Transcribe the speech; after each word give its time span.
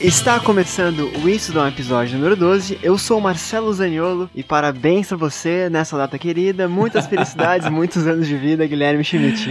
Está 0.00 0.40
começando 0.40 1.10
o 1.22 1.28
Isso 1.28 1.52
Dá 1.52 1.64
um 1.64 1.68
Episódio 1.68 2.16
número 2.16 2.34
12. 2.34 2.78
Eu 2.82 2.96
sou 2.96 3.18
o 3.18 3.20
Marcelo 3.20 3.70
Zaniolo 3.70 4.30
e 4.34 4.42
parabéns 4.42 5.08
pra 5.08 5.16
você 5.18 5.68
nessa 5.68 5.94
data 5.94 6.18
querida. 6.18 6.66
Muitas 6.66 7.06
felicidades, 7.06 7.68
muitos 7.70 8.06
anos 8.06 8.26
de 8.26 8.34
vida, 8.34 8.66
Guilherme 8.66 9.04
Schmidt. 9.04 9.50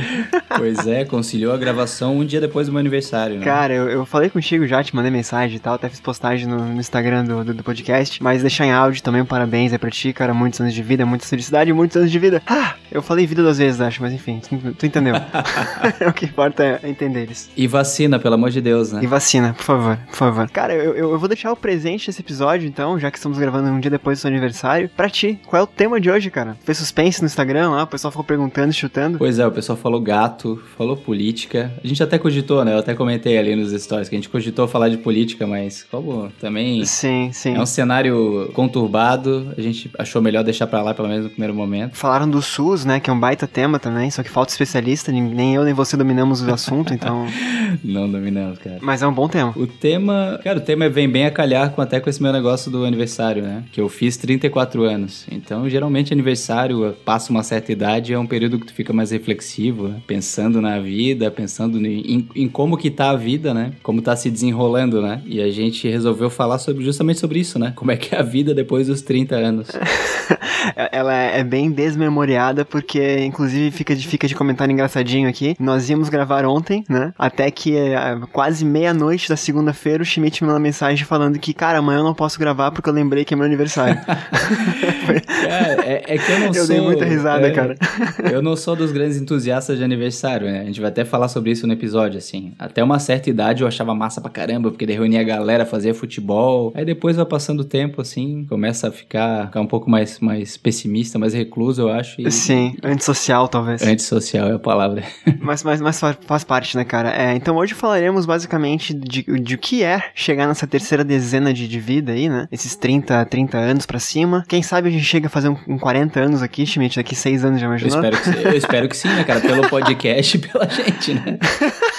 Pois 0.57 0.88
é, 0.88 1.05
conciliou 1.05 1.54
a 1.54 1.57
gravação 1.57 2.18
um 2.18 2.25
dia 2.25 2.41
depois 2.41 2.65
do 2.65 2.73
meu 2.73 2.79
aniversário, 2.79 3.38
né? 3.38 3.46
Cara, 3.46 3.75
eu, 3.75 3.89
eu 3.89 4.05
falei 4.07 4.27
contigo 4.27 4.65
já, 4.65 4.83
te 4.83 4.96
mandei 4.96 5.11
mensagem 5.11 5.57
e 5.57 5.59
tal, 5.59 5.75
até 5.75 5.88
fiz 5.88 6.00
postagem 6.00 6.47
no, 6.47 6.66
no 6.66 6.79
Instagram 6.79 7.25
do, 7.25 7.43
do, 7.43 7.54
do 7.54 7.63
podcast, 7.63 8.21
mas 8.23 8.41
deixar 8.41 8.66
em 8.66 8.71
áudio 8.71 9.04
também 9.04 9.21
um 9.21 9.25
parabéns 9.25 9.71
aí 9.71 9.77
pra 9.77 9.91
ti, 9.91 10.11
cara. 10.13 10.34
Muitos 10.34 10.59
anos 10.59 10.73
de 10.73 10.81
vida, 10.81 11.05
muita 11.05 11.27
felicidade, 11.27 11.71
muitos 11.71 11.96
anos 11.96 12.11
de 12.11 12.18
vida. 12.18 12.41
Ah, 12.47 12.74
eu 12.92 13.02
falei 13.02 13.25
vida 13.25 13.42
duas 13.42 13.57
vezes, 13.57 13.82
acho, 13.82 14.02
mas 14.02 14.14
enfim, 14.14 14.42
tu, 14.78 14.86
entendeu. 14.86 15.16
o 16.07 16.14
que 16.14 16.25
importa 16.25 16.64
é 16.64 16.89
entender 16.89 17.24
eles. 17.24 17.50
E 17.56 17.68
vacina, 17.68 18.20
pelo 18.20 18.36
amor 18.36 18.50
de 18.50 18.61
Deus, 18.61 18.92
né? 18.92 19.02
E 19.04 19.07
vacina, 19.07 19.54
por 19.54 19.64
favor, 19.64 19.97
por 20.07 20.16
favor. 20.16 20.50
Cara, 20.50 20.74
eu, 20.74 20.94
eu, 20.94 21.11
eu 21.11 21.20
vou 21.20 21.28
deixar 21.28 21.52
o 21.52 21.56
presente 21.56 22.07
desse 22.07 22.21
episódio, 22.21 22.68
então, 22.68 23.00
já 23.00 23.11
que 23.11 23.18
estamos 23.18 23.38
gravando 23.38 23.70
um 23.70 23.80
dia 23.80 23.92
depois 23.92 24.18
do 24.18 24.21
seu 24.21 24.30
aniversário, 24.30 24.89
pra 24.96 25.10
ti. 25.10 25.39
Qual 25.46 25.60
é 25.60 25.64
o 25.64 25.68
tema 25.68 26.00
de 26.00 26.10
hoje, 26.10 26.30
cara? 26.30 26.57
Fez 26.64 26.78
suspense 26.78 27.21
no 27.21 27.25
Instagram 27.25 27.71
lá, 27.71 27.83
o 27.83 27.88
pessoal 27.88 28.11
ficou 28.11 28.24
perguntando, 28.24 28.74
chutando. 28.74 29.18
Pois 29.18 29.39
é, 29.39 29.46
o 29.46 29.52
pessoal 29.52 29.78
falou 29.78 30.00
gato, 30.02 30.61
falou 30.78 30.96
política. 30.97 31.71
A 31.83 31.88
gente 31.88 32.02
até 32.02 32.17
cogitou, 32.17 32.64
né? 32.64 32.73
Eu 32.73 32.80
até 32.80 32.94
comentei 32.94 33.38
ali 33.38 33.56
nos 33.56 33.72
stories 33.72 34.09
que 34.09 34.16
a 34.16 34.17
gente 34.17 34.30
cogitou 34.30 34.67
falar 34.67 34.89
de 34.89 34.97
política, 34.97 35.45
mas 35.45 35.83
como 35.89 36.31
também 36.39 36.86
Sim, 36.86 37.31
sim. 37.33 37.56
é 37.56 37.61
um 37.61 37.66
cenário 37.66 38.52
conturbado, 38.53 39.53
a 39.58 39.61
gente 39.61 39.92
achou 39.97 40.22
melhor 40.22 40.44
deixar 40.44 40.67
pra 40.67 40.81
lá 40.81 40.94
pelo 40.94 41.08
menos 41.08 41.25
no 41.25 41.30
primeiro 41.30 41.53
momento. 41.53 41.95
Falaram 41.95 42.30
do 42.30 42.42
SUS, 42.42 42.78
né, 42.86 43.00
que 43.00 43.09
é 43.09 43.14
um 43.14 43.19
baita 43.19 43.47
tema 43.47 43.80
também, 43.80 44.09
só 44.11 44.23
que 44.23 44.30
falta 44.30 44.52
especialista, 44.52 45.11
nem- 45.11 45.22
nem 45.22 45.55
eu 45.55 45.63
nem 45.63 45.73
você 45.73 45.95
dominamos 45.97 46.41
o 46.41 46.52
assunto, 46.52 46.94
então... 46.94 47.25
Não 47.83 48.09
dominamos, 48.09 48.58
cara. 48.59 48.77
Mas 48.81 49.02
é 49.02 49.08
um 49.08 49.13
bom 49.13 49.27
tema. 49.27 49.53
O 49.55 49.67
tema, 49.67 50.39
cara, 50.44 50.58
o 50.58 50.61
tema 50.61 50.89
vem 50.89 51.07
bem 51.09 51.25
a 51.25 51.31
calhar 51.31 51.69
com 51.72 51.81
até 51.81 52.00
com 52.00 52.09
esse 52.09 52.22
meu 52.22 52.33
negócio 52.33 52.72
do 52.72 52.83
aniversário, 52.83 53.44
né? 53.44 53.63
Que 53.72 53.80
eu 53.80 53.88
fiz 53.88 54.17
34 54.17 54.83
anos. 54.83 55.25
Então, 55.31 55.69
geralmente 55.69 56.11
aniversário 56.11 56.95
passa 57.05 57.31
uma 57.31 57.44
certa 57.44 57.72
idade, 57.72 58.11
é 58.13 58.17
um 58.19 58.25
período 58.25 58.59
que 58.59 58.66
tu 58.66 58.73
fica 58.73 58.91
mais 58.91 59.11
reflexivo, 59.11 59.88
né? 59.89 60.02
pensando 60.07 60.59
na 60.61 60.80
vida, 60.80 61.30
pensando 61.30 61.77
em, 61.85 62.27
em 62.35 62.47
como 62.47 62.75
que 62.77 62.89
tá 62.89 63.11
a 63.11 63.16
vida, 63.16 63.53
né? 63.53 63.72
Como 63.83 64.02
tá 64.02 64.16
se 64.16 64.30
desenrolando, 64.31 65.02
né? 65.02 65.22
E 65.25 65.41
a 65.41 65.52
gente 65.52 65.88
resolveu 65.88 66.30
falar 66.30 66.57
sobre 66.57 66.83
justamente 66.83 67.19
sobre 67.19 67.39
isso, 67.39 67.59
né? 67.59 67.73
Como 67.75 67.91
é 67.91 67.97
que 67.97 68.16
é 68.16 68.19
a 68.19 68.23
vida 68.23 68.53
depois 68.53 68.88
dos 68.88 69.02
30 69.02 69.35
anos. 69.35 69.67
Ela 70.91 71.13
é 71.13 71.44
bem 71.44 71.72
desmemoriada, 71.72 72.66
porque, 72.70 73.20
inclusive, 73.20 73.72
fica 73.72 73.95
de, 73.95 74.08
fica 74.08 74.28
de 74.28 74.36
comentário 74.36 74.72
engraçadinho 74.72 75.28
aqui. 75.28 75.56
Nós 75.59 75.89
íamos 75.89 76.09
gravar 76.09 76.45
ontem, 76.45 76.84
né? 76.88 77.14
Até 77.17 77.50
que 77.52 77.75
é, 77.75 77.95
quase 78.31 78.64
meia-noite 78.64 79.28
da 79.30 79.36
segunda-feira, 79.36 80.03
o 80.03 80.06
Schmidt 80.06 80.44
me 80.44 80.48
mandou 80.48 80.62
mensagem 80.62 81.06
falando 81.06 81.40
que, 81.40 81.53
cara, 81.53 81.80
amanhã 81.80 82.00
eu 82.00 82.03
não 82.03 82.14
posso 82.14 82.40
gravar 82.40 82.72
porque 82.72 82.90
eu 82.90 82.94
lembrei 82.94 83.25
que 83.25 83.34
é 83.34 83.38
meu 83.38 83.45
aniversário. 83.45 84.00
Cara, 84.06 85.86
é, 85.86 86.03
é 86.08 86.17
que 86.17 86.31
eu 86.31 86.40
não 86.40 86.47
Eu 86.59 86.66
sou... 86.66 86.67
dei 86.67 86.81
muita 86.81 87.06
risada, 87.06 87.47
é, 87.47 87.52
cara. 87.52 87.75
Eu 88.31 88.42
não 88.42 88.56
sou 88.56 88.75
dos 88.75 88.92
grandes 88.92 89.17
entusiastas 89.17 89.78
de 89.78 89.84
aniversário, 89.84 90.47
né? 90.47 90.62
A 90.62 90.66
gente 90.66 90.80
vai 90.80 90.90
até 90.90 91.06
falar 91.06 91.28
sobre 91.30 91.52
isso 91.52 91.66
no 91.66 91.73
episódio, 91.73 92.17
assim. 92.17 92.53
Até 92.59 92.84
uma 92.84 93.00
certa 93.00 93.30
idade 93.30 93.62
eu 93.62 93.67
achava 93.67 93.95
massa 93.95 94.22
pra 94.22 94.30
caramba, 94.30 94.70
porque 94.70 94.86
daí 94.86 94.95
reunia 94.95 95.22
a 95.22 95.23
galera, 95.23 95.66
fazia 95.66 95.94
futebol. 95.94 96.72
Aí 96.75 96.86
depois 96.86 97.16
vai 97.16 97.25
passando 97.25 97.62
o 97.62 97.64
tempo, 97.64 98.02
assim, 98.02 98.45
começa 98.45 98.90
a 98.90 98.92
ficar, 98.92 99.47
ficar 99.47 99.62
um 99.62 99.67
pouco 99.67 99.90
mais, 99.90 100.20
mais 100.20 100.58
pessimista, 100.58 101.17
mais 101.17 101.34
recluso, 101.34 101.81
eu 101.81 101.90
acho. 101.90 102.22
E... 102.22 102.31
Sim, 102.31 102.58
antissocial, 102.83 103.47
talvez. 103.47 103.81
Antissocial 103.81 104.49
é 104.49 104.53
a 104.55 104.59
palavra. 104.59 105.03
Mas, 105.41 105.63
mas, 105.63 105.79
mas 105.81 105.99
fa- 105.99 106.17
faz 106.27 106.43
parte, 106.43 106.75
né, 106.77 106.83
cara? 106.83 107.09
É, 107.16 107.34
então 107.34 107.56
hoje 107.56 107.73
falaremos 107.73 108.25
basicamente 108.25 108.94
de, 108.94 109.23
de 109.41 109.56
o 109.56 109.57
que 109.57 109.84
é 109.84 110.11
chegar 110.13 110.47
nessa 110.47 110.67
terceira 110.67 111.03
dezena 111.03 111.53
de, 111.53 111.67
de 111.67 111.79
vida 111.79 112.11
aí, 112.11 112.28
né? 112.29 112.47
Esses 112.51 112.75
30, 112.75 113.25
30 113.25 113.57
anos 113.57 113.85
pra 113.85 114.00
cima. 114.00 114.44
Quem 114.47 114.61
sabe 114.61 114.89
a 114.89 114.91
gente 114.91 115.06
chega 115.06 115.28
a 115.28 115.29
fazer 115.29 115.50
um, 115.50 115.57
um 115.67 115.78
40 115.79 116.19
anos 116.19 116.44
aqui, 116.44 116.66
Schmidt, 116.66 116.97
daqui 116.97 117.16
6 117.16 117.45
anos 117.45 117.59
já 117.61 117.66
Eu 117.67 117.69
imaginou? 117.72 118.03
espero, 118.03 118.22
que, 118.22 118.47
eu 118.47 118.53
espero 118.57 118.89
que 118.89 118.97
sim, 118.97 119.07
né, 119.09 119.23
cara? 119.23 119.39
Pelo 119.39 119.67
podcast 119.69 120.38
e 120.38 120.39
pela 120.39 120.67
gente, 120.69 121.13
né? 121.13 121.38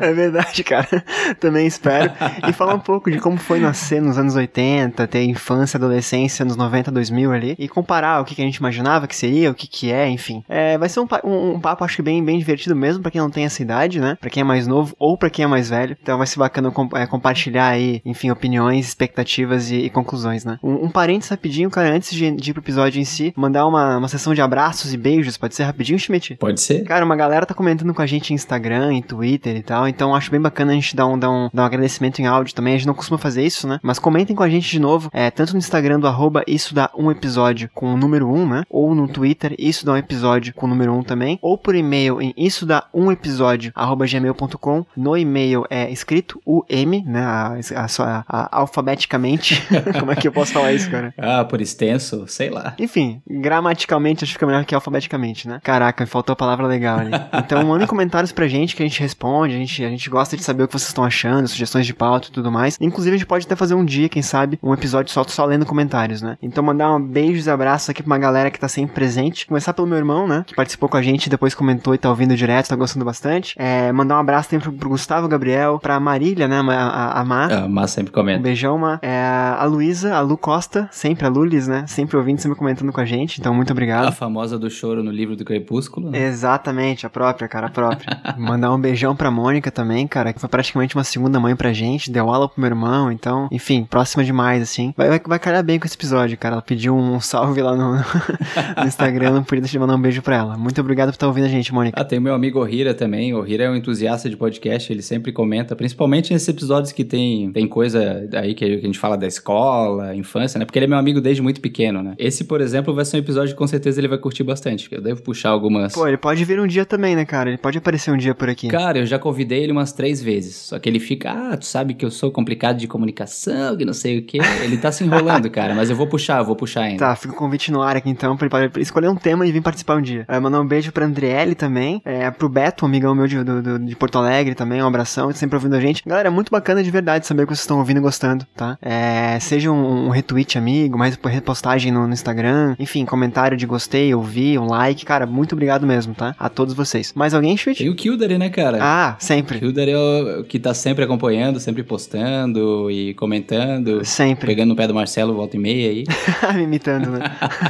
É 0.08 0.12
verdade, 0.12 0.64
cara. 0.64 1.04
Também 1.40 1.66
espero. 1.66 2.12
E 2.48 2.52
falar 2.52 2.74
um 2.74 2.78
pouco 2.80 3.10
de 3.10 3.18
como 3.18 3.36
foi 3.36 3.60
nascer 3.60 4.00
nos 4.00 4.16
anos 4.18 4.34
80, 4.36 5.06
ter 5.06 5.24
infância, 5.24 5.76
adolescência 5.76 6.44
nos 6.44 6.56
90, 6.56 6.90
2000 6.90 7.32
ali. 7.32 7.56
E 7.58 7.68
comparar 7.68 8.20
o 8.20 8.24
que, 8.24 8.34
que 8.34 8.42
a 8.42 8.44
gente 8.44 8.56
imaginava 8.56 9.06
que 9.06 9.16
seria, 9.16 9.50
o 9.50 9.54
que, 9.54 9.66
que 9.66 9.90
é, 9.92 10.08
enfim. 10.08 10.42
É, 10.48 10.78
vai 10.78 10.88
ser 10.88 11.00
um, 11.00 11.06
um, 11.24 11.54
um 11.54 11.60
papo, 11.60 11.84
acho 11.84 11.96
que 11.96 12.02
bem, 12.02 12.24
bem 12.24 12.38
divertido 12.38 12.74
mesmo 12.76 13.02
pra 13.02 13.10
quem 13.10 13.20
não 13.20 13.30
tem 13.30 13.44
essa 13.44 13.62
idade, 13.62 14.00
né? 14.00 14.16
Pra 14.20 14.30
quem 14.30 14.40
é 14.40 14.44
mais 14.44 14.66
novo 14.66 14.94
ou 14.98 15.16
pra 15.16 15.30
quem 15.30 15.44
é 15.44 15.48
mais 15.48 15.68
velho. 15.70 15.96
Então 16.00 16.16
vai 16.18 16.26
ser 16.26 16.38
bacana 16.38 16.70
com- 16.70 16.88
é, 16.96 17.06
compartilhar 17.06 17.68
aí, 17.68 18.00
enfim, 18.04 18.30
opiniões, 18.30 18.86
expectativas 18.88 19.70
e, 19.70 19.76
e 19.76 19.90
conclusões, 19.90 20.44
né? 20.44 20.58
Um, 20.62 20.84
um 20.86 20.90
parênteses 20.90 21.30
rapidinho, 21.30 21.70
cara, 21.70 21.90
antes 21.94 22.12
de, 22.14 22.30
de 22.30 22.50
ir 22.50 22.54
pro 22.54 22.62
episódio 22.62 23.00
em 23.00 23.04
si, 23.04 23.32
mandar 23.36 23.66
uma, 23.66 23.96
uma 23.98 24.08
sessão 24.08 24.34
de 24.34 24.40
abraços 24.40 24.92
e 24.92 24.96
beijos. 24.96 25.36
Pode 25.36 25.54
ser 25.54 25.64
rapidinho, 25.64 25.98
Schmidt? 25.98 26.36
Pode 26.36 26.60
ser? 26.60 26.84
Cara, 26.84 27.04
uma 27.04 27.16
galera 27.16 27.46
tá 27.46 27.54
comentando 27.54 27.92
com 27.94 28.02
a 28.02 28.06
gente 28.06 28.30
em 28.32 28.34
Instagram, 28.34 28.92
em 28.92 29.02
Twitter 29.02 29.56
e 29.56 29.62
tal, 29.62 29.87
então 29.88 30.14
acho 30.14 30.30
bem 30.30 30.40
bacana 30.40 30.72
a 30.72 30.74
gente 30.74 30.94
dar 30.94 31.06
um, 31.06 31.18
dar 31.18 31.30
um, 31.30 31.48
dar 31.52 31.62
um 31.62 31.66
agradecimento 31.66 32.18
em 32.20 32.26
áudio 32.26 32.54
também. 32.54 32.74
A 32.74 32.76
gente 32.76 32.86
não 32.86 32.94
costuma 32.94 33.18
fazer 33.18 33.44
isso, 33.44 33.66
né? 33.66 33.78
Mas 33.82 33.98
comentem 33.98 34.34
com 34.34 34.42
a 34.42 34.48
gente 34.48 34.68
de 34.70 34.78
novo, 34.78 35.08
é, 35.12 35.30
tanto 35.30 35.52
no 35.52 35.58
Instagram 35.58 36.00
do 36.00 36.06
arroba 36.06 36.42
isso 36.46 36.74
dá 36.74 36.90
um 36.96 37.10
episódio 37.10 37.70
com 37.74 37.92
o 37.94 37.96
número 37.96 38.28
1, 38.32 38.48
né? 38.48 38.62
Ou 38.70 38.94
no 38.94 39.08
Twitter, 39.08 39.54
isso 39.58 39.84
dá 39.86 39.92
um 39.92 39.96
episódio 39.96 40.52
com 40.54 40.66
o 40.66 40.68
número 40.68 40.92
1 40.94 41.02
também. 41.02 41.38
Ou 41.42 41.56
por 41.58 41.74
e-mail 41.74 42.20
em 42.20 42.32
isso 42.36 42.64
dá 42.66 42.84
um 42.92 43.10
episódio 43.12 43.72
arroba 43.74 44.06
gmail.com. 44.06 44.84
No 44.96 45.16
e-mail 45.16 45.64
é 45.70 45.90
escrito 45.90 46.40
o 46.44 46.64
M, 46.68 47.02
né? 47.06 47.20
A, 47.20 47.54
a, 47.76 47.86
a- 47.86 48.24
a- 48.28 48.58
alfabeticamente. 48.60 49.62
Como 49.98 50.12
é 50.12 50.16
que 50.16 50.26
eu 50.28 50.32
posso 50.32 50.52
falar 50.52 50.72
isso, 50.72 50.90
cara? 50.90 51.12
Ah, 51.18 51.44
por 51.44 51.60
extenso, 51.60 52.26
sei 52.26 52.50
lá. 52.50 52.74
Enfim, 52.78 53.20
gramaticalmente 53.28 54.24
acho 54.24 54.32
que 54.32 54.34
fica 54.38 54.46
melhor 54.46 54.64
que 54.64 54.74
alfabeticamente, 54.74 55.48
né? 55.48 55.60
Caraca, 55.62 56.06
faltou 56.06 56.32
a 56.32 56.36
palavra 56.36 56.66
legal 56.66 56.98
ali. 56.98 57.10
Então 57.34 57.64
mandem 57.64 57.86
comentários 57.86 58.32
pra 58.32 58.46
gente 58.48 58.74
que 58.76 58.82
a 58.82 58.86
gente 58.86 59.00
responde, 59.00 59.54
a 59.54 59.58
gente, 59.58 59.77
a 59.84 59.88
gente 59.90 60.08
gosta 60.10 60.36
de 60.36 60.42
saber 60.42 60.62
o 60.62 60.66
que 60.68 60.72
vocês 60.72 60.88
estão 60.88 61.04
achando, 61.04 61.46
sugestões 61.48 61.86
de 61.86 61.94
pauta 61.94 62.28
e 62.28 62.30
tudo 62.32 62.50
mais. 62.50 62.76
Inclusive 62.80 63.14
a 63.14 63.18
gente 63.18 63.26
pode 63.26 63.46
até 63.46 63.56
fazer 63.56 63.74
um 63.74 63.84
dia, 63.84 64.08
quem 64.08 64.22
sabe, 64.22 64.58
um 64.62 64.72
episódio 64.74 65.12
só, 65.12 65.24
só 65.24 65.44
lendo 65.44 65.66
comentários, 65.66 66.22
né? 66.22 66.36
Então 66.42 66.62
mandar 66.62 66.94
um 66.94 67.00
beijos 67.02 67.46
e 67.46 67.50
abraços 67.50 67.88
aqui 67.90 68.02
pra 68.02 68.10
uma 68.12 68.18
galera 68.18 68.50
que 68.50 68.58
tá 68.58 68.68
sempre 68.68 68.94
presente. 68.94 69.46
Começar 69.46 69.72
pelo 69.72 69.86
meu 69.86 69.98
irmão, 69.98 70.26
né? 70.26 70.44
Que 70.46 70.54
participou 70.54 70.88
com 70.88 70.96
a 70.96 71.02
gente, 71.02 71.28
depois 71.30 71.54
comentou 71.54 71.94
e 71.94 71.98
tá 71.98 72.08
ouvindo 72.08 72.36
direto, 72.36 72.68
tá 72.68 72.76
gostando 72.76 73.04
bastante. 73.04 73.54
É, 73.58 73.90
mandar 73.92 74.16
um 74.16 74.20
abraço 74.20 74.48
também 74.50 74.62
pro, 74.62 74.72
pro 74.72 74.88
Gustavo 74.90 75.28
Gabriel, 75.28 75.78
pra 75.78 75.98
Marília, 76.00 76.46
né? 76.48 76.58
A, 76.60 76.62
a, 76.72 77.20
a 77.20 77.24
Má. 77.24 77.46
Ah, 77.50 77.68
mas 77.68 77.90
sempre 77.90 78.10
Um 78.10 78.14
comenta. 78.14 78.42
beijão, 78.42 78.78
Ma. 78.78 78.98
É, 79.02 79.18
a 79.58 79.64
Luísa, 79.64 80.14
a 80.14 80.20
Lu 80.20 80.36
Costa, 80.36 80.88
sempre 80.92 81.26
a 81.26 81.28
Lulis, 81.28 81.66
né? 81.68 81.84
Sempre 81.86 82.16
ouvindo, 82.16 82.38
sempre 82.38 82.56
comentando 82.58 82.92
com 82.92 83.00
a 83.00 83.04
gente. 83.04 83.40
Então, 83.40 83.54
muito 83.54 83.70
A 83.70 83.72
obrigado. 83.72 84.12
famosa 84.12 84.58
do 84.58 84.70
choro 84.70 85.02
no 85.02 85.10
livro 85.10 85.36
do 85.36 85.44
Crepúsculo. 85.44 86.10
né? 86.10 86.18
Exatamente, 86.26 87.06
a 87.06 87.10
própria, 87.10 87.48
cara, 87.48 87.66
a 87.66 87.70
própria. 87.70 88.20
Mandar 88.38 88.72
um 88.72 88.80
beijão 88.80 89.14
pra 89.16 89.30
Mônica 89.30 89.57
também, 89.70 90.06
cara, 90.06 90.32
que 90.32 90.40
foi 90.40 90.48
praticamente 90.48 90.94
uma 90.94 91.04
segunda 91.04 91.38
mãe 91.40 91.54
pra 91.56 91.72
gente, 91.72 92.10
deu 92.10 92.30
aula 92.30 92.48
pro 92.48 92.60
meu 92.60 92.68
irmão, 92.68 93.10
então, 93.10 93.48
enfim, 93.50 93.84
próxima 93.84 94.24
demais, 94.24 94.62
assim. 94.62 94.94
Vai, 94.96 95.08
vai, 95.08 95.20
vai 95.24 95.38
calhar 95.38 95.62
bem 95.62 95.78
com 95.78 95.86
esse 95.86 95.96
episódio, 95.96 96.36
cara. 96.38 96.54
Ela 96.54 96.62
pediu 96.62 96.96
um 96.96 97.20
salve 97.20 97.60
lá 97.62 97.76
no, 97.76 97.96
no 98.76 98.84
Instagram, 98.86 99.32
não 99.32 99.44
podia 99.44 99.62
deixar 99.62 99.72
de 99.72 99.78
mandar 99.78 99.94
um 99.94 100.00
beijo 100.00 100.22
pra 100.22 100.36
ela. 100.36 100.56
Muito 100.56 100.80
obrigado 100.80 101.08
por 101.08 101.14
estar 101.14 101.26
ouvindo 101.26 101.44
a 101.44 101.48
gente, 101.48 101.72
Mônica. 101.72 102.00
Ah, 102.00 102.04
tem 102.04 102.18
o 102.18 102.22
meu 102.22 102.34
amigo 102.34 102.60
Ohira 102.60 102.94
também. 102.94 103.34
O 103.34 103.38
Ohira 103.38 103.64
é 103.64 103.70
um 103.70 103.76
entusiasta 103.76 104.28
de 104.28 104.36
podcast, 104.36 104.92
ele 104.92 105.02
sempre 105.02 105.32
comenta, 105.32 105.74
principalmente 105.74 106.32
nesses 106.32 106.48
episódios 106.48 106.92
que 106.92 107.04
tem, 107.04 107.50
tem 107.52 107.66
coisa 107.66 108.28
aí 108.34 108.54
que 108.54 108.64
a 108.64 108.78
gente 108.78 108.98
fala 108.98 109.16
da 109.16 109.26
escola, 109.26 110.14
infância, 110.14 110.58
né? 110.58 110.64
Porque 110.64 110.78
ele 110.78 110.86
é 110.86 110.88
meu 110.88 110.98
amigo 110.98 111.20
desde 111.20 111.42
muito 111.42 111.60
pequeno, 111.60 112.02
né? 112.02 112.14
Esse, 112.18 112.44
por 112.44 112.60
exemplo, 112.60 112.94
vai 112.94 113.04
ser 113.04 113.16
um 113.16 113.20
episódio 113.20 113.52
que 113.54 113.58
com 113.58 113.66
certeza 113.66 114.00
ele 114.00 114.08
vai 114.08 114.18
curtir 114.18 114.42
bastante. 114.42 114.88
Eu 114.90 115.00
devo 115.00 115.22
puxar 115.22 115.50
algumas. 115.50 115.92
Pô, 115.94 116.06
ele 116.06 116.16
pode 116.16 116.44
vir 116.44 116.60
um 116.60 116.66
dia 116.66 116.84
também, 116.84 117.16
né, 117.16 117.24
cara? 117.24 117.50
Ele 117.50 117.58
pode 117.58 117.78
aparecer 117.78 118.10
um 118.10 118.16
dia 118.16 118.34
por 118.34 118.48
aqui. 118.48 118.68
Cara, 118.68 118.98
eu 118.98 119.06
já 119.06 119.18
convidei 119.18 119.47
ele 119.56 119.72
umas 119.72 119.92
três 119.92 120.22
vezes. 120.22 120.54
Só 120.56 120.78
que 120.78 120.88
ele 120.88 120.98
fica, 121.00 121.30
ah, 121.32 121.56
tu 121.56 121.66
sabe 121.66 121.94
que 121.94 122.04
eu 122.04 122.10
sou 122.10 122.30
complicado 122.30 122.76
de 122.76 122.86
comunicação, 122.86 123.76
que 123.76 123.84
não 123.84 123.92
sei 123.94 124.18
o 124.18 124.22
quê. 124.22 124.38
Ele 124.62 124.76
tá 124.76 124.90
se 124.92 125.04
enrolando, 125.04 125.48
cara, 125.50 125.74
mas 125.74 125.90
eu 125.90 125.96
vou 125.96 126.06
puxar, 126.06 126.38
eu 126.38 126.44
vou 126.44 126.56
puxar 126.56 126.82
ainda. 126.82 126.98
Tá, 126.98 127.16
fica 127.16 127.32
o 127.34 127.36
convite 127.36 127.70
no 127.72 127.82
ar 127.82 127.96
aqui 127.96 128.08
então, 128.10 128.36
pra 128.36 128.48
ele 128.60 128.68
pra 128.68 128.82
escolher 128.82 129.08
um 129.08 129.16
tema 129.16 129.46
e 129.46 129.52
vir 129.52 129.62
participar 129.62 129.96
um 129.96 130.02
dia. 130.02 130.24
É, 130.28 130.38
mandar 130.38 130.60
um 130.60 130.66
beijo 130.66 130.92
pra 130.92 131.04
Andriele 131.04 131.54
também, 131.54 132.00
é, 132.04 132.30
pro 132.30 132.48
Beto, 132.48 132.84
um 132.84 132.88
amigão 132.88 133.14
meu 133.14 133.26
de, 133.26 133.42
do- 133.42 133.78
de 133.78 133.96
Porto 133.96 134.18
Alegre 134.18 134.54
também, 134.54 134.82
um 134.82 134.86
abração, 134.86 135.32
sempre 135.32 135.56
ouvindo 135.56 135.74
a 135.74 135.80
gente. 135.80 136.02
Galera, 136.06 136.28
é 136.28 136.30
muito 136.30 136.50
bacana 136.50 136.82
de 136.82 136.90
verdade 136.90 137.26
saber 137.26 137.42
que 137.42 137.48
vocês 137.48 137.60
estão 137.60 137.78
ouvindo 137.78 137.98
e 137.98 138.00
gostando, 138.00 138.46
tá? 138.56 138.78
É, 138.82 139.38
seja 139.40 139.70
um, 139.70 140.06
um 140.06 140.10
retweet 140.10 140.56
amigo, 140.58 140.98
mais 140.98 141.18
repostagem 141.24 141.92
no, 141.92 142.06
no 142.06 142.12
Instagram, 142.12 142.74
enfim, 142.78 143.04
comentário 143.04 143.56
de 143.56 143.66
gostei, 143.66 144.14
ouvi, 144.14 144.58
um 144.58 144.66
like, 144.66 145.04
cara, 145.04 145.26
muito 145.26 145.52
obrigado 145.52 145.86
mesmo, 145.86 146.14
tá? 146.14 146.34
A 146.38 146.48
todos 146.48 146.74
vocês. 146.74 147.12
Mais 147.14 147.34
alguém, 147.34 147.56
Schmidt? 147.56 147.78
Tem 147.82 147.88
o 147.90 147.94
Kildare, 147.94 148.38
né, 148.38 148.48
cara? 148.48 148.78
Ah, 148.80 149.16
O 149.18 149.24
sempre. 149.38 149.58
Kildare 149.58 149.90
é 149.90 150.38
o 150.38 150.44
que 150.44 150.58
tá 150.58 150.74
sempre 150.74 151.04
acompanhando, 151.04 151.60
sempre 151.60 151.82
postando 151.82 152.90
e 152.90 153.14
comentando. 153.14 154.04
Sempre. 154.04 154.46
Pegando 154.46 154.70
no 154.70 154.76
pé 154.76 154.86
do 154.86 154.94
Marcelo, 154.94 155.34
volta 155.34 155.56
e 155.56 155.58
meia 155.58 155.90
aí. 155.90 156.04
Me 156.54 156.62
imitando, 156.62 157.10
né? 157.10 157.20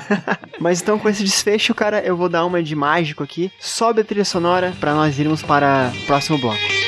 Mas 0.60 0.82
então, 0.82 0.98
com 0.98 1.08
esse 1.08 1.22
desfecho, 1.22 1.74
cara, 1.74 2.00
eu 2.00 2.16
vou 2.16 2.28
dar 2.28 2.44
uma 2.44 2.62
de 2.62 2.74
mágico 2.74 3.22
aqui. 3.22 3.50
Sobe 3.58 4.00
a 4.00 4.04
trilha 4.04 4.24
sonora 4.24 4.72
pra 4.80 4.94
nós 4.94 5.18
irmos 5.18 5.42
para 5.42 5.92
o 6.02 6.06
próximo 6.06 6.38
bloco. 6.38 6.87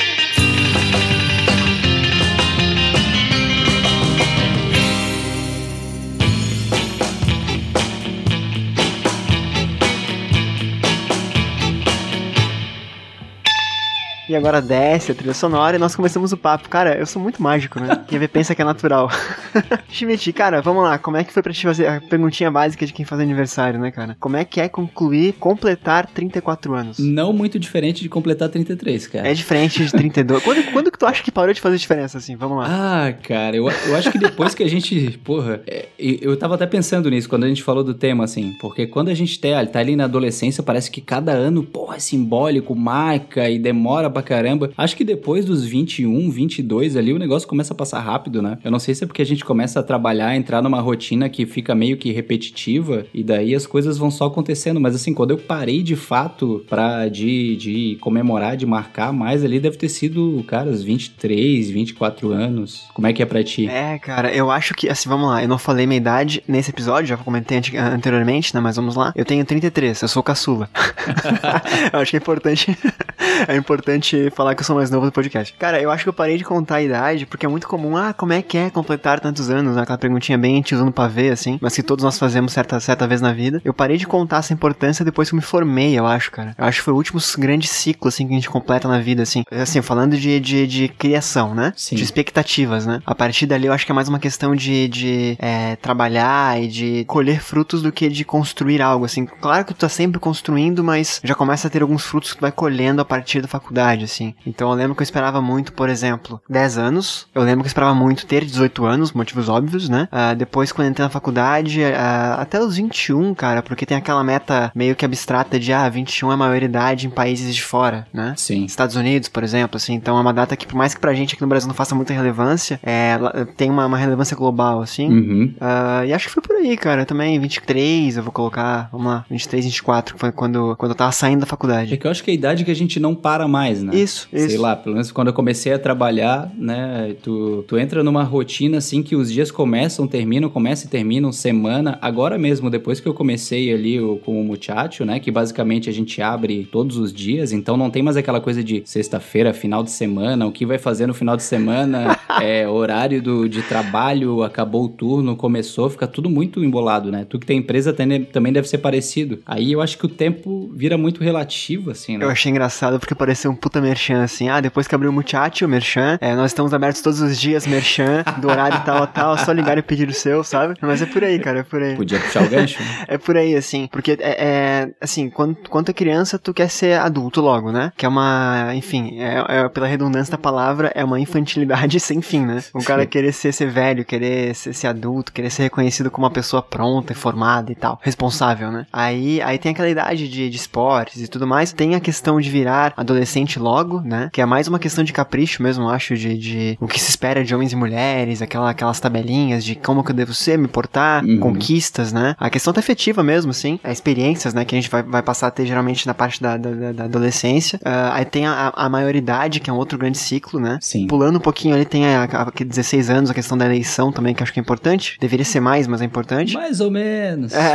E 14.30 14.36
agora 14.36 14.62
desce 14.62 15.10
a 15.10 15.14
trilha 15.14 15.34
sonora 15.34 15.74
e 15.74 15.78
nós 15.78 15.96
começamos 15.96 16.30
o 16.30 16.36
papo. 16.36 16.68
Cara, 16.68 16.96
eu 16.96 17.04
sou 17.04 17.20
muito 17.20 17.42
mágico, 17.42 17.80
né? 17.80 18.04
Quem 18.06 18.16
vê 18.16 18.28
pensa 18.28 18.54
que 18.54 18.62
é 18.62 18.64
natural. 18.64 19.10
Schmidt, 19.90 20.32
cara, 20.32 20.62
vamos 20.62 20.84
lá. 20.84 20.98
Como 20.98 21.16
é 21.16 21.24
que 21.24 21.32
foi 21.32 21.42
pra 21.42 21.52
te 21.52 21.66
fazer 21.66 21.88
a 21.88 22.00
perguntinha 22.00 22.48
básica 22.48 22.86
de 22.86 22.92
quem 22.92 23.04
faz 23.04 23.20
aniversário, 23.20 23.80
né, 23.80 23.90
cara? 23.90 24.16
Como 24.20 24.36
é 24.36 24.44
que 24.44 24.60
é 24.60 24.68
concluir, 24.68 25.32
completar 25.32 26.06
34 26.06 26.74
anos? 26.74 26.98
Não 27.00 27.32
muito 27.32 27.58
diferente 27.58 28.02
de 28.02 28.08
completar 28.08 28.48
33, 28.48 29.08
cara. 29.08 29.28
É 29.28 29.34
diferente 29.34 29.84
de 29.84 29.90
32. 29.90 30.42
quando, 30.44 30.72
quando 30.72 30.92
que 30.92 30.98
tu 30.98 31.06
acha 31.06 31.24
que 31.24 31.32
parou 31.32 31.52
de 31.52 31.60
fazer 31.60 31.76
diferença, 31.76 32.18
assim? 32.18 32.36
Vamos 32.36 32.58
lá. 32.58 32.66
Ah, 32.68 33.12
cara, 33.12 33.56
eu, 33.56 33.68
eu 33.68 33.96
acho 33.96 34.12
que 34.12 34.18
depois 34.18 34.54
que 34.54 34.62
a 34.62 34.68
gente. 34.68 35.18
Porra, 35.24 35.60
é, 35.66 35.88
eu 35.98 36.36
tava 36.36 36.54
até 36.54 36.66
pensando 36.66 37.10
nisso 37.10 37.28
quando 37.28 37.42
a 37.42 37.48
gente 37.48 37.64
falou 37.64 37.82
do 37.82 37.94
tema, 37.94 38.22
assim. 38.22 38.52
Porque 38.60 38.86
quando 38.86 39.08
a 39.08 39.14
gente 39.14 39.40
tá, 39.40 39.66
tá 39.66 39.80
ali 39.80 39.96
na 39.96 40.04
adolescência, 40.04 40.62
parece 40.62 40.88
que 40.88 41.00
cada 41.00 41.32
ano, 41.32 41.64
porra, 41.64 41.96
é 41.96 41.98
simbólico, 41.98 42.76
marca 42.76 43.50
e 43.50 43.58
demora 43.58 44.08
pra 44.08 44.19
caramba. 44.22 44.70
Acho 44.76 44.96
que 44.96 45.04
depois 45.04 45.44
dos 45.44 45.64
21, 45.64 46.30
22 46.30 46.96
ali, 46.96 47.12
o 47.12 47.18
negócio 47.18 47.48
começa 47.48 47.72
a 47.72 47.76
passar 47.76 48.00
rápido, 48.00 48.42
né? 48.42 48.58
Eu 48.64 48.70
não 48.70 48.78
sei 48.78 48.94
se 48.94 49.04
é 49.04 49.06
porque 49.06 49.22
a 49.22 49.26
gente 49.26 49.44
começa 49.44 49.80
a 49.80 49.82
trabalhar, 49.82 50.36
entrar 50.36 50.62
numa 50.62 50.80
rotina 50.80 51.28
que 51.28 51.46
fica 51.46 51.74
meio 51.74 51.96
que 51.96 52.12
repetitiva 52.12 53.06
e 53.12 53.22
daí 53.22 53.54
as 53.54 53.66
coisas 53.66 53.98
vão 53.98 54.10
só 54.10 54.26
acontecendo. 54.26 54.80
Mas 54.80 54.94
assim, 54.94 55.14
quando 55.14 55.32
eu 55.32 55.38
parei 55.38 55.82
de 55.82 55.96
fato 55.96 56.64
pra, 56.68 57.08
de, 57.08 57.56
de 57.56 57.98
comemorar, 58.00 58.56
de 58.56 58.66
marcar 58.66 59.12
mais 59.12 59.44
ali, 59.44 59.60
deve 59.60 59.76
ter 59.76 59.88
sido, 59.88 60.44
cara, 60.46 60.70
os 60.70 60.82
23, 60.82 61.70
24 61.70 62.32
anos. 62.32 62.88
Como 62.94 63.06
é 63.06 63.12
que 63.12 63.22
é 63.22 63.26
pra 63.26 63.42
ti? 63.42 63.68
É, 63.68 63.98
cara, 63.98 64.32
eu 64.32 64.50
acho 64.50 64.74
que, 64.74 64.88
assim, 64.88 65.08
vamos 65.08 65.28
lá, 65.28 65.42
eu 65.42 65.48
não 65.48 65.58
falei 65.58 65.86
minha 65.86 65.98
idade 65.98 66.42
nesse 66.46 66.70
episódio, 66.70 67.08
já 67.08 67.16
comentei 67.16 67.60
anteriormente, 67.78 68.54
né? 68.54 68.60
Mas 68.60 68.76
vamos 68.76 68.96
lá. 68.96 69.12
Eu 69.14 69.24
tenho 69.24 69.44
33, 69.44 70.02
eu 70.02 70.08
sou 70.08 70.22
caçula. 70.22 70.68
eu 71.92 71.98
acho 72.00 72.10
que 72.10 72.16
é 72.16 72.20
importante. 72.20 72.78
é 73.48 73.56
importante 73.56 74.09
falar 74.30 74.54
que 74.54 74.62
eu 74.62 74.64
sou 74.64 74.76
mais 74.76 74.90
novo 74.90 75.06
do 75.06 75.12
podcast. 75.12 75.54
Cara, 75.58 75.80
eu 75.80 75.90
acho 75.90 76.04
que 76.04 76.08
eu 76.08 76.12
parei 76.12 76.36
de 76.36 76.44
contar 76.44 76.76
a 76.76 76.82
idade, 76.82 77.26
porque 77.26 77.46
é 77.46 77.48
muito 77.48 77.68
comum, 77.68 77.96
ah, 77.96 78.12
como 78.12 78.32
é 78.32 78.42
que 78.42 78.56
é 78.56 78.70
completar 78.70 79.20
tantos 79.20 79.50
anos? 79.50 79.76
Aquela 79.76 79.98
perguntinha 79.98 80.38
bem 80.38 80.60
tiozão 80.62 80.90
pra 80.90 81.08
ver, 81.08 81.32
assim, 81.32 81.58
mas 81.60 81.74
que 81.74 81.82
todos 81.82 82.04
nós 82.04 82.18
fazemos 82.18 82.52
certa, 82.52 82.78
certa 82.80 83.06
vez 83.06 83.20
na 83.20 83.32
vida. 83.32 83.60
Eu 83.64 83.74
parei 83.74 83.96
de 83.96 84.06
contar 84.06 84.38
essa 84.38 84.52
importância 84.52 85.04
depois 85.04 85.28
que 85.28 85.34
eu 85.34 85.36
me 85.36 85.42
formei, 85.42 85.98
eu 85.98 86.06
acho, 86.06 86.30
cara. 86.30 86.54
Eu 86.56 86.64
acho 86.64 86.78
que 86.78 86.84
foi 86.84 86.94
o 86.94 86.96
último 86.96 87.20
grande 87.38 87.66
ciclo, 87.66 88.08
assim, 88.08 88.26
que 88.26 88.32
a 88.32 88.36
gente 88.36 88.50
completa 88.50 88.88
na 88.88 88.98
vida, 88.98 89.22
assim. 89.22 89.44
Assim, 89.50 89.82
falando 89.82 90.16
de, 90.16 90.40
de, 90.40 90.66
de 90.66 90.88
criação, 90.88 91.54
né? 91.54 91.72
Sim. 91.76 91.96
De 91.96 92.02
expectativas, 92.02 92.86
né? 92.86 93.00
A 93.06 93.14
partir 93.14 93.46
dali 93.46 93.66
eu 93.66 93.72
acho 93.72 93.86
que 93.86 93.92
é 93.92 93.94
mais 93.94 94.08
uma 94.08 94.18
questão 94.18 94.54
de, 94.54 94.88
de 94.88 95.36
é, 95.38 95.76
trabalhar 95.76 96.60
e 96.60 96.68
de 96.68 97.04
colher 97.06 97.40
frutos 97.40 97.82
do 97.82 97.92
que 97.92 98.08
de 98.08 98.24
construir 98.24 98.82
algo, 98.82 99.04
assim. 99.04 99.26
Claro 99.26 99.64
que 99.64 99.74
tu 99.74 99.80
tá 99.80 99.88
sempre 99.88 100.20
construindo, 100.20 100.82
mas 100.82 101.20
já 101.22 101.34
começa 101.34 101.68
a 101.68 101.70
ter 101.70 101.82
alguns 101.82 102.04
frutos 102.04 102.32
que 102.32 102.38
tu 102.38 102.42
vai 102.42 102.52
colhendo 102.52 103.00
a 103.00 103.04
partir 103.04 103.40
da 103.40 103.48
faculdade, 103.48 103.99
assim. 104.04 104.34
Então 104.46 104.70
eu 104.70 104.76
lembro 104.76 104.94
que 104.94 105.02
eu 105.02 105.04
esperava 105.04 105.40
muito, 105.40 105.72
por 105.72 105.88
exemplo, 105.88 106.40
10 106.48 106.78
anos. 106.78 107.26
Eu 107.34 107.42
lembro 107.42 107.60
que 107.60 107.66
eu 107.66 107.70
esperava 107.70 107.94
muito 107.94 108.26
ter 108.26 108.44
18 108.44 108.84
anos, 108.84 109.12
motivos 109.12 109.48
óbvios, 109.48 109.88
né? 109.88 110.08
Uh, 110.12 110.34
depois, 110.36 110.72
quando 110.72 110.88
entrei 110.88 111.04
na 111.04 111.10
faculdade, 111.10 111.80
uh, 111.82 112.40
até 112.40 112.60
os 112.60 112.76
21, 112.76 113.34
cara, 113.34 113.62
porque 113.62 113.86
tem 113.86 113.96
aquela 113.96 114.22
meta 114.22 114.70
meio 114.74 114.94
que 114.94 115.04
abstrata 115.04 115.58
de, 115.58 115.72
ah, 115.72 115.88
21 115.88 116.30
é 116.30 116.34
a 116.34 116.36
maioridade 116.36 117.06
em 117.06 117.10
países 117.10 117.54
de 117.54 117.62
fora, 117.62 118.06
né? 118.12 118.34
Sim. 118.36 118.64
Estados 118.64 118.96
Unidos, 118.96 119.28
por 119.28 119.42
exemplo, 119.42 119.76
assim. 119.76 119.94
Então 119.94 120.16
é 120.16 120.20
uma 120.20 120.32
data 120.32 120.56
que, 120.56 120.66
por 120.66 120.76
mais 120.76 120.94
que 120.94 121.00
pra 121.00 121.14
gente 121.14 121.34
aqui 121.34 121.42
no 121.42 121.48
Brasil 121.48 121.68
não 121.68 121.74
faça 121.74 121.94
muita 121.94 122.12
relevância, 122.12 122.80
é, 122.82 123.18
tem 123.56 123.70
uma, 123.70 123.86
uma 123.86 123.98
relevância 123.98 124.36
global, 124.36 124.80
assim. 124.80 125.08
Uhum. 125.08 125.54
Uh, 125.56 126.04
e 126.06 126.12
acho 126.12 126.28
que 126.28 126.34
foi 126.34 126.42
por 126.42 126.56
aí, 126.56 126.76
cara. 126.76 127.04
Também 127.04 127.38
23, 127.38 128.16
eu 128.16 128.22
vou 128.22 128.32
colocar, 128.32 128.88
vamos 128.92 129.06
lá, 129.06 129.24
23, 129.30 129.64
24, 129.66 130.14
que 130.14 130.20
foi 130.20 130.32
quando, 130.32 130.76
quando 130.76 130.92
eu 130.92 130.96
tava 130.96 131.12
saindo 131.12 131.40
da 131.40 131.46
faculdade. 131.46 131.94
É 131.94 131.96
que 131.96 132.06
eu 132.06 132.10
acho 132.10 132.22
que 132.22 132.30
é 132.30 132.32
a 132.32 132.34
idade 132.34 132.64
que 132.64 132.70
a 132.70 132.76
gente 132.76 132.98
não 133.00 133.14
para 133.14 133.46
mais, 133.46 133.79
né? 133.82 133.96
Isso, 133.96 134.28
Sei 134.30 134.46
isso. 134.46 134.60
lá, 134.60 134.76
pelo 134.76 134.94
menos 134.94 135.10
quando 135.12 135.28
eu 135.28 135.34
comecei 135.34 135.72
a 135.72 135.78
trabalhar, 135.78 136.50
né? 136.56 137.14
Tu, 137.22 137.64
tu 137.66 137.78
entra 137.78 138.02
numa 138.02 138.22
rotina 138.22 138.78
assim 138.78 139.02
que 139.02 139.16
os 139.16 139.32
dias 139.32 139.50
começam, 139.50 140.06
terminam, 140.06 140.48
começam 140.48 140.86
e 140.86 140.90
terminam, 140.90 141.32
semana. 141.32 141.98
Agora 142.00 142.38
mesmo, 142.38 142.70
depois 142.70 143.00
que 143.00 143.08
eu 143.08 143.14
comecei 143.14 143.72
ali 143.72 144.00
o, 144.00 144.16
com 144.16 144.40
o 144.40 144.44
Muchacho, 144.44 145.04
né? 145.04 145.20
Que 145.20 145.30
basicamente 145.30 145.88
a 145.88 145.92
gente 145.92 146.20
abre 146.20 146.68
todos 146.70 146.96
os 146.96 147.12
dias, 147.12 147.52
então 147.52 147.76
não 147.76 147.90
tem 147.90 148.02
mais 148.02 148.16
aquela 148.16 148.40
coisa 148.40 148.62
de 148.62 148.82
sexta-feira, 148.84 149.52
final 149.52 149.82
de 149.82 149.90
semana, 149.90 150.46
o 150.46 150.52
que 150.52 150.66
vai 150.66 150.78
fazer 150.78 151.06
no 151.06 151.14
final 151.14 151.36
de 151.36 151.42
semana, 151.42 152.18
é 152.40 152.68
horário 152.68 153.22
do, 153.22 153.48
de 153.48 153.62
trabalho, 153.62 154.42
acabou 154.42 154.84
o 154.84 154.88
turno, 154.88 155.36
começou, 155.36 155.88
fica 155.90 156.06
tudo 156.06 156.28
muito 156.28 156.62
embolado, 156.64 157.10
né? 157.10 157.26
Tu 157.28 157.38
que 157.38 157.46
tem 157.46 157.58
empresa 157.58 157.92
também 157.92 158.52
deve 158.52 158.68
ser 158.68 158.78
parecido. 158.78 159.40
Aí 159.46 159.72
eu 159.72 159.80
acho 159.80 159.98
que 159.98 160.06
o 160.06 160.08
tempo 160.08 160.70
vira 160.74 160.96
muito 160.96 161.22
relativo, 161.22 161.90
assim, 161.90 162.16
né? 162.16 162.24
Eu 162.24 162.30
achei 162.30 162.50
engraçado 162.50 162.98
porque 162.98 163.14
pareceu 163.14 163.50
um 163.50 163.56
puta 163.70 163.80
merchan, 163.80 164.24
assim. 164.24 164.48
Ah, 164.48 164.60
depois 164.60 164.88
que 164.88 164.94
abriu 164.96 165.10
o 165.10 165.12
Muchacho, 165.12 165.68
merchan. 165.68 166.18
É, 166.20 166.34
nós 166.34 166.50
estamos 166.50 166.74
abertos 166.74 167.00
todos 167.00 167.20
os 167.20 167.38
dias, 167.38 167.68
merchan, 167.68 168.24
do 168.38 168.48
horário 168.48 168.82
tal 168.84 169.04
a 169.04 169.06
tal, 169.06 169.38
só 169.38 169.52
ligar 169.52 169.78
e 169.78 169.82
pedir 169.82 170.08
o 170.08 170.12
seu, 170.12 170.42
sabe? 170.42 170.74
Mas 170.80 171.00
é 171.00 171.06
por 171.06 171.22
aí, 171.22 171.38
cara, 171.38 171.60
é 171.60 171.62
por 171.62 171.80
aí. 171.80 171.94
Podia 171.94 172.18
puxar 172.18 172.42
o 172.42 172.48
gancho? 172.48 172.82
né? 172.82 173.04
É 173.06 173.16
por 173.16 173.36
aí, 173.36 173.54
assim, 173.54 173.86
porque 173.86 174.18
é, 174.20 174.44
é 174.44 174.90
assim, 175.00 175.30
quando, 175.30 175.56
quando 175.68 175.90
é 175.90 175.92
criança, 175.92 176.36
tu 176.36 176.52
quer 176.52 176.68
ser 176.68 176.98
adulto 176.98 177.40
logo, 177.40 177.70
né? 177.70 177.92
Que 177.96 178.04
é 178.04 178.08
uma, 178.08 178.72
enfim, 178.74 179.20
é, 179.20 179.44
é, 179.48 179.68
pela 179.68 179.86
redundância 179.86 180.32
da 180.32 180.38
palavra, 180.38 180.90
é 180.96 181.04
uma 181.04 181.20
infantilidade 181.20 182.00
sem 182.00 182.20
fim, 182.20 182.44
né? 182.44 182.60
O 182.74 182.82
cara 182.82 183.06
querer 183.06 183.32
ser, 183.32 183.52
ser 183.52 183.70
velho, 183.70 184.04
querer 184.04 184.52
ser, 184.54 184.72
ser 184.72 184.88
adulto, 184.88 185.32
querer 185.32 185.50
ser 185.50 185.62
reconhecido 185.62 186.10
como 186.10 186.26
uma 186.26 186.32
pessoa 186.32 186.60
pronta, 186.60 187.14
formada 187.14 187.70
e 187.70 187.76
tal, 187.76 188.00
responsável, 188.02 188.72
né? 188.72 188.86
Aí, 188.92 189.40
aí 189.42 189.58
tem 189.58 189.70
aquela 189.70 189.88
idade 189.88 190.28
de, 190.28 190.50
de 190.50 190.56
esportes 190.56 191.22
e 191.22 191.28
tudo 191.28 191.46
mais, 191.46 191.72
tem 191.72 191.94
a 191.94 192.00
questão 192.00 192.40
de 192.40 192.50
virar 192.50 192.92
adolescente 192.96 193.59
logo, 193.60 194.00
né? 194.00 194.28
Que 194.32 194.40
é 194.40 194.46
mais 194.46 194.66
uma 194.68 194.78
questão 194.78 195.04
de 195.04 195.12
capricho 195.12 195.62
mesmo, 195.62 195.88
acho, 195.88 196.16
de, 196.16 196.36
de 196.36 196.78
o 196.80 196.86
que 196.86 197.00
se 197.00 197.10
espera 197.10 197.44
de 197.44 197.54
homens 197.54 197.72
e 197.72 197.76
mulheres, 197.76 198.42
aquela, 198.42 198.70
aquelas 198.70 198.98
tabelinhas 199.00 199.64
de 199.64 199.74
como 199.74 200.02
que 200.02 200.10
eu 200.10 200.14
devo 200.16 200.34
ser, 200.34 200.58
me 200.58 200.68
portar, 200.68 201.24
Uhum. 201.24 201.38
conquistas, 201.38 202.12
né? 202.12 202.34
A 202.38 202.48
questão 202.50 202.72
tá 202.72 202.80
afetiva 202.80 203.22
mesmo, 203.22 203.50
assim, 203.50 203.78
é 203.84 203.92
experiências, 203.92 204.54
né? 204.54 204.64
Que 204.64 204.74
a 204.74 204.80
gente 204.80 204.90
vai, 204.90 205.02
vai 205.02 205.22
passar 205.22 205.48
a 205.48 205.50
ter 205.50 205.66
geralmente 205.66 206.06
na 206.06 206.14
parte 206.14 206.40
da, 206.42 206.56
da, 206.56 206.92
da- 206.92 207.04
adolescência. 207.04 207.78
Ah, 207.84 208.12
aí 208.14 208.24
tem 208.24 208.46
a, 208.46 208.72
a 208.74 208.88
maioridade, 208.88 209.60
que 209.60 209.68
é 209.68 209.72
um 209.72 209.76
outro 209.76 209.98
grande 209.98 210.18
ciclo, 210.18 210.58
né? 210.60 210.78
Sim. 210.80 211.06
Pulando 211.06 211.36
um 211.36 211.40
pouquinho 211.40 211.74
ali, 211.74 211.84
tem 211.84 212.06
a, 212.06 212.24
a, 212.24 212.42
aquele 212.42 212.70
16 212.70 213.10
anos, 213.10 213.30
a 213.30 213.34
questão 213.34 213.56
da 213.58 213.66
eleição 213.66 214.10
também, 214.12 214.34
que 214.34 214.42
eu 214.42 214.44
acho 214.44 214.52
que 214.52 214.60
é 214.60 214.62
importante. 214.62 215.16
Deveria 215.20 215.44
ser 215.44 215.60
mais, 215.60 215.86
mas 215.86 216.00
é 216.00 216.04
importante. 216.04 216.54
Mais 216.54 216.80
ou 216.80 216.90
menos. 216.90 217.52
É. 217.52 217.74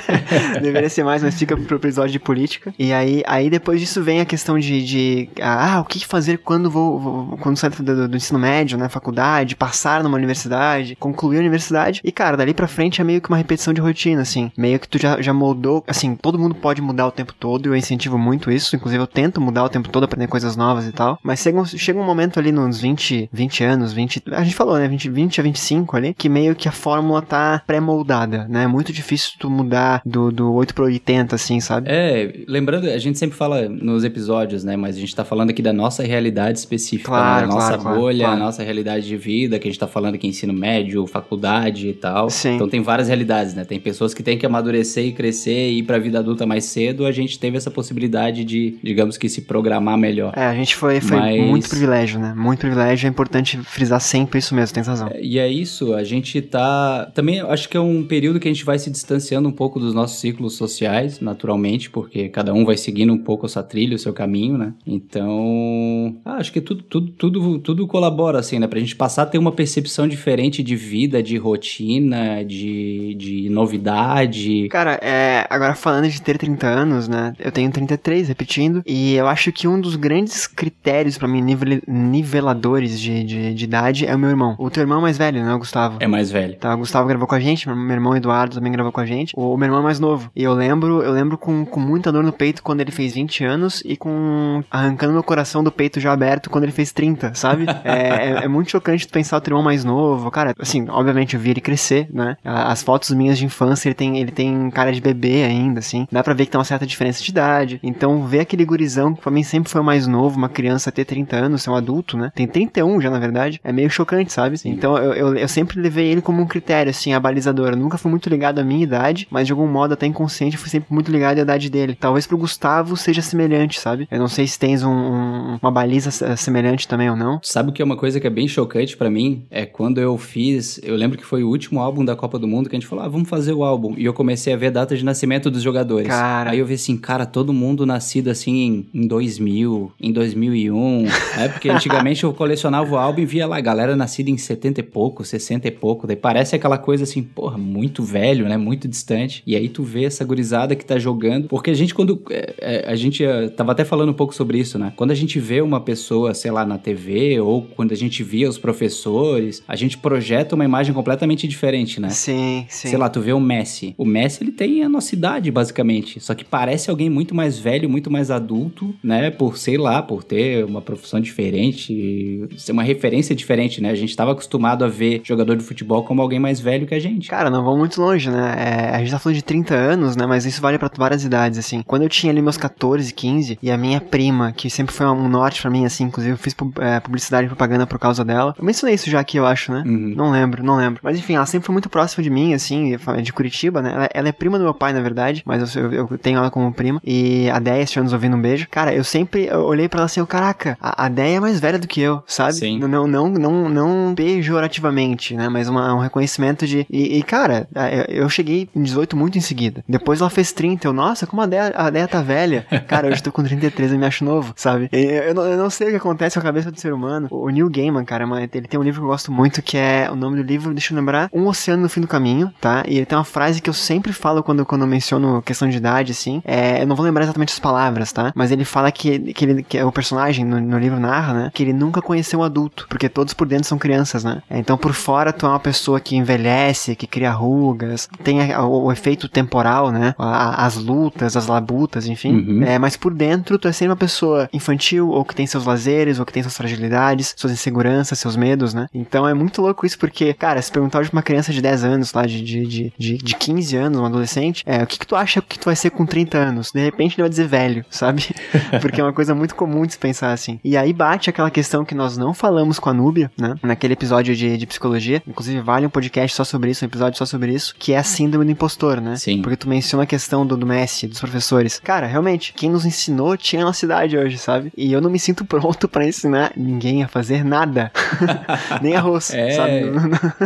Deveria 0.60 0.88
ser 0.88 1.04
mais, 1.04 1.22
mas 1.22 1.34
fica 1.38 1.56
pro 1.56 1.76
episódio 1.76 2.12
de 2.12 2.18
política. 2.18 2.72
E 2.78 2.92
aí, 2.92 3.22
aí 3.26 3.50
depois 3.50 3.80
disso 3.80 4.02
vem 4.02 4.20
a 4.20 4.24
questão 4.24 4.58
de, 4.58 4.84
de 4.84 5.19
ah, 5.40 5.80
o 5.80 5.84
que 5.84 6.04
fazer 6.06 6.38
quando 6.38 6.70
vou, 6.70 6.98
vou- 6.98 7.36
quando 7.38 7.56
sair 7.56 7.70
do, 7.70 8.08
do- 8.08 8.16
ensino 8.16 8.38
médio, 8.38 8.78
né, 8.78 8.88
faculdade, 8.88 9.56
passar 9.56 10.02
numa 10.02 10.16
universidade, 10.16 10.96
concluir 10.96 11.36
a 11.38 11.40
universidade. 11.40 12.00
E 12.04 12.10
cara, 12.12 12.36
dali 12.36 12.54
pra 12.54 12.66
frente 12.68 13.00
é 13.00 13.04
meio 13.04 13.20
que 13.20 13.28
uma 13.28 13.36
repetição 13.36 13.72
de 13.74 13.80
rotina, 13.80 14.22
assim. 14.22 14.50
Meio 14.56 14.78
que 14.78 14.88
tu 14.88 14.98
já, 14.98 15.20
já 15.20 15.32
moldou, 15.32 15.84
assim, 15.86 16.14
todo 16.16 16.38
mundo 16.38 16.54
pode 16.54 16.80
mudar 16.82 17.06
o 17.06 17.10
tempo 17.10 17.34
todo, 17.38 17.66
eu 17.66 17.76
incentivo 17.76 18.18
muito 18.18 18.50
isso, 18.50 18.74
inclusive 18.76 19.02
eu 19.02 19.06
tento 19.06 19.40
mudar 19.40 19.64
o 19.64 19.68
tempo 19.68 19.88
todo, 19.88 20.04
aprender 20.04 20.26
coisas 20.28 20.56
novas 20.56 20.86
e 20.86 20.92
tal. 20.92 21.18
Mas 21.22 21.40
chega 21.40 21.58
um, 21.60 21.64
chega 21.64 21.98
um 21.98 22.04
momento 22.04 22.38
ali 22.38 22.52
nos 22.52 22.80
20, 22.80 23.28
20 23.32 23.64
anos, 23.64 23.92
20, 23.92 24.22
a 24.32 24.42
gente 24.42 24.54
falou, 24.54 24.78
né, 24.78 24.88
20, 24.88 25.08
20 25.10 25.40
a 25.40 25.42
25 25.44 25.96
ali, 25.96 26.14
que 26.14 26.28
meio 26.28 26.54
que 26.54 26.68
a 26.68 26.72
fórmula 26.72 27.22
tá 27.22 27.62
pré-moldada, 27.66 28.46
né? 28.48 28.64
É 28.64 28.66
muito 28.66 28.92
difícil 28.92 29.32
tu 29.38 29.50
mudar 29.50 30.02
do, 30.04 30.30
do 30.30 30.52
8 30.52 30.74
pro 30.74 30.84
80, 30.84 31.34
assim, 31.34 31.60
sabe? 31.60 31.88
É, 31.90 32.44
lembrando, 32.46 32.88
a 32.88 32.98
gente 32.98 33.18
sempre 33.18 33.36
fala 33.36 33.68
nos 33.68 34.04
episódios, 34.04 34.64
né? 34.64 34.76
Mas 34.76 34.96
a 34.96 35.00
gente 35.00 35.09
tá 35.14 35.24
falando 35.24 35.50
aqui 35.50 35.62
da 35.62 35.72
nossa 35.72 36.02
realidade 36.02 36.58
específica, 36.58 37.10
Claro, 37.10 37.46
né? 37.46 37.52
a 37.52 37.54
nossa 37.56 37.78
claro, 37.78 37.98
bolha, 38.00 38.24
claro. 38.26 38.40
a 38.40 38.44
nossa 38.44 38.62
realidade 38.62 39.06
de 39.06 39.16
vida, 39.16 39.58
que 39.58 39.68
a 39.68 39.70
gente 39.70 39.78
tá 39.80 39.86
falando 39.86 40.14
aqui 40.14 40.26
ensino 40.26 40.52
médio, 40.52 41.06
faculdade 41.06 41.88
e 41.88 41.92
tal. 41.92 42.30
Sim. 42.30 42.54
Então 42.54 42.68
tem 42.68 42.80
várias 42.82 43.08
realidades, 43.08 43.54
né? 43.54 43.64
Tem 43.64 43.78
pessoas 43.80 44.14
que 44.14 44.22
têm 44.22 44.36
que 44.38 44.46
amadurecer 44.46 45.04
e 45.06 45.12
crescer 45.12 45.70
e 45.70 45.78
ir 45.78 45.82
pra 45.82 45.98
vida 45.98 46.18
adulta 46.18 46.46
mais 46.46 46.64
cedo. 46.64 47.04
A 47.06 47.12
gente 47.12 47.38
teve 47.38 47.56
essa 47.56 47.70
possibilidade 47.70 48.44
de, 48.44 48.76
digamos 48.82 49.16
que, 49.16 49.28
se 49.28 49.42
programar 49.42 49.96
melhor. 49.98 50.32
É, 50.36 50.44
a 50.46 50.54
gente 50.54 50.74
foi, 50.76 51.00
foi 51.00 51.16
Mas- 51.18 51.40
muito 51.46 51.68
privilégio, 51.68 52.18
né? 52.20 52.34
Muito 52.36 52.60
privilégio, 52.60 53.06
é 53.06 53.10
importante 53.10 53.58
frisar 53.58 54.00
sempre 54.00 54.38
isso 54.38 54.54
mesmo, 54.54 54.74
tem 54.74 54.82
razão. 54.82 55.10
E 55.20 55.38
é 55.38 55.48
isso, 55.48 55.94
a 55.94 56.04
gente 56.04 56.40
tá. 56.42 57.10
Também 57.14 57.40
acho 57.40 57.68
que 57.68 57.76
é 57.76 57.80
um 57.80 58.04
período 58.04 58.40
que 58.40 58.48
a 58.48 58.52
gente 58.52 58.64
vai 58.64 58.78
se 58.78 58.90
distanciando 58.90 59.48
um 59.48 59.52
pouco 59.52 59.78
dos 59.80 59.94
nossos 59.94 60.18
ciclos 60.20 60.54
sociais, 60.56 61.20
naturalmente, 61.20 61.90
porque 61.90 62.28
cada 62.28 62.52
um 62.52 62.64
vai 62.64 62.76
seguindo 62.76 63.12
um 63.12 63.18
pouco 63.18 63.46
a 63.46 63.48
sua 63.48 63.62
trilha, 63.62 63.96
o 63.96 63.98
seu 63.98 64.12
caminho, 64.12 64.56
né? 64.58 64.72
Então. 65.04 66.16
ah, 66.24 66.36
acho 66.36 66.52
que 66.52 66.60
tudo, 66.60 66.82
tudo, 66.82 67.12
tudo, 67.12 67.58
tudo 67.58 67.86
colabora, 67.86 68.38
assim, 68.38 68.58
né? 68.58 68.66
Pra 68.66 68.78
gente 68.80 68.96
passar 68.96 69.22
a 69.22 69.26
ter 69.26 69.38
uma 69.38 69.52
percepção 69.52 70.06
diferente 70.08 70.62
de 70.62 70.76
vida, 70.76 71.22
de 71.22 71.36
rotina, 71.36 72.44
de, 72.44 73.14
de 73.18 73.48
novidade. 73.50 74.68
Cara, 74.68 74.98
é, 75.02 75.46
agora 75.50 75.74
falando 75.74 76.08
de 76.08 76.20
ter 76.20 76.38
30 76.38 76.66
anos, 76.66 77.08
né? 77.08 77.32
Eu 77.38 77.50
tenho 77.52 77.70
33, 77.70 78.28
repetindo, 78.28 78.82
e 78.86 79.14
eu 79.14 79.26
acho 79.26 79.52
que 79.52 79.66
um 79.68 79.80
dos 79.80 79.96
grandes 79.96 80.46
critérios 80.46 81.18
pra 81.18 81.28
mim, 81.28 81.40
nivel- 81.42 81.82
niveladores 81.86 82.98
de, 83.00 83.24
de, 83.24 83.54
de 83.54 83.64
idade, 83.64 84.06
é 84.06 84.14
o 84.14 84.18
meu 84.18 84.30
irmão. 84.30 84.54
O 84.58 84.70
teu 84.70 84.82
irmão 84.82 85.00
mais 85.00 85.16
velho, 85.18 85.44
né? 85.44 85.56
Gustavo. 85.56 85.98
É 86.00 86.06
mais 86.06 86.30
velho. 86.30 86.56
Tá, 86.56 86.74
o 86.74 86.78
Gustavo 86.78 87.08
gravou 87.08 87.26
com 87.26 87.34
a 87.34 87.40
gente, 87.40 87.68
meu 87.68 87.90
irmão 87.90 88.16
Eduardo 88.16 88.54
também 88.54 88.72
gravou 88.72 88.92
com 88.92 89.00
a 89.00 89.06
gente. 89.06 89.32
O 89.36 89.56
meu 89.56 89.66
irmão 89.66 89.80
é 89.80 89.84
mais 89.84 90.00
novo. 90.00 90.30
E 90.34 90.42
eu 90.42 90.52
lembro, 90.54 91.02
eu 91.02 91.12
lembro 91.12 91.36
com, 91.38 91.64
com 91.64 91.80
muita 91.80 92.10
dor 92.12 92.22
no 92.22 92.32
peito 92.32 92.62
quando 92.62 92.80
ele 92.80 92.90
fez 92.90 93.14
20 93.14 93.44
anos 93.44 93.82
e 93.84 93.96
com. 93.96 94.62
Arrancando 94.90 95.12
meu 95.12 95.22
coração 95.22 95.62
do 95.62 95.70
peito 95.70 96.00
já 96.00 96.12
aberto 96.12 96.50
quando 96.50 96.64
ele 96.64 96.72
fez 96.72 96.92
30, 96.92 97.34
sabe? 97.34 97.66
é, 97.84 97.92
é, 97.92 98.44
é, 98.44 98.48
muito 98.48 98.70
chocante 98.70 99.06
tu 99.06 99.12
pensar 99.12 99.36
o 99.36 99.40
teu 99.40 99.52
irmão 99.52 99.62
mais 99.62 99.84
novo. 99.84 100.30
Cara, 100.30 100.54
assim, 100.58 100.86
obviamente 100.88 101.34
eu 101.34 101.40
vi 101.40 101.50
ele 101.50 101.60
crescer, 101.60 102.08
né? 102.12 102.36
As 102.44 102.82
fotos 102.82 103.10
minhas 103.10 103.38
de 103.38 103.44
infância, 103.44 103.88
ele 103.88 103.94
tem, 103.94 104.18
ele 104.18 104.32
tem 104.32 104.70
cara 104.70 104.92
de 104.92 105.00
bebê 105.00 105.44
ainda, 105.44 105.78
assim. 105.78 106.06
Dá 106.10 106.22
pra 106.22 106.34
ver 106.34 106.46
que 106.46 106.50
tem 106.50 106.58
uma 106.58 106.64
certa 106.64 106.86
diferença 106.86 107.22
de 107.22 107.30
idade. 107.30 107.80
Então, 107.82 108.26
ver 108.26 108.40
aquele 108.40 108.64
gurizão, 108.64 109.14
que 109.14 109.22
pra 109.22 109.30
mim 109.30 109.42
sempre 109.42 109.70
foi 109.70 109.80
o 109.80 109.84
mais 109.84 110.06
novo, 110.06 110.36
uma 110.36 110.48
criança 110.48 110.90
ter 110.90 111.04
30 111.04 111.36
anos, 111.36 111.62
ser 111.62 111.70
um 111.70 111.74
adulto, 111.74 112.16
né? 112.16 112.32
Tem 112.34 112.46
31 112.46 113.00
já, 113.00 113.10
na 113.10 113.18
verdade. 113.18 113.60
É 113.62 113.72
meio 113.72 113.90
chocante, 113.90 114.32
sabe? 114.32 114.58
Sim. 114.58 114.70
Então, 114.70 114.96
eu, 114.98 115.12
eu, 115.12 115.36
eu, 115.36 115.48
sempre 115.48 115.80
levei 115.80 116.06
ele 116.08 116.20
como 116.20 116.42
um 116.42 116.46
critério, 116.46 116.90
assim, 116.90 117.12
a 117.12 117.20
balizadora. 117.20 117.74
Eu 117.74 117.78
nunca 117.78 117.98
fui 117.98 118.10
muito 118.10 118.28
ligado 118.28 118.58
à 118.58 118.64
minha 118.64 118.82
idade, 118.82 119.26
mas 119.30 119.46
de 119.46 119.52
algum 119.52 119.66
modo, 119.66 119.94
até 119.94 120.06
inconsciente, 120.06 120.56
fui 120.56 120.68
sempre 120.68 120.92
muito 120.92 121.10
ligado 121.10 121.38
à 121.38 121.42
idade 121.42 121.70
dele. 121.70 121.96
Talvez 121.98 122.26
pro 122.26 122.38
Gustavo 122.38 122.96
seja 122.96 123.22
semelhante, 123.22 123.78
sabe? 123.78 124.08
Eu 124.10 124.18
não 124.18 124.28
sei 124.28 124.46
se 124.46 124.58
um, 124.82 124.90
um, 124.90 125.58
uma 125.60 125.70
baliza 125.70 126.10
semelhante 126.36 126.86
também 126.86 127.10
ou 127.10 127.16
não. 127.16 127.40
Sabe 127.42 127.70
o 127.70 127.72
que 127.72 127.82
é 127.82 127.84
uma 127.84 127.96
coisa 127.96 128.20
que 128.20 128.26
é 128.26 128.30
bem 128.30 128.48
chocante 128.48 128.96
para 128.96 129.10
mim? 129.10 129.44
É 129.50 129.66
quando 129.66 130.00
eu 130.00 130.16
fiz. 130.18 130.80
Eu 130.82 130.96
lembro 130.96 131.18
que 131.18 131.24
foi 131.24 131.42
o 131.42 131.48
último 131.48 131.80
álbum 131.80 132.04
da 132.04 132.16
Copa 132.16 132.38
do 132.38 132.46
Mundo 132.46 132.68
que 132.68 132.76
a 132.76 132.78
gente 132.78 132.88
falou, 132.88 133.04
ah, 133.04 133.08
vamos 133.08 133.28
fazer 133.28 133.52
o 133.52 133.64
álbum. 133.64 133.94
E 133.96 134.04
eu 134.04 134.12
comecei 134.12 134.52
a 134.52 134.56
ver 134.56 134.68
a 134.68 134.70
data 134.70 134.96
de 134.96 135.04
nascimento 135.04 135.50
dos 135.50 135.62
jogadores. 135.62 136.08
Cara. 136.08 136.50
Aí 136.50 136.58
eu 136.58 136.66
vi 136.66 136.74
assim, 136.74 136.96
cara, 136.96 137.26
todo 137.26 137.52
mundo 137.52 137.86
nascido 137.86 138.28
assim 138.28 138.86
em, 138.92 139.02
em 139.02 139.06
2000, 139.06 139.92
em 140.00 140.12
2001. 140.12 141.06
é 141.38 141.48
porque 141.48 141.68
antigamente 141.68 142.24
eu 142.24 142.32
colecionava 142.32 142.92
o 142.92 142.96
álbum 142.96 143.20
e 143.20 143.26
via 143.26 143.46
lá, 143.46 143.60
galera 143.60 143.96
nascida 143.96 144.30
em 144.30 144.38
70 144.38 144.80
e 144.80 144.82
pouco, 144.82 145.24
60 145.24 145.68
e 145.68 145.70
pouco. 145.70 146.06
Daí 146.06 146.16
parece 146.16 146.56
aquela 146.56 146.78
coisa 146.78 147.04
assim, 147.04 147.22
porra, 147.22 147.58
muito 147.58 148.02
velho, 148.02 148.48
né? 148.48 148.56
Muito 148.56 148.88
distante. 148.88 149.42
E 149.46 149.56
aí 149.56 149.68
tu 149.68 149.82
vê 149.82 150.04
essa 150.04 150.24
gurizada 150.24 150.74
que 150.74 150.84
tá 150.84 150.98
jogando. 150.98 151.48
Porque 151.48 151.70
a 151.70 151.74
gente, 151.74 151.94
quando. 151.94 152.22
É, 152.30 152.54
é, 152.60 152.90
a 152.90 152.94
gente 152.94 153.24
uh, 153.24 153.50
tava 153.50 153.72
até 153.72 153.84
falando 153.84 154.10
um 154.10 154.14
pouco 154.14 154.34
sobre 154.34 154.58
isso, 154.60 154.78
né? 154.78 154.92
Quando 154.96 155.10
a 155.10 155.14
gente 155.14 155.38
vê 155.40 155.60
uma 155.60 155.80
pessoa, 155.80 156.34
sei 156.34 156.50
lá, 156.50 156.64
na 156.64 156.78
TV, 156.78 157.40
ou 157.40 157.62
quando 157.62 157.92
a 157.92 157.96
gente 157.96 158.22
via 158.22 158.48
os 158.48 158.58
professores, 158.58 159.62
a 159.66 159.76
gente 159.76 159.98
projeta 159.98 160.54
uma 160.54 160.64
imagem 160.64 160.94
completamente 160.94 161.48
diferente, 161.48 162.00
né? 162.00 162.10
Sim, 162.10 162.66
sim. 162.68 162.88
Sei 162.88 162.98
lá, 162.98 163.08
tu 163.08 163.20
vê 163.20 163.32
o 163.32 163.40
Messi. 163.40 163.94
O 163.96 164.04
Messi, 164.04 164.42
ele 164.42 164.52
tem 164.52 164.82
a 164.82 164.88
nossa 164.88 165.14
idade, 165.14 165.50
basicamente. 165.50 166.20
Só 166.20 166.34
que 166.34 166.44
parece 166.44 166.90
alguém 166.90 167.08
muito 167.08 167.34
mais 167.34 167.58
velho, 167.58 167.88
muito 167.88 168.10
mais 168.10 168.30
adulto, 168.30 168.94
né? 169.02 169.30
Por, 169.30 169.56
sei 169.56 169.76
lá, 169.76 170.02
por 170.02 170.22
ter 170.22 170.64
uma 170.64 170.80
profissão 170.80 171.20
diferente, 171.20 172.48
ser 172.56 172.72
uma 172.72 172.82
referência 172.82 173.34
diferente, 173.34 173.80
né? 173.80 173.90
A 173.90 173.94
gente 173.94 174.14
tava 174.14 174.32
acostumado 174.32 174.84
a 174.84 174.88
ver 174.88 175.20
jogador 175.24 175.56
de 175.56 175.64
futebol 175.64 176.04
como 176.04 176.20
alguém 176.22 176.38
mais 176.38 176.60
velho 176.60 176.86
que 176.86 176.94
a 176.94 177.00
gente. 177.00 177.28
Cara, 177.28 177.50
não 177.50 177.64
vamos 177.64 177.78
muito 177.78 178.00
longe, 178.00 178.30
né? 178.30 178.54
É, 178.58 178.96
a 178.96 178.98
gente 178.98 179.10
tá 179.10 179.18
falando 179.18 179.36
de 179.36 179.44
30 179.44 179.74
anos, 179.74 180.16
né? 180.16 180.26
Mas 180.26 180.44
isso 180.44 180.60
vale 180.60 180.78
para 180.78 180.90
várias 180.96 181.24
idades, 181.24 181.58
assim. 181.58 181.82
Quando 181.86 182.02
eu 182.02 182.08
tinha 182.08 182.32
ali 182.32 182.42
meus 182.42 182.56
14, 182.56 183.12
15, 183.12 183.58
e 183.62 183.70
a 183.70 183.76
minha 183.76 184.00
prima, 184.00 184.49
que 184.52 184.70
sempre 184.70 184.94
foi 184.94 185.06
um 185.06 185.28
norte 185.28 185.60
para 185.60 185.70
mim, 185.70 185.84
assim, 185.84 186.04
inclusive 186.04 186.34
eu 186.34 186.38
fiz 186.38 186.54
é, 186.80 187.00
publicidade 187.00 187.46
e 187.46 187.48
propaganda 187.48 187.86
por 187.86 187.98
causa 187.98 188.24
dela. 188.24 188.54
Eu 188.58 188.64
mencionei 188.64 188.94
isso 188.94 189.10
já 189.10 189.20
aqui, 189.20 189.36
eu 189.36 189.46
acho, 189.46 189.72
né? 189.72 189.82
Uhum. 189.86 190.14
Não 190.16 190.30
lembro, 190.30 190.62
não 190.62 190.76
lembro. 190.76 191.00
Mas 191.02 191.18
enfim, 191.18 191.34
ela 191.34 191.46
sempre 191.46 191.66
foi 191.66 191.72
muito 191.72 191.88
próxima 191.88 192.22
de 192.22 192.30
mim, 192.30 192.54
assim, 192.54 192.96
de 193.22 193.32
Curitiba, 193.32 193.82
né? 193.82 193.92
Ela, 193.92 194.08
ela 194.12 194.28
é 194.28 194.32
prima 194.32 194.58
do 194.58 194.64
meu 194.64 194.74
pai, 194.74 194.92
na 194.92 195.00
verdade, 195.00 195.42
mas 195.44 195.74
eu, 195.74 195.92
eu, 195.92 196.08
eu 196.10 196.18
tenho 196.18 196.38
ela 196.38 196.50
como 196.50 196.72
prima. 196.72 197.00
E 197.04 197.48
a 197.50 197.58
Deia, 197.58 197.86
se 197.86 198.00
nos 198.00 198.12
ouvindo, 198.12 198.36
um 198.36 198.40
beijo. 198.40 198.66
Cara, 198.70 198.94
eu 198.94 199.04
sempre 199.04 199.46
eu 199.46 199.64
olhei 199.64 199.88
para 199.88 200.00
ela 200.00 200.06
assim, 200.06 200.24
caraca, 200.24 200.76
a, 200.80 201.06
a 201.06 201.08
Deia 201.08 201.36
é 201.36 201.40
mais 201.40 201.60
velha 201.60 201.78
do 201.78 201.88
que 201.88 202.00
eu, 202.00 202.22
sabe? 202.26 202.54
Sim. 202.54 202.78
Não, 202.78 203.06
não, 203.06 203.28
não, 203.28 203.68
não 203.68 204.14
pejorativamente, 204.14 205.34
né? 205.34 205.48
Mas 205.48 205.68
uma, 205.68 205.94
um 205.94 205.98
reconhecimento 205.98 206.66
de. 206.66 206.86
E, 206.90 207.18
e 207.18 207.22
cara, 207.22 207.68
eu 208.08 208.28
cheguei 208.28 208.68
em 208.74 208.82
18 208.82 209.16
muito 209.16 209.38
em 209.38 209.40
seguida. 209.40 209.84
Depois 209.88 210.20
ela 210.20 210.30
fez 210.30 210.52
30. 210.52 210.86
Eu, 210.86 210.92
nossa, 210.92 211.26
como 211.26 211.42
a 211.42 211.46
Deia, 211.46 211.72
a 211.74 211.90
Deia 211.90 212.08
tá 212.08 212.22
velha. 212.22 212.66
Cara, 212.86 213.08
hoje 213.08 213.22
tô 213.22 213.32
com 213.32 213.42
33 213.42 213.92
e 213.92 213.98
me 213.98 214.06
acho 214.06 214.24
novo, 214.24 214.39
sabe? 214.56 214.88
Eu, 214.92 215.00
eu, 215.00 215.34
não, 215.34 215.44
eu, 215.44 215.56
não, 215.56 215.70
sei 215.70 215.88
o 215.88 215.90
que 215.90 215.96
acontece 215.96 216.34
com 216.34 216.40
a 216.40 216.42
cabeça 216.42 216.70
do 216.70 216.80
ser 216.80 216.92
humano. 216.92 217.28
O 217.30 217.48
Neil 217.48 217.68
Gaiman, 217.68 218.04
cara, 218.04 218.24
ele 218.52 218.68
tem 218.68 218.78
um 218.78 218.82
livro 218.82 219.00
que 219.00 219.04
eu 219.04 219.10
gosto 219.10 219.32
muito 219.32 219.62
que 219.62 219.76
é. 219.76 220.08
O 220.10 220.16
nome 220.16 220.36
do 220.36 220.42
livro, 220.42 220.72
deixa 220.72 220.92
eu 220.92 220.96
lembrar, 220.96 221.28
Um 221.32 221.46
Oceano 221.46 221.82
no 221.82 221.88
Fim 221.88 222.00
do 222.00 222.08
Caminho, 222.08 222.52
tá? 222.60 222.82
E 222.86 222.96
ele 222.96 223.06
tem 223.06 223.16
uma 223.16 223.24
frase 223.24 223.60
que 223.60 223.68
eu 223.68 223.74
sempre 223.74 224.12
falo 224.12 224.42
quando, 224.42 224.64
quando 224.64 224.82
eu 224.82 224.88
menciono 224.88 225.42
questão 225.42 225.68
de 225.68 225.76
idade, 225.76 226.12
assim. 226.12 226.42
É, 226.44 226.82
eu 226.82 226.86
não 226.86 226.96
vou 226.96 227.04
lembrar 227.04 227.24
exatamente 227.24 227.52
as 227.52 227.58
palavras, 227.58 228.12
tá? 228.12 228.32
Mas 228.34 228.50
ele 228.50 228.64
fala 228.64 228.90
que, 228.90 229.32
que, 229.32 229.44
ele, 229.44 229.62
que 229.62 229.78
é 229.78 229.84
o 229.84 229.92
personagem 229.92 230.44
no, 230.44 230.60
no 230.60 230.78
livro 230.78 230.98
narra, 230.98 231.34
né? 231.34 231.50
Que 231.52 231.62
ele 231.62 231.72
nunca 231.72 232.02
conheceu 232.02 232.40
um 232.40 232.42
adulto, 232.42 232.86
porque 232.88 233.08
todos 233.08 233.34
por 233.34 233.46
dentro 233.46 233.66
são 233.66 233.78
crianças, 233.78 234.24
né? 234.24 234.42
Então 234.50 234.76
por 234.76 234.92
fora 234.92 235.32
tu 235.32 235.46
é 235.46 235.48
uma 235.48 235.60
pessoa 235.60 236.00
que 236.00 236.16
envelhece, 236.16 236.96
que 236.96 237.06
cria 237.06 237.30
rugas, 237.30 238.08
tem 238.22 238.52
a, 238.52 238.64
o, 238.64 238.86
o, 238.86 238.92
efeito 238.92 239.28
temporal, 239.28 239.90
né? 239.90 240.14
A, 240.18 240.66
as 240.66 240.76
lutas, 240.76 241.36
as 241.36 241.46
labutas, 241.46 242.06
enfim. 242.06 242.34
Uhum. 242.34 242.62
É, 242.62 242.78
mas 242.78 242.96
por 242.96 243.14
dentro 243.14 243.58
tu 243.58 243.68
é 243.68 243.72
sempre 243.72 243.90
uma 243.90 243.96
pessoa 243.96 244.29
infantil, 244.52 245.08
ou 245.10 245.24
que 245.24 245.34
tem 245.34 245.46
seus 245.46 245.64
lazeres, 245.64 246.18
ou 246.18 246.26
que 246.26 246.32
tem 246.32 246.42
suas 246.42 246.56
fragilidades, 246.56 247.34
suas 247.36 247.52
inseguranças, 247.52 248.18
seus 248.18 248.36
medos, 248.36 248.74
né? 248.74 248.88
Então 248.94 249.26
é 249.26 249.34
muito 249.34 249.62
louco 249.62 249.86
isso, 249.86 249.98
porque, 249.98 250.32
cara, 250.34 250.60
se 250.60 250.70
perguntar 250.70 251.00
pra 251.00 251.10
uma 251.12 251.22
criança 251.22 251.52
de 251.52 251.60
10 251.60 251.84
anos, 251.84 252.12
lá, 252.12 252.26
de, 252.26 252.42
de, 252.42 252.66
de, 252.66 252.92
de, 252.98 253.16
de 253.18 253.34
15 253.34 253.76
anos, 253.76 253.98
um 253.98 254.04
adolescente, 254.04 254.62
é, 254.66 254.82
o 254.82 254.86
que, 254.86 254.98
que 254.98 255.06
tu 255.06 255.16
acha 255.16 255.40
que 255.40 255.58
tu 255.58 255.64
vai 255.66 255.76
ser 255.76 255.90
com 255.90 256.06
30 256.06 256.38
anos? 256.38 256.70
De 256.72 256.80
repente 256.80 257.14
ele 257.14 257.22
vai 257.22 257.30
dizer 257.30 257.46
velho, 257.46 257.84
sabe? 257.90 258.24
porque 258.80 259.00
é 259.00 259.04
uma 259.04 259.12
coisa 259.12 259.34
muito 259.34 259.54
comum 259.54 259.86
de 259.86 259.92
se 259.92 259.98
pensar 259.98 260.32
assim. 260.32 260.60
E 260.64 260.76
aí 260.76 260.92
bate 260.92 261.30
aquela 261.30 261.50
questão 261.50 261.84
que 261.84 261.94
nós 261.94 262.16
não 262.16 262.34
falamos 262.34 262.78
com 262.78 262.90
a 262.90 262.94
Núbia, 262.94 263.30
né? 263.38 263.54
Naquele 263.62 263.94
episódio 263.94 264.34
de, 264.34 264.56
de 264.56 264.66
psicologia, 264.66 265.22
inclusive 265.26 265.60
vale 265.60 265.86
um 265.86 265.90
podcast 265.90 266.36
só 266.36 266.44
sobre 266.44 266.70
isso, 266.70 266.84
um 266.84 266.88
episódio 266.88 267.18
só 267.18 267.26
sobre 267.26 267.52
isso, 267.52 267.74
que 267.78 267.92
é 267.92 267.98
a 267.98 268.02
síndrome 268.02 268.44
do 268.44 268.50
impostor, 268.50 269.00
né? 269.00 269.16
Sim. 269.16 269.42
Porque 269.42 269.56
tu 269.56 269.68
menciona 269.68 270.04
a 270.04 270.06
questão 270.06 270.46
do, 270.46 270.56
do 270.56 270.66
Messi, 270.66 271.06
dos 271.06 271.20
professores. 271.20 271.80
Cara, 271.80 272.06
realmente, 272.06 272.52
quem 272.52 272.70
nos 272.70 272.84
ensinou 272.84 273.36
tinha 273.36 273.62
a 273.62 273.64
nossa 273.64 273.84
idade 273.84 274.16
hoje, 274.20 274.38
sabe? 274.38 274.72
E 274.76 274.92
eu 274.92 275.00
não 275.00 275.10
me 275.10 275.18
sinto 275.18 275.44
pronto 275.44 275.88
para 275.88 276.06
ensinar 276.06 276.52
ninguém 276.56 277.02
a 277.02 277.08
fazer 277.08 277.44
nada. 277.44 277.90
Nem 278.80 278.94
arroz, 278.94 279.32
é, 279.32 279.50
sabe? 279.50 279.82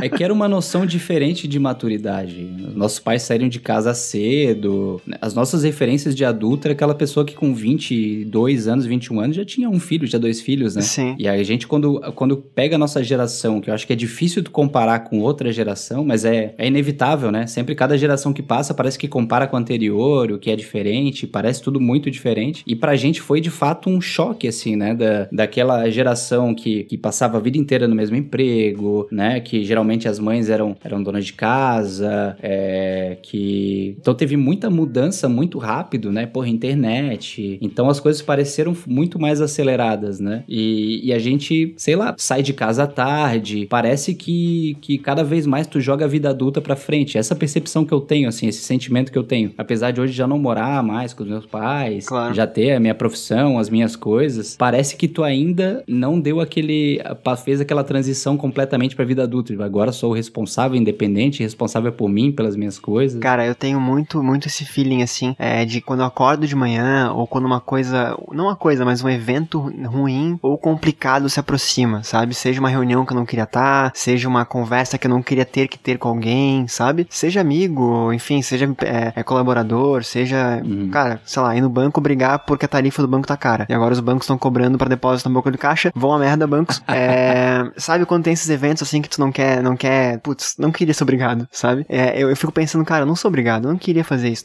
é 0.03 0.09
que 0.09 0.23
era 0.23 0.33
uma 0.33 0.49
noção 0.49 0.87
diferente 0.87 1.47
de 1.47 1.59
maturidade. 1.59 2.43
Nossos 2.75 2.99
pais 2.99 3.23
saíram 3.23 3.49
de 3.49 3.61
casa 3.61 3.95
cedo. 3.95 5.01
As 5.21 5.35
nossas 5.35 5.63
referências 5.63 6.15
de 6.15 6.25
adulto 6.25 6.67
era 6.67 6.73
aquela 6.73 6.95
pessoa 6.95 7.25
que 7.25 7.35
com 7.35 7.55
22 7.55 8.69
anos, 8.69 8.87
21 8.87 9.21
anos 9.21 9.37
já 9.37 9.45
tinha 9.45 9.69
um 9.69 9.81
filho, 9.81 10.07
já 10.07 10.19
dois 10.19 10.41
filhos, 10.41 10.75
né? 10.75 10.83
Sim. 10.83 11.17
E 11.19 11.29
aí 11.29 11.41
a 11.41 11.45
gente, 11.45 11.67
quando, 11.67 12.01
quando 12.15 12.37
pega 12.37 12.77
a 12.77 12.79
nossa 12.79 13.03
geração, 13.03 13.61
que 13.61 13.71
eu 13.71 13.75
acho 13.75 13.87
que 13.87 13.93
é 13.93 13.97
difícil 13.97 14.43
tu 14.43 14.51
comparar 14.51 15.01
com 15.01 15.21
outra 15.21 15.53
geração, 15.53 16.05
mas 16.05 16.25
é, 16.25 16.55
é 16.59 16.67
inevitável, 16.67 17.31
né? 17.31 17.47
Sempre 17.47 17.75
cada 17.75 17.97
geração 17.97 18.33
que 18.33 18.43
passa 18.43 18.75
parece 18.75 18.99
que 18.99 19.09
compara 19.09 19.47
com 19.47 19.57
a 19.57 19.61
anterior, 19.61 20.31
o 20.31 20.39
que 20.39 20.51
é 20.51 20.57
diferente, 20.57 21.27
parece 21.27 21.63
tudo 21.63 21.81
muito 21.81 22.11
diferente. 22.11 22.63
E 22.67 22.77
pra 22.77 22.97
gente 22.97 23.21
foi 23.21 23.41
de 23.41 23.51
fato 23.51 23.64
um 23.87 24.01
choque, 24.01 24.49
assim, 24.49 24.77
né? 24.77 24.95
Da, 24.95 25.29
daquela 25.31 25.89
geração 25.91 26.55
que, 26.55 26.85
que 26.85 26.99
passava 26.99 27.39
a 27.39 27.41
vida 27.41 27.59
inteira 27.59 27.87
no 27.89 27.95
mesmo 27.95 28.17
emprego, 28.17 29.07
né? 29.11 29.41
Que 29.41 29.65
geralmente 29.65 30.09
as 30.09 30.19
mães 30.19 30.51
eram, 30.51 30.77
eram 30.85 31.03
donas 31.03 31.25
de 31.25 31.33
casa, 31.33 32.37
é, 32.43 33.19
que. 33.23 33.97
Então 34.01 34.15
teve 34.15 34.37
muita 34.37 34.71
mudança 34.71 35.29
muito 35.29 35.59
rápido, 35.59 36.11
né? 36.13 36.27
Porra, 36.27 36.49
internet. 36.49 37.59
Então 37.61 37.89
as 37.89 38.01
coisas 38.01 38.21
pareceram 38.23 38.77
muito 38.87 39.19
mais 39.19 39.41
aceleradas, 39.41 40.21
né? 40.21 40.45
E, 40.49 41.09
e 41.09 41.13
a 41.13 41.19
gente, 41.19 41.75
sei 41.77 41.97
lá, 41.97 42.15
sai 42.19 42.43
de 42.43 42.53
casa 42.53 42.85
à 42.85 42.87
tarde. 42.87 43.67
Parece 43.69 44.15
que, 44.15 44.77
que 44.81 44.99
cada 44.99 45.23
vez 45.23 45.47
mais 45.47 45.67
tu 45.67 45.81
joga 45.81 46.05
a 46.05 46.09
vida 46.09 46.31
adulta 46.31 46.61
pra 46.61 46.77
frente. 46.77 47.19
Essa 47.19 47.35
percepção 47.35 47.85
que 47.85 47.93
eu 47.93 48.01
tenho, 48.01 48.29
assim, 48.29 48.47
esse 48.49 48.61
sentimento 48.61 49.13
que 49.13 49.19
eu 49.19 49.25
tenho. 49.25 49.53
Apesar 49.57 49.91
de 49.91 50.01
hoje 50.01 50.13
já 50.13 50.27
não 50.27 50.39
morar 50.39 50.83
mais 50.83 51.13
com 51.13 51.23
os 51.23 51.29
meus 51.29 51.47
pais, 51.47 52.07
claro. 52.07 52.35
já 52.35 52.47
ter 52.47 52.73
a 52.73 52.81
minha 52.81 52.95
profissão, 52.95 53.54
as 53.59 53.71
minhas 53.71 53.97
coisas, 53.97 54.57
parece 54.57 54.97
que 54.97 55.09
tu 55.09 55.23
ainda 55.23 55.83
não 55.87 56.21
deu 56.21 56.41
aquele. 56.41 57.01
fez 57.45 57.61
aquela 57.61 57.85
transição 57.85 58.37
completamente 58.37 58.97
pra 58.97 59.05
vida 59.05 59.23
adulta. 59.23 59.45
Agora 59.65 59.93
sou 59.93 60.13
responsável, 60.13 60.77
independente, 60.77 61.43
responsável 61.43 61.93
por 61.93 62.09
mim, 62.09 62.33
pelas 62.33 62.57
minhas 62.57 62.79
coisas. 62.79 63.21
Cara, 63.21 63.47
eu 63.47 63.55
tenho 63.55 63.81
muito, 63.81 64.23
muito 64.23 64.49
esse 64.49 64.65
feeling, 64.65 65.03
assim, 65.03 65.35
é, 65.39 65.65
de 65.65 65.81
quando 65.81 66.01
eu 66.01 66.07
acordo 66.07 66.47
de 66.47 66.57
manhã, 66.57 67.13
ou 67.13 67.27
quando 67.27 67.45
uma 67.45 67.61
coisa. 67.61 68.17
Não 68.33 68.45
uma 68.45 68.57
coisa, 68.57 68.85
mas 68.85 69.03
um 69.03 69.09
evento 69.09 69.61
ruim 69.87 70.39
ou 70.43 70.57
complicado 70.57 71.29
se 71.29 71.41
aproxima, 71.41 72.03
sabe? 72.03 72.35
Seja 72.35 72.61
uma 72.61 72.69
reunião 72.69 73.05
que 73.05 73.13
eu 73.13 73.17
não 73.17 73.27
queria 73.27 73.45
estar, 73.45 73.93
seja 73.95 74.29
uma 74.29 74.45
conversa 74.45 74.99
que 74.99 75.07
eu 75.07 75.11
não 75.11 75.23
queria 75.23 75.45
ter 75.45 75.69
que 75.69 75.79
ter 75.79 75.99
com 75.99 76.09
alguém, 76.09 76.67
sabe? 76.69 77.07
Seja 77.11 77.41
amigo, 77.41 78.13
enfim, 78.13 78.43
seja 78.43 78.71
é, 78.83 79.13
é 79.17 79.23
colaborador, 79.23 80.05
seja, 80.05 80.63
uhum. 80.65 80.91
cara, 80.91 81.21
sei 81.25 81.43
lá, 81.43 81.57
ir 81.57 81.61
no 81.61 81.69
banco 81.69 82.01
brigar 82.01 82.45
porque 82.47 82.65
a 82.65 82.69
tarifa 82.69 83.03
do 83.03 83.09
banco 83.09 83.27
tá 83.27 83.37
cara. 83.45 83.67
E 83.69 83.75
agora 83.75 83.93
os 83.93 84.01
bancos 84.01 84.25
estão 84.25 84.39
cobrando 84.39 84.79
para 84.79 84.89
depósito 84.89 85.29
na 85.29 85.35
boca 85.35 85.53
de 85.53 85.59
caixa, 85.59 85.93
vão 85.95 86.15
a 86.15 86.19
merda 86.19 86.47
bancos. 86.47 86.83
é, 86.89 87.71
sabe 87.77 88.07
quando 88.07 88.25
tem 88.25 88.33
esses 88.33 88.49
eventos 88.49 88.83
assim 88.83 89.03
que 89.03 89.09
tu 89.09 89.21
não 89.21 89.31
quer, 89.31 89.63
não 89.63 89.77
quer, 89.77 90.19
putz, 90.21 90.55
não 90.59 90.73
queria 90.73 90.95
ser 90.95 91.03
obrigado, 91.03 91.47
sabe? 91.53 91.85
É, 91.87 92.19
eu, 92.19 92.31
eu 92.31 92.37
fico 92.37 92.51
pensando, 92.51 92.83
cara, 92.87 93.03
eu 93.03 93.07
não 93.07 93.15
sou 93.15 93.29
obrigado, 93.29 93.67
eu 93.67 93.73
não 93.73 93.79
queria 93.79 94.03
fazer 94.03 94.31
isso. 94.31 94.45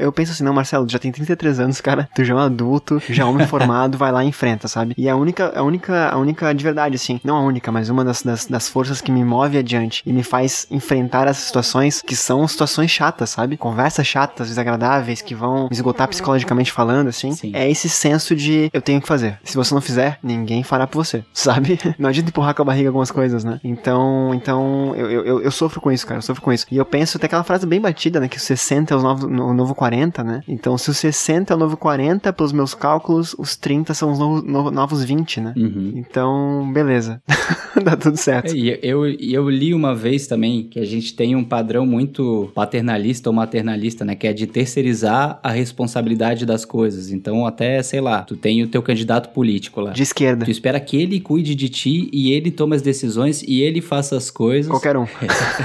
Eu 0.00 0.10
penso 0.10 0.32
assim, 0.32 0.42
não, 0.42 0.52
Marcelo, 0.52 0.84
tu 0.84 0.90
já 0.90 0.98
tem 0.98 1.12
33 1.12 1.60
anos, 1.60 1.80
cara, 1.80 2.08
tu 2.12 2.24
já 2.24 2.34
é 2.34 2.36
um 2.36 2.40
adulto, 2.40 3.00
já 3.08 3.22
é 3.22 3.26
homem 3.26 3.46
formado, 3.48 3.96
vai 3.96 4.10
lá 4.10 4.24
e 4.24 4.26
enfrenta, 4.26 4.66
sabe? 4.66 4.94
E 4.98 5.08
a 5.08 5.14
única, 5.14 5.52
a 5.54 5.62
única, 5.62 6.08
a 6.08 6.18
única 6.18 6.52
de 6.52 6.64
verdade, 6.64 6.96
assim, 6.96 7.20
não 7.22 7.36
a 7.36 7.42
única, 7.42 7.70
mas 7.70 7.88
uma 7.88 8.04
das, 8.04 8.22
das, 8.22 8.46
das 8.46 8.68
forças 8.68 9.00
que 9.00 9.12
me 9.12 9.24
move 9.24 9.58
adiante 9.58 10.02
e 10.04 10.12
me 10.12 10.24
faz 10.24 10.66
enfrentar 10.72 11.28
essas 11.28 11.44
situações 11.44 12.02
que 12.02 12.16
são 12.16 12.48
situações 12.48 12.90
chatas, 12.90 13.30
sabe? 13.30 13.56
Conversas 13.56 14.08
chatas, 14.08 14.48
desagradáveis, 14.48 15.22
que 15.22 15.36
vão 15.36 15.64
me 15.64 15.68
esgotar 15.70 16.08
psicologicamente 16.08 16.72
falando, 16.72 17.06
assim. 17.06 17.30
Sim. 17.30 17.52
é 17.54 17.70
esse 17.70 17.88
senso 17.88 18.29
de 18.34 18.70
eu 18.72 18.82
tenho 18.82 19.00
que 19.00 19.08
fazer. 19.08 19.38
Se 19.44 19.56
você 19.56 19.74
não 19.74 19.80
fizer, 19.80 20.18
ninguém 20.22 20.62
fará 20.62 20.86
por 20.86 21.04
você, 21.04 21.24
sabe? 21.32 21.78
Não 21.98 22.08
adianta 22.08 22.30
empurrar 22.30 22.54
com 22.54 22.62
a 22.62 22.64
barriga 22.64 22.88
algumas 22.88 23.10
coisas, 23.10 23.44
né? 23.44 23.60
Então, 23.62 24.32
então 24.34 24.94
eu, 24.96 25.10
eu, 25.10 25.42
eu 25.42 25.50
sofro 25.50 25.80
com 25.80 25.90
isso, 25.90 26.06
cara, 26.06 26.18
eu 26.18 26.22
sofro 26.22 26.42
com 26.42 26.52
isso. 26.52 26.66
E 26.70 26.76
eu 26.76 26.84
penso 26.84 27.16
até 27.16 27.26
aquela 27.26 27.44
frase 27.44 27.66
bem 27.66 27.80
batida, 27.80 28.20
né? 28.20 28.28
Que 28.28 28.36
o 28.36 28.40
60 28.40 28.94
é 28.94 28.96
o 28.96 29.02
novo, 29.02 29.26
o 29.26 29.54
novo 29.54 29.74
40, 29.74 30.24
né? 30.24 30.42
Então, 30.48 30.76
se 30.76 30.90
o 30.90 30.94
60 30.94 31.52
é 31.52 31.56
o 31.56 31.58
novo 31.58 31.76
40, 31.76 32.32
pelos 32.32 32.52
meus 32.52 32.74
cálculos, 32.74 33.34
os 33.38 33.56
30 33.56 33.94
são 33.94 34.12
os 34.12 34.18
novos, 34.18 34.72
novos 34.72 35.04
20, 35.04 35.40
né? 35.40 35.54
Uhum. 35.56 35.92
Então, 35.96 36.70
beleza. 36.72 37.22
Dá 37.82 37.96
tudo 37.96 38.16
certo. 38.16 38.52
É, 38.52 38.56
e 38.56 38.78
eu, 38.82 39.06
eu 39.06 39.48
li 39.48 39.72
uma 39.72 39.94
vez 39.94 40.26
também 40.26 40.64
que 40.64 40.78
a 40.78 40.84
gente 40.84 41.14
tem 41.14 41.34
um 41.36 41.44
padrão 41.44 41.86
muito 41.86 42.50
paternalista 42.54 43.30
ou 43.30 43.34
maternalista, 43.34 44.04
né? 44.04 44.14
Que 44.14 44.26
é 44.26 44.32
de 44.32 44.46
terceirizar 44.46 45.38
a 45.42 45.50
responsabilidade 45.50 46.44
das 46.44 46.64
coisas. 46.64 47.10
Então, 47.10 47.46
até, 47.46 47.82
sei 47.82 48.00
lá, 48.00 48.19
tu 48.26 48.36
tem 48.36 48.62
o 48.62 48.68
teu 48.68 48.82
candidato 48.82 49.30
político 49.30 49.80
lá. 49.80 49.92
De 49.92 50.02
esquerda. 50.02 50.44
Tu 50.44 50.50
espera 50.50 50.78
que 50.80 50.96
ele 50.96 51.20
cuide 51.20 51.54
de 51.54 51.68
ti 51.68 52.08
e 52.12 52.32
ele 52.32 52.50
tome 52.50 52.76
as 52.76 52.82
decisões 52.82 53.42
e 53.42 53.60
ele 53.62 53.80
faça 53.80 54.16
as 54.16 54.30
coisas. 54.30 54.70
Qualquer 54.70 54.96
um. 54.96 55.06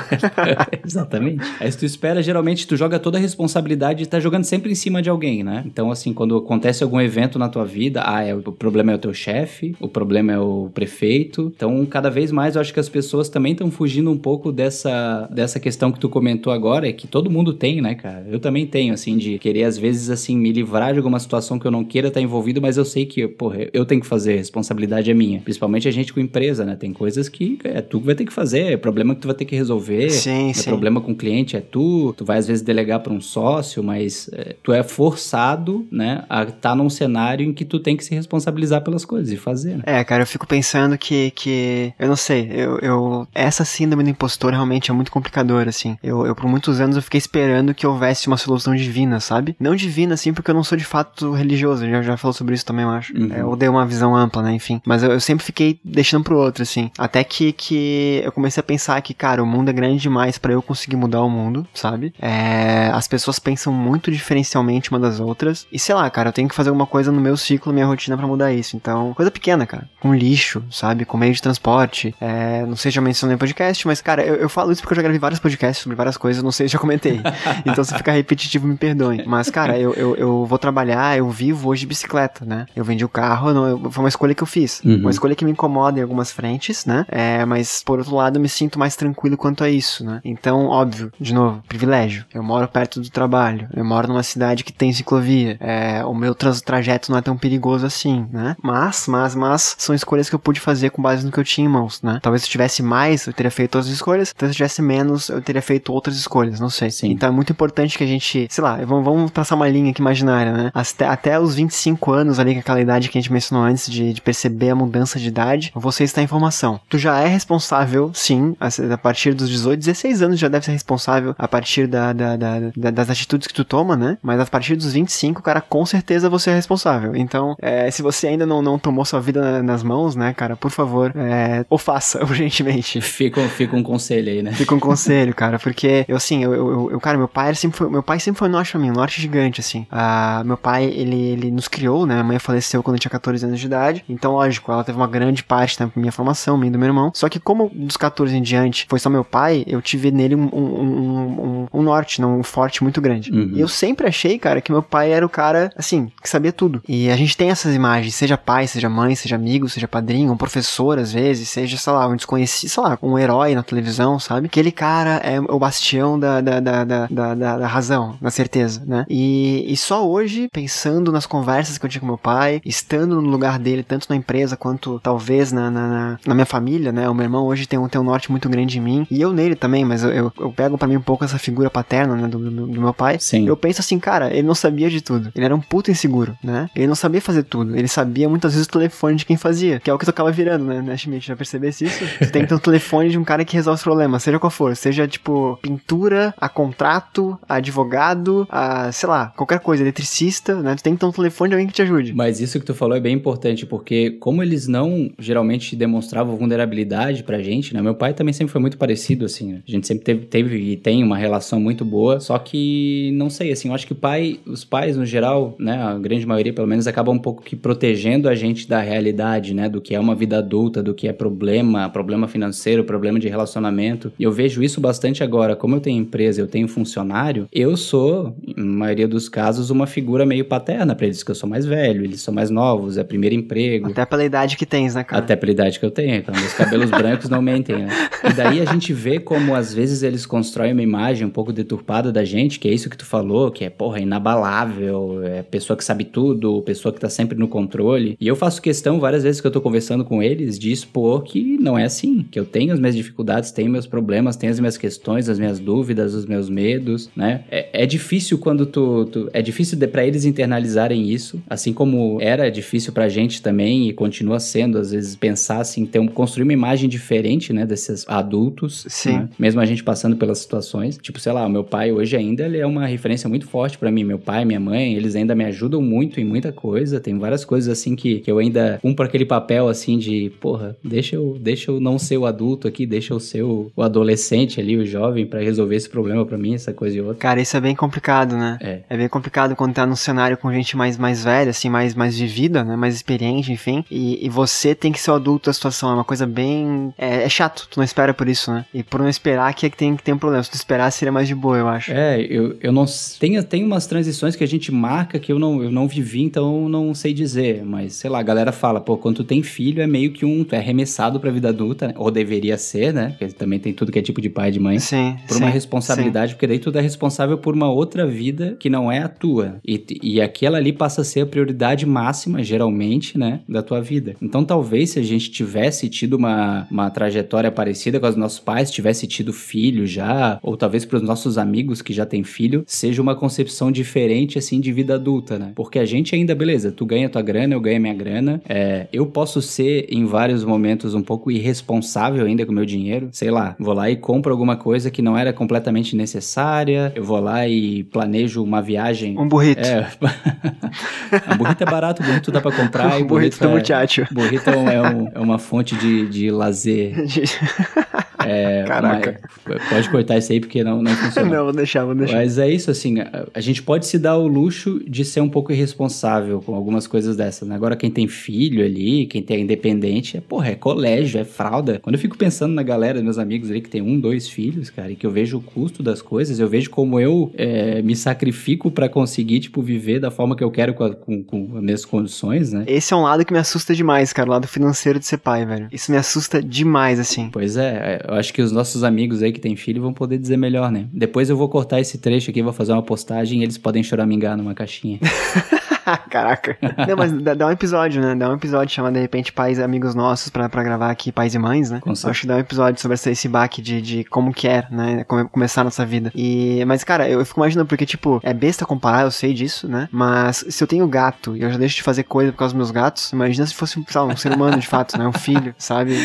Exatamente. 0.85 1.43
Aí 1.59 1.71
tu 1.71 1.85
espera, 1.85 2.21
geralmente 2.21 2.67
tu 2.67 2.75
joga 2.75 2.99
toda 2.99 3.17
a 3.17 3.21
responsabilidade 3.21 4.03
e 4.03 4.05
tá 4.05 4.19
jogando 4.19 4.43
sempre 4.43 4.71
em 4.71 4.75
cima 4.75 5.01
de 5.01 5.09
alguém, 5.09 5.43
né? 5.43 5.63
Então, 5.65 5.91
assim, 5.91 6.13
quando 6.13 6.35
acontece 6.37 6.83
algum 6.83 6.99
evento 6.99 7.37
na 7.39 7.49
tua 7.49 7.65
vida, 7.65 8.03
ah, 8.05 8.23
é, 8.23 8.33
o 8.33 8.41
problema 8.51 8.91
é 8.91 8.95
o 8.95 8.99
teu 8.99 9.13
chefe, 9.13 9.75
o 9.79 9.87
problema 9.87 10.33
é 10.33 10.39
o 10.39 10.69
prefeito. 10.73 11.51
Então, 11.55 11.85
cada 11.85 12.09
vez 12.09 12.31
mais 12.31 12.55
eu 12.55 12.61
acho 12.61 12.73
que 12.73 12.79
as 12.79 12.89
pessoas 12.89 13.29
também 13.29 13.53
estão 13.53 13.69
fugindo 13.71 14.11
um 14.11 14.17
pouco 14.17 14.51
dessa, 14.51 15.27
dessa 15.31 15.59
questão 15.59 15.91
que 15.91 15.99
tu 15.99 16.09
comentou 16.09 16.51
agora, 16.53 16.87
é 16.87 16.93
que 16.93 17.07
todo 17.07 17.29
mundo 17.29 17.53
tem, 17.53 17.81
né, 17.81 17.95
cara? 17.95 18.25
Eu 18.29 18.39
também 18.39 18.65
tenho, 18.65 18.93
assim, 18.93 19.17
de 19.17 19.37
querer, 19.39 19.63
às 19.63 19.77
vezes, 19.77 20.09
assim, 20.09 20.37
me 20.37 20.51
livrar 20.51 20.93
de 20.93 20.99
alguma 20.99 21.19
situação 21.19 21.59
que 21.59 21.65
eu 21.65 21.71
não 21.71 21.83
queira 21.83 22.07
estar 22.07 22.21
envolvido, 22.21 22.44
mas 22.61 22.77
eu 22.77 22.85
sei 22.85 23.05
que, 23.05 23.27
porra, 23.27 23.67
eu 23.73 23.85
tenho 23.85 24.01
que 24.01 24.07
fazer, 24.07 24.33
a 24.33 24.37
responsabilidade 24.37 25.09
é 25.09 25.13
minha. 25.13 25.39
Principalmente 25.39 25.87
a 25.87 25.91
gente 25.91 26.13
com 26.13 26.19
empresa, 26.19 26.65
né? 26.65 26.75
Tem 26.75 26.93
coisas 26.93 27.29
que 27.29 27.59
é 27.63 27.81
tu 27.81 27.99
que 27.99 28.05
vai 28.05 28.15
ter 28.15 28.25
que 28.25 28.33
fazer, 28.33 28.73
é 28.73 28.77
problema 28.77 29.15
que 29.15 29.21
tu 29.21 29.27
vai 29.27 29.35
ter 29.35 29.45
que 29.45 29.55
resolver. 29.55 30.09
Sim, 30.09 30.49
é 30.49 30.53
sim. 30.53 30.69
problema 30.69 31.01
com 31.01 31.11
o 31.11 31.15
cliente, 31.15 31.55
é 31.55 31.61
tu. 31.61 32.13
Tu 32.13 32.25
vai, 32.25 32.37
às 32.37 32.47
vezes, 32.47 32.63
delegar 32.63 32.99
para 33.01 33.13
um 33.13 33.21
sócio, 33.21 33.83
mas 33.83 34.29
é, 34.33 34.55
tu 34.61 34.71
é 34.71 34.83
forçado, 34.83 35.87
né, 35.91 36.23
a 36.29 36.43
estar 36.43 36.55
tá 36.55 36.75
num 36.75 36.89
cenário 36.89 37.45
em 37.45 37.53
que 37.53 37.65
tu 37.65 37.79
tem 37.79 37.95
que 37.95 38.03
se 38.03 38.13
responsabilizar 38.13 38.81
pelas 38.83 39.05
coisas 39.05 39.31
e 39.31 39.37
fazer, 39.37 39.77
né? 39.77 39.83
É, 39.85 40.03
cara, 40.03 40.23
eu 40.23 40.27
fico 40.27 40.47
pensando 40.47 40.97
que, 40.97 41.31
que 41.31 41.93
eu 41.99 42.07
não 42.07 42.15
sei, 42.15 42.49
eu, 42.51 42.79
eu 42.79 43.27
essa 43.33 43.65
síndrome 43.65 44.03
do 44.03 44.09
impostor 44.09 44.51
realmente 44.51 44.91
é 44.91 44.93
muito 44.93 45.11
complicadora, 45.11 45.69
assim. 45.69 45.97
Eu, 46.03 46.25
eu, 46.25 46.35
por 46.35 46.47
muitos 46.47 46.79
anos, 46.79 46.95
eu 46.95 47.01
fiquei 47.01 47.17
esperando 47.17 47.73
que 47.73 47.85
houvesse 47.85 48.27
uma 48.27 48.37
solução 48.37 48.75
divina, 48.75 49.19
sabe? 49.19 49.55
Não 49.59 49.75
divina, 49.75 50.13
assim, 50.13 50.33
porque 50.33 50.51
eu 50.51 50.55
não 50.55 50.63
sou 50.63 50.77
de 50.77 50.85
fato 50.85 51.31
religioso, 51.33 51.87
já, 51.87 52.01
já 52.01 52.17
falou 52.17 52.33
sobre 52.35 52.55
isso 52.55 52.65
também, 52.65 52.83
eu 52.83 52.91
acho. 52.91 53.15
Uhum. 53.15 53.33
É, 53.33 53.41
eu 53.41 53.55
dei 53.55 53.69
uma 53.69 53.85
visão 53.85 54.15
ampla, 54.15 54.41
né, 54.41 54.53
enfim. 54.53 54.81
Mas 54.85 55.03
eu, 55.03 55.11
eu, 55.11 55.19
sempre 55.19 55.45
fiquei 55.45 55.79
deixando 55.83 56.23
pro 56.23 56.37
outro, 56.37 56.63
assim. 56.63 56.91
Até 56.97 57.23
que, 57.23 57.51
que 57.51 58.21
eu 58.23 58.31
comecei 58.31 58.61
a 58.61 58.63
pensar 58.63 59.01
que, 59.01 59.13
cara, 59.13 59.41
o 59.41 59.45
mundo 59.45 59.69
é 59.69 59.73
grande 59.73 60.01
demais 60.01 60.37
para 60.37 60.53
eu 60.53 60.61
conseguir 60.61 60.95
mudar 60.95 61.21
o 61.21 61.29
mundo, 61.29 61.67
sabe? 61.73 62.13
É, 62.21 62.89
as 62.93 63.07
pessoas 63.07 63.39
pensam 63.39 63.71
muito 63.71 64.11
diferencialmente 64.11 64.89
uma 64.89 64.99
das 64.99 65.19
outras. 65.19 65.67
E 65.71 65.79
sei 65.79 65.95
lá, 65.95 66.09
cara, 66.09 66.29
eu 66.29 66.33
tenho 66.33 66.47
que 66.47 66.55
fazer 66.55 66.69
alguma 66.69 66.85
coisa 66.85 67.11
no 67.11 67.21
meu 67.21 67.37
ciclo, 67.37 67.73
minha 67.73 67.85
rotina 67.85 68.17
para 68.17 68.27
mudar 68.27 68.53
isso. 68.53 68.75
Então, 68.75 69.13
coisa 69.13 69.31
pequena, 69.31 69.65
cara. 69.65 69.89
Com 69.99 70.13
lixo, 70.13 70.63
sabe? 70.71 71.05
Com 71.05 71.17
meio 71.17 71.33
de 71.33 71.41
transporte. 71.41 72.15
É, 72.19 72.65
não 72.65 72.75
sei 72.75 72.91
se 72.91 72.95
já 72.95 73.01
mencionei 73.01 73.37
podcast, 73.37 73.87
mas, 73.87 74.01
cara, 74.01 74.23
eu, 74.25 74.35
eu, 74.35 74.49
falo 74.49 74.71
isso 74.71 74.81
porque 74.81 74.93
eu 74.93 74.97
já 74.97 75.01
gravei 75.01 75.19
vários 75.19 75.39
podcasts 75.39 75.83
sobre 75.83 75.95
várias 75.95 76.17
coisas, 76.17 76.41
não 76.41 76.51
sei 76.51 76.67
se 76.67 76.73
já 76.73 76.79
comentei. 76.79 77.21
então, 77.65 77.83
se 77.83 77.95
ficar 77.95 78.13
repetitivo, 78.13 78.67
me 78.67 78.75
perdoem. 78.75 79.23
Mas, 79.25 79.49
cara, 79.49 79.77
eu, 79.77 79.93
eu, 79.93 80.15
eu, 80.15 80.45
vou 80.45 80.57
trabalhar, 80.57 81.17
eu 81.17 81.29
vivo 81.29 81.69
hoje 81.69 81.81
de 81.81 81.87
bicicleta, 81.87 82.24
né? 82.45 82.65
Eu 82.75 82.83
vendi 82.83 83.03
o 83.03 83.09
carro, 83.09 83.53
não, 83.53 83.67
eu, 83.67 83.91
foi 83.91 84.03
uma 84.03 84.09
escolha 84.09 84.33
que 84.33 84.43
eu 84.43 84.47
fiz. 84.47 84.81
Uhum. 84.83 84.97
Uma 84.97 85.11
escolha 85.11 85.35
que 85.35 85.45
me 85.45 85.51
incomoda 85.51 85.99
em 85.99 86.01
algumas 86.01 86.31
frentes, 86.31 86.85
né? 86.85 87.05
É, 87.09 87.45
mas, 87.45 87.83
por 87.83 87.99
outro 87.99 88.15
lado, 88.15 88.37
eu 88.37 88.41
me 88.41 88.49
sinto 88.49 88.79
mais 88.79 88.95
tranquilo 88.95 89.37
quanto 89.37 89.63
a 89.63 89.69
isso, 89.69 90.03
né? 90.03 90.21
Então, 90.23 90.65
óbvio, 90.67 91.11
de 91.19 91.33
novo, 91.33 91.63
privilégio. 91.67 92.25
Eu 92.33 92.43
moro 92.43 92.67
perto 92.67 92.99
do 92.99 93.09
trabalho, 93.09 93.67
eu 93.73 93.85
moro 93.85 94.07
numa 94.07 94.23
cidade 94.23 94.63
que 94.63 94.73
tem 94.73 94.91
ciclovia. 94.91 95.57
É, 95.59 96.03
o 96.05 96.13
meu 96.13 96.33
tra 96.33 96.51
trajeto 96.53 97.11
não 97.11 97.17
é 97.17 97.21
tão 97.21 97.37
perigoso 97.37 97.85
assim, 97.85 98.27
né? 98.31 98.55
Mas, 98.61 99.07
mas, 99.07 99.35
mas, 99.35 99.75
são 99.77 99.93
escolhas 99.93 100.29
que 100.29 100.35
eu 100.35 100.39
pude 100.39 100.59
fazer 100.59 100.89
com 100.89 101.01
base 101.01 101.25
no 101.25 101.31
que 101.31 101.39
eu 101.39 101.43
tinha 101.43 101.65
em 101.65 101.69
mãos, 101.69 102.01
né? 102.01 102.19
Talvez 102.21 102.41
se 102.41 102.47
eu 102.47 102.51
tivesse 102.51 102.81
mais, 102.81 103.27
eu 103.27 103.33
teria 103.33 103.51
feito 103.51 103.75
outras 103.75 103.93
escolhas. 103.93 104.33
Talvez 104.33 104.55
se 104.55 104.61
eu 104.61 104.67
tivesse 104.67 104.81
menos, 104.81 105.29
eu 105.29 105.41
teria 105.41 105.61
feito 105.61 105.91
outras 105.91 106.15
escolhas, 106.15 106.59
não 106.59 106.69
sei. 106.69 106.89
Sim. 106.91 107.11
Então 107.11 107.29
é 107.29 107.31
muito 107.31 107.51
importante 107.51 107.97
que 107.97 108.03
a 108.03 108.07
gente, 108.07 108.47
sei 108.49 108.63
lá, 108.63 108.77
vamos, 108.85 109.05
vamos 109.05 109.31
traçar 109.31 109.57
uma 109.57 109.67
linha 109.67 109.91
aqui 109.91 110.01
imaginária, 110.01 110.51
né? 110.51 110.71
Até, 110.73 111.07
até 111.07 111.39
os 111.39 111.55
25 111.55 112.11
anos 112.15 112.39
ali, 112.39 112.51
que 112.51 112.57
é 112.57 112.61
aquela 112.61 112.81
idade 112.81 113.09
que 113.09 113.17
a 113.17 113.21
gente 113.21 113.31
mencionou 113.31 113.65
antes 113.65 113.89
de, 113.89 114.13
de 114.13 114.21
perceber 114.21 114.69
a 114.69 114.75
mudança 114.75 115.19
de 115.19 115.27
idade, 115.27 115.71
você 115.75 116.03
está 116.03 116.21
em 116.21 116.27
formação. 116.27 116.79
Tu 116.89 116.97
já 116.97 117.19
é 117.19 117.27
responsável, 117.27 118.11
sim, 118.13 118.55
a, 118.59 118.97
partir 118.97 119.33
dos 119.33 119.49
18, 119.49 119.79
16 119.79 120.21
anos 120.21 120.39
já 120.39 120.47
deve 120.47 120.65
ser 120.65 120.71
responsável 120.71 121.35
a 121.37 121.47
partir 121.47 121.87
da, 121.87 122.13
da, 122.13 122.35
da, 122.35 122.59
da 122.75 122.91
das 122.91 123.09
atitudes 123.09 123.47
que 123.47 123.53
tu 123.53 123.65
toma, 123.65 123.95
né? 123.95 124.17
Mas 124.23 124.39
a 124.39 124.45
partir 124.45 124.75
dos 124.75 124.93
25, 124.93 125.41
cara, 125.41 125.61
com 125.61 125.85
certeza 125.85 126.29
você 126.29 126.51
é 126.51 126.55
responsável. 126.55 127.15
Então, 127.15 127.55
é, 127.61 127.91
se 127.91 128.01
você 128.01 128.27
ainda 128.27 128.45
não, 128.45 128.61
não 128.61 128.79
tomou 128.79 129.05
sua 129.05 129.19
vida 129.19 129.61
nas 129.61 129.83
mãos, 129.83 130.15
né, 130.15 130.33
cara, 130.33 130.55
por 130.55 130.71
favor, 130.71 131.11
é, 131.15 131.65
ou 131.69 131.77
faça 131.77 132.23
urgentemente. 132.23 133.01
Fica, 133.01 133.41
fica 133.49 133.75
um 133.75 133.83
conselho 133.83 134.31
aí, 134.31 134.41
né? 134.41 134.51
Fica 134.53 134.73
um 134.73 134.79
conselho, 134.79 135.33
cara, 135.35 135.59
porque 135.59 136.05
eu, 136.07 136.15
assim, 136.15 136.43
eu, 136.43 136.53
eu, 136.53 136.91
eu 136.91 136.99
cara, 136.99 137.17
meu 137.17 137.27
pai 137.27 137.53
sempre 137.55 137.77
foi, 137.77 137.89
meu 137.89 138.03
pai 138.03 138.19
sempre 138.19 138.39
foi 138.39 138.49
norte 138.49 138.71
pra 138.71 138.79
mim, 138.79 138.89
um 138.89 138.93
norte 138.93 139.21
gigante, 139.21 139.59
assim. 139.59 139.85
Ah, 139.91 140.41
meu 140.45 140.57
pai, 140.57 140.85
ele, 140.85 141.15
ele 141.15 141.51
nos 141.51 141.67
criou, 141.67 142.04
né? 142.05 142.15
Minha 142.15 142.23
mãe 142.23 142.39
faleceu 142.39 142.81
quando 142.83 142.95
eu 142.95 142.99
tinha 142.99 143.11
14 143.11 143.45
anos 143.45 143.59
de 143.59 143.65
idade, 143.65 144.03
então, 144.07 144.33
lógico, 144.33 144.71
ela 144.71 144.83
teve 144.83 144.97
uma 144.97 145.07
grande 145.07 145.43
parte 145.43 145.77
da 145.77 145.89
minha 145.95 146.11
formação, 146.11 146.57
minha 146.57 146.69
e 146.69 146.71
do 146.71 146.79
meu 146.79 146.87
irmão. 146.87 147.11
Só 147.13 147.29
que, 147.29 147.39
como 147.39 147.69
dos 147.73 147.97
14 147.97 148.35
em 148.35 148.41
diante 148.41 148.85
foi 148.89 148.99
só 148.99 149.09
meu 149.09 149.23
pai, 149.23 149.63
eu 149.67 149.81
tive 149.81 150.11
nele 150.11 150.35
um, 150.35 150.49
um, 150.53 151.65
um, 151.65 151.67
um 151.73 151.81
norte, 151.81 152.21
não, 152.21 152.39
um 152.39 152.43
forte 152.43 152.83
muito 152.83 153.01
grande. 153.01 153.31
Uhum. 153.31 153.51
E 153.53 153.59
eu 153.59 153.67
sempre 153.67 154.07
achei, 154.07 154.37
cara, 154.39 154.61
que 154.61 154.71
meu 154.71 154.81
pai 154.81 155.11
era 155.11 155.25
o 155.25 155.29
cara, 155.29 155.71
assim, 155.75 156.11
que 156.21 156.29
sabia 156.29 156.51
tudo. 156.51 156.81
E 156.87 157.09
a 157.09 157.15
gente 157.15 157.35
tem 157.35 157.49
essas 157.49 157.75
imagens, 157.75 158.15
seja 158.15 158.37
pai, 158.37 158.67
seja 158.67 158.89
mãe, 158.89 159.15
seja 159.15 159.35
amigo, 159.35 159.69
seja 159.69 159.87
padrinho, 159.87 160.31
um 160.31 160.37
professor 160.37 160.97
às 160.99 161.11
vezes, 161.11 161.49
seja, 161.49 161.77
sei 161.77 161.93
lá, 161.93 162.07
um 162.07 162.15
desconhecido, 162.15 162.69
sei 162.69 162.83
lá, 162.83 162.97
um 163.01 163.17
herói 163.17 163.55
na 163.55 163.63
televisão, 163.63 164.19
sabe? 164.19 164.47
Aquele 164.47 164.71
cara 164.71 165.17
é 165.17 165.39
o 165.39 165.59
bastião 165.59 166.19
da, 166.19 166.41
da, 166.41 166.59
da, 166.59 166.83
da, 166.83 167.07
da, 167.07 167.57
da 167.57 167.67
razão, 167.67 168.17
da 168.21 168.29
certeza, 168.29 168.83
né? 168.85 169.05
E, 169.09 169.65
e 169.67 169.77
só 169.77 170.07
hoje, 170.07 170.47
pensando 170.51 171.11
nas 171.11 171.25
conversas 171.25 171.77
que 171.77 171.85
eu 171.85 171.89
com 171.99 172.05
meu 172.05 172.17
pai, 172.17 172.61
estando 172.65 173.21
no 173.21 173.29
lugar 173.29 173.59
dele, 173.59 173.83
tanto 173.83 174.07
na 174.09 174.15
empresa 174.15 174.57
quanto 174.57 174.99
talvez 174.99 175.51
na, 175.51 175.69
na, 175.69 176.19
na 176.25 176.33
minha 176.33 176.45
família, 176.45 176.91
né? 176.91 177.09
O 177.09 177.13
meu 177.13 177.23
irmão 177.23 177.45
hoje 177.45 177.67
tem 177.67 177.77
um, 177.79 177.87
tem 177.87 177.99
um 177.99 178.03
norte 178.03 178.31
muito 178.31 178.49
grande 178.49 178.77
em 178.77 178.81
mim, 178.81 179.07
e 179.09 179.21
eu 179.21 179.31
nele 179.31 179.55
também, 179.55 179.85
mas 179.85 180.03
eu, 180.03 180.11
eu, 180.11 180.33
eu 180.39 180.51
pego 180.51 180.77
para 180.77 180.87
mim 180.87 180.97
um 180.97 181.01
pouco 181.01 181.23
essa 181.23 181.37
figura 181.37 181.69
paterna, 181.69 182.15
né, 182.15 182.27
do, 182.27 182.37
do, 182.37 182.67
do, 182.67 182.81
meu 182.81 182.93
pai. 182.93 183.17
Sim. 183.19 183.47
Eu 183.47 183.57
penso 183.57 183.81
assim, 183.81 183.99
cara, 183.99 184.31
ele 184.31 184.47
não 184.47 184.55
sabia 184.55 184.89
de 184.89 185.01
tudo. 185.01 185.31
Ele 185.35 185.45
era 185.45 185.55
um 185.55 185.61
puto 185.61 185.91
inseguro, 185.91 186.37
né? 186.43 186.69
Ele 186.75 186.87
não 186.87 186.95
sabia 186.95 187.21
fazer 187.21 187.43
tudo. 187.43 187.75
Ele 187.75 187.87
sabia 187.87 188.29
muitas 188.29 188.53
vezes 188.53 188.67
o 188.67 188.71
telefone 188.71 189.15
de 189.15 189.25
quem 189.25 189.37
fazia, 189.37 189.79
que 189.79 189.89
é 189.89 189.93
o 189.93 189.97
que 189.97 190.05
tu 190.05 190.09
acaba 190.09 190.31
virando, 190.31 190.65
né, 190.65 190.81
né 190.81 190.97
Schmidt? 190.97 191.27
Já 191.27 191.35
percebesse 191.35 191.85
isso? 191.85 192.05
Tu 192.25 192.31
tem 192.31 192.41
que 192.41 192.47
ter 192.47 192.55
um 192.55 192.59
telefone 192.59 193.09
de 193.09 193.17
um 193.17 193.23
cara 193.23 193.45
que 193.45 193.55
resolve 193.55 193.77
os 193.77 193.83
problemas, 193.83 194.23
seja 194.23 194.39
qual 194.39 194.49
for. 194.49 194.75
Seja, 194.75 195.07
tipo, 195.07 195.57
pintura, 195.61 196.33
a 196.39 196.49
contrato, 196.49 197.37
a 197.47 197.55
advogado, 197.55 198.47
a, 198.49 198.91
sei 198.91 199.07
lá, 199.09 199.33
qualquer 199.35 199.59
coisa, 199.59 199.83
eletricista, 199.83 200.55
né? 200.55 200.75
Tu 200.75 200.83
tem 200.83 200.93
que 200.93 200.99
ter 200.99 201.05
um 201.05 201.11
telefone 201.11 201.49
de 201.49 201.55
alguém 201.55 201.67
que 201.67 201.73
te 201.73 201.81
ajude. 201.85 202.13
Mas 202.13 202.39
isso 202.39 202.59
que 202.59 202.65
tu 202.65 202.73
falou 202.73 202.95
é 202.95 202.99
bem 202.99 203.15
importante, 203.15 203.65
porque 203.65 204.11
como 204.11 204.43
eles 204.43 204.67
não 204.67 205.09
geralmente 205.17 205.75
demonstravam 205.75 206.35
vulnerabilidade 206.35 207.23
pra 207.23 207.41
gente, 207.41 207.73
né? 207.73 207.81
Meu 207.81 207.95
pai 207.95 208.13
também 208.13 208.33
sempre 208.33 208.51
foi 208.51 208.61
muito 208.61 208.77
parecido, 208.77 209.25
assim. 209.25 209.53
Né? 209.53 209.61
A 209.67 209.71
gente 209.71 209.87
sempre 209.87 210.03
teve, 210.03 210.25
teve 210.25 210.57
e 210.57 210.77
tem 210.77 211.03
uma 211.03 211.17
relação 211.17 211.59
muito 211.59 211.85
boa, 211.85 212.19
só 212.19 212.37
que, 212.37 213.11
não 213.13 213.29
sei, 213.29 213.51
assim, 213.51 213.69
eu 213.69 213.73
acho 213.73 213.85
que 213.85 213.93
o 213.93 213.95
pai, 213.95 214.39
os 214.45 214.63
pais, 214.63 214.97
no 214.97 215.05
geral, 215.05 215.55
né? 215.59 215.81
A 215.81 215.97
grande 215.97 216.25
maioria, 216.25 216.53
pelo 216.53 216.67
menos, 216.67 216.87
acabam 216.87 217.15
um 217.15 217.19
pouco 217.19 217.43
que 217.43 217.55
protegendo 217.55 218.27
a 218.27 218.35
gente 218.35 218.67
da 218.67 218.81
realidade, 218.81 219.53
né? 219.53 219.69
Do 219.69 219.81
que 219.81 219.95
é 219.95 219.99
uma 219.99 220.15
vida 220.15 220.37
adulta, 220.37 220.81
do 220.81 220.93
que 220.93 221.07
é 221.07 221.13
problema, 221.13 221.89
problema 221.89 222.27
financeiro, 222.27 222.83
problema 222.83 223.19
de 223.19 223.27
relacionamento. 223.27 224.11
E 224.19 224.23
eu 224.23 224.31
vejo 224.31 224.63
isso 224.63 224.81
bastante 224.81 225.23
agora. 225.23 225.55
Como 225.55 225.75
eu 225.75 225.79
tenho 225.79 226.01
empresa, 226.01 226.41
eu 226.41 226.47
tenho 226.47 226.67
funcionário, 226.67 227.47
eu 227.51 227.77
sou, 227.77 228.35
na 228.55 228.63
maioria 228.63 229.07
dos 229.07 229.29
casos, 229.29 229.69
uma 229.69 229.87
figura 229.87 230.25
meio 230.25 230.45
paterna 230.45 230.95
para 230.95 231.05
eles, 231.05 231.23
que 231.23 231.31
eu 231.31 231.35
sou 231.35 231.49
mais 231.49 231.64
velho, 231.65 232.03
eles 232.03 232.21
são 232.21 232.33
mais 232.33 232.49
novos, 232.49 232.97
é 232.97 233.03
primeiro 233.03 233.35
emprego. 233.35 233.89
Até 233.89 234.05
pela 234.05 234.23
idade 234.23 234.57
que 234.57 234.65
tens, 234.65 234.95
né, 234.95 235.03
cara? 235.03 235.21
Até 235.21 235.35
pela 235.35 235.51
idade 235.51 235.79
que 235.79 235.85
eu 235.85 235.91
tenho, 235.91 236.15
então 236.15 236.33
meus 236.35 236.53
cabelos 236.53 236.89
brancos 236.91 237.29
não 237.29 237.41
mentem, 237.41 237.79
né? 237.79 238.09
E 238.23 238.33
daí 238.33 238.61
a 238.61 238.65
gente 238.65 238.93
vê 238.93 239.19
como 239.19 239.55
às 239.55 239.73
vezes 239.73 240.03
eles 240.03 240.25
constroem 240.25 240.73
uma 240.73 240.81
imagem 240.81 241.25
um 241.25 241.29
pouco 241.29 241.51
deturpada 241.51 242.11
da 242.11 242.23
gente, 242.23 242.59
que 242.59 242.67
é 242.67 242.73
isso 242.73 242.89
que 242.89 242.97
tu 242.97 243.05
falou, 243.05 243.51
que 243.51 243.65
é, 243.65 243.69
porra, 243.69 243.99
inabalável, 243.99 245.21
é 245.23 245.41
pessoa 245.43 245.75
que 245.75 245.83
sabe 245.83 246.05
tudo, 246.05 246.61
pessoa 246.61 246.93
que 246.93 246.99
tá 246.99 247.09
sempre 247.09 247.37
no 247.37 247.47
controle. 247.47 248.15
E 248.19 248.27
eu 248.27 248.35
faço 248.35 248.61
questão, 248.61 248.99
várias 248.99 249.23
vezes 249.23 249.41
que 249.41 249.47
eu 249.47 249.51
tô 249.51 249.61
conversando 249.61 250.05
com 250.05 250.21
eles, 250.21 250.57
de 250.59 250.71
expor 250.71 251.23
que 251.23 251.57
não 251.59 251.77
é 251.77 251.85
assim, 251.85 252.25
que 252.29 252.39
eu 252.39 252.45
tenho 252.45 252.73
as 252.73 252.79
minhas 252.79 252.95
dificuldades, 252.95 253.51
tenho 253.51 253.69
meus 253.69 253.87
problemas, 253.87 254.35
tenho 254.35 254.51
as 254.51 254.59
minhas 254.59 254.77
questões, 254.77 255.29
as 255.29 255.39
minhas 255.39 255.59
dúvidas, 255.59 256.13
os 256.13 256.25
meus 256.25 256.49
medos, 256.49 257.09
né? 257.15 257.43
É, 257.49 257.83
é 257.83 257.85
difícil 257.85 258.37
quando 258.37 258.65
tu, 258.65 259.05
tu 259.05 259.29
é 259.33 259.41
difícil 259.41 259.77
para 259.87 260.05
eles 260.05 260.25
internalizarem 260.25 261.09
isso, 261.09 261.41
assim 261.55 261.73
como 261.73 262.19
era 262.21 262.49
difícil 262.49 262.93
pra 262.93 263.09
gente 263.09 263.41
também 263.41 263.89
e 263.89 263.93
continua 263.93 264.39
sendo, 264.39 264.77
às 264.77 264.91
vezes, 264.91 265.15
pensar 265.15 265.59
assim, 265.59 265.85
ter 265.85 265.99
um, 265.99 266.07
construir 266.07 266.43
uma 266.43 266.53
imagem 266.53 266.87
diferente, 266.87 267.51
né, 267.51 267.65
desses 267.65 268.05
adultos, 268.07 268.85
Sim. 268.87 269.13
Né? 269.13 269.29
mesmo 269.39 269.59
a 269.59 269.65
gente 269.65 269.83
passando 269.83 270.15
pelas 270.15 270.39
situações. 270.39 270.97
Tipo, 271.01 271.19
sei 271.19 271.31
lá, 271.31 271.45
o 271.45 271.49
meu 271.49 271.63
pai 271.63 271.91
hoje 271.91 272.15
ainda 272.15 272.45
ele 272.45 272.59
é 272.59 272.65
uma 272.65 272.85
referência 272.85 273.27
muito 273.27 273.47
forte 273.47 273.77
para 273.77 273.91
mim. 273.91 274.03
Meu 274.03 274.19
pai, 274.19 274.45
minha 274.45 274.59
mãe, 274.59 274.93
eles 274.93 275.15
ainda 275.15 275.33
me 275.33 275.45
ajudam 275.45 275.81
muito 275.81 276.19
em 276.19 276.25
muita 276.25 276.51
coisa. 276.51 276.99
Tem 276.99 277.17
várias 277.17 277.43
coisas 277.43 277.69
assim 277.69 277.95
que, 277.95 278.19
que 278.19 278.31
eu 278.31 278.37
ainda 278.37 278.79
cumpro 278.81 279.05
aquele 279.05 279.25
papel 279.25 279.67
assim 279.67 279.97
de, 279.97 280.31
porra, 280.39 280.75
deixa 280.83 281.15
eu, 281.15 281.37
deixa 281.39 281.71
eu 281.71 281.79
não 281.79 281.97
ser 281.97 282.17
o 282.17 282.25
adulto 282.25 282.67
aqui, 282.67 282.85
deixa 282.85 283.13
eu 283.13 283.19
ser 283.19 283.43
o, 283.43 283.71
o 283.75 283.81
adolescente 283.81 284.59
ali, 284.59 284.77
o 284.77 284.85
jovem, 284.85 285.25
para 285.25 285.39
resolver 285.39 285.75
esse 285.75 285.89
problema 285.89 286.25
para 286.25 286.37
mim, 286.37 286.53
essa 286.53 286.73
coisa 286.73 286.97
e 286.97 287.01
outra. 287.01 287.15
Cara, 287.15 287.41
isso 287.41 287.55
é 287.55 287.61
bem 287.61 287.75
complicado, 287.75 288.35
né? 288.35 288.57
É. 288.61 288.79
É 288.89 288.97
bem 288.97 289.07
complicado 289.07 289.55
quando 289.55 289.73
tá 289.73 289.85
num 289.85 289.95
cenário 289.95 290.37
com 290.37 290.51
gente 290.51 290.75
mais, 290.75 290.97
mais 290.97 291.23
velha, 291.23 291.44
assim, 291.49 291.69
mais, 291.69 291.93
mais 291.93 292.17
vivida, 292.17 292.63
né? 292.63 292.75
Mais 292.75 292.95
experiente, 292.95 293.51
enfim. 293.51 293.83
E, 293.89 294.25
e 294.25 294.29
você 294.29 294.73
tem 294.75 294.91
que 294.91 294.99
ser 294.99 295.11
o 295.11 295.15
adulto 295.15 295.49
da 295.49 295.53
situação. 295.53 295.91
É 295.91 295.93
uma 295.93 296.03
coisa 296.03 296.25
bem. 296.25 296.93
É, 296.97 297.23
é 297.23 297.29
chato, 297.29 297.67
tu 297.69 297.77
não 297.77 297.83
espera 297.83 298.13
por 298.13 298.27
isso, 298.27 298.51
né? 298.51 298.65
E 298.73 298.83
por 298.83 298.99
não 298.99 299.09
esperar 299.09 299.53
que 299.53 299.65
é 299.65 299.69
que 299.69 299.77
tem 299.77 299.95
que 299.95 300.03
ter 300.03 300.13
um 300.13 300.17
problema. 300.17 300.43
Se 300.43 300.51
tu 300.51 300.55
esperar, 300.55 300.91
seria 300.91 301.11
mais 301.11 301.27
de 301.27 301.35
boa, 301.35 301.57
eu 301.57 301.67
acho. 301.67 301.91
É, 301.91 302.21
eu, 302.21 302.57
eu 302.61 302.71
não. 302.71 302.85
Tem, 303.19 303.41
tem 303.43 303.63
umas 303.63 303.87
transições 303.87 304.35
que 304.35 304.43
a 304.43 304.47
gente 304.47 304.71
marca 304.71 305.19
que 305.19 305.31
eu 305.31 305.39
não, 305.39 305.63
eu 305.63 305.71
não 305.71 305.87
vivi, 305.87 306.21
então 306.21 306.67
não 306.69 306.93
sei 306.93 307.13
dizer. 307.13 307.63
Mas, 307.65 307.93
sei 307.93 308.09
lá, 308.09 308.19
a 308.19 308.23
galera 308.23 308.51
fala, 308.51 308.79
pô, 308.79 308.97
quando 308.97 309.17
tu 309.17 309.23
tem 309.23 309.41
filho, 309.43 309.81
é 309.81 309.87
meio 309.87 310.11
que 310.11 310.25
um. 310.25 310.43
Tu 310.43 310.55
é 310.55 310.57
arremessado 310.57 311.19
pra 311.19 311.31
vida 311.31 311.49
adulta, 311.49 311.87
né? 311.87 311.93
Ou 311.97 312.11
deveria 312.11 312.57
ser, 312.57 312.93
né? 312.93 313.15
Porque 313.17 313.33
também 313.33 313.59
tem 313.59 313.73
tudo 313.73 313.91
que 313.91 313.99
é 313.99 314.01
tipo 314.01 314.21
de 314.21 314.29
pai 314.29 314.49
e 314.49 314.51
de 314.51 314.59
mãe. 314.59 314.79
Sim. 314.79 315.17
Por 315.27 315.35
sim, 315.35 315.43
uma 315.43 315.49
responsabilidade, 315.49 316.33
porque 316.33 316.47
daí 316.47 316.59
tu 316.59 316.75
é 316.77 316.81
responsável 316.81 317.37
por 317.37 317.53
uma 317.53 317.69
outra 317.69 318.05
vida 318.05 318.55
que 318.59 318.69
não 318.69 318.91
é 318.91 318.99
a 318.99 319.07
tua. 319.07 319.57
E, 319.65 319.83
e 320.01 320.21
aquela 320.21 320.57
ali 320.57 320.73
passa 320.73 321.01
a 321.01 321.03
ser 321.03 321.21
a 321.21 321.25
prioridade 321.35 321.85
máxima, 321.85 322.41
geralmente, 322.41 323.17
né? 323.17 323.41
Da 323.45 323.61
tua 323.61 323.81
vida. 323.81 324.15
Então, 324.21 324.45
talvez 324.45 324.91
se 324.91 324.99
a 324.99 325.03
gente 325.03 325.29
tivesse 325.29 325.89
tido 325.89 326.13
uma, 326.13 326.65
uma 326.71 326.89
trajetória 326.89 327.51
parecida 327.51 327.99
com 327.99 328.07
os 328.07 328.15
nossos 328.15 328.39
pais, 328.39 328.71
tivesse 328.71 329.05
tido 329.05 329.33
filho 329.33 329.85
já, 329.85 330.39
ou 330.41 330.55
talvez 330.55 330.85
para 330.85 330.95
os 330.95 331.01
nossos 331.03 331.37
amigos 331.37 331.81
que 331.81 331.91
já 331.91 332.05
têm 332.05 332.23
filho, 332.23 332.63
seja 332.65 333.01
uma 333.01 333.15
concepção 333.15 333.69
diferente, 333.69 334.37
assim, 334.37 334.61
de 334.61 334.71
vida 334.71 334.95
adulta, 334.95 335.37
né? 335.37 335.51
Porque 335.55 335.77
a 335.77 335.83
gente 335.83 336.15
ainda, 336.15 336.33
beleza, 336.33 336.71
tu 336.71 336.85
ganha 336.85 337.09
tua 337.09 337.21
grana, 337.21 337.53
eu 337.53 337.59
ganho 337.59 337.81
minha 337.81 337.93
grana. 337.93 338.41
É, 338.47 338.87
eu 338.93 339.05
posso 339.05 339.41
ser, 339.41 339.87
em 339.89 340.05
vários 340.05 340.45
momentos, 340.45 340.93
um 340.93 341.03
pouco 341.03 341.29
irresponsável 341.29 342.25
ainda 342.25 342.45
com 342.45 342.53
o 342.53 342.55
meu 342.55 342.65
dinheiro. 342.65 343.09
Sei 343.11 343.29
lá, 343.29 343.57
vou 343.59 343.73
lá 343.73 343.89
e 343.89 343.97
compro 343.97 344.31
alguma 344.31 344.55
coisa 344.55 344.89
que 344.89 345.01
não 345.01 345.17
era 345.17 345.33
completamente 345.33 345.97
necessária. 345.97 346.93
Eu 346.95 347.03
vou 347.03 347.19
lá 347.19 347.45
e 347.45 347.83
planejo 347.83 348.41
uma 348.41 348.61
viagem. 348.61 349.19
Um 349.19 349.27
burrito. 349.27 349.67
É. 349.67 349.89
a 351.31 351.35
burrito 351.35 351.63
é 351.63 351.65
barato, 351.65 352.01
o 352.01 352.05
burrito 352.05 352.31
dá 352.31 352.41
pra 352.41 352.51
comprar. 352.51 352.95
Um 353.01 353.05
burrito 353.05 353.39
do 353.39 353.47
é, 353.47 353.51
muchacho. 353.51 354.07
burrito 354.11 354.49
é, 354.49 354.81
um- 354.81 355.09
é 355.13 355.19
uma 355.19 355.37
fonte 355.39 355.75
de, 355.75 356.07
de 356.07 356.31
lazer. 356.31 356.93
É, 358.25 358.63
Caraca. 358.67 359.19
mas- 359.47 359.69
pode 359.69 359.89
cortar 359.89 360.17
isso 360.17 360.31
aí 360.31 360.39
porque 360.39 360.63
não, 360.63 360.81
não 360.81 360.91
funciona. 360.91 361.29
não, 361.35 361.43
vou 361.45 361.53
deixar, 361.53 361.85
vou 361.85 361.95
deixar. 361.95 362.15
Mas 362.17 362.37
é 362.37 362.49
isso, 362.49 362.69
assim, 362.71 362.99
a, 362.99 363.27
a 363.33 363.39
gente 363.41 363.61
pode 363.63 363.85
se 363.85 363.97
dar 363.99 364.17
o 364.17 364.27
luxo 364.27 364.81
de 364.87 365.03
ser 365.05 365.21
um 365.21 365.29
pouco 365.29 365.51
irresponsável 365.51 366.41
com 366.41 366.55
algumas 366.55 366.87
coisas 366.87 367.15
dessas, 367.15 367.47
né? 367.47 367.55
Agora, 367.55 367.75
quem 367.75 367.89
tem 367.91 368.07
filho 368.07 368.63
ali, 368.63 369.05
quem 369.05 369.21
tem 369.21 369.41
independente, 369.41 370.17
é, 370.17 370.21
porra, 370.21 370.49
é 370.49 370.55
colégio, 370.55 371.19
é 371.19 371.23
fralda. 371.23 371.79
Quando 371.81 371.95
eu 371.95 371.99
fico 372.01 372.17
pensando 372.17 372.53
na 372.53 372.63
galera, 372.63 373.01
meus 373.01 373.17
amigos 373.17 373.49
ali 373.51 373.61
que 373.61 373.69
tem 373.69 373.81
um, 373.81 373.99
dois 373.99 374.27
filhos, 374.27 374.69
cara, 374.69 374.91
e 374.91 374.95
que 374.95 375.05
eu 375.05 375.11
vejo 375.11 375.37
o 375.37 375.41
custo 375.41 375.83
das 375.83 376.01
coisas, 376.01 376.39
eu 376.39 376.47
vejo 376.47 376.69
como 376.69 376.99
eu 376.99 377.31
é, 377.37 377.81
me 377.81 377.95
sacrifico 377.95 378.71
pra 378.71 378.87
conseguir, 378.89 379.39
tipo, 379.39 379.61
viver 379.61 379.99
da 379.99 380.09
forma 380.11 380.35
que 380.35 380.43
eu 380.43 380.51
quero 380.51 380.73
com, 380.73 380.83
a- 380.83 380.95
com, 380.95 381.23
com 381.23 381.49
as 381.57 381.63
minhas 381.63 381.85
condições, 381.85 382.51
né? 382.51 382.63
Esse 382.67 382.93
é 382.93 382.97
um 382.97 383.01
lado 383.03 383.23
que 383.25 383.33
me 383.33 383.39
assusta 383.39 383.73
demais, 383.75 384.11
cara, 384.13 384.29
o 384.29 384.31
lado 384.31 384.47
financeiro 384.47 384.99
de 384.99 385.05
ser 385.05 385.17
pai, 385.17 385.45
velho. 385.45 385.67
Isso 385.71 385.91
me 385.91 385.97
assusta 385.97 386.41
demais, 386.41 386.99
assim. 386.99 387.29
Pois 387.31 387.57
é, 387.57 388.01
eu 388.07 388.14
acho 388.15 388.33
que 388.33 388.41
os 388.41 388.51
nossos 388.51 388.83
amigos 388.83 389.21
aí 389.21 389.31
que 389.31 389.39
têm 389.39 389.55
filho 389.55 389.81
vão 389.81 389.93
poder 389.93 390.17
dizer 390.17 390.37
melhor, 390.37 390.71
né? 390.71 390.87
Depois 390.93 391.29
eu 391.29 391.37
vou 391.37 391.49
cortar 391.49 391.79
esse 391.79 391.97
trecho 391.97 392.31
aqui, 392.31 392.41
vou 392.41 392.53
fazer 392.53 392.73
uma 392.73 392.83
postagem 392.83 393.39
e 393.39 393.43
eles 393.43 393.57
podem 393.57 393.83
choramingar 393.83 394.37
numa 394.37 394.53
caixinha. 394.53 394.99
Caraca. 396.09 396.57
Não, 396.87 396.95
mas 396.97 397.11
dá, 397.11 397.33
dá 397.33 397.47
um 397.47 397.51
episódio, 397.51 398.01
né? 398.01 398.15
Dá 398.15 398.29
um 398.29 398.33
episódio 398.35 398.73
chamado, 398.73 398.93
de 398.93 398.99
repente, 398.99 399.31
Pais 399.31 399.57
e 399.57 399.63
Amigos 399.63 399.93
Nossos 399.95 400.29
pra, 400.29 400.49
pra 400.49 400.63
gravar 400.63 400.89
aqui, 400.89 401.11
Pais 401.11 401.35
e 401.35 401.39
Mães, 401.39 401.69
né? 401.69 401.79
Eu 402.07 402.11
acho 402.11 402.21
que 402.21 402.27
dá 402.27 402.35
um 402.35 402.39
episódio 402.39 402.81
sobre 402.81 402.95
esse, 402.95 403.09
esse 403.11 403.27
baque 403.27 403.61
de, 403.61 403.81
de 403.81 404.03
como 404.05 404.33
que 404.33 404.47
é, 404.47 404.65
né? 404.71 405.03
Come- 405.05 405.25
começar 405.29 405.61
a 405.61 405.63
nossa 405.65 405.85
vida. 405.85 406.11
E, 406.15 406.63
mas, 406.65 406.83
cara, 406.83 407.07
eu, 407.09 407.19
eu 407.19 407.25
fico 407.25 407.39
imaginando, 407.39 407.67
porque, 407.67 407.85
tipo, 407.85 408.19
é 408.23 408.33
besta 408.33 408.65
comparar, 408.65 409.03
eu 409.03 409.11
sei 409.11 409.33
disso, 409.33 409.67
né? 409.67 409.87
Mas 409.91 410.45
se 410.49 410.63
eu 410.63 410.67
tenho 410.67 410.87
gato 410.87 411.35
e 411.35 411.41
eu 411.41 411.51
já 411.51 411.57
deixo 411.57 411.75
de 411.77 411.83
fazer 411.83 412.03
coisa 412.03 412.31
por 412.31 412.39
causa 412.39 412.53
dos 412.53 412.57
meus 412.57 412.71
gatos, 412.71 413.11
imagina 413.11 413.45
se 413.45 413.53
fosse, 413.53 413.73
sei 413.87 414.01
lá, 414.01 414.07
um 414.07 414.17
ser 414.17 414.31
humano 414.33 414.57
de 414.59 414.67
fato, 414.67 414.97
né? 414.97 415.07
Um 415.07 415.13
filho, 415.13 415.53
sabe? 415.59 415.95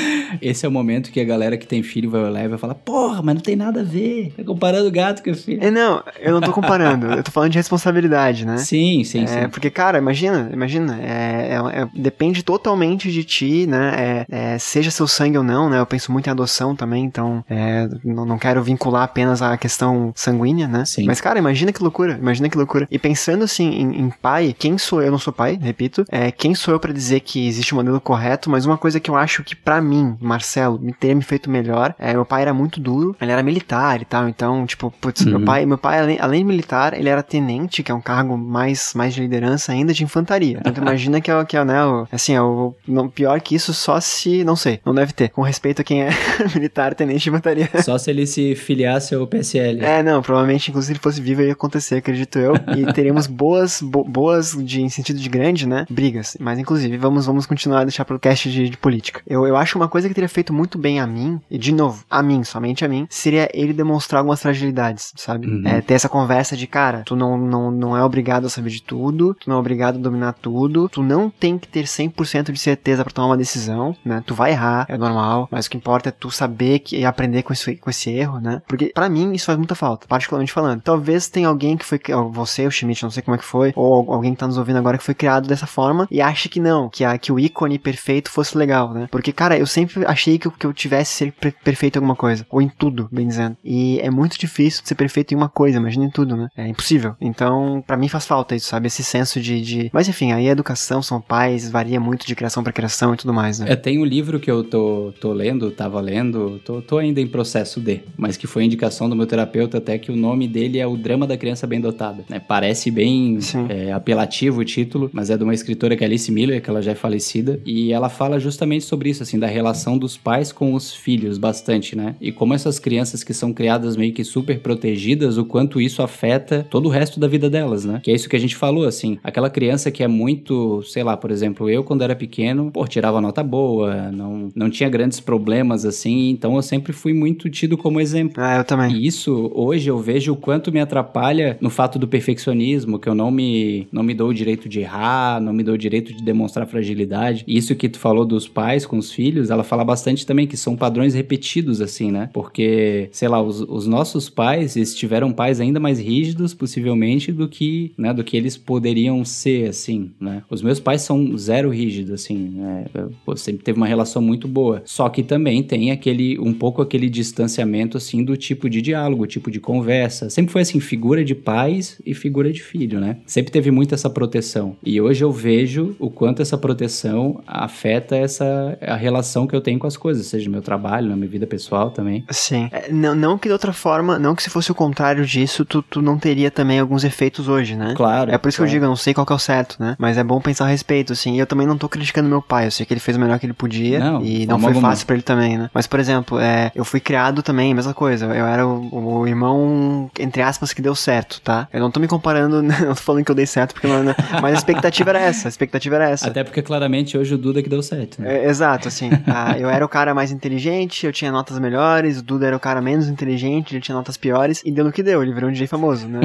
Esse 0.41 0.67
é 0.67 0.69
o 0.69 0.73
momento 0.73 1.11
que 1.11 1.21
a 1.21 1.25
galera 1.25 1.57
que 1.57 1.67
tem 1.67 1.83
filho 1.83 2.11
vai 2.11 2.23
olhar 2.23 2.45
e 2.45 2.49
vai 2.49 2.59
falar: 2.59 2.75
Porra, 2.75 3.23
mas 3.23 3.35
não 3.35 3.43
tem 3.43 3.57
nada 3.57 3.81
a 3.81 3.85
ver. 3.85 4.33
Tá 4.37 4.45
comparando 4.45 4.91
gato 4.91 5.23
com 5.23 5.35
filho. 5.35 5.63
É, 5.63 5.71
não, 5.71 6.03
eu 6.19 6.33
não 6.33 6.41
tô 6.41 6.53
comparando, 6.53 7.07
eu 7.07 7.23
tô 7.23 7.31
falando 7.31 7.51
de 7.53 7.59
responsabilidade, 7.59 8.47
né? 8.47 8.57
Sim, 8.59 9.05
sim, 9.05 9.27
sim. 9.27 9.39
É, 9.39 9.49
porque, 9.71 9.77
cara, 9.83 9.99
imagina, 9.99 10.51
imagina, 10.53 10.99
é, 11.01 11.55
é- 11.55 11.83
é- 11.83 11.89
depende 11.95 12.43
totalmente 12.43 13.11
de 13.11 13.25
ti, 13.25 13.67
né? 13.67 14.25
É, 14.29 14.55
é, 14.55 14.59
seja 14.59 14.91
seu 14.91 15.07
sangue 15.07 15.39
ou 15.39 15.45
não, 15.45 15.69
né? 15.71 15.79
Eu 15.79 15.87
penso 15.87 16.11
muito 16.13 16.27
em 16.27 16.31
adoção 16.31 16.75
também, 16.75 17.05
então 17.05 17.45
é, 17.49 17.89
não, 18.05 18.25
não 18.27 18.39
quero 18.39 18.63
vincular 18.63 19.03
apenas 19.05 19.41
a 19.43 19.57
questão 19.57 20.13
sanguínea, 20.15 20.67
né? 20.67 20.85
Sim. 20.85 21.05
Mas, 21.07 21.21
cara, 21.21 21.39
imagina 21.39 21.73
que 21.73 21.83
loucura, 21.83 22.19
imagina 22.21 22.49
que 22.49 22.57
loucura. 22.57 22.87
E 22.91 22.99
pensando 22.99 23.45
assim 23.45 23.71
em, 23.71 24.01
em 24.01 24.11
pai, 24.11 24.55
quem 24.59 24.77
sou 24.79 25.01
eu? 25.01 25.11
Eu 25.11 25.13
não 25.13 25.19
sou 25.19 25.33
pai, 25.33 25.59
repito. 25.61 26.05
É, 26.11 26.31
quem 26.31 26.55
sou 26.55 26.73
eu 26.75 26.79
pra 26.81 26.93
dizer 26.93 27.21
que 27.21 27.47
existe 27.49 27.75
um 27.75 27.79
modelo 27.79 28.01
correto? 28.01 28.49
Mas 28.49 28.65
uma 28.65 28.79
coisa 28.79 29.01
que 29.01 29.11
eu 29.11 29.17
acho 29.17 29.43
que 29.43 29.57
pra 29.57 29.81
mim, 29.81 30.17
Marcelo, 30.21 30.79
me 30.81 30.93
teria 30.93 31.17
me 31.17 31.23
feito 31.23 31.51
melhor. 31.51 31.95
É, 31.99 32.13
meu 32.13 32.25
pai 32.25 32.43
era 32.43 32.55
muito 32.55 32.79
duro, 32.81 33.17
ele 33.21 33.33
era 33.33 33.43
militar 33.43 34.01
e 34.01 34.05
tal, 34.05 34.29
então, 34.29 34.65
tipo, 34.67 34.91
putz, 35.01 35.25
meu 35.25 35.39
Uhum. 35.41 35.45
pai, 35.45 35.67
meu 35.67 35.79
pai, 35.79 35.99
além, 36.01 36.19
além 36.21 36.41
de 36.41 36.45
militar, 36.47 36.95
ele 36.95 37.09
era 37.09 37.23
tenente, 37.23 37.83
que 37.83 37.91
é 37.91 37.95
um 37.95 38.01
cargo 38.01 38.37
mais, 38.39 38.93
mais 38.95 39.13
de 39.15 39.21
liderança 39.21 39.60
ainda 39.69 39.93
de 39.93 40.05
infantaria. 40.05 40.59
Então, 40.61 40.73
tu 40.73 40.81
imagina 40.83 41.21
que 41.21 41.31
é, 41.31 41.37
o- 41.37 41.45
que 41.47 41.57
é 41.57 41.65
né, 41.65 41.85
o, 41.85 42.07
assim, 42.11 42.35
é 42.35 42.43
o, 42.43 42.75
não, 42.87 43.09
pior 43.09 43.41
que 43.41 43.55
isso, 43.55 43.73
só 43.75 44.01
se, 44.01 44.45
não 44.45 44.57
sei, 44.57 44.81
não 44.85 44.95
deve 44.95 45.13
ter. 45.13 45.29
Com 45.31 45.43
respeito 45.43 45.81
a 45.83 45.85
quem 45.85 46.03
é 46.03 46.11
militar, 46.55 46.95
tenente 46.95 47.25
de 47.25 47.29
infantaria. 47.31 47.69
Só 47.83 47.99
se 47.99 48.11
ele 48.11 48.27
se 48.27 48.55
filiasse 48.55 49.15
ao 49.15 49.27
PSL. 49.27 49.85
É, 49.85 50.03
não, 50.03 50.23
provavelmente, 50.23 50.71
inclusive, 50.71 50.91
se 50.91 50.93
ele 50.93 50.99
fosse 51.01 51.21
vivo, 51.21 51.43
ia 51.43 51.53
acontecer, 51.53 51.97
acredito 51.97 52.39
eu. 52.39 52.55
E 52.77 52.91
teríamos 52.95 53.27
boas, 53.27 53.81
bo- 53.83 54.05
boas 54.05 54.53
de, 54.65 54.81
em 54.83 54.89
sentido 54.89 55.19
de 55.19 55.29
grande, 55.29 55.67
né? 55.67 55.85
Brigas. 55.91 56.37
Mas, 56.41 56.59
inclusive, 56.59 56.97
vamos, 56.97 57.27
vamos 57.27 57.47
continuar 57.47 57.81
a 57.81 57.85
deixar 57.85 58.05
pro 58.05 58.19
cast 58.19 58.51
de, 58.51 58.69
de 58.71 58.77
política. 58.77 59.21
Eu, 59.27 59.47
eu 59.47 59.57
acho 59.57 59.77
uma 59.79 59.89
coisa 59.89 60.09
que 60.09 60.15
teria 60.15 60.29
feito 60.29 60.53
muito 60.53 60.79
bem 60.79 61.01
a 61.01 61.07
mim, 61.07 61.41
e 61.51 61.59
de 61.59 61.73
novo, 61.73 62.05
a 62.09 62.23
mim, 62.23 62.43
somente 62.45 62.85
a 62.85 62.89
mim, 62.89 63.07
seria 63.11 63.49
ele 63.53 63.73
demonstrar 63.73 64.21
algumas 64.21 64.41
fragilidades, 64.41 65.13
sabe? 65.17 65.47
Uhum. 65.49 65.63
É, 65.67 65.81
ter 65.81 65.95
essa 65.95 66.09
conversa 66.09 66.57
de, 66.57 66.67
cara, 66.67 67.03
tu 67.05 67.15
não, 67.17 67.37
não, 67.37 67.71
não 67.71 67.97
é 67.97 68.03
obrigado 68.03 68.47
a 68.47 68.51
saber 68.51 68.71
de 68.71 68.83
tudo, 68.83 69.35
tu 69.35 69.50
não 69.51 69.57
é 69.57 69.61
obrigado 69.61 69.97
a 69.97 70.01
dominar 70.01 70.33
tudo, 70.35 70.89
tu 70.89 71.03
não 71.03 71.29
tem 71.29 71.59
que 71.59 71.69
ter 71.69 71.85
100% 71.87 72.53
de 72.53 72.59
certeza 72.59 73.05
pra 73.05 73.13
tomar 73.13 73.29
uma 73.29 73.37
decisão, 73.37 73.95
né? 74.05 74.23
Tu 74.27 74.35
vai 74.35 74.53
errar, 74.53 74.87
é 74.89 74.97
normal, 74.97 75.49
mas 75.51 75.67
o 75.67 75.71
que 75.71 75.77
importa 75.77 76.09
é 76.09 76.13
tu 76.13 76.31
saber 76.31 76.79
que, 76.81 76.97
e 76.99 77.05
aprender 77.05 77.43
com 77.43 77.53
esse, 77.53 77.77
com 77.77 77.91
esse 77.91 78.11
erro, 78.11 78.41
né? 78.41 78.63
Porque 78.67 78.93
pra 78.95 79.09
mim 79.09 79.33
isso 79.33 79.47
faz 79.47 79.59
muita 79.59 79.75
falta, 79.75 80.07
particularmente 80.09 80.53
falando. 80.53 80.81
Talvez 80.81 81.29
tenha 81.29 81.49
alguém 81.49 81.77
que 81.77 81.85
foi, 81.85 82.01
você, 82.33 82.67
o 82.67 82.71
Schmidt, 82.71 83.03
não 83.03 83.11
sei 83.11 83.23
como 83.23 83.35
é 83.35 83.39
que 83.39 83.45
foi, 83.45 83.73
ou 83.77 84.13
alguém 84.13 84.33
que 84.33 84.39
tá 84.41 84.47
nos 84.47 84.59
ouvindo 84.59 84.77
agora 84.79 84.97
que 84.99 85.05
foi 85.05 85.15
criado 85.15 85.49
dessa 85.49 85.67
forma 85.67 86.07
e 86.11 86.21
acha 86.21 86.49
que 86.49 86.61
não, 86.61 86.89
que, 86.89 87.05
a, 87.05 87.17
que 87.19 87.33
o 87.33 87.39
ícone 87.39 87.79
perfeito 87.79 88.31
fosse 88.31 88.57
legal, 88.57 88.93
né? 88.93 89.09
Porque, 89.11 89.33
cara, 89.33 89.59
eu 89.59 89.67
sempre 89.67 90.05
achei 90.07 90.39
que, 90.39 90.47
eu- 90.47 90.53
que 90.53 90.67
eu 90.67 90.73
tivesse 90.73 91.13
ser 91.15 91.33
per- 91.33 91.55
perfeito 91.65 91.97
em 91.97 91.99
alguma 91.99 92.17
coisa, 92.17 92.47
ou 92.51 92.61
em 92.63 92.69
tudo, 92.69 93.09
bem 93.11 93.27
dizendo. 93.27 93.57
E 93.65 93.99
é 94.01 94.11
muito 94.11 94.39
difícil 94.39 94.83
ser 94.85 94.95
perfeito 94.95 95.33
em 95.33 95.37
uma 95.37 95.49
coisa, 95.49 95.79
imagina 95.79 96.05
em 96.05 96.11
tudo, 96.11 96.37
né? 96.37 96.49
É 96.57 96.67
impossível. 96.69 97.15
Então, 97.21 97.83
pra 97.87 97.97
mim 97.97 98.09
faz 98.09 98.27
falta 98.27 98.55
isso, 98.55 98.69
sabe? 98.69 98.87
Esse 98.87 99.03
senso 99.03 99.40
de, 99.41 99.61
de... 99.61 99.91
Mas 99.93 100.09
enfim, 100.09 100.33
aí 100.33 100.49
a 100.49 100.53
educação, 100.53 101.03
são 101.03 101.21
pais, 101.21 101.71
varia 101.71 102.01
muito 102.01 102.27
de 102.27 102.35
criação 102.35 102.63
pra 102.63 102.73
criação 102.73 103.15
e 103.15 103.17
tudo 103.17 103.33
mais, 103.33 103.59
né? 103.59 103.67
É, 103.71 103.77
tem 103.77 103.99
um 103.99 104.05
livro 104.05 104.39
que 104.39 104.51
eu 104.51 104.63
tô, 104.65 105.13
tô 105.21 105.33
lendo, 105.33 105.71
tava 105.71 106.01
lendo, 106.01 106.61
tô, 106.65 106.81
tô 106.83 106.99
ainda 106.99 107.21
em 107.21 107.27
processo 107.27 107.81
de, 107.81 108.01
mas 108.17 108.37
que 108.37 108.47
foi 108.47 108.65
indicação 108.65 109.09
do 109.09 109.17
meu 109.17 109.27
terapeuta 109.27 109.79
até 109.79 109.99
que 109.99 110.11
o 110.11 110.17
nome 110.17 110.47
dele 110.49 110.79
é 110.79 110.87
O 110.87 110.97
Drama 110.97 111.27
da 111.27 111.37
Criança 111.37 111.67
Bem 111.67 111.81
Dotada. 111.81 112.25
né? 112.29 112.41
Parece 112.41 112.91
bem 112.91 113.39
é, 113.69 113.93
apelativo 113.93 114.61
o 114.61 114.65
título, 114.65 115.11
mas 115.13 115.31
é 115.31 115.37
de 115.37 115.45
uma 115.45 115.55
escritora 115.55 115.97
que 115.97 116.05
é 116.05 116.07
Alice 116.07 116.31
Miller, 116.31 116.63
que 116.63 116.69
ela 116.71 116.83
já 116.83 116.93
é 116.93 116.95
falecida, 116.95 117.61
e 117.65 117.93
ela 117.93 118.09
fala 118.09 118.39
justamente 118.39 118.85
sobre 118.85 119.11
isso, 119.11 119.23
assim, 119.23 119.39
da 119.39 119.47
relação 119.47 119.97
dos 119.97 120.17
pais 120.17 120.53
com 120.53 120.75
os 120.75 120.93
filhos, 120.93 121.39
bastante, 121.39 121.97
né? 121.97 122.17
E 122.21 122.33
como 122.33 122.55
essas 122.55 122.79
crianças 122.79 123.23
que 123.23 123.33
são 123.33 123.53
criadas 123.53 123.97
meio 123.97 124.13
que 124.13 124.25
super 124.25 124.59
protegidas, 124.61 125.39
o 125.39 125.45
quanto 125.45 125.81
isso 125.81 126.03
afeta 126.03 126.67
todo 126.71 126.87
o 126.87 126.89
resto 126.89 127.21
da 127.21 127.29
vida 127.29 127.49
delas, 127.49 127.85
né? 127.85 128.01
Que 128.03 128.11
é 128.11 128.15
isso 128.15 128.29
que 128.29 128.37
a 128.37 128.41
gente 128.41 128.57
falou, 128.57 128.85
assim. 128.85 129.19
Aquela 129.23 129.51
criança 129.51 129.91
que 129.91 130.03
é 130.03 130.09
muito, 130.09 130.83
sei 130.83 131.03
lá, 131.03 131.17
por 131.17 131.31
exemplo, 131.31 131.69
eu 131.69 131.85
quando 131.85 132.03
era 132.03 132.15
pequeno, 132.15 132.71
pô, 132.71 132.87
tirava 132.87 133.21
nota 133.21 133.43
boa, 133.43 134.11
não, 134.11 134.49
não 134.55 134.71
tinha 134.71 134.89
grandes 134.89 135.21
problemas, 135.21 135.85
assim, 135.85 136.31
então 136.31 136.57
eu 136.57 136.63
sempre 136.63 136.93
fui 136.93 137.13
muito 137.13 137.49
tido 137.51 137.77
como 137.77 138.01
exemplo. 138.01 138.43
Ah, 138.43 138.59
eu 138.59 138.65
também. 138.65 138.93
E 138.93 139.07
isso, 139.07 139.51
hoje, 139.55 139.89
eu 139.89 139.99
vejo 139.99 140.33
o 140.33 140.37
quanto 140.37 140.73
me 140.73 140.81
atrapalha 140.81 141.57
no 141.61 141.71
fato 141.71 141.99
do 141.99 142.09
perfeccionismo, 142.09 142.99
que 142.99 143.09
eu 143.09 143.15
não 143.15 143.31
me, 143.31 143.87
não 143.93 144.03
me 144.03 144.15
dou 144.15 144.29
o 144.29 144.35
direito 144.35 144.69
de 144.69 144.81
errar, 144.81 145.41
não 145.41 145.53
me 145.53 145.63
dou 145.63 145.75
o 145.75 145.79
direito 145.79 146.15
de 146.15 146.25
demonstrar 146.25 146.67
fragilidade. 146.67 147.45
Isso 147.47 147.75
que 147.75 147.89
tu 147.89 147.99
falou 147.99 148.25
dos 148.25 148.49
pais 148.49 148.87
com 148.87 148.99
os 148.99 149.13
filhos, 149.13 149.51
ela 149.51 149.65
fala 149.65 149.85
bastante 149.85 150.27
também 150.27 150.47
que 150.47 150.57
são 150.57 150.77
padrões 150.77 151.15
repetidos, 151.15 151.81
assim, 151.81 152.11
né? 152.11 152.31
Porque, 152.33 153.09
sei 153.13 153.29
lá, 153.29 153.43
os, 153.43 153.61
os 153.61 153.87
nossos 153.87 154.29
pais, 154.29 154.77
eles 154.77 154.95
tiveram 154.95 155.33
pais 155.33 155.61
ainda 155.61 155.81
mais 155.81 155.99
rígidos, 155.99 156.55
possivelmente, 156.55 157.33
do 157.33 157.49
que, 157.49 157.93
né, 157.97 158.13
do 158.13 158.25
que 158.25 158.37
eles 158.37 158.57
poderiam 158.57 159.10
ser, 159.25 159.69
assim, 159.69 160.11
né? 160.21 160.43
Os 160.49 160.63
meus 160.63 160.81
pais 160.81 161.03
são 161.03 161.37
zero 161.37 161.71
rígidos, 161.71 162.13
assim, 162.13 162.37
né? 162.55 162.87
Eu 162.95 163.37
sempre 163.37 163.65
teve 163.65 163.77
uma 163.77 163.87
relação 163.87 164.23
muito 164.23 164.49
boa. 164.49 164.83
Só 164.85 165.09
que 165.09 165.23
também 165.23 165.63
tem 165.63 165.91
aquele, 165.91 166.39
um 166.39 166.53
pouco 166.53 166.83
aquele 166.83 167.09
distanciamento, 167.09 167.97
assim, 167.97 168.25
do 168.25 168.37
tipo 168.37 168.69
de 168.69 168.81
diálogo, 168.81 169.27
tipo 169.27 169.51
de 169.51 169.61
conversa. 169.61 170.31
Sempre 170.31 170.53
foi, 170.53 170.63
assim, 170.63 170.81
figura 170.81 171.25
de 171.25 171.35
pais 171.35 172.01
e 172.05 172.15
figura 172.15 172.53
de 172.53 172.63
filho, 172.63 173.01
né? 173.01 173.19
Sempre 173.27 173.53
teve 173.53 173.71
muito 173.71 173.95
essa 173.95 174.09
proteção. 174.09 174.77
E 174.85 175.01
hoje 175.01 175.25
eu 175.25 175.33
vejo 175.33 175.95
o 175.99 176.11
quanto 176.11 176.43
essa 176.43 176.57
proteção 176.57 177.43
afeta 177.47 178.17
essa 178.17 178.79
a 178.81 178.97
relação 178.97 179.47
que 179.47 179.55
eu 179.55 179.61
tenho 179.61 179.79
com 179.79 179.87
as 179.87 179.97
coisas, 179.97 180.27
seja 180.27 180.47
no 180.47 180.53
meu 180.53 180.63
trabalho, 180.63 181.09
na 181.09 181.17
minha 181.17 181.29
vida 181.29 181.47
pessoal 181.47 181.91
também. 181.91 182.25
Sim. 182.31 182.69
É, 182.73 182.93
não, 182.93 183.15
não 183.15 183.39
que 183.39 183.49
de 183.49 183.53
outra 183.53 183.73
forma, 183.73 184.19
não 184.19 184.35
que 184.35 184.43
se 184.43 184.51
fosse 184.51 184.71
o 184.71 184.75
contrário 184.75 185.25
disso, 185.25 185.65
tu, 185.65 185.83
tu 185.83 186.03
não 186.03 186.19
teria 186.19 186.51
também 186.51 186.79
alguns 186.79 187.05
efeitos 187.05 187.49
hoje, 187.49 187.77
né? 187.77 187.95
Claro. 187.97 188.31
É 188.31 188.39
por 188.39 188.49
isso 188.49 188.59
claro. 188.59 188.71
que 188.71 188.77
eu 188.77 188.81
digo, 188.81 188.89
não 188.89 188.97
sei 189.01 189.15
qual 189.15 189.27
que 189.27 189.33
é 189.33 189.37
o 189.37 189.39
certo, 189.39 189.77
né? 189.81 189.97
Mas 189.99 190.17
é 190.19 190.23
bom 190.25 190.41
pensar 190.41 190.65
a 190.67 190.69
respeito, 190.69 191.13
assim. 191.13 191.35
E 191.35 191.39
eu 191.39 191.47
também 191.47 191.67
não 191.67 191.77
tô 191.77 191.89
criticando 191.89 192.29
meu 192.29 192.41
pai, 192.43 192.67
eu 192.67 192.71
sei 192.71 192.87
que 192.87 192.93
ele 192.93 193.01
fez 193.01 193.17
o 193.17 193.21
melhor 193.21 193.39
que 193.39 193.47
ele 193.47 193.53
podia 193.53 193.99
Não, 193.99 194.23
e 194.25 194.47
não 194.47 194.59
foi 194.59 194.75
fácil 194.75 195.07
pra 195.07 195.15
ele 195.15 195.23
também, 195.23 195.59
né? 195.59 195.71
Mas, 195.75 195.87
por 195.87 195.99
exemplo, 195.99 196.39
é, 196.39 196.71
eu 196.75 196.85
fui 196.85 197.01
criado 197.01 197.43
também, 197.43 197.75
mesma 197.75 197.95
coisa. 197.95 198.27
Eu 198.27 198.47
era 198.47 198.67
o, 198.67 199.21
o 199.21 199.27
irmão, 199.27 200.11
entre 200.19 200.43
aspas, 200.43 200.73
que 200.73 200.83
deu 200.83 200.95
certo, 200.95 201.41
tá? 201.43 201.69
Eu 201.73 201.81
não 201.81 201.91
tô 201.91 201.99
me 202.01 202.07
comparando, 202.09 202.63
não 202.63 202.95
tô 202.95 202.95
falando 202.97 203.25
que 203.25 203.31
eu 203.31 203.35
dei 203.35 203.47
certo, 203.47 203.73
porque 203.75 203.87
não, 203.89 204.03
não- 204.03 204.15
mas 204.41 204.55
a 204.55 204.59
expectativa 204.59 205.11
era 205.11 205.21
essa, 205.21 205.49
a 205.49 205.51
expectativa 205.51 205.97
era 205.97 206.11
essa. 206.11 206.29
Até 206.29 206.45
porque 206.45 206.63
claramente 206.63 207.17
hoje 207.17 207.35
o 207.35 207.39
Duda 207.39 207.63
que 207.63 207.69
deu 207.69 207.83
certo, 207.83 208.21
né? 208.23 208.39
É, 208.45 208.49
exato, 208.49 208.89
assim. 208.89 209.11
ah, 209.27 209.59
eu 209.59 209.69
era 209.69 209.85
o 209.85 209.89
cara 209.89 210.15
mais 210.15 210.31
inteligente, 210.31 211.07
eu 211.07 211.13
tinha 211.13 211.33
notas 211.33 211.59
melhores, 211.59 212.19
o 212.19 212.23
Duda 212.23 212.47
era 212.47 212.57
o 212.57 212.61
cara 212.61 212.81
menos 212.81 213.09
inteligente, 213.09 213.73
ele 213.75 213.81
tinha 213.81 213.95
notas 213.95 214.17
piores, 214.17 214.63
e 214.65 214.71
deu 214.73 214.85
no 214.85 214.93
que 214.93 215.03
deu, 215.03 215.23
ele 215.23 215.33
virou 215.33 215.49
um 215.49 215.53
DJ 215.53 215.67
famoso, 215.67 216.07
né? 216.07 216.21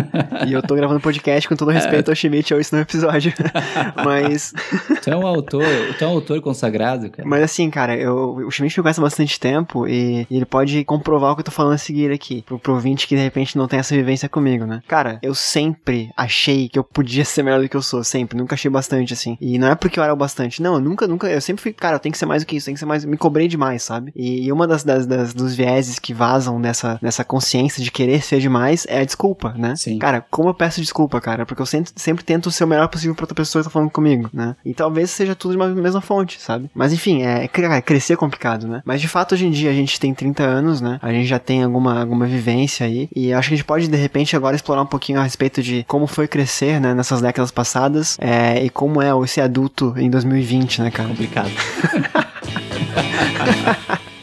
e 0.48 0.54
eu 0.54 0.62
tô 0.62 0.76
gravando 0.76 1.00
podcast 1.00 1.48
com 1.48 1.56
todo 1.56 1.72
respeito 1.72 2.10
ao 2.10 2.16
Schmidt 2.16 2.54
ou 2.54 2.60
isso 2.66 2.76
no 2.76 2.82
episódio. 2.82 3.34
mas, 4.04 4.54
Tu 5.02 5.10
é 5.10 5.16
um 5.16 5.26
autor, 5.26 5.64
tu 5.98 6.04
é 6.04 6.08
um 6.08 6.12
autor 6.12 6.42
consagrado, 6.42 7.10
cara. 7.10 7.28
mas 7.28 7.44
assim, 7.44 7.70
cara, 7.70 7.96
eu, 7.96 8.36
o 8.46 8.52
Schmidt 8.52 8.78
me 8.80 8.84
conhece 8.84 9.00
há 9.00 9.04
bastante 9.04 9.40
tempo 9.40 9.88
e, 9.88 10.26
e 10.30 10.36
ele 10.36 10.46
pode 10.46 10.84
comprovar 10.84 11.32
o 11.32 11.36
que 11.36 11.42
eu 11.42 11.46
tô 11.46 11.52
falando 11.52 11.74
a 11.74 11.78
seguir 11.78 12.12
aqui, 12.12 12.42
pro, 12.44 12.60
pro 12.60 12.74
ouvinte 12.74 13.08
que 13.08 13.16
de 13.16 13.22
repente 13.22 13.58
não 13.58 13.68
tem 13.68 13.80
essa 13.80 13.96
vivência 13.96 14.28
comigo, 14.28 14.66
né? 14.66 14.82
Cara, 14.88 15.20
eu 15.22 15.34
sempre 15.36 16.10
achei 16.18 16.68
que 16.70 16.78
eu 16.80 16.84
podia 16.84 17.24
ser 17.26 17.44
melhor 17.44 17.62
do 17.62 17.70
que 17.70 17.76
eu 17.78 17.82
sou, 17.82 18.04
sempre, 18.04 18.38
nunca 18.38 18.56
achei 18.56 18.70
bastante, 18.70 19.14
assim. 19.14 19.38
E 19.40 19.58
não 19.60 19.68
é 19.70 19.76
porque 19.76 20.00
eu 20.00 20.04
era 20.04 20.14
o 20.14 20.18
bastante, 20.18 20.62
não, 20.62 20.76
eu 20.76 20.80
nunca, 20.80 21.08
nunca, 21.08 21.28
eu 21.30 21.42
sempre 21.42 21.62
fui, 21.62 21.74
cara, 21.74 21.96
eu 21.96 22.00
tenho 22.00 22.12
que 22.14 22.18
ser 22.20 22.26
mais 22.26 22.44
do 22.44 22.48
que 22.48 22.56
isso, 22.56 22.66
tem 22.66 22.74
que 22.74 22.80
ser 22.80 22.86
mais, 22.86 23.06
me 23.06 23.18
cobrei 23.18 23.48
demais, 23.48 23.84
sabe? 23.84 24.12
E, 24.16 24.46
e 24.46 24.52
uma 24.52 24.68
das, 24.68 24.84
das, 24.84 25.06
das- 25.06 25.34
dos 25.34 25.54
vieses 25.56 26.00
que 26.00 26.14
vazam 26.14 26.58
nessa, 26.60 26.98
nessa 27.02 27.24
consciência 27.24 27.84
de 27.84 27.92
querer 27.92 28.22
ser 28.24 28.40
demais 28.40 28.86
é 28.90 29.00
a 29.00 29.06
desculpa, 29.06 29.54
né? 29.58 29.76
Sim. 29.76 30.00
Cara, 30.00 30.26
como 30.32 30.50
eu 30.50 30.54
peço 30.54 30.82
desculpa, 30.82 31.20
cara? 31.22 31.46
Porque 31.46 31.62
eu 31.62 31.66
sempre, 31.66 31.92
sempre 31.96 32.24
tento 32.24 32.50
ser 32.56 32.64
o 32.64 32.68
melhor 32.68 32.88
possível 32.88 33.16
pra 33.16 33.24
outra 33.24 33.36
pessoa 33.36 33.62
que 33.62 33.70
tá 33.70 33.72
falando 33.72 33.90
comigo, 33.90 34.30
né? 34.34 34.56
E 34.66 34.74
talvez 34.74 35.12
seja 35.12 35.36
tudo 35.36 35.52
de 35.52 35.58
uma 35.58 35.70
mesma 35.70 36.02
fonte, 36.02 36.42
sabe? 36.42 36.70
Mas 36.74 36.94
enfim, 36.94 37.24
é, 37.24 37.48
cara, 37.48 37.82
crescer 37.82 38.14
é 38.14 38.18
complicado, 38.18 38.68
né? 38.68 38.82
Mas 38.86 39.02
de 39.02 39.08
fato, 39.08 39.34
hoje 39.34 39.46
em 39.46 39.52
dia 39.52 39.70
a 39.70 39.74
gente 39.74 40.00
tem 40.00 40.14
30 40.14 40.44
anos, 40.44 40.82
né? 40.82 41.00
A 41.02 41.12
gente 41.12 41.26
já 41.26 41.40
tem 41.40 41.64
alguma, 41.64 42.00
alguma 42.00 42.26
vivência 42.26 42.86
aí. 42.86 43.10
E 43.16 43.34
acho 43.34 43.50
que 43.50 43.54
a 43.54 43.58
gente 43.58 43.66
pode, 43.66 43.88
de 43.88 43.98
repente, 43.98 44.36
agora 44.36 44.56
explorar 44.56 44.82
um 44.82 44.88
pouquinho 44.88 45.20
a 45.20 45.24
respeito 45.24 45.62
de 45.62 45.84
como 45.88 46.08
foi 46.08 46.28
crescer, 46.28 46.80
né? 46.80 46.94
Nessas 46.94 47.22
décadas 47.22 47.52
passadas. 47.52 48.18
é, 48.20 48.64
e 48.64 48.70
como 48.70 49.02
é 49.02 49.10
ser 49.28 49.42
adulto 49.42 49.94
em 49.98 50.10
2020, 50.10 50.82
né, 50.82 50.92
cara? 50.92 51.10
Complicado. 51.10 51.52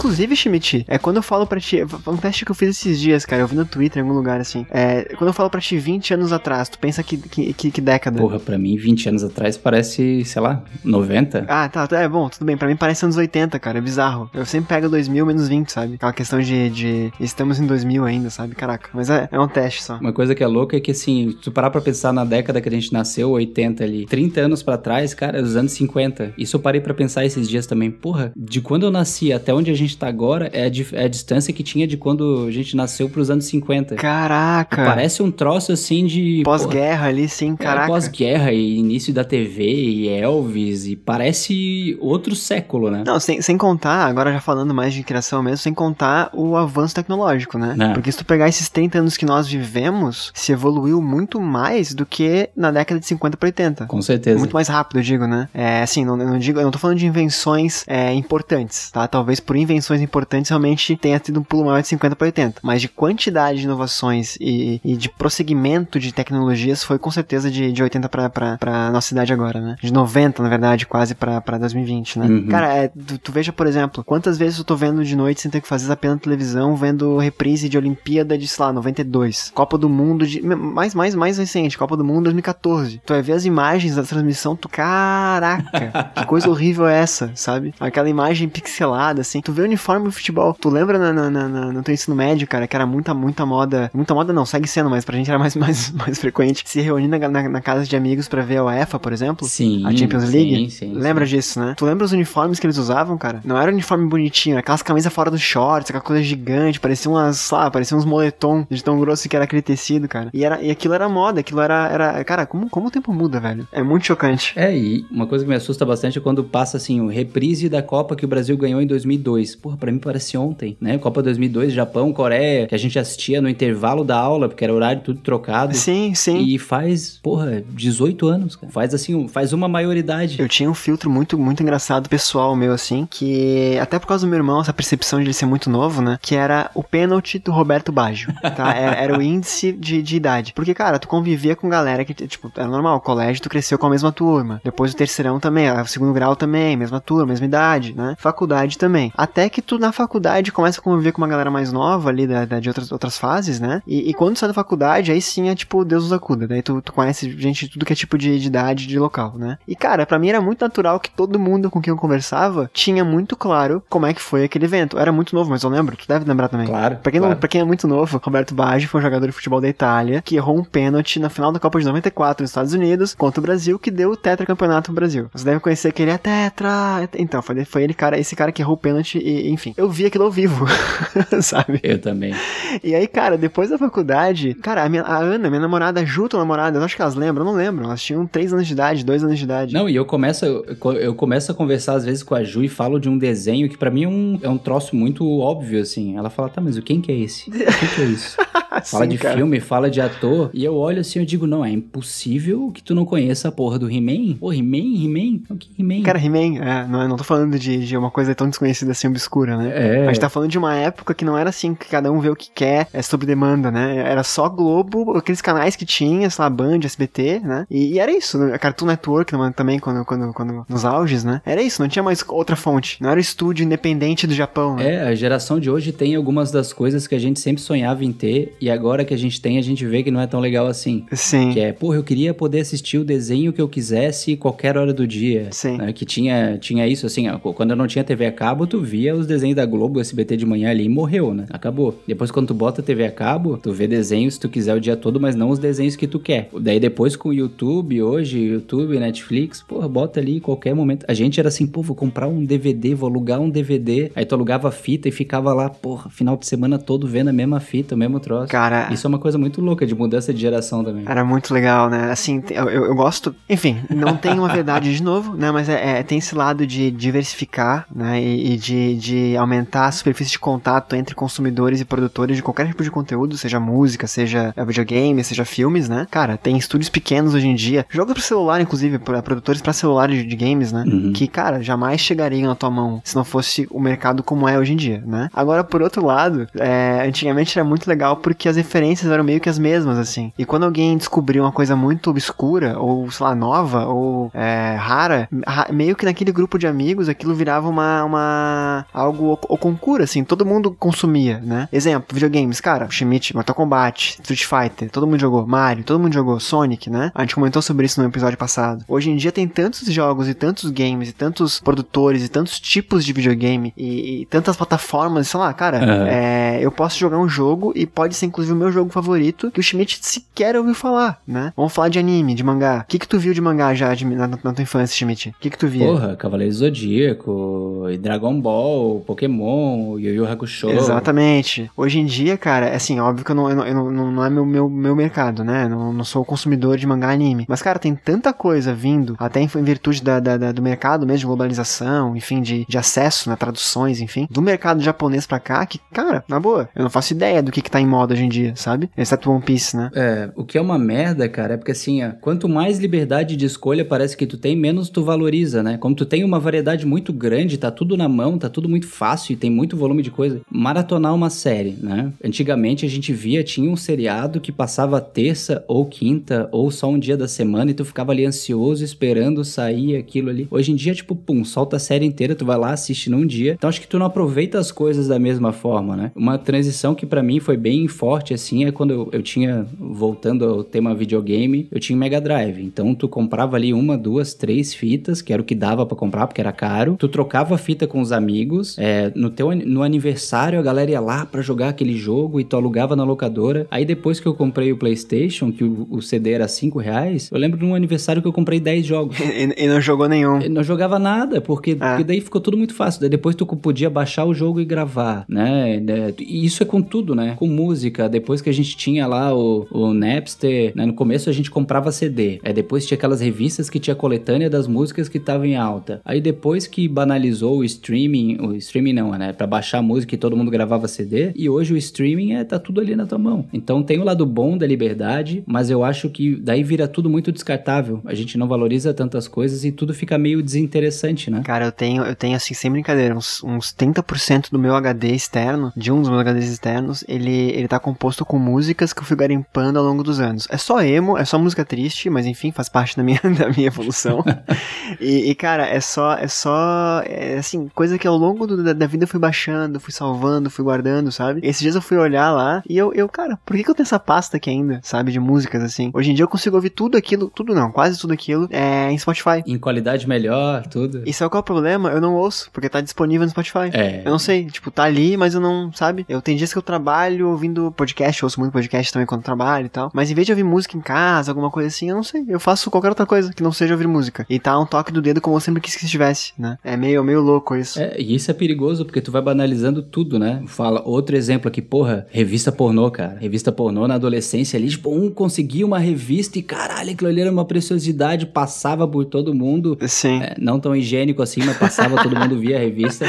Inclusive, 0.00 0.34
Schmidt, 0.34 0.84
é 0.88 0.96
quando 0.96 1.16
eu 1.16 1.22
falo 1.22 1.46
pra 1.46 1.60
ti. 1.60 1.84
Foi 1.86 2.14
um 2.14 2.16
teste 2.16 2.46
que 2.46 2.50
eu 2.50 2.54
fiz 2.54 2.70
esses 2.70 2.98
dias, 2.98 3.26
cara. 3.26 3.42
Eu 3.42 3.46
vi 3.46 3.54
no 3.54 3.66
Twitter 3.66 3.98
em 3.98 4.02
algum 4.02 4.16
lugar 4.16 4.40
assim. 4.40 4.66
É, 4.70 5.04
quando 5.18 5.28
eu 5.28 5.34
falo 5.34 5.50
pra 5.50 5.60
ti 5.60 5.76
20 5.76 6.14
anos 6.14 6.32
atrás, 6.32 6.70
tu 6.70 6.78
pensa 6.78 7.02
que, 7.02 7.18
que, 7.18 7.52
que, 7.52 7.70
que 7.70 7.80
década? 7.82 8.18
Porra, 8.18 8.40
pra 8.40 8.56
mim, 8.56 8.78
20 8.78 9.10
anos 9.10 9.22
atrás 9.22 9.58
parece, 9.58 10.24
sei 10.24 10.40
lá, 10.40 10.62
90. 10.82 11.44
Ah, 11.46 11.68
tá, 11.68 11.86
tá, 11.86 12.00
é 12.00 12.08
bom, 12.08 12.30
tudo 12.30 12.46
bem. 12.46 12.56
Pra 12.56 12.66
mim 12.66 12.76
parece 12.76 13.04
anos 13.04 13.18
80, 13.18 13.58
cara, 13.58 13.76
é 13.76 13.80
bizarro. 13.82 14.30
Eu 14.32 14.46
sempre 14.46 14.68
pego 14.68 14.88
2000 14.88 15.26
menos 15.26 15.48
20, 15.48 15.68
sabe? 15.70 15.94
Aquela 15.96 16.14
questão 16.14 16.40
de, 16.40 16.70
de 16.70 17.12
estamos 17.20 17.60
em 17.60 17.66
2000 17.66 18.02
ainda, 18.06 18.30
sabe? 18.30 18.54
Caraca, 18.54 18.88
mas 18.94 19.10
é, 19.10 19.28
é 19.30 19.38
um 19.38 19.48
teste 19.48 19.82
só. 19.82 19.98
Uma 19.98 20.14
coisa 20.14 20.34
que 20.34 20.42
é 20.42 20.46
louca 20.46 20.78
é 20.78 20.80
que, 20.80 20.92
assim, 20.92 21.32
se 21.32 21.36
tu 21.36 21.52
parar 21.52 21.68
pra 21.68 21.80
pensar 21.82 22.10
na 22.10 22.24
década 22.24 22.58
que 22.62 22.68
a 22.70 22.72
gente 22.72 22.90
nasceu, 22.90 23.28
80 23.32 23.84
ali, 23.84 24.06
30 24.06 24.40
anos 24.40 24.62
pra 24.62 24.78
trás, 24.78 25.12
cara, 25.12 25.42
os 25.42 25.56
anos 25.56 25.72
50. 25.72 26.32
Isso 26.38 26.56
eu 26.56 26.60
parei 26.60 26.80
pra 26.80 26.94
pensar 26.94 27.26
esses 27.26 27.46
dias 27.46 27.66
também. 27.66 27.90
Porra, 27.90 28.32
de 28.34 28.62
quando 28.62 28.84
eu 28.84 28.90
nasci 28.90 29.30
até 29.30 29.52
onde 29.52 29.70
a 29.70 29.74
gente 29.74 29.89
tá 29.96 30.08
agora 30.08 30.50
é 30.52 30.62
a, 30.64 31.00
é 31.00 31.04
a 31.04 31.08
distância 31.08 31.52
que 31.52 31.62
tinha 31.62 31.86
de 31.86 31.96
quando 31.96 32.46
a 32.48 32.50
gente 32.50 32.76
nasceu 32.76 33.08
pros 33.08 33.30
anos 33.30 33.44
50. 33.46 33.96
Caraca! 33.96 34.84
Parece 34.84 35.22
um 35.22 35.30
troço 35.30 35.72
assim 35.72 36.06
de. 36.06 36.42
Pós-guerra 36.44 37.08
ali, 37.08 37.28
sim, 37.28 37.52
É, 37.52 37.56
caraca. 37.56 37.86
pós-guerra 37.86 38.52
e 38.52 38.76
início 38.78 39.12
da 39.12 39.24
TV 39.24 39.64
e 39.64 40.08
Elvis 40.08 40.86
e 40.86 40.96
parece 40.96 41.96
outro 42.00 42.34
século, 42.34 42.90
né? 42.90 43.02
Não, 43.06 43.18
sem, 43.20 43.40
sem 43.42 43.56
contar, 43.56 44.06
agora 44.06 44.32
já 44.32 44.40
falando 44.40 44.74
mais 44.74 44.94
de 44.94 45.02
criação 45.02 45.42
mesmo, 45.42 45.58
sem 45.58 45.74
contar 45.74 46.30
o 46.32 46.56
avanço 46.56 46.94
tecnológico, 46.94 47.58
né? 47.58 47.76
É. 47.78 47.92
Porque 47.92 48.10
se 48.10 48.18
tu 48.18 48.24
pegar 48.24 48.48
esses 48.48 48.68
30 48.68 48.98
anos 48.98 49.16
que 49.16 49.24
nós 49.24 49.46
vivemos, 49.48 50.32
se 50.34 50.52
evoluiu 50.52 51.00
muito 51.00 51.40
mais 51.40 51.94
do 51.94 52.04
que 52.06 52.48
na 52.56 52.70
década 52.70 53.00
de 53.00 53.06
50 53.06 53.36
para 53.36 53.46
80. 53.46 53.86
Com 53.86 54.02
certeza. 54.02 54.38
Muito 54.38 54.52
mais 54.52 54.68
rápido, 54.68 54.98
eu 54.98 55.02
digo, 55.02 55.26
né? 55.26 55.48
É, 55.54 55.82
assim, 55.82 56.04
não, 56.04 56.18
eu 56.20 56.26
não 56.28 56.38
digo, 56.38 56.58
eu 56.58 56.64
não 56.64 56.70
tô 56.70 56.78
falando 56.78 56.98
de 56.98 57.06
invenções 57.06 57.84
é, 57.86 58.12
importantes, 58.14 58.90
tá? 58.90 59.06
Talvez 59.08 59.40
por 59.40 59.56
invenções 59.56 59.79
importantes 60.00 60.48
realmente 60.48 60.96
tenha 60.96 61.18
tido 61.18 61.40
um 61.40 61.42
pulo 61.42 61.64
maior 61.64 61.80
de 61.80 61.88
50 61.88 62.16
para 62.16 62.26
80. 62.26 62.60
Mas 62.62 62.80
de 62.80 62.88
quantidade 62.88 63.58
de 63.58 63.64
inovações 63.64 64.36
e, 64.40 64.80
e 64.84 64.96
de 64.96 65.08
prosseguimento 65.08 65.98
de 65.98 66.12
tecnologias 66.12 66.82
foi 66.82 66.98
com 66.98 67.10
certeza 67.10 67.50
de, 67.50 67.72
de 67.72 67.82
80 67.82 68.08
pra, 68.08 68.30
pra, 68.30 68.58
pra 68.58 68.90
nossa 68.90 69.12
idade 69.12 69.32
agora, 69.32 69.60
né? 69.60 69.76
De 69.82 69.92
90, 69.92 70.42
na 70.42 70.48
verdade, 70.48 70.86
quase 70.86 71.14
pra 71.14 71.58
2020, 71.58 72.18
né? 72.18 72.26
Uhum. 72.26 72.48
Cara, 72.48 72.74
é, 72.74 72.88
tu, 72.88 73.18
tu 73.18 73.32
veja, 73.32 73.52
por 73.52 73.66
exemplo, 73.66 74.04
quantas 74.04 74.38
vezes 74.38 74.58
eu 74.58 74.64
tô 74.64 74.76
vendo 74.76 75.04
de 75.04 75.16
noite 75.16 75.40
sem 75.40 75.50
ter 75.50 75.60
que 75.60 75.68
fazer 75.68 75.90
apenas 75.92 76.20
televisão, 76.20 76.76
vendo 76.76 77.18
reprise 77.18 77.68
de 77.68 77.76
Olimpíada 77.76 78.36
de, 78.36 78.46
sei 78.46 78.64
lá, 78.64 78.72
92. 78.72 79.50
Copa 79.54 79.76
do 79.76 79.88
Mundo 79.88 80.26
de. 80.26 80.42
Mais, 80.42 80.94
mais, 80.94 81.14
mais 81.14 81.38
recente, 81.38 81.76
Copa 81.76 81.96
do 81.96 82.04
Mundo 82.04 82.24
2014. 82.24 83.00
Tu 83.04 83.12
vai 83.12 83.22
ver 83.22 83.32
as 83.32 83.44
imagens 83.44 83.96
da 83.96 84.02
transmissão, 84.02 84.54
tu. 84.54 84.68
Caraca! 84.68 86.12
que 86.14 86.26
coisa 86.26 86.48
horrível 86.48 86.86
é 86.86 86.98
essa, 86.98 87.32
sabe? 87.34 87.74
Aquela 87.80 88.08
imagem 88.08 88.48
pixelada, 88.48 89.20
assim. 89.20 89.40
Tu 89.40 89.52
vê 89.52 89.62
o 89.62 89.66
uniforme 89.70 90.04
do 90.06 90.12
futebol. 90.12 90.54
Tu 90.60 90.68
lembra 90.68 90.98
na, 90.98 91.12
na, 91.12 91.30
na- 91.30 91.48
na- 91.48 91.72
no 91.72 91.82
teu 91.82 91.94
ensino 91.94 92.14
médio, 92.16 92.46
cara, 92.46 92.66
que 92.66 92.76
era 92.76 92.86
muita, 92.86 93.14
muita 93.14 93.44
moda. 93.46 93.90
Muita 93.94 94.14
moda 94.14 94.32
não, 94.32 94.44
segue 94.44 94.68
sendo, 94.68 94.90
mas 94.90 95.04
pra 95.04 95.16
gente 95.16 95.30
era 95.30 95.38
mais, 95.38 95.54
mais, 95.56 95.90
mais 95.92 96.18
frequente. 96.18 96.62
Se 96.66 96.80
reunir 96.80 97.08
na, 97.08 97.18
na, 97.28 97.48
na 97.48 97.60
casa 97.60 97.84
de 97.86 97.96
amigos 97.96 98.28
pra 98.28 98.42
ver 98.42 98.58
a 98.58 98.64
UEFA, 98.64 98.98
por 98.98 99.12
exemplo. 99.12 99.46
Sim. 99.46 99.86
A 99.86 99.96
Champions 99.96 100.28
League? 100.30 100.70
Sim, 100.70 100.70
sim. 100.70 100.92
Lembra 100.94 101.24
disso, 101.26 101.58
né? 101.60 101.74
Tu 101.76 101.84
lembra 101.84 102.04
os 102.04 102.12
uniformes 102.12 102.58
que 102.58 102.66
eles 102.66 102.76
usavam, 102.78 103.16
cara? 103.16 103.40
Não 103.44 103.56
era 103.56 103.70
uniforme 103.72 104.06
bonitinho, 104.08 104.54
era 104.54 104.60
aquelas 104.60 104.82
camisas 104.82 105.12
fora 105.12 105.30
dos 105.30 105.40
shorts, 105.40 105.90
aquela 105.90 106.02
coisa 106.04 106.22
gigante, 106.22 106.78
parecia 106.80 107.10
umas, 107.10 107.36
sei 107.38 107.56
lá, 107.58 107.70
parecia 107.70 107.96
uns 107.96 108.04
moletom 108.04 108.66
de 108.70 108.82
tão 108.82 108.98
grosso 108.98 109.28
que 109.28 109.36
era 109.36 109.44
aquele 109.44 109.62
tecido, 109.62 110.08
cara. 110.08 110.30
E, 110.32 110.44
era, 110.44 110.60
e 110.62 110.70
aquilo 110.70 110.94
era 110.94 111.08
moda, 111.08 111.40
aquilo 111.40 111.60
era, 111.60 111.88
era. 111.88 112.24
Cara, 112.24 112.46
como, 112.46 112.68
como 112.68 112.88
o 112.88 112.90
tempo 112.90 113.12
muda, 113.12 113.38
velho? 113.40 113.66
É 113.72 113.82
muito 113.82 114.06
chocante. 114.06 114.52
É, 114.56 114.76
e 114.76 115.04
uma 115.10 115.26
coisa 115.26 115.44
que 115.44 115.48
me 115.48 115.56
assusta 115.56 115.84
bastante 115.84 116.18
é 116.18 116.20
quando 116.20 116.42
passa 116.44 116.76
assim, 116.76 117.00
o 117.00 117.08
reprise 117.08 117.68
da 117.68 117.82
Copa 117.82 118.16
que 118.16 118.24
o 118.24 118.28
Brasil 118.28 118.56
ganhou 118.56 118.80
em 118.80 118.86
2002. 118.86 119.54
Porra, 119.60 119.76
pra 119.76 119.92
mim 119.92 119.98
parece 119.98 120.36
ontem, 120.36 120.76
né? 120.80 120.98
Copa 120.98 121.22
2002, 121.22 121.72
Japão, 121.72 122.12
Coreia, 122.12 122.66
que 122.66 122.74
a 122.74 122.78
gente 122.78 122.98
assistia 122.98 123.40
no 123.40 123.48
intervalo 123.48 124.04
da 124.04 124.18
aula, 124.18 124.48
porque 124.48 124.64
era 124.64 124.72
horário 124.72 125.02
tudo 125.02 125.20
trocado. 125.20 125.74
Sim, 125.74 126.14
sim. 126.14 126.38
E 126.38 126.58
faz, 126.58 127.18
porra, 127.22 127.62
18 127.70 128.26
anos, 128.28 128.56
cara. 128.56 128.72
Faz 128.72 128.94
assim, 128.94 129.28
faz 129.28 129.52
uma 129.52 129.68
maioridade. 129.68 130.40
Eu 130.40 130.48
tinha 130.48 130.70
um 130.70 130.74
filtro 130.74 131.10
muito, 131.10 131.38
muito 131.38 131.62
engraçado 131.62 132.08
pessoal 132.08 132.54
meu, 132.56 132.72
assim, 132.72 133.06
que 133.08 133.78
até 133.78 133.98
por 133.98 134.06
causa 134.06 134.26
do 134.26 134.30
meu 134.30 134.38
irmão, 134.38 134.60
essa 134.60 134.72
percepção 134.72 135.18
de 135.18 135.26
ele 135.26 135.32
ser 135.32 135.46
muito 135.46 135.68
novo, 135.68 136.00
né? 136.00 136.18
Que 136.20 136.34
era 136.34 136.70
o 136.74 136.82
pênalti 136.82 137.38
do 137.38 137.52
Roberto 137.52 137.92
Baggio, 137.92 138.32
tá? 138.56 138.72
Era, 138.74 138.96
era 138.96 139.18
o 139.18 139.22
índice 139.22 139.72
de, 139.72 140.02
de 140.02 140.16
idade. 140.16 140.52
Porque, 140.54 140.74
cara, 140.74 140.98
tu 140.98 141.08
convivia 141.08 141.54
com 141.54 141.68
galera 141.68 142.04
que, 142.04 142.14
tipo, 142.14 142.50
era 142.56 142.68
normal, 142.68 143.00
colégio, 143.00 143.42
tu 143.42 143.48
cresceu 143.48 143.78
com 143.78 143.86
a 143.86 143.90
mesma 143.90 144.10
turma. 144.10 144.60
Depois 144.64 144.92
o 144.92 144.96
terceirão 144.96 145.38
também, 145.38 145.70
o 145.70 145.86
segundo 145.86 146.12
grau 146.12 146.34
também, 146.34 146.76
mesma 146.76 147.00
turma, 147.00 147.26
mesma 147.26 147.46
idade, 147.46 147.94
né? 147.94 148.14
Faculdade 148.18 148.78
também. 148.78 149.12
Até 149.16 149.48
que 149.50 149.60
tu 149.60 149.78
na 149.78 149.92
faculdade 149.92 150.52
começa 150.52 150.80
a 150.80 150.82
conviver 150.82 151.12
com 151.12 151.20
uma 151.20 151.28
galera 151.28 151.50
mais 151.50 151.72
nova 151.72 152.08
ali, 152.08 152.26
da, 152.26 152.44
da 152.44 152.60
de 152.60 152.68
outras, 152.68 152.92
outras 152.92 153.18
fases, 153.18 153.60
né? 153.60 153.82
E, 153.86 154.10
e, 154.10 154.14
quando 154.14 154.34
tu 154.34 154.40
sai 154.40 154.48
da 154.48 154.54
faculdade, 154.54 155.12
aí 155.12 155.20
sim 155.20 155.48
é 155.48 155.54
tipo, 155.54 155.84
Deus 155.84 156.04
nos 156.04 156.12
acuda. 156.12 156.46
Daí 156.46 156.62
tu, 156.62 156.80
tu 156.80 156.92
conhece 156.92 157.30
gente 157.30 157.66
de 157.66 157.72
tudo 157.72 157.84
que 157.84 157.92
é 157.92 157.96
tipo 157.96 158.16
de, 158.16 158.38
de 158.38 158.46
idade, 158.46 158.86
de 158.86 158.98
local, 158.98 159.34
né? 159.36 159.58
E, 159.66 159.74
cara, 159.74 160.06
para 160.06 160.18
mim 160.18 160.28
era 160.28 160.40
muito 160.40 160.60
natural 160.60 160.98
que 161.00 161.10
todo 161.10 161.38
mundo 161.38 161.70
com 161.70 161.80
quem 161.80 161.90
eu 161.90 161.96
conversava 161.96 162.70
tinha 162.72 163.04
muito 163.04 163.36
claro 163.36 163.82
como 163.88 164.06
é 164.06 164.14
que 164.14 164.20
foi 164.20 164.44
aquele 164.44 164.64
evento. 164.64 164.96
Eu 164.96 165.00
era 165.00 165.12
muito 165.12 165.34
novo, 165.34 165.50
mas 165.50 165.62
eu 165.62 165.70
lembro, 165.70 165.96
tu 165.96 166.06
deve 166.06 166.24
lembrar 166.24 166.48
também. 166.48 166.66
Claro. 166.66 166.96
Pra 166.96 167.10
quem, 167.10 167.20
claro. 167.20 167.34
Não, 167.34 167.40
pra 167.40 167.48
quem 167.48 167.60
é 167.60 167.64
muito 167.64 167.88
novo, 167.88 168.20
Roberto 168.22 168.54
Baggio 168.54 168.88
foi 168.88 169.00
um 169.00 169.04
jogador 169.04 169.26
de 169.26 169.32
futebol 169.32 169.60
da 169.60 169.68
Itália 169.68 170.22
que 170.22 170.36
errou 170.36 170.58
um 170.58 170.64
pênalti 170.64 171.18
na 171.18 171.28
final 171.28 171.52
da 171.52 171.58
Copa 171.58 171.78
de 171.78 171.86
94 171.86 172.42
nos 172.42 172.50
Estados 172.50 172.72
Unidos 172.72 173.14
contra 173.14 173.40
o 173.40 173.42
Brasil, 173.42 173.78
que 173.78 173.90
deu 173.90 174.12
o 174.12 174.16
tetracampeonato 174.16 174.86
pro 174.86 174.94
Brasil. 174.94 175.28
Você 175.32 175.44
deve 175.44 175.60
conhecer 175.60 175.92
que 175.92 176.02
ele 176.02 176.10
é 176.10 176.18
tetra. 176.18 177.08
Então, 177.14 177.42
foi, 177.42 177.64
foi 177.64 177.82
ele, 177.82 177.94
cara, 177.94 178.18
esse 178.18 178.36
cara 178.36 178.52
que 178.52 178.62
errou 178.62 178.74
o 178.74 178.78
pênalti 178.78 179.18
e, 179.18 179.39
enfim. 179.48 179.74
Eu 179.76 179.88
vi 179.88 180.06
aquilo 180.06 180.24
ao 180.24 180.30
vivo, 180.30 180.66
sabe? 181.40 181.80
Eu 181.82 181.98
também. 181.98 182.34
E 182.82 182.94
aí, 182.94 183.06
cara, 183.06 183.36
depois 183.36 183.70
da 183.70 183.78
faculdade, 183.78 184.54
cara, 184.54 184.84
a, 184.84 184.88
minha, 184.88 185.02
a 185.02 185.18
Ana, 185.18 185.48
minha 185.48 185.60
namorada, 185.60 186.04
Juta, 186.04 186.36
namorada, 186.36 186.78
eu 186.78 186.82
acho 186.82 186.96
que 186.96 187.02
elas 187.02 187.14
lembram, 187.14 187.44
eu 187.44 187.52
não 187.52 187.58
lembro. 187.58 187.84
Elas 187.84 188.02
tinham 188.02 188.26
3 188.26 188.52
anos 188.52 188.66
de 188.66 188.72
idade, 188.72 189.04
2 189.04 189.24
anos 189.24 189.38
de 189.38 189.44
idade. 189.44 189.74
Não, 189.74 189.88
e 189.88 189.96
eu 189.96 190.04
começo, 190.04 190.44
eu 190.44 191.14
começo 191.14 191.52
a 191.52 191.54
conversar 191.54 191.94
às 191.94 192.04
vezes 192.04 192.22
com 192.22 192.34
a 192.34 192.44
Ju 192.44 192.62
e 192.62 192.68
falo 192.68 192.98
de 192.98 193.08
um 193.08 193.18
desenho 193.18 193.68
que 193.68 193.76
para 193.76 193.90
mim 193.90 194.04
é 194.04 194.08
um, 194.08 194.38
é 194.42 194.48
um 194.48 194.58
troço 194.58 194.94
muito 194.96 195.28
óbvio, 195.38 195.80
assim. 195.80 196.16
Ela 196.16 196.30
fala, 196.30 196.48
tá, 196.48 196.60
mas 196.60 196.76
o 196.76 196.82
quem 196.82 197.00
que 197.00 197.10
é 197.10 197.16
esse? 197.16 197.50
O 197.50 197.52
que, 197.52 197.94
que 197.94 198.02
é 198.02 198.04
isso? 198.04 198.36
fala 198.84 199.04
Sim, 199.04 199.10
de 199.10 199.18
cara. 199.18 199.36
filme, 199.36 199.60
fala 199.60 199.90
de 199.90 200.00
ator. 200.00 200.50
E 200.54 200.64
eu 200.64 200.74
olho 200.76 201.00
assim, 201.00 201.18
eu 201.18 201.24
digo, 201.24 201.46
não, 201.46 201.64
é 201.64 201.70
impossível 201.70 202.70
que 202.72 202.82
tu 202.82 202.94
não 202.94 203.04
conheça 203.04 203.48
a 203.48 203.52
porra 203.52 203.78
do 203.78 203.90
He-Man. 203.90 204.36
Pô, 204.38 204.52
He-Man, 204.52 205.04
He-Man? 205.04 205.40
O 205.50 205.56
que 205.56 205.70
He-Man? 205.78 206.02
Cara, 206.02 206.18
He-Man, 206.18 206.62
é, 206.62 206.86
não, 206.86 207.08
não 207.08 207.16
tô 207.16 207.24
falando 207.24 207.58
de, 207.58 207.84
de 207.84 207.96
uma 207.96 208.10
coisa 208.10 208.34
tão 208.34 208.48
desconhecida 208.48 208.92
assim, 208.92 209.10
obscura, 209.20 209.56
né? 209.56 209.72
É. 209.74 210.02
A 210.04 210.06
gente 210.06 210.20
tá 210.20 210.28
falando 210.28 210.50
de 210.50 210.58
uma 210.58 210.74
época 210.74 211.14
que 211.14 211.24
não 211.24 211.36
era 211.36 211.50
assim, 211.50 211.74
que 211.74 211.88
cada 211.88 212.10
um 212.10 212.20
vê 212.20 212.30
o 212.30 212.36
que 212.36 212.50
quer, 212.54 212.88
é 212.92 213.02
sob 213.02 213.26
demanda, 213.26 213.70
né? 213.70 213.98
Era 213.98 214.22
só 214.22 214.48
Globo, 214.48 215.16
aqueles 215.16 215.42
canais 215.42 215.76
que 215.76 215.84
tinha, 215.84 216.28
sei 216.30 216.42
lá, 216.42 216.50
Band, 216.50 216.80
SBT, 216.84 217.40
né? 217.40 217.66
E, 217.70 217.94
e 217.94 217.98
era 217.98 218.10
isso, 218.10 218.38
né? 218.38 218.54
a 218.54 218.58
Cartoon 218.58 218.86
Network 218.86 219.32
também, 219.54 219.78
quando, 219.78 220.04
quando, 220.04 220.32
quando, 220.32 220.64
nos 220.68 220.84
auges, 220.84 221.22
né? 221.22 221.42
Era 221.44 221.62
isso, 221.62 221.82
não 221.82 221.88
tinha 221.88 222.02
mais 222.02 222.24
outra 222.26 222.56
fonte. 222.56 223.00
Não 223.00 223.10
era 223.10 223.18
o 223.18 223.20
estúdio 223.20 223.64
independente 223.64 224.26
do 224.26 224.34
Japão, 224.34 224.76
né? 224.76 224.94
É, 224.94 225.02
a 225.02 225.14
geração 225.14 225.60
de 225.60 225.70
hoje 225.70 225.92
tem 225.92 226.14
algumas 226.14 226.50
das 226.50 226.72
coisas 226.72 227.06
que 227.06 227.14
a 227.14 227.18
gente 227.18 227.38
sempre 227.38 227.62
sonhava 227.62 228.04
em 228.04 228.12
ter, 228.12 228.56
e 228.60 228.70
agora 228.70 229.04
que 229.04 229.14
a 229.14 229.18
gente 229.18 229.40
tem, 229.40 229.58
a 229.58 229.62
gente 229.62 229.84
vê 229.86 230.02
que 230.02 230.10
não 230.10 230.20
é 230.20 230.26
tão 230.26 230.40
legal 230.40 230.66
assim. 230.66 231.04
Sim. 231.12 231.52
Que 231.52 231.60
é, 231.60 231.72
porra, 231.72 231.96
eu 231.96 232.02
queria 232.02 232.32
poder 232.32 232.60
assistir 232.60 232.98
o 232.98 233.04
desenho 233.04 233.52
que 233.52 233.60
eu 233.60 233.68
quisesse 233.68 234.36
qualquer 234.36 234.76
hora 234.76 234.92
do 234.92 235.06
dia. 235.06 235.48
Sim. 235.50 235.76
Né? 235.76 235.92
Que 235.92 236.04
tinha, 236.04 236.58
tinha 236.58 236.86
isso, 236.86 237.06
assim, 237.06 237.28
ó, 237.28 237.38
quando 237.38 237.70
eu 237.70 237.76
não 237.76 237.86
tinha 237.86 238.04
TV 238.04 238.26
a 238.26 238.32
cabo, 238.32 238.66
tu 238.66 238.80
via 238.80 239.09
os 239.12 239.26
desenhos 239.26 239.56
da 239.56 239.66
Globo, 239.66 240.00
SBT 240.00 240.36
de 240.36 240.46
manhã 240.46 240.70
ali 240.70 240.84
e 240.84 240.88
morreu, 240.88 241.34
né? 241.34 241.46
Acabou. 241.50 242.00
Depois, 242.06 242.30
quando 242.30 242.48
tu 242.48 242.54
bota 242.54 242.82
TV 242.82 243.04
a 243.04 243.10
cabo, 243.10 243.56
tu 243.56 243.72
vê 243.72 243.86
desenhos 243.86 244.34
se 244.34 244.40
tu 244.40 244.48
quiser 244.48 244.74
o 244.74 244.80
dia 244.80 244.96
todo, 244.96 245.20
mas 245.20 245.34
não 245.34 245.50
os 245.50 245.58
desenhos 245.58 245.96
que 245.96 246.06
tu 246.06 246.18
quer. 246.18 246.48
Daí 246.60 246.80
depois 246.80 247.16
com 247.16 247.30
o 247.30 247.32
YouTube, 247.32 248.02
hoje, 248.02 248.38
YouTube, 248.38 248.98
Netflix, 248.98 249.62
porra, 249.62 249.88
bota 249.88 250.20
ali 250.20 250.40
qualquer 250.40 250.74
momento. 250.74 251.04
A 251.08 251.14
gente 251.14 251.38
era 251.38 251.48
assim, 251.48 251.66
pô, 251.66 251.82
vou 251.82 251.96
comprar 251.96 252.28
um 252.28 252.44
DVD, 252.44 252.94
vou 252.94 253.08
alugar 253.08 253.40
um 253.40 253.50
DVD. 253.50 254.10
Aí 254.14 254.24
tu 254.24 254.34
alugava 254.34 254.70
fita 254.70 255.08
e 255.08 255.12
ficava 255.12 255.52
lá, 255.52 255.68
porra, 255.68 256.10
final 256.10 256.36
de 256.36 256.46
semana 256.46 256.78
todo 256.78 257.06
vendo 257.06 257.28
a 257.28 257.32
mesma 257.32 257.60
fita, 257.60 257.94
o 257.94 257.98
mesmo 257.98 258.20
troço. 258.20 258.48
Cara. 258.48 258.92
Isso 258.92 259.06
é 259.06 259.08
uma 259.08 259.18
coisa 259.18 259.38
muito 259.38 259.60
louca 259.60 259.86
de 259.86 259.94
mudança 259.94 260.32
de 260.32 260.40
geração 260.40 260.82
também. 260.84 261.04
Era 261.06 261.24
muito 261.24 261.52
legal, 261.52 261.88
né? 261.88 262.10
Assim, 262.10 262.42
eu, 262.50 262.68
eu, 262.68 262.84
eu 262.86 262.94
gosto. 262.94 263.34
Enfim, 263.48 263.78
não 263.88 264.16
tem 264.16 264.32
uma 264.32 264.48
verdade 264.48 264.94
de 264.94 265.02
novo, 265.02 265.34
né? 265.36 265.50
Mas 265.50 265.68
é, 265.68 265.98
é, 265.98 266.02
tem 266.02 266.18
esse 266.18 266.34
lado 266.34 266.66
de 266.66 266.90
diversificar, 266.90 267.86
né? 267.94 268.20
E, 268.22 268.54
e 268.54 268.56
de, 268.56 268.94
de 269.00 269.36
aumentar 269.36 269.86
a 269.86 269.92
superfície 269.92 270.32
de 270.32 270.38
contato 270.38 270.94
entre 270.94 271.14
consumidores 271.14 271.80
e 271.80 271.84
produtores 271.84 272.36
de 272.36 272.42
qualquer 272.42 272.66
tipo 272.68 272.82
de 272.82 272.90
conteúdo, 272.90 273.36
seja 273.36 273.58
música, 273.58 274.06
seja 274.06 274.54
videogame, 274.66 275.24
seja 275.24 275.44
filmes, 275.44 275.88
né? 275.88 276.06
Cara, 276.10 276.36
tem 276.36 276.56
estúdios 276.56 276.88
pequenos 276.88 277.34
hoje 277.34 277.48
em 277.48 277.54
dia, 277.54 277.86
jogos 277.90 278.14
para 278.14 278.22
celular, 278.22 278.60
inclusive, 278.60 278.98
pra 278.98 279.22
produtores 279.22 279.62
para 279.62 279.72
celular 279.72 280.08
de, 280.08 280.24
de, 280.24 280.36
games, 280.36 280.72
né? 280.72 280.84
Uhum. 280.86 281.12
Que, 281.12 281.26
cara, 281.26 281.62
jamais 281.62 282.00
chegariam 282.00 282.48
na 282.48 282.54
tua 282.54 282.70
mão 282.70 283.00
se 283.04 283.16
não 283.16 283.24
fosse 283.24 283.66
o 283.70 283.80
mercado 283.80 284.22
como 284.22 284.48
é 284.48 284.58
hoje 284.58 284.72
em 284.72 284.76
dia, 284.76 285.02
né? 285.06 285.28
Agora, 285.34 285.64
por 285.64 285.82
outro 285.82 286.04
lado, 286.04 286.46
é, 286.56 287.02
antigamente 287.06 287.58
era 287.58 287.66
muito 287.66 287.88
legal 287.88 288.16
porque 288.16 288.48
as 288.48 288.56
referências 288.56 289.10
eram 289.10 289.24
meio 289.24 289.40
que 289.40 289.48
as 289.48 289.58
mesmas, 289.58 289.98
assim. 289.98 290.32
E 290.38 290.44
quando 290.44 290.64
alguém 290.64 290.96
descobriu 290.96 291.42
uma 291.44 291.52
coisa 291.52 291.74
muito 291.74 292.10
obscura, 292.10 292.78
ou, 292.78 293.10
sei 293.10 293.26
lá, 293.26 293.34
nova, 293.34 293.86
ou 293.86 294.30
é, 294.34 294.76
rara, 294.78 295.28
meio 295.72 295.96
que 295.96 296.04
naquele 296.04 296.32
grupo 296.32 296.58
de 296.58 296.66
amigos 296.66 297.08
aquilo 297.08 297.34
virava 297.34 297.68
uma, 297.68 298.04
uma 298.04 298.86
algo 298.92 299.38
o 299.48 299.56
concura, 299.58 300.04
assim, 300.04 300.24
todo 300.24 300.44
mundo 300.46 300.74
consumia, 300.78 301.38
né? 301.40 301.68
Exemplo, 301.72 302.14
videogames, 302.14 302.60
cara, 302.60 302.88
Schmidt, 302.90 303.34
Mortal 303.34 303.54
Kombat, 303.54 304.18
Street 304.22 304.44
Fighter, 304.44 304.90
todo 304.90 305.06
mundo 305.06 305.20
jogou, 305.20 305.46
Mario, 305.46 305.84
todo 305.84 305.98
mundo 306.00 306.12
jogou, 306.12 306.38
Sonic, 306.40 306.88
né? 306.90 307.10
A 307.14 307.22
gente 307.22 307.34
comentou 307.34 307.62
sobre 307.62 307.86
isso 307.86 308.00
no 308.00 308.08
episódio 308.08 308.38
passado. 308.38 308.84
Hoje 308.88 309.10
em 309.10 309.16
dia 309.16 309.32
tem 309.32 309.46
tantos 309.46 309.86
jogos 309.92 310.28
e 310.28 310.34
tantos 310.34 310.70
games 310.70 311.08
e 311.10 311.12
tantos 311.12 311.60
produtores 311.60 312.24
e 312.24 312.28
tantos 312.28 312.58
tipos 312.60 313.04
de 313.04 313.12
videogame 313.12 313.72
e, 313.76 314.22
e 314.22 314.26
tantas 314.26 314.56
plataformas, 314.56 315.28
sei 315.28 315.40
lá, 315.40 315.52
cara, 315.52 315.80
Uhum. 315.80 316.06
é, 316.06 316.58
eu 316.60 316.70
posso 316.70 316.98
jogar 316.98 317.18
um 317.18 317.28
jogo 317.28 317.72
e 317.74 317.86
pode 317.86 318.14
ser 318.14 318.26
inclusive 318.26 318.54
o 318.54 318.58
meu 318.58 318.70
jogo 318.72 318.90
favorito 318.90 319.50
que 319.50 319.60
o 319.60 319.62
Schmidt 319.62 319.98
sequer 320.02 320.56
ouviu 320.56 320.74
falar, 320.74 321.20
né? 321.26 321.52
Vamos 321.56 321.72
falar 321.72 321.88
de 321.88 321.98
anime, 321.98 322.34
de 322.34 322.42
mangá. 322.44 322.84
O 322.84 322.90
que 322.90 322.98
que 322.98 323.08
tu 323.08 323.18
viu 323.18 323.32
de 323.32 323.40
mangá 323.40 323.74
já 323.74 323.94
de, 323.94 324.04
na, 324.04 324.26
na 324.26 324.36
tua 324.36 324.62
infância, 324.62 324.94
Schmidt? 324.96 325.30
O 325.30 325.34
que 325.40 325.50
que 325.50 325.58
tu 325.58 325.66
via? 325.68 325.86
Porra, 325.86 326.16
Cavaleiro 326.16 326.52
Zodíaco, 326.52 327.86
e 327.90 327.98
Dragon 327.98 328.40
Ball, 328.40 328.79
Pokémon, 329.06 329.98
Yu 329.98 330.14
Yu 330.14 330.26
Hakusho. 330.26 330.70
Exatamente. 330.70 331.70
Hoje 331.76 331.98
em 331.98 332.06
dia, 332.06 332.36
cara, 332.36 332.66
é 332.66 332.76
assim, 332.76 333.00
óbvio 333.00 333.24
que 333.24 333.30
eu 333.30 333.36
não, 333.36 333.50
eu 333.50 333.56
não, 333.56 333.66
eu 333.66 333.74
não, 333.74 334.10
não 334.12 334.24
é 334.24 334.30
meu, 334.30 334.44
meu, 334.44 334.68
meu 334.68 334.96
mercado, 334.96 335.44
né? 335.44 335.68
Não, 335.68 335.92
não 335.92 336.04
sou 336.04 336.24
consumidor 336.24 336.76
de 336.76 336.86
mangá 336.86 337.10
anime. 337.10 337.44
Mas, 337.48 337.62
cara, 337.62 337.78
tem 337.78 337.94
tanta 337.94 338.32
coisa 338.32 338.72
vindo, 338.72 339.16
até 339.18 339.40
em, 339.40 339.44
em 339.44 339.62
virtude 339.62 340.02
da, 340.02 340.20
da, 340.20 340.36
da, 340.36 340.52
do 340.52 340.62
mercado 340.62 341.06
mesmo, 341.06 341.20
de 341.20 341.26
globalização, 341.26 342.16
enfim, 342.16 342.40
de, 342.40 342.64
de 342.68 342.78
acesso, 342.78 343.28
né? 343.28 343.36
Traduções, 343.36 344.00
enfim, 344.00 344.26
do 344.30 344.42
mercado 344.42 344.80
japonês 344.80 345.26
pra 345.26 345.38
cá, 345.38 345.64
que, 345.66 345.78
cara, 345.92 346.24
na 346.28 346.40
boa, 346.40 346.68
eu 346.74 346.82
não 346.82 346.90
faço 346.90 347.12
ideia 347.12 347.42
do 347.42 347.50
que 347.50 347.62
que 347.62 347.70
tá 347.70 347.80
em 347.80 347.86
moda 347.86 348.14
hoje 348.14 348.24
em 348.24 348.28
dia, 348.28 348.52
sabe? 348.56 348.90
Exceto 348.96 349.30
One 349.30 349.42
Piece, 349.42 349.76
né? 349.76 349.90
É, 349.94 350.30
o 350.34 350.44
que 350.44 350.56
é 350.56 350.60
uma 350.60 350.78
merda, 350.78 351.28
cara, 351.28 351.54
é 351.54 351.56
porque 351.56 351.72
assim, 351.72 352.04
ó, 352.04 352.10
quanto 352.20 352.48
mais 352.48 352.78
liberdade 352.78 353.36
de 353.36 353.46
escolha 353.46 353.84
parece 353.84 354.16
que 354.16 354.26
tu 354.26 354.38
tem, 354.38 354.56
menos 354.56 354.88
tu 354.88 355.04
valoriza, 355.04 355.62
né? 355.62 355.76
Como 355.78 355.94
tu 355.94 356.06
tem 356.06 356.24
uma 356.24 356.38
variedade 356.38 356.86
muito 356.86 357.12
grande, 357.12 357.58
tá 357.58 357.70
tudo 357.70 357.96
na 357.96 358.08
mão, 358.08 358.38
tá 358.38 358.48
tudo 358.48 358.68
muito 358.70 358.86
fácil 358.86 359.32
e 359.32 359.36
tem 359.36 359.50
muito 359.50 359.76
volume 359.76 360.02
de 360.02 360.10
coisa. 360.10 360.40
Maratonar 360.50 361.14
uma 361.14 361.30
série, 361.30 361.76
né? 361.80 362.12
Antigamente 362.24 362.86
a 362.86 362.88
gente 362.88 363.12
via, 363.12 363.42
tinha 363.42 363.70
um 363.70 363.76
seriado 363.76 364.40
que 364.40 364.52
passava 364.52 365.00
terça 365.00 365.64
ou 365.66 365.84
quinta 365.84 366.48
ou 366.52 366.70
só 366.70 366.88
um 366.88 366.98
dia 366.98 367.16
da 367.16 367.28
semana 367.28 367.70
e 367.70 367.74
tu 367.74 367.84
ficava 367.84 368.12
ali 368.12 368.24
ansioso 368.24 368.84
esperando 368.84 369.44
sair 369.44 369.96
aquilo 369.96 370.30
ali. 370.30 370.46
Hoje 370.50 370.72
em 370.72 370.76
dia, 370.76 370.94
tipo, 370.94 371.14
pum, 371.14 371.44
solta 371.44 371.76
a 371.76 371.80
série 371.80 372.06
inteira, 372.06 372.34
tu 372.34 372.44
vai 372.44 372.56
lá, 372.56 372.72
assiste 372.72 373.10
num 373.10 373.26
dia. 373.26 373.54
Então 373.54 373.68
acho 373.68 373.80
que 373.80 373.88
tu 373.88 373.98
não 373.98 374.06
aproveita 374.06 374.58
as 374.58 374.70
coisas 374.70 375.08
da 375.08 375.18
mesma 375.18 375.52
forma, 375.52 375.96
né? 375.96 376.12
Uma 376.14 376.38
transição 376.38 376.94
que 376.94 377.06
para 377.06 377.22
mim 377.22 377.40
foi 377.40 377.56
bem 377.56 377.88
forte, 377.88 378.32
assim, 378.32 378.64
é 378.64 378.72
quando 378.72 378.92
eu, 378.92 379.08
eu 379.12 379.22
tinha, 379.22 379.66
voltando 379.78 380.44
ao 380.44 380.64
tema 380.64 380.94
videogame, 380.94 381.68
eu 381.70 381.80
tinha 381.80 381.96
Mega 381.96 382.20
Drive. 382.20 382.62
Então 382.62 382.94
tu 382.94 383.08
comprava 383.08 383.56
ali 383.56 383.72
uma, 383.72 383.96
duas, 383.96 384.34
três 384.34 384.72
fitas, 384.72 385.20
que 385.20 385.32
era 385.32 385.42
o 385.42 385.44
que 385.44 385.54
dava 385.54 385.84
para 385.86 385.96
comprar, 385.96 386.26
porque 386.26 386.40
era 386.40 386.52
caro. 386.52 386.96
Tu 386.98 387.08
trocava 387.08 387.54
a 387.54 387.58
fita 387.58 387.86
com 387.86 388.00
os 388.00 388.12
amigos. 388.12 388.59
É, 388.78 389.12
no 389.14 389.30
teu 389.30 389.50
no 389.54 389.82
aniversário, 389.82 390.58
a 390.58 390.62
galera 390.62 390.90
ia 390.90 391.00
lá 391.00 391.26
para 391.26 391.42
jogar 391.42 391.68
aquele 391.68 391.96
jogo 391.96 392.40
e 392.40 392.44
tu 392.44 392.56
alugava 392.56 392.94
na 392.94 393.04
locadora. 393.04 393.66
Aí 393.70 393.84
depois 393.84 394.20
que 394.20 394.26
eu 394.26 394.34
comprei 394.34 394.72
o 394.72 394.76
PlayStation, 394.76 395.50
que 395.52 395.64
o, 395.64 395.86
o 395.90 396.02
CD 396.02 396.32
era 396.32 396.46
5 396.48 396.78
reais, 396.78 397.28
eu 397.32 397.38
lembro 397.38 397.58
de 397.58 397.64
um 397.64 397.74
aniversário 397.74 398.20
que 398.22 398.28
eu 398.28 398.32
comprei 398.32 398.60
10 398.60 398.86
jogos. 398.86 399.16
E, 399.30 399.64
e 399.64 399.68
não 399.68 399.80
jogou 399.80 400.08
nenhum. 400.08 400.40
Eu 400.40 400.50
não 400.50 400.62
jogava 400.62 400.98
nada, 400.98 401.40
porque, 401.40 401.76
Ah. 401.80 401.90
porque 401.90 402.04
daí 402.04 402.20
ficou 402.20 402.40
tudo 402.40 402.56
muito 402.58 402.74
fácil. 402.74 403.00
Daí 403.00 403.08
depois 403.08 403.34
tu 403.34 403.46
podia 403.46 403.88
baixar 403.88 404.24
o 404.24 404.34
jogo 404.34 404.60
e 404.60 404.64
gravar, 404.64 405.24
né? 405.28 405.80
né? 405.80 406.12
E 406.18 406.44
isso 406.44 406.62
é 406.62 406.66
com 406.66 406.82
tudo, 406.82 407.14
né? 407.14 407.34
Com 407.38 407.46
música. 407.46 408.08
Depois 408.08 408.42
que 408.42 408.50
a 408.50 408.52
gente 408.52 408.76
tinha 408.76 409.06
lá 409.06 409.34
o, 409.34 409.66
o 409.70 409.94
Napster, 409.94 410.72
né? 410.74 410.84
no 410.84 410.92
começo 410.94 411.30
a 411.30 411.32
gente 411.32 411.50
comprava 411.50 411.90
CD. 411.92 412.38
Aí 412.42 412.52
depois 412.52 412.86
tinha 412.86 412.96
aquelas 412.96 413.20
revistas 413.20 413.70
que 413.70 413.78
tinha 413.78 413.94
coletânea 413.94 414.50
das 414.50 414.66
músicas 414.66 415.08
que 415.08 415.18
estavam 415.18 415.46
em 415.46 415.56
alta. 415.56 416.00
Aí 416.04 416.20
depois 416.20 416.66
que 416.66 416.86
banalizou 416.88 417.58
o 417.58 417.64
streaming, 417.64 418.36
o, 418.40 418.49
não, 418.50 418.56
streaming 418.56 418.92
não, 418.92 419.10
né? 419.12 419.32
Pra 419.32 419.46
baixar 419.46 419.82
música 419.82 420.14
e 420.14 420.18
todo 420.18 420.36
mundo 420.36 420.50
gravava 420.50 420.88
CD. 420.88 421.32
E 421.34 421.48
hoje 421.48 421.72
o 421.72 421.76
streaming 421.76 422.34
é, 422.34 422.44
tá 422.44 422.58
tudo 422.58 422.80
ali 422.80 422.96
na 422.96 423.06
tua 423.06 423.18
mão. 423.18 423.46
Então 423.52 423.82
tem 423.82 423.98
o 423.98 424.04
lado 424.04 424.26
bom 424.26 424.56
da 424.56 424.66
liberdade, 424.66 425.42
mas 425.46 425.70
eu 425.70 425.84
acho 425.84 426.08
que 426.08 426.36
daí 426.36 426.62
vira 426.62 426.88
tudo 426.88 427.08
muito 427.08 427.32
descartável. 427.32 428.00
A 428.04 428.14
gente 428.14 428.36
não 428.36 428.48
valoriza 428.48 428.92
tantas 428.94 429.28
coisas 429.28 429.64
e 429.64 429.72
tudo 429.72 429.94
fica 429.94 430.18
meio 430.18 430.42
desinteressante, 430.42 431.30
né? 431.30 431.42
Cara, 431.44 431.66
eu 431.66 431.72
tenho, 431.72 432.02
eu 432.04 432.14
tenho 432.14 432.36
assim, 432.36 432.54
sem 432.54 432.70
brincadeira, 432.70 433.16
uns, 433.16 433.42
uns 433.42 433.72
30% 433.72 434.50
do 434.50 434.58
meu 434.58 434.74
HD 434.74 435.12
externo, 435.12 435.72
de 435.76 435.92
um 435.92 436.00
dos 436.00 436.10
meus 436.10 436.22
HDs 436.22 436.50
externos, 436.50 437.04
ele, 437.08 437.50
ele 437.50 437.68
tá 437.68 437.78
composto 437.78 438.24
com 438.24 438.38
músicas 438.38 438.92
que 438.92 439.00
eu 439.00 439.04
fui 439.04 439.16
garimpando 439.16 439.78
ao 439.78 439.84
longo 439.84 440.02
dos 440.02 440.20
anos. 440.20 440.46
É 440.50 440.56
só 440.56 440.82
emo, 440.82 441.16
é 441.16 441.24
só 441.24 441.38
música 441.38 441.64
triste, 441.64 442.10
mas 442.10 442.26
enfim, 442.26 442.50
faz 442.50 442.68
parte 442.68 442.96
da 442.96 443.02
minha, 443.02 443.20
da 443.38 443.48
minha 443.48 443.66
evolução. 443.66 444.24
e, 445.00 445.30
e, 445.30 445.34
cara, 445.34 445.66
é 445.66 445.80
só, 445.80 446.14
é 446.14 446.28
só, 446.28 447.02
é, 447.04 447.38
assim, 447.38 447.68
coisa 447.74 447.98
que 447.98 448.06
ao 448.06 448.16
longo 448.16 448.29
do, 448.34 448.62
da, 448.62 448.72
da, 448.72 448.86
vida 448.86 449.04
eu 449.04 449.08
fui 449.08 449.20
baixando, 449.20 449.80
fui 449.80 449.92
salvando, 449.92 450.50
fui 450.50 450.64
guardando, 450.64 451.10
sabe? 451.12 451.40
Esses 451.42 451.60
dias 451.60 451.74
eu 451.74 451.82
fui 451.82 451.96
olhar 451.96 452.30
lá 452.32 452.62
e 452.68 452.76
eu, 452.76 452.92
eu 452.94 453.08
cara, 453.08 453.38
por 453.44 453.56
que, 453.56 453.64
que 453.64 453.70
eu 453.70 453.74
tenho 453.74 453.84
essa 453.84 453.98
pasta 453.98 454.36
aqui 454.36 454.50
ainda, 454.50 454.80
sabe? 454.82 455.12
De 455.12 455.20
músicas, 455.20 455.62
assim. 455.62 455.90
Hoje 455.94 456.10
em 456.10 456.14
dia 456.14 456.24
eu 456.24 456.28
consigo 456.28 456.56
ouvir 456.56 456.70
tudo 456.70 456.96
aquilo, 456.96 457.30
tudo 457.30 457.54
não, 457.54 457.70
quase 457.70 457.98
tudo 457.98 458.12
aquilo, 458.12 458.48
é, 458.50 458.90
em 458.90 458.98
Spotify. 458.98 459.42
Em 459.46 459.58
qualidade 459.58 460.08
melhor, 460.08 460.66
tudo. 460.66 461.02
E 461.06 461.12
sabe 461.12 461.30
qual 461.30 461.40
é 461.40 461.42
o 461.42 461.44
problema? 461.44 461.90
Eu 461.90 462.00
não 462.00 462.14
ouço, 462.14 462.50
porque 462.52 462.68
tá 462.68 462.80
disponível 462.80 463.24
no 463.24 463.30
Spotify. 463.30 463.70
É. 463.72 464.02
Eu 464.04 464.10
não 464.10 464.18
sei, 464.18 464.46
tipo, 464.46 464.70
tá 464.70 464.84
ali, 464.84 465.16
mas 465.16 465.34
eu 465.34 465.40
não, 465.40 465.72
sabe? 465.72 466.04
Eu 466.08 466.20
tenho 466.20 466.38
dias 466.38 466.52
que 466.52 466.58
eu 466.58 466.62
trabalho 466.62 467.28
ouvindo 467.28 467.72
podcast, 467.72 468.22
eu 468.22 468.26
ouço 468.26 468.40
muito 468.40 468.52
podcast 468.52 468.92
também 468.92 469.06
quando 469.06 469.22
trabalho 469.22 469.66
e 469.66 469.68
tal. 469.68 469.90
Mas 469.92 470.10
em 470.10 470.14
vez 470.14 470.26
de 470.26 470.32
ouvir 470.32 470.44
música 470.44 470.76
em 470.76 470.80
casa, 470.80 471.30
alguma 471.30 471.50
coisa 471.50 471.68
assim, 471.68 471.90
eu 471.90 471.96
não 471.96 472.02
sei. 472.02 472.24
Eu 472.28 472.40
faço 472.40 472.70
qualquer 472.70 472.88
outra 472.88 473.06
coisa 473.06 473.32
que 473.32 473.42
não 473.42 473.52
seja 473.52 473.74
ouvir 473.74 473.86
música. 473.86 474.26
E 474.28 474.38
tá 474.38 474.58
um 474.58 474.66
toque 474.66 474.92
do 474.92 475.02
dedo 475.02 475.20
como 475.20 475.36
eu 475.36 475.40
sempre 475.40 475.60
quis 475.60 475.76
que 475.76 475.84
estivesse, 475.84 476.32
né? 476.38 476.58
É 476.62 476.76
meio, 476.76 477.02
meio 477.02 477.20
louco 477.20 477.56
isso. 477.56 477.80
É, 477.80 477.96
e 477.98 478.18
isso 478.20 478.30
é 478.30 478.34
perigoso 478.34 478.84
porque 478.84 479.00
tu 479.00 479.10
vai 479.10 479.22
banalizando 479.22 479.82
tudo, 479.82 480.18
né? 480.18 480.42
Fala, 480.46 480.82
outro 480.84 481.16
exemplo 481.16 481.48
aqui, 481.48 481.60
porra, 481.60 482.06
revista 482.10 482.52
pornô, 482.52 482.90
cara. 482.90 483.16
Revista 483.20 483.50
pornô 483.50 483.88
na 483.88 483.94
adolescência 483.94 484.58
ali, 484.58 484.68
tipo, 484.68 484.94
um 484.94 485.10
conseguia 485.10 485.66
uma 485.66 485.78
revista 485.78 486.38
e 486.38 486.42
caralho, 486.42 486.92
aquilo 486.92 487.10
ali 487.10 487.20
era 487.20 487.30
uma 487.30 487.44
preciosidade, 487.44 488.26
passava 488.26 488.86
por 488.86 489.04
todo 489.04 489.34
mundo. 489.34 489.76
Sim. 489.86 490.20
É, 490.22 490.34
não 490.38 490.60
tão 490.60 490.76
higiênico 490.76 491.22
assim, 491.22 491.42
mas 491.44 491.56
passava, 491.56 492.02
todo 492.02 492.16
mundo 492.16 492.38
via 492.38 492.56
a 492.56 492.60
revista. 492.60 493.06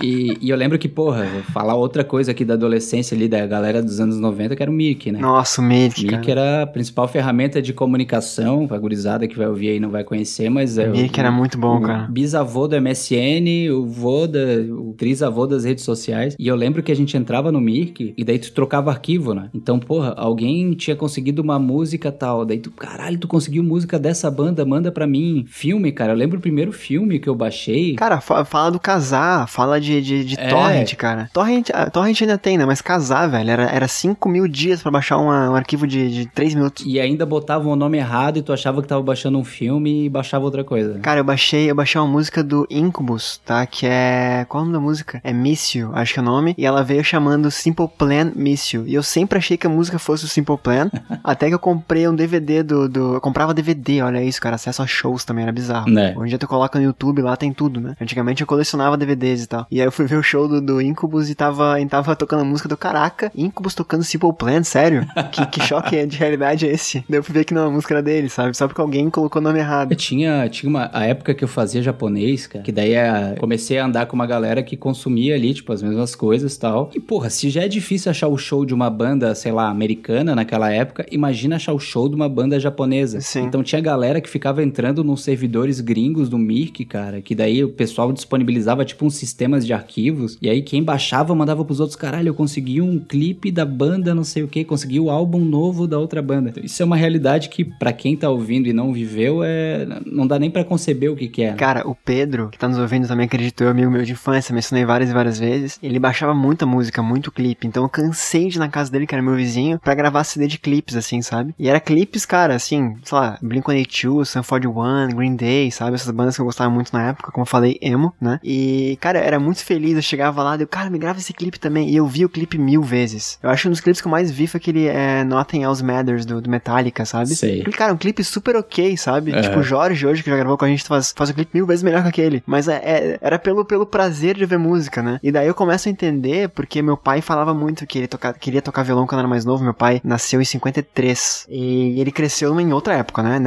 E, 0.00 0.36
e, 0.40 0.50
eu 0.50 0.56
lembro 0.56 0.78
que, 0.78 0.88
porra, 0.88 1.24
vou 1.24 1.42
falar 1.44 1.74
outra 1.74 2.02
coisa 2.02 2.32
aqui 2.32 2.44
da 2.44 2.54
adolescência 2.54 3.14
ali, 3.14 3.28
da 3.28 3.46
galera 3.46 3.80
dos 3.80 4.00
anos 4.00 4.18
90, 4.18 4.56
que 4.56 4.62
era 4.62 4.70
o 4.70 4.74
Mirk, 4.74 5.12
né? 5.12 5.20
Nossa, 5.20 5.60
o 5.60 5.64
Mirk, 5.64 6.04
Mirk 6.04 6.28
era 6.28 6.62
a 6.62 6.66
principal 6.66 7.06
ferramenta 7.06 7.62
de 7.62 7.72
comunicação, 7.72 8.66
a 8.68 8.78
gurizada 8.78 9.28
que 9.28 9.36
vai 9.36 9.46
ouvir 9.46 9.70
aí 9.70 9.80
não 9.80 9.90
vai 9.90 10.02
conhecer, 10.02 10.50
mas 10.50 10.76
é... 10.76 10.88
O 10.88 10.92
Mirk 10.92 11.18
era 11.18 11.30
muito 11.30 11.56
bom, 11.56 11.80
cara. 11.80 12.08
bisavô 12.10 12.66
do 12.66 12.80
MSN, 12.80 13.70
o 13.72 13.86
vô 13.86 14.26
da... 14.32 14.38
o 14.70 14.94
trisavô 14.96 15.46
das 15.46 15.64
redes 15.64 15.84
sociais. 15.84 16.34
E 16.38 16.48
eu 16.48 16.56
lembro 16.56 16.82
que 16.82 16.90
a 16.90 16.96
gente 16.96 17.16
entrava 17.16 17.52
no 17.52 17.60
Mirk 17.60 18.14
e 18.16 18.24
daí 18.24 18.38
tu 18.38 18.52
trocava 18.52 18.90
arquivo, 18.90 19.34
né? 19.34 19.50
Então, 19.54 19.78
porra, 19.78 20.14
alguém 20.16 20.72
tinha 20.72 20.96
conseguido 20.96 21.42
uma 21.42 21.58
música 21.58 22.10
tal, 22.10 22.44
daí 22.44 22.58
tu, 22.58 22.70
caralho, 22.70 23.18
tu 23.18 23.28
conseguiu 23.28 23.62
música 23.62 23.98
dessa 23.98 24.30
banda, 24.30 24.64
manda 24.64 24.90
pra 24.90 25.06
mim. 25.06 25.44
Filme, 25.48 25.92
cara, 25.92 26.12
eu 26.12 26.16
lembro 26.16 26.38
o 26.38 26.40
primeiro 26.40 26.72
filme 26.72 27.18
que 27.18 27.28
eu 27.28 27.34
baixei. 27.34 27.94
Cara, 27.94 28.20
fala 28.20 28.70
do 28.70 28.80
casar, 28.80 29.48
fala 29.48 29.80
de, 29.80 30.00
de, 30.00 30.24
de 30.24 30.38
é. 30.38 30.48
torrent, 30.48 30.94
cara. 30.94 31.30
Torrent, 31.32 31.68
torrent 31.92 32.20
ainda 32.22 32.38
tem, 32.38 32.56
né? 32.56 32.64
Mas 32.64 32.80
casar, 32.80 33.28
velho, 33.28 33.50
era, 33.50 33.64
era 33.64 33.88
5 33.88 34.28
mil 34.28 34.48
dias 34.48 34.82
para 34.82 34.90
baixar 34.90 35.18
uma, 35.18 35.50
um 35.50 35.54
arquivo 35.54 35.86
de, 35.86 36.10
de 36.10 36.26
3 36.26 36.54
minutos. 36.54 36.84
E 36.86 36.98
ainda 36.98 37.26
botavam 37.26 37.72
o 37.72 37.76
nome 37.76 37.98
errado 37.98 38.38
e 38.38 38.42
tu 38.42 38.52
achava 38.52 38.80
que 38.82 38.88
tava 38.88 39.02
baixando 39.02 39.38
um 39.38 39.44
filme 39.44 40.06
e 40.06 40.08
baixava 40.08 40.44
outra 40.44 40.64
coisa. 40.64 40.98
Cara, 41.00 41.20
eu 41.20 41.24
baixei, 41.24 41.70
eu 41.70 41.74
baixei 41.74 42.00
uma 42.00 42.06
música 42.06 42.42
do 42.42 42.66
Incubus, 42.70 43.40
tá? 43.44 43.64
Que 43.66 43.86
é. 43.86 44.21
Qual 44.48 44.62
é 44.62 44.66
o 44.66 44.70
nome 44.70 44.72
da 44.72 44.80
música? 44.80 45.20
É 45.24 45.32
Miss 45.32 45.74
You, 45.74 45.90
acho 45.94 46.14
que 46.14 46.20
é 46.20 46.22
o 46.22 46.24
nome. 46.24 46.54
E 46.56 46.66
ela 46.66 46.82
veio 46.82 47.02
chamando 47.04 47.50
Simple 47.50 47.88
Plan 47.96 48.32
Miss 48.34 48.72
You. 48.72 48.86
E 48.86 48.94
eu 48.94 49.02
sempre 49.02 49.38
achei 49.38 49.56
que 49.56 49.66
a 49.66 49.70
música 49.70 49.98
fosse 49.98 50.24
o 50.24 50.28
Simple 50.28 50.56
Plan. 50.58 50.90
até 51.22 51.48
que 51.48 51.54
eu 51.54 51.58
comprei 51.58 52.06
um 52.08 52.14
DVD 52.14 52.62
do, 52.62 52.88
do. 52.88 53.14
Eu 53.14 53.20
comprava 53.20 53.54
DVD, 53.54 54.02
olha 54.02 54.22
isso, 54.22 54.40
cara. 54.40 54.56
Acesso 54.56 54.82
a 54.82 54.86
shows 54.86 55.24
também, 55.24 55.42
era 55.42 55.52
bizarro. 55.52 55.90
Né? 55.90 56.14
Hoje 56.16 56.26
em 56.26 56.28
dia 56.28 56.38
tu 56.38 56.46
coloca 56.46 56.78
no 56.78 56.84
YouTube, 56.84 57.22
lá 57.22 57.36
tem 57.36 57.52
tudo, 57.52 57.80
né? 57.80 57.96
Antigamente 58.00 58.42
eu 58.42 58.46
colecionava 58.46 58.96
DVDs 58.96 59.44
e 59.44 59.46
tal. 59.46 59.66
E 59.70 59.80
aí 59.80 59.86
eu 59.86 59.92
fui 59.92 60.06
ver 60.06 60.16
o 60.16 60.22
show 60.22 60.48
do, 60.48 60.60
do 60.60 60.80
Incubus 60.80 61.30
e 61.30 61.34
tava, 61.34 61.80
e 61.80 61.86
tava 61.86 62.14
tocando 62.16 62.40
a 62.40 62.44
música 62.44 62.68
do 62.68 62.76
Caraca. 62.76 63.30
Incubus 63.34 63.74
tocando 63.74 64.04
Simple 64.04 64.32
Plan, 64.32 64.62
sério? 64.62 65.06
que, 65.30 65.46
que 65.46 65.60
choque 65.62 66.06
de 66.06 66.16
realidade 66.16 66.66
é 66.66 66.72
esse? 66.72 67.04
Daí 67.08 67.18
eu 67.18 67.24
fui 67.24 67.34
ver 67.34 67.44
que 67.44 67.54
não, 67.54 67.68
a 67.68 67.70
música 67.70 67.94
era 67.94 68.02
dele, 68.02 68.28
sabe? 68.28 68.56
Só 68.56 68.66
porque 68.66 68.80
alguém 68.80 69.08
colocou 69.10 69.40
o 69.40 69.44
nome 69.44 69.58
errado. 69.58 69.92
Eu 69.92 69.96
tinha, 69.96 70.48
tinha 70.48 70.68
uma 70.68 70.90
a 70.92 71.04
época 71.06 71.34
que 71.34 71.44
eu 71.44 71.48
fazia 71.48 71.82
japonês, 71.82 72.46
cara, 72.46 72.64
que 72.64 72.72
daí 72.72 72.92
é, 72.94 73.34
comecei 73.38 73.78
a 73.78 73.86
andar 73.86 74.06
com 74.12 74.16
uma 74.16 74.26
galera 74.26 74.62
que 74.62 74.76
consumia 74.76 75.34
ali, 75.34 75.54
tipo, 75.54 75.72
as 75.72 75.82
mesmas 75.82 76.14
coisas 76.14 76.54
e 76.54 76.60
tal. 76.60 76.90
E, 76.94 77.00
porra, 77.00 77.30
se 77.30 77.48
já 77.48 77.62
é 77.62 77.68
difícil 77.68 78.10
achar 78.10 78.28
o 78.28 78.36
show 78.36 78.66
de 78.66 78.74
uma 78.74 78.90
banda, 78.90 79.34
sei 79.34 79.50
lá, 79.52 79.70
americana 79.70 80.34
naquela 80.34 80.70
época, 80.70 81.06
imagina 81.10 81.56
achar 81.56 81.72
o 81.72 81.78
show 81.78 82.10
de 82.10 82.14
uma 82.14 82.28
banda 82.28 82.60
japonesa. 82.60 83.22
Sim. 83.22 83.44
Então 83.44 83.62
tinha 83.62 83.80
galera 83.80 84.20
que 84.20 84.28
ficava 84.28 84.62
entrando 84.62 85.02
nos 85.02 85.22
servidores 85.22 85.80
gringos 85.80 86.28
do 86.28 86.36
Mirk, 86.36 86.84
cara, 86.84 87.22
que 87.22 87.34
daí 87.34 87.64
o 87.64 87.70
pessoal 87.70 88.12
disponibilizava, 88.12 88.84
tipo, 88.84 89.06
uns 89.06 89.14
sistemas 89.14 89.64
de 89.64 89.72
arquivos, 89.72 90.36
e 90.42 90.50
aí 90.50 90.60
quem 90.60 90.82
baixava 90.82 91.34
mandava 91.34 91.64
pros 91.64 91.80
outros, 91.80 91.96
caralho, 91.96 92.28
eu 92.28 92.34
consegui 92.34 92.82
um 92.82 92.98
clipe 92.98 93.50
da 93.50 93.64
banda, 93.64 94.14
não 94.14 94.24
sei 94.24 94.42
o 94.42 94.48
que, 94.48 94.62
consegui 94.62 95.00
o 95.00 95.08
álbum 95.08 95.42
novo 95.42 95.86
da 95.86 95.98
outra 95.98 96.20
banda. 96.20 96.50
Então, 96.50 96.62
isso 96.62 96.82
é 96.82 96.84
uma 96.84 96.96
realidade 96.96 97.48
que, 97.48 97.64
para 97.64 97.94
quem 97.94 98.14
tá 98.14 98.28
ouvindo 98.28 98.68
e 98.68 98.74
não 98.74 98.92
viveu, 98.92 99.42
é 99.42 99.86
não 100.04 100.26
dá 100.26 100.38
nem 100.38 100.50
para 100.50 100.64
conceber 100.64 101.10
o 101.10 101.16
que 101.16 101.28
que 101.28 101.42
é. 101.42 101.52
Né? 101.52 101.56
Cara, 101.56 101.88
o 101.88 101.94
Pedro, 101.94 102.50
que 102.50 102.58
tá 102.58 102.68
nos 102.68 102.78
ouvindo 102.78 103.08
também, 103.08 103.24
acreditou, 103.24 103.68
amigo 103.68 103.90
meu 103.90 104.01
de 104.04 104.12
infância, 104.12 104.54
mencionei 104.54 104.84
várias 104.84 105.10
e 105.10 105.12
várias 105.12 105.38
vezes, 105.38 105.78
ele 105.82 105.98
baixava 105.98 106.34
muita 106.34 106.66
música, 106.66 107.02
muito 107.02 107.30
clipe, 107.30 107.66
então 107.66 107.82
eu 107.82 107.88
cansei 107.88 108.48
de 108.48 108.56
ir 108.56 108.58
na 108.58 108.68
casa 108.68 108.90
dele, 108.90 109.06
que 109.06 109.14
era 109.14 109.22
meu 109.22 109.34
vizinho, 109.34 109.78
para 109.78 109.94
gravar 109.94 110.24
CD 110.24 110.46
de 110.46 110.58
clipes, 110.58 110.96
assim, 110.96 111.22
sabe? 111.22 111.54
E 111.58 111.68
era 111.68 111.80
clipes, 111.80 112.24
cara, 112.26 112.54
assim, 112.54 112.96
sei 113.04 113.18
lá, 113.18 113.38
Blink-182, 113.42 114.24
Sun 114.26 114.42
41, 114.42 115.08
Green 115.16 115.36
Day, 115.36 115.70
sabe? 115.70 115.94
Essas 115.94 116.10
bandas 116.10 116.34
que 116.34 116.40
eu 116.40 116.46
gostava 116.46 116.70
muito 116.70 116.92
na 116.92 117.08
época, 117.08 117.30
como 117.32 117.42
eu 117.42 117.48
falei, 117.48 117.78
emo, 117.80 118.12
né? 118.20 118.38
E, 118.42 118.96
cara, 119.00 119.18
era 119.18 119.38
muito 119.38 119.64
feliz, 119.64 119.94
eu 119.96 120.02
chegava 120.02 120.42
lá, 120.42 120.56
eu, 120.56 120.66
cara, 120.66 120.90
me 120.90 120.98
grava 120.98 121.18
esse 121.18 121.32
clipe 121.32 121.58
também, 121.58 121.88
e 121.88 121.96
eu 121.96 122.06
vi 122.06 122.24
o 122.24 122.28
clipe 122.28 122.58
mil 122.58 122.82
vezes. 122.82 123.38
Eu 123.42 123.50
acho 123.50 123.62
que 123.62 123.68
um 123.68 123.72
dos 123.72 123.80
clipes 123.80 124.00
que 124.00 124.06
eu 124.06 124.12
mais 124.12 124.30
vi 124.30 124.46
foi 124.46 124.58
aquele 124.58 124.86
é, 124.86 125.24
Nothing 125.24 125.62
Else 125.62 125.84
Matters, 125.84 126.26
do, 126.26 126.40
do 126.40 126.50
Metallica, 126.50 127.04
sabe? 127.04 127.34
Sei. 127.34 127.62
Cara, 127.64 127.92
um 127.92 127.96
clipe 127.96 128.22
super 128.22 128.56
ok, 128.56 128.96
sabe? 128.96 129.32
Tipo, 129.42 129.60
o 129.60 129.62
Jorge 129.62 130.06
hoje, 130.06 130.22
que 130.22 130.30
já 130.30 130.36
gravou 130.36 130.56
com 130.56 130.64
a 130.64 130.68
gente, 130.68 130.84
faz, 130.84 131.12
faz 131.16 131.30
um 131.30 131.32
clipe 131.34 131.50
mil 131.54 131.66
vezes 131.66 131.82
melhor 131.82 132.02
que 132.02 132.08
aquele. 132.08 132.42
Mas 132.46 132.68
é, 132.68 132.76
é, 132.76 133.18
era 133.20 133.38
pelo, 133.38 133.64
pelo 133.64 133.86
prazer 133.92 134.36
de 134.38 134.46
ver 134.46 134.58
música, 134.58 135.02
né? 135.02 135.20
E 135.22 135.30
daí 135.30 135.46
eu 135.46 135.54
começo 135.54 135.86
a 135.86 135.92
entender 135.92 136.48
porque 136.48 136.80
meu 136.80 136.96
pai 136.96 137.20
falava 137.20 137.52
muito 137.52 137.86
que 137.86 137.98
ele 137.98 138.08
toca, 138.08 138.32
queria 138.32 138.62
tocar 138.62 138.82
violão 138.82 139.06
quando 139.06 139.18
era 139.18 139.28
mais 139.28 139.44
novo. 139.44 139.62
Meu 139.62 139.74
pai 139.74 140.00
nasceu 140.02 140.40
em 140.40 140.44
53 140.44 141.46
e 141.50 142.00
ele 142.00 142.10
cresceu 142.10 142.58
em 142.58 142.72
outra 142.72 142.94
época, 142.94 143.22
né? 143.22 143.38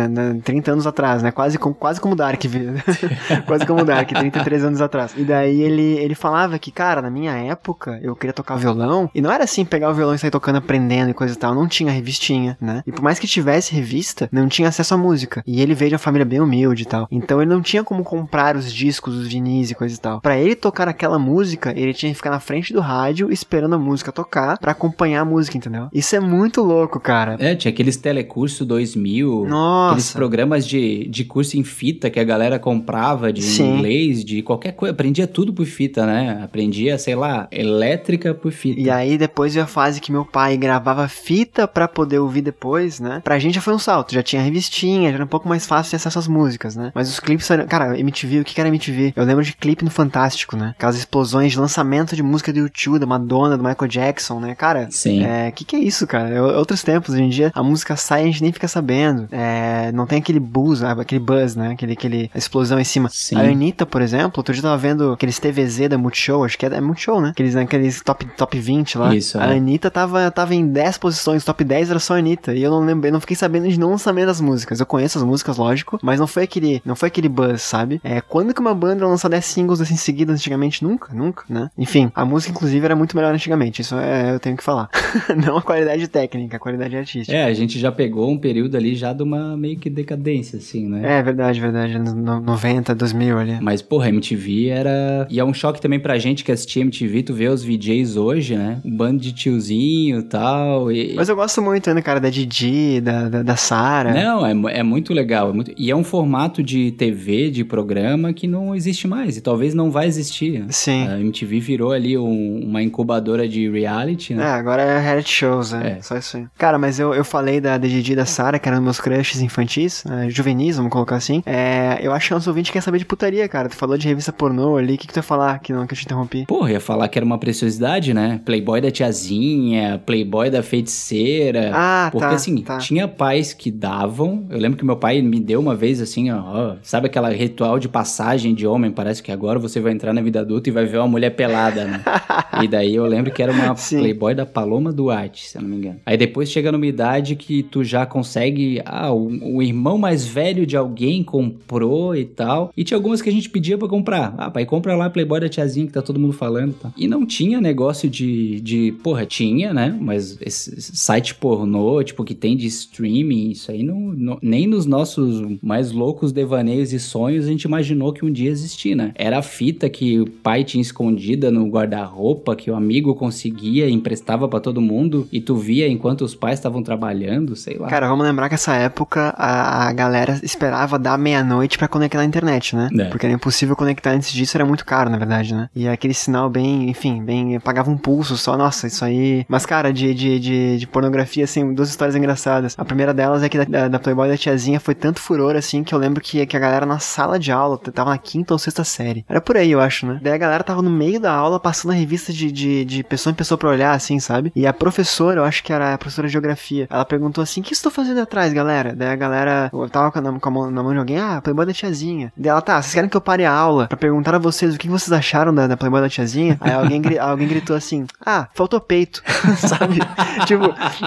30 0.43 0.71
anos 0.71 0.85
atrás, 0.85 1.23
né? 1.23 1.31
Quase, 1.31 1.57
com, 1.57 1.73
quase 1.73 1.99
como 1.99 2.15
Dark, 2.15 2.39
quase 3.47 3.65
como 3.65 3.83
Dark, 3.83 4.07
33 4.09 4.65
anos 4.65 4.81
atrás. 4.81 5.13
E 5.17 5.23
daí 5.23 5.61
ele, 5.61 5.97
ele 5.97 6.13
falava 6.13 6.59
que, 6.59 6.71
cara, 6.71 7.01
na 7.01 7.09
minha 7.09 7.33
época 7.33 7.99
eu 8.03 8.15
queria 8.15 8.33
tocar 8.33 8.55
violão 8.55 9.09
e 9.15 9.21
não 9.21 9.31
era 9.31 9.43
assim 9.43 9.65
pegar 9.65 9.89
o 9.89 9.95
violão 9.95 10.13
e 10.13 10.19
sair 10.19 10.29
tocando, 10.29 10.57
aprendendo 10.57 11.09
e 11.09 11.13
coisa 11.15 11.33
e 11.33 11.37
tal. 11.37 11.55
Não 11.55 11.67
tinha 11.67 11.91
revistinha, 11.91 12.55
né? 12.61 12.83
E 12.85 12.91
por 12.91 13.01
mais 13.01 13.17
que 13.17 13.25
tivesse 13.25 13.73
revista, 13.73 14.29
não 14.31 14.47
tinha 14.47 14.67
acesso 14.67 14.93
à 14.93 14.97
música. 14.97 15.43
E 15.47 15.59
ele 15.59 15.73
veio 15.73 15.89
de 15.89 15.95
uma 15.95 15.99
família 15.99 16.25
bem 16.25 16.39
humilde 16.39 16.83
e 16.83 16.85
tal. 16.85 17.07
Então 17.09 17.41
ele 17.41 17.49
não 17.49 17.61
tinha 17.61 17.83
como 17.83 18.03
comprar 18.03 18.55
os 18.55 18.71
discos, 18.71 19.15
os 19.15 19.27
vinis 19.27 19.71
e 19.71 19.75
coisa 19.75 19.95
e 19.95 19.99
tal. 19.99 20.21
Para 20.35 20.43
ele 20.43 20.55
tocar 20.55 20.85
aquela 20.89 21.17
música, 21.17 21.71
ele 21.73 21.93
tinha 21.93 22.11
que 22.11 22.17
ficar 22.17 22.29
na 22.29 22.41
frente 22.41 22.73
do 22.73 22.81
rádio 22.81 23.31
esperando 23.31 23.75
a 23.75 23.77
música 23.77 24.11
tocar 24.11 24.57
para 24.57 24.73
acompanhar 24.73 25.21
a 25.21 25.25
música, 25.25 25.55
entendeu? 25.55 25.87
Isso 25.93 26.13
é 26.13 26.19
muito 26.19 26.61
louco, 26.61 26.99
cara. 26.99 27.37
É, 27.39 27.55
tinha 27.55 27.71
aqueles 27.71 27.95
telecurso 27.95 28.65
2000, 28.65 29.45
Nossa. 29.47 29.91
aqueles 29.93 30.11
programas 30.11 30.67
de, 30.67 31.07
de 31.07 31.23
curso 31.23 31.57
em 31.57 31.63
fita 31.63 32.09
que 32.09 32.19
a 32.19 32.23
galera 32.25 32.59
comprava 32.59 33.31
de 33.31 33.41
Sim. 33.41 33.77
inglês, 33.77 34.25
de 34.25 34.41
qualquer 34.41 34.73
coisa. 34.73 34.91
Aprendia 34.91 35.25
tudo 35.25 35.53
por 35.53 35.65
fita, 35.65 36.05
né? 36.05 36.41
Aprendia, 36.43 36.97
sei 36.97 37.15
lá, 37.15 37.47
elétrica 37.49 38.33
por 38.33 38.51
fita. 38.51 38.81
E 38.81 38.89
aí 38.89 39.17
depois 39.17 39.53
veio 39.53 39.63
a 39.63 39.67
fase 39.67 40.01
que 40.01 40.11
meu 40.11 40.25
pai 40.25 40.57
gravava 40.57 41.07
fita 41.07 41.65
para 41.65 41.87
poder 41.87 42.19
ouvir 42.19 42.41
depois, 42.41 42.99
né? 42.99 43.21
Pra 43.23 43.39
gente 43.39 43.55
já 43.55 43.61
foi 43.61 43.73
um 43.73 43.79
salto, 43.79 44.13
já 44.13 44.21
tinha 44.21 44.41
revistinha, 44.41 45.11
já 45.11 45.15
era 45.15 45.23
um 45.23 45.27
pouco 45.27 45.47
mais 45.47 45.65
fácil 45.65 45.91
de 45.91 45.95
acesso 45.95 46.19
às 46.19 46.27
músicas, 46.27 46.75
né? 46.75 46.91
Mas 46.93 47.07
os 47.09 47.21
clipes, 47.21 47.47
cara, 47.69 47.97
MTV, 47.97 48.41
o 48.41 48.43
que 48.43 48.59
era 48.59 48.67
MTV? 48.67 49.13
Eu 49.15 49.23
lembro 49.23 49.41
de 49.41 49.53
clipe 49.53 49.85
no 49.85 49.91
Fantástico, 49.91 50.24
né? 50.55 50.73
Aquelas 50.77 50.95
explosões 50.95 51.51
de 51.51 51.59
lançamento 51.59 52.15
de 52.15 52.23
música 52.23 52.51
do 52.51 52.59
YouTube, 52.59 52.99
da 52.99 53.05
Madonna, 53.05 53.57
do 53.57 53.63
Michael 53.63 53.87
Jackson, 53.87 54.39
né? 54.39 54.55
Cara, 54.55 54.87
Sim. 54.89 55.23
é, 55.23 55.51
que 55.51 55.63
que 55.63 55.75
é 55.75 55.79
isso, 55.79 56.07
cara? 56.07 56.29
É 56.29 56.41
outros 56.41 56.83
tempos, 56.83 57.13
hoje 57.13 57.23
em 57.23 57.29
dia 57.29 57.51
a 57.53 57.63
música 57.63 57.95
sai 57.95 58.21
e 58.21 58.23
a 58.23 58.25
gente 58.27 58.41
nem 58.41 58.51
fica 58.51 58.67
sabendo. 58.67 59.27
É, 59.31 59.91
não 59.91 60.05
tem 60.05 60.19
aquele 60.19 60.39
buzz, 60.39 60.83
aquele 60.83 61.19
buzz, 61.19 61.55
né? 61.55 61.71
Aquele, 61.71 61.93
aquele 61.93 62.31
a 62.33 62.37
explosão 62.37 62.79
em 62.79 62.83
cima. 62.83 63.09
Sim. 63.11 63.35
A 63.35 63.41
Anitta, 63.41 63.85
por 63.85 64.01
exemplo, 64.01 64.33
outro 64.37 64.53
dia 64.53 64.59
eu 64.59 64.63
tava 64.63 64.77
vendo 64.77 65.11
aqueles 65.13 65.39
TVZ 65.39 65.89
da 65.89 65.97
Multishow, 65.97 66.43
acho 66.43 66.57
que 66.57 66.65
é, 66.65 66.69
é 66.69 66.81
Multishow, 66.81 67.21
né? 67.21 67.29
Aqueles, 67.29 67.55
aqueles 67.55 68.01
top, 68.01 68.25
top 68.37 68.59
20 68.59 68.97
lá. 68.97 69.15
Isso, 69.15 69.39
A 69.39 69.47
é. 69.47 69.57
Anitta 69.57 69.89
tava, 69.91 70.29
tava 70.31 70.55
em 70.55 70.67
10 70.67 70.97
posições, 70.97 71.43
top 71.43 71.63
10 71.63 71.89
era 71.89 71.99
só 71.99 72.15
a 72.15 72.17
Anitta. 72.17 72.53
E 72.53 72.63
eu 72.63 72.71
não 72.71 72.85
lembrei, 72.85 73.11
não 73.11 73.19
fiquei 73.19 73.35
sabendo 73.35 73.67
de 73.67 73.77
nenhum 73.77 73.91
lançamento 73.91 74.27
das 74.27 74.41
músicas. 74.41 74.79
Eu 74.79 74.85
conheço 74.85 75.17
as 75.17 75.23
músicas, 75.23 75.57
lógico, 75.57 75.99
mas 76.01 76.19
não 76.19 76.27
foi 76.27 76.43
aquele, 76.43 76.81
não 76.85 76.95
foi 76.95 77.07
aquele 77.07 77.29
buzz, 77.29 77.61
sabe? 77.61 77.99
É, 78.03 78.21
quando 78.21 78.53
que 78.53 78.61
uma 78.61 78.73
banda 78.73 79.05
lança 79.07 79.29
10 79.29 79.45
singles 79.45 79.81
assim 79.81 79.95
seguidas 80.05 80.35
antigamente? 80.39 80.83
Nunca, 80.83 81.13
nunca, 81.13 81.43
né? 81.49 81.69
Enfim, 81.77 82.11
a 82.15 82.23
música 82.25 82.51
inclusive 82.51 82.85
era 82.85 82.95
muito 82.95 83.15
melhor 83.15 83.33
antigamente, 83.33 83.81
isso 83.81 83.95
é, 83.95 84.33
eu 84.33 84.39
tenho 84.39 84.55
que 84.55 84.63
falar. 84.63 84.89
não 85.45 85.57
a 85.57 85.61
qualidade 85.61 86.07
técnica, 86.07 86.57
a 86.57 86.59
qualidade 86.59 86.95
artística. 86.95 87.35
É, 87.35 87.43
a 87.45 87.53
gente 87.53 87.79
já 87.79 87.91
pegou 87.91 88.29
um 88.31 88.37
período 88.37 88.75
ali 88.77 88.95
já 88.95 89.11
de 89.13 89.23
uma 89.23 89.57
meio 89.57 89.77
que 89.77 89.89
decadência, 89.89 90.57
assim, 90.57 90.87
né? 90.87 91.19
É, 91.19 91.23
verdade, 91.23 91.59
verdade, 91.59 91.93
anos 91.95 92.13
no- 92.13 92.39
90, 92.39 92.93
2000 92.95 93.37
ali. 93.39 93.57
Mas, 93.61 93.81
porra, 93.81 94.09
MTV 94.09 94.67
era. 94.69 95.27
E 95.29 95.39
é 95.39 95.43
um 95.45 95.53
choque 95.53 95.81
também 95.81 95.99
pra 95.99 96.17
gente 96.17 96.43
que 96.43 96.51
assistia 96.51 96.81
MTV, 96.83 97.23
tu 97.23 97.33
vê 97.33 97.47
os 97.47 97.63
VJs 97.63 98.15
hoje, 98.17 98.55
né? 98.55 98.79
Um 98.85 98.95
bando 98.95 99.19
de 99.21 99.33
tiozinho 99.33 100.19
e 100.19 100.23
tal. 100.23 100.91
E... 100.91 101.13
Mas 101.15 101.29
eu 101.29 101.35
gosto 101.35 101.61
muito 101.61 101.89
ainda, 101.89 102.01
cara, 102.01 102.19
da 102.19 102.29
Didi, 102.29 103.01
da, 103.01 103.29
da, 103.29 103.43
da 103.43 103.55
Sara. 103.55 104.13
Não, 104.13 104.45
é, 104.45 104.79
é 104.79 104.83
muito 104.83 105.13
legal. 105.13 105.49
é 105.49 105.53
muito- 105.53 105.71
E 105.77 105.89
é 105.89 105.95
um 105.95 106.03
formato 106.03 106.61
de 106.61 106.91
TV, 106.91 107.49
de 107.49 107.63
programa, 107.63 108.33
que 108.33 108.47
não 108.47 108.75
existe 108.75 109.07
mais. 109.07 109.37
E 109.37 109.41
talvez 109.41 109.73
não 109.73 109.89
vai 109.95 110.07
existir. 110.07 110.65
Sim. 110.69 111.07
A 111.07 111.17
MTV 111.19 111.59
virou 111.59 111.91
ali 111.93 112.17
um- 112.17 112.59
uma 112.65 112.83
incubadora 112.83 113.47
de 113.47 113.69
reality, 113.69 114.33
É, 114.33 114.35
né? 114.35 114.43
agora 114.45 114.81
é 114.81 114.99
reality 114.99 115.29
shows, 115.31 115.71
né? 115.71 115.97
É. 115.99 116.01
Só 116.01 116.17
isso 116.17 116.35
aí. 116.37 116.45
Cara, 116.57 116.77
mas 116.77 116.99
eu, 116.99 117.13
eu 117.13 117.23
falei 117.23 117.61
da, 117.61 117.77
e 117.81 118.15
da 118.15 118.25
Sara, 118.25 118.59
que 118.59 118.67
eram 118.67 118.81
meus 118.81 118.99
crushes 118.99 119.41
infantis, 119.41 120.03
né, 120.05 120.27
juvenis, 120.29 120.75
vamos 120.77 120.91
colocar 120.91 121.15
assim. 121.15 121.41
É, 121.45 121.99
eu 122.01 122.11
acho 122.11 122.27
que 122.27 122.33
nosso 122.33 122.49
ouvinte 122.49 122.71
quer 122.71 122.81
saber 122.81 122.97
de 122.99 123.05
putaria, 123.05 123.47
cara. 123.47 123.69
Tu 123.69 123.75
falou 123.75 123.97
de 123.97 124.07
revista 124.07 124.33
pornô 124.33 124.75
ali, 124.77 124.95
o 124.95 124.97
que, 124.97 125.07
que 125.07 125.13
tu 125.13 125.17
ia 125.17 125.23
falar 125.23 125.59
que 125.59 125.71
não 125.71 125.87
que 125.87 125.93
eu 125.93 125.97
te 125.97 126.03
interrompi? 126.05 126.45
Porra, 126.45 126.71
ia 126.73 126.79
falar 126.81 127.07
que 127.07 127.17
era 127.17 127.25
uma 127.25 127.37
preciosidade, 127.37 128.13
né? 128.13 128.41
Playboy 128.43 128.81
da 128.81 128.91
tiazinha, 128.91 130.01
Playboy 130.05 130.49
da 130.49 130.61
feiticeira. 130.61 131.71
Ah, 131.73 132.09
Porque 132.11 132.27
tá, 132.27 132.33
assim, 132.33 132.57
tá. 132.61 132.77
tinha 132.77 133.07
pais 133.07 133.53
que 133.53 133.71
davam. 133.71 134.45
Eu 134.49 134.59
lembro 134.59 134.77
que 134.77 134.85
meu 134.85 134.97
pai 134.97 135.21
me 135.21 135.39
deu 135.39 135.59
uma 135.59 135.75
vez 135.75 136.01
assim, 136.01 136.31
ó, 136.31 136.37
ó, 136.39 136.75
sabe 136.81 137.07
aquela 137.07 137.29
ritual 137.29 137.79
de 137.79 137.87
passagem 137.87 138.53
de 138.53 138.65
homem? 138.67 138.91
Parece 138.91 139.21
que 139.23 139.31
agora 139.31 139.59
você 139.59 139.79
vai 139.85 139.93
entrar 139.93 140.13
na 140.13 140.21
vida 140.21 140.41
adulta 140.41 140.69
e 140.69 140.71
vai 140.71 140.85
ver 140.85 140.97
uma 140.97 141.07
mulher 141.07 141.29
pelada, 141.31 141.85
né? 141.85 142.03
e 142.63 142.67
daí 142.67 142.93
eu 142.95 143.05
lembro 143.05 143.31
que 143.31 143.41
era 143.41 143.51
uma 143.51 143.75
Sim. 143.75 143.99
Playboy 143.99 144.35
da 144.35 144.45
Paloma 144.45 144.91
Duarte, 144.91 145.47
se 145.47 145.57
eu 145.57 145.61
não 145.61 145.69
me 145.69 145.77
engano. 145.77 145.99
Aí 146.05 146.17
depois 146.17 146.49
chega 146.49 146.71
numa 146.71 146.85
idade 146.85 147.35
que 147.35 147.63
tu 147.63 147.83
já 147.83 148.05
consegue. 148.05 148.81
Ah, 148.85 149.11
o, 149.13 149.55
o 149.57 149.61
irmão 149.63 149.97
mais 149.97 150.25
velho 150.25 150.65
de 150.65 150.75
alguém 150.75 151.23
comprou 151.23 152.15
e 152.15 152.25
tal. 152.25 152.71
E 152.75 152.83
tinha 152.83 152.97
algumas 152.97 153.21
que 153.21 153.29
a 153.29 153.31
gente 153.31 153.49
pedia 153.49 153.77
pra 153.77 153.87
comprar. 153.87 154.33
Ah, 154.37 154.49
pai, 154.49 154.65
compra 154.65 154.95
lá 154.95 155.05
a 155.05 155.09
Playboy 155.09 155.39
da 155.39 155.49
tiazinha 155.49 155.85
que 155.87 155.93
tá 155.93 156.01
todo 156.01 156.19
mundo 156.19 156.33
falando 156.33 156.71
e 156.71 156.75
tal. 156.75 156.93
E 156.97 157.07
não 157.07 157.25
tinha 157.25 157.61
negócio 157.61 158.09
de. 158.09 158.59
de 158.61 158.91
porra, 159.03 159.25
tinha, 159.25 159.73
né? 159.73 159.95
Mas 159.99 160.37
esse 160.41 160.81
site 160.81 161.35
pornô, 161.35 162.01
tipo, 162.03 162.23
que 162.23 162.33
tem 162.33 162.55
de 162.57 162.67
streaming, 162.67 163.51
isso 163.51 163.71
aí 163.71 163.83
não, 163.83 163.99
não- 163.99 164.39
nem 164.41 164.67
nos 164.67 164.85
nossos 164.85 165.43
mais 165.61 165.91
loucos 165.91 166.31
devaneios 166.31 166.91
e 166.93 166.99
sonhos 166.99 167.45
a 167.45 167.49
gente 167.49 167.63
imaginou 167.63 168.13
que 168.13 168.25
um 168.25 168.31
dia 168.31 168.49
existia, 168.49 168.95
né? 168.95 169.11
Era 169.15 169.39
a 169.39 169.41
fita 169.41 169.74
que 169.89 170.19
o 170.19 170.25
pai 170.25 170.63
tinha 170.63 170.81
escondida 170.81 171.51
no 171.51 171.67
guarda-roupa, 171.67 172.55
que 172.55 172.71
o 172.71 172.75
amigo 172.75 173.13
conseguia, 173.15 173.89
emprestava 173.89 174.47
pra 174.47 174.59
todo 174.59 174.81
mundo 174.81 175.27
e 175.31 175.41
tu 175.41 175.55
via 175.55 175.87
enquanto 175.87 176.21
os 176.21 176.35
pais 176.35 176.59
estavam 176.59 176.81
trabalhando, 176.81 177.55
sei 177.55 177.77
lá. 177.77 177.87
Cara, 177.87 178.07
vamos 178.07 178.25
lembrar 178.25 178.49
que 178.49 178.55
essa 178.55 178.73
época 178.73 179.33
a, 179.37 179.87
a 179.87 179.93
galera 179.93 180.39
esperava 180.43 180.97
dar 180.97 181.17
meia-noite 181.17 181.77
pra 181.77 181.87
conectar 181.87 182.19
na 182.19 182.25
internet, 182.25 182.75
né? 182.75 182.89
É. 182.97 183.05
Porque 183.05 183.25
era 183.25 183.35
impossível 183.35 183.75
conectar 183.75 184.11
antes 184.11 184.31
disso, 184.31 184.57
era 184.57 184.65
muito 184.65 184.85
caro, 184.85 185.09
na 185.09 185.17
verdade, 185.17 185.53
né? 185.53 185.69
E 185.75 185.87
aquele 185.87 186.13
sinal 186.13 186.49
bem, 186.49 186.89
enfim, 186.89 187.23
bem. 187.23 187.59
pagava 187.59 187.89
um 187.89 187.97
pulso 187.97 188.37
só, 188.37 188.57
nossa, 188.57 188.87
isso 188.87 189.03
aí. 189.03 189.45
Mas, 189.47 189.65
cara, 189.65 189.91
de, 189.91 190.13
de, 190.13 190.39
de, 190.39 190.77
de 190.77 190.87
pornografia, 190.87 191.43
assim, 191.43 191.73
duas 191.73 191.89
histórias 191.89 192.15
engraçadas. 192.15 192.75
A 192.77 192.85
primeira 192.85 193.13
delas 193.13 193.43
é 193.43 193.49
que 193.49 193.57
da, 193.57 193.63
da, 193.65 193.87
da 193.87 193.99
Playboy 193.99 194.29
da 194.29 194.37
tiazinha 194.37 194.79
foi 194.79 194.95
tanto 194.95 195.19
furor, 195.19 195.55
assim, 195.55 195.83
que 195.83 195.93
eu 195.93 195.99
lembro 195.99 196.21
que, 196.21 196.45
que 196.45 196.57
a 196.57 196.59
galera 196.59 196.85
na 196.85 196.99
sala 196.99 197.39
de 197.39 197.51
aula 197.51 197.77
tava 197.77 198.11
na 198.11 198.17
quinta 198.17 198.53
ou 198.53 198.59
sexta 198.59 198.83
série. 198.83 199.25
Era 199.27 199.41
por 199.41 199.57
aí, 199.57 199.64
eu 199.71 199.79
acho, 199.81 200.05
né? 200.05 200.19
Daí 200.21 200.33
a 200.33 200.37
galera 200.37 200.63
tava 200.63 200.81
no 200.81 200.89
meio 200.89 201.19
da 201.19 201.33
aula 201.33 201.59
passando 201.59 201.91
a 201.91 201.95
revista 201.95 202.31
de, 202.33 202.51
de, 202.51 202.85
de 202.85 203.03
pessoa 203.03 203.31
em 203.31 203.35
pessoa 203.35 203.57
pra 203.57 203.69
olhar, 203.69 203.91
assim, 203.93 204.19
sabe? 204.19 204.51
E 204.55 204.65
a 204.67 204.73
professora, 204.73 205.39
eu 205.41 205.43
acho 205.45 205.63
que 205.63 205.71
era 205.73 205.93
a 205.93 205.97
professora 205.97 206.27
de 206.27 206.31
geografia, 206.33 206.87
ela 206.89 207.05
perguntou 207.05 207.41
assim: 207.41 207.61
o 207.61 207.63
que 207.63 207.73
estou 207.73 207.91
fazendo 207.91 208.19
atrás, 208.21 208.51
galera? 208.53 208.93
Daí 208.95 209.09
a 209.09 209.15
galera 209.15 209.71
tava 209.91 210.11
com 210.11 210.19
a, 210.19 210.39
com 210.39 210.49
a 210.49 210.51
mão, 210.51 210.71
na 210.71 210.83
mão 210.83 210.91
de 210.93 210.99
alguém, 210.99 211.17
ah, 211.19 211.41
Playboy 211.41 211.65
da 211.65 211.73
tiazinha. 211.73 212.31
Daí 212.35 212.49
ela, 212.49 212.61
tá, 212.61 212.81
vocês 212.81 212.93
querem 212.93 213.09
que 213.09 213.17
eu 213.17 213.21
pare 213.21 213.45
a 213.45 213.51
aula 213.51 213.87
pra 213.87 213.97
perguntar 213.97 214.35
a 214.35 214.39
vocês 214.39 214.75
o 214.75 214.77
que 214.77 214.87
vocês 214.89 215.11
acharam 215.11 215.53
da, 215.53 215.67
da 215.67 215.77
Playboy 215.77 216.01
da 216.01 216.09
tiazinha? 216.09 216.57
Aí 216.61 216.71
alguém, 216.73 217.01
alguém 217.19 217.47
gritou 217.47 217.75
assim: 217.75 218.05
ah, 218.25 218.47
faltou 218.53 218.79
peito, 218.79 219.21
sabe? 219.57 219.99
tipo, 220.45 220.63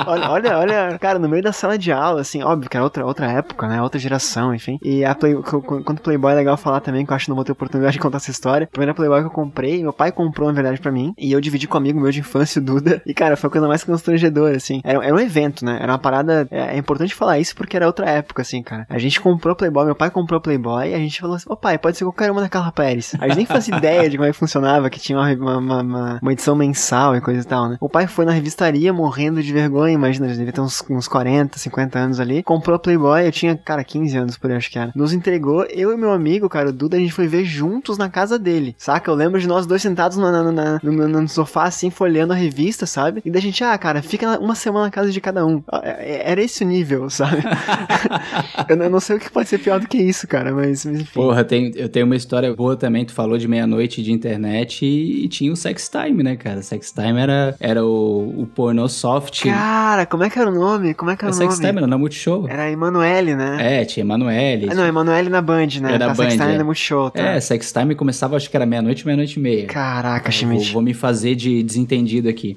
olha, 0.06 0.30
olha, 0.30 0.58
olha, 0.58 0.98
cara, 1.00 1.18
no 1.18 1.28
meio 1.28 1.42
da 1.42 1.52
sala 1.52 1.78
de 1.78 1.92
aula, 1.92 2.20
assim, 2.20 2.42
óbvio 2.42 2.68
que 2.70 2.76
era 2.76 2.84
outra, 2.84 3.04
outra 3.04 3.30
época, 3.30 3.66
né? 3.68 3.80
Outra 3.82 3.98
geração, 3.98 4.54
enfim. 4.54 4.78
E 4.82 5.04
a 5.04 5.14
Play, 5.14 5.34
qu- 5.36 5.62
qu- 5.62 5.82
quanto 5.82 6.02
Playboy 6.02 6.32
é 6.32 6.36
legal 6.36 6.56
falar 6.56 6.80
também, 6.80 7.04
que 7.04 7.12
eu 7.12 7.16
acho 7.16 7.24
que 7.26 7.30
não 7.30 7.36
vou 7.36 7.44
ter 7.44 7.52
oportunidade 7.52 7.94
de 7.94 7.98
contar 8.00 8.16
essa 8.18 8.30
história. 8.30 8.47
A 8.52 8.66
primeira 8.66 8.94
Playboy 8.94 9.20
que 9.20 9.26
eu 9.26 9.30
comprei, 9.30 9.82
meu 9.82 9.92
pai 9.92 10.10
comprou, 10.12 10.48
na 10.48 10.54
verdade, 10.54 10.80
pra 10.80 10.90
mim. 10.92 11.14
E 11.18 11.32
eu 11.32 11.40
dividi 11.40 11.66
com 11.66 11.74
um 11.76 11.80
amigo 11.80 12.00
meu 12.00 12.10
de 12.10 12.20
infância, 12.20 12.60
o 12.60 12.64
Duda. 12.64 13.02
E, 13.06 13.14
cara, 13.14 13.36
foi 13.36 13.48
a 13.48 13.50
coisa 13.50 13.68
mais 13.68 13.84
constrangedora, 13.84 14.56
assim. 14.56 14.80
Era, 14.84 15.04
era 15.04 15.14
um 15.14 15.18
evento, 15.20 15.64
né? 15.64 15.78
Era 15.80 15.92
uma 15.92 15.98
parada. 15.98 16.46
É, 16.50 16.74
é 16.74 16.78
importante 16.78 17.14
falar 17.14 17.38
isso 17.38 17.54
porque 17.56 17.76
era 17.76 17.86
outra 17.86 18.08
época, 18.08 18.42
assim, 18.42 18.62
cara. 18.62 18.86
A 18.88 18.98
gente 18.98 19.20
comprou 19.20 19.54
Playboy, 19.54 19.84
meu 19.84 19.94
pai 19.94 20.10
comprou 20.10 20.40
Playboy, 20.40 20.90
e 20.90 20.94
a 20.94 20.98
gente 20.98 21.20
falou 21.20 21.36
assim: 21.36 21.46
ô 21.48 21.56
pai, 21.56 21.78
pode 21.78 21.96
ser 21.96 22.04
qualquer 22.04 22.30
uma 22.30 22.40
da 22.40 22.48
Carla 22.48 22.72
Pérez. 22.72 23.14
A 23.20 23.26
gente 23.28 23.36
nem 23.38 23.46
fazia 23.46 23.76
ideia 23.76 24.08
de 24.08 24.16
como 24.16 24.28
é 24.28 24.32
que 24.32 24.36
funcionava, 24.38 24.88
que 24.90 24.98
tinha 25.00 25.18
uma, 25.18 25.32
uma, 25.34 25.58
uma- 25.82 26.18
uma- 26.22 26.32
edição 26.32 26.54
mensal 26.54 27.16
e 27.16 27.20
coisa 27.20 27.40
e 27.40 27.44
tal, 27.44 27.68
né? 27.68 27.76
O 27.80 27.88
pai 27.88 28.06
foi 28.06 28.24
na 28.24 28.32
revistaria 28.32 28.92
morrendo 28.92 29.42
de 29.42 29.52
vergonha, 29.52 29.92
imagina, 29.94 30.26
ele 30.26 30.36
devia 30.36 30.52
ter 30.52 30.60
uns, 30.60 30.84
uns 30.90 31.08
40, 31.08 31.58
50 31.58 31.98
anos 31.98 32.20
ali. 32.20 32.42
Comprou 32.42 32.78
Playboy, 32.78 33.26
eu 33.26 33.32
tinha, 33.32 33.56
cara, 33.56 33.82
15 33.82 34.16
anos 34.16 34.36
por 34.36 34.50
aí, 34.50 34.56
acho 34.56 34.70
que 34.70 34.78
era. 34.78 34.92
Nos 34.94 35.12
entregou, 35.12 35.64
eu 35.64 35.92
e 35.92 35.96
meu 35.96 36.12
amigo, 36.12 36.48
cara, 36.48 36.68
o 36.70 36.72
Duda, 36.72 36.96
a 36.96 37.00
gente 37.00 37.12
foi 37.12 37.26
ver 37.26 37.44
juntos 37.44 37.98
na 37.98 38.08
casa 38.08 38.37
dele, 38.38 38.74
saca? 38.78 39.10
Eu 39.10 39.14
lembro 39.14 39.40
de 39.40 39.46
nós 39.46 39.66
dois 39.66 39.82
sentados 39.82 40.16
na- 40.16 40.30
na- 40.30 40.52
na- 40.52 40.80
no, 40.82 40.92
no- 40.92 41.08
no 41.22 41.28
sofá, 41.28 41.64
assim, 41.64 41.90
folheando 41.90 42.32
a 42.32 42.36
revista, 42.36 42.86
sabe? 42.86 43.20
E 43.24 43.30
da 43.30 43.40
gente, 43.40 43.62
ah, 43.64 43.76
cara, 43.78 44.02
fica 44.02 44.38
uma 44.38 44.54
semana 44.54 44.86
na 44.86 44.90
casa 44.90 45.10
de 45.10 45.20
cada 45.20 45.44
um. 45.46 45.62
Ah, 45.70 45.82
é- 45.84 46.30
Era 46.30 46.42
esse 46.42 46.62
o 46.64 46.66
nível, 46.66 47.08
sabe? 47.10 47.42
eu, 48.68 48.90
não- 48.90 49.00
sei 49.00 49.16
o 49.16 49.20
que 49.20 49.30
pode 49.30 49.48
ser 49.48 49.58
pior 49.58 49.78
do 49.80 49.86
que 49.88 49.96
isso, 49.96 50.26
cara, 50.26 50.52
mas, 50.52 50.84
enfim. 50.84 51.04
Porra, 51.14 51.44
tem, 51.44 51.72
eu 51.76 51.88
tenho 51.88 52.04
uma 52.06 52.16
história 52.16 52.52
boa 52.54 52.76
também. 52.76 53.04
Tu 53.04 53.12
falou 53.12 53.38
de 53.38 53.46
meia-noite 53.46 54.02
de 54.02 54.12
internet 54.12 54.84
e, 54.84 55.24
e 55.24 55.28
tinha 55.28 55.52
o 55.52 55.56
Sex 55.56 55.88
Time, 55.88 56.22
né, 56.22 56.36
cara? 56.36 56.62
Sex 56.62 56.92
Time 56.92 57.18
era, 57.20 57.54
era 57.60 57.84
o, 57.84 58.42
o 58.42 58.46
pornô 58.46 58.88
soft. 58.88 59.44
Cara, 59.44 60.04
como 60.06 60.24
é 60.24 60.30
que 60.30 60.38
era 60.38 60.50
o 60.50 60.54
nome? 60.54 60.94
Como 60.94 61.10
é 61.10 61.16
que 61.16 61.24
o 61.24 61.26
era 61.26 61.32
o 61.34 61.36
Sex 61.36 61.54
nome? 61.54 61.66
Time 61.66 61.78
era 61.78 61.86
na 61.86 61.96
Multishow. 61.98 62.48
Era 62.48 62.70
Emanuele, 62.70 63.34
né? 63.34 63.80
É, 63.80 63.84
tinha 63.84 64.02
Emanuele. 64.04 64.68
Ah, 64.70 64.74
não, 64.74 64.84
Emanuele 64.86 65.28
na 65.28 65.40
Band, 65.40 65.66
né? 65.80 65.94
Era 65.94 66.08
tá, 66.08 66.14
Band, 66.14 66.30
Sextime 66.30 66.52
é. 66.52 66.56
é 66.56 66.62
Multishow, 66.62 67.10
tá? 67.10 67.22
É, 67.22 67.40
Sex 67.40 67.72
Time 67.72 67.94
começava, 67.94 68.27
acho 68.36 68.50
que 68.50 68.56
era 68.56 68.66
meia-noite, 68.66 69.04
meia-noite 69.04 69.38
e 69.38 69.42
meia. 69.42 69.66
Caraca, 69.66 70.30
Eu 70.30 70.48
vou, 70.48 70.60
vou 70.74 70.82
me 70.82 70.94
fazer 70.94 71.34
de 71.34 71.62
desentendido 71.62 72.28
aqui. 72.28 72.56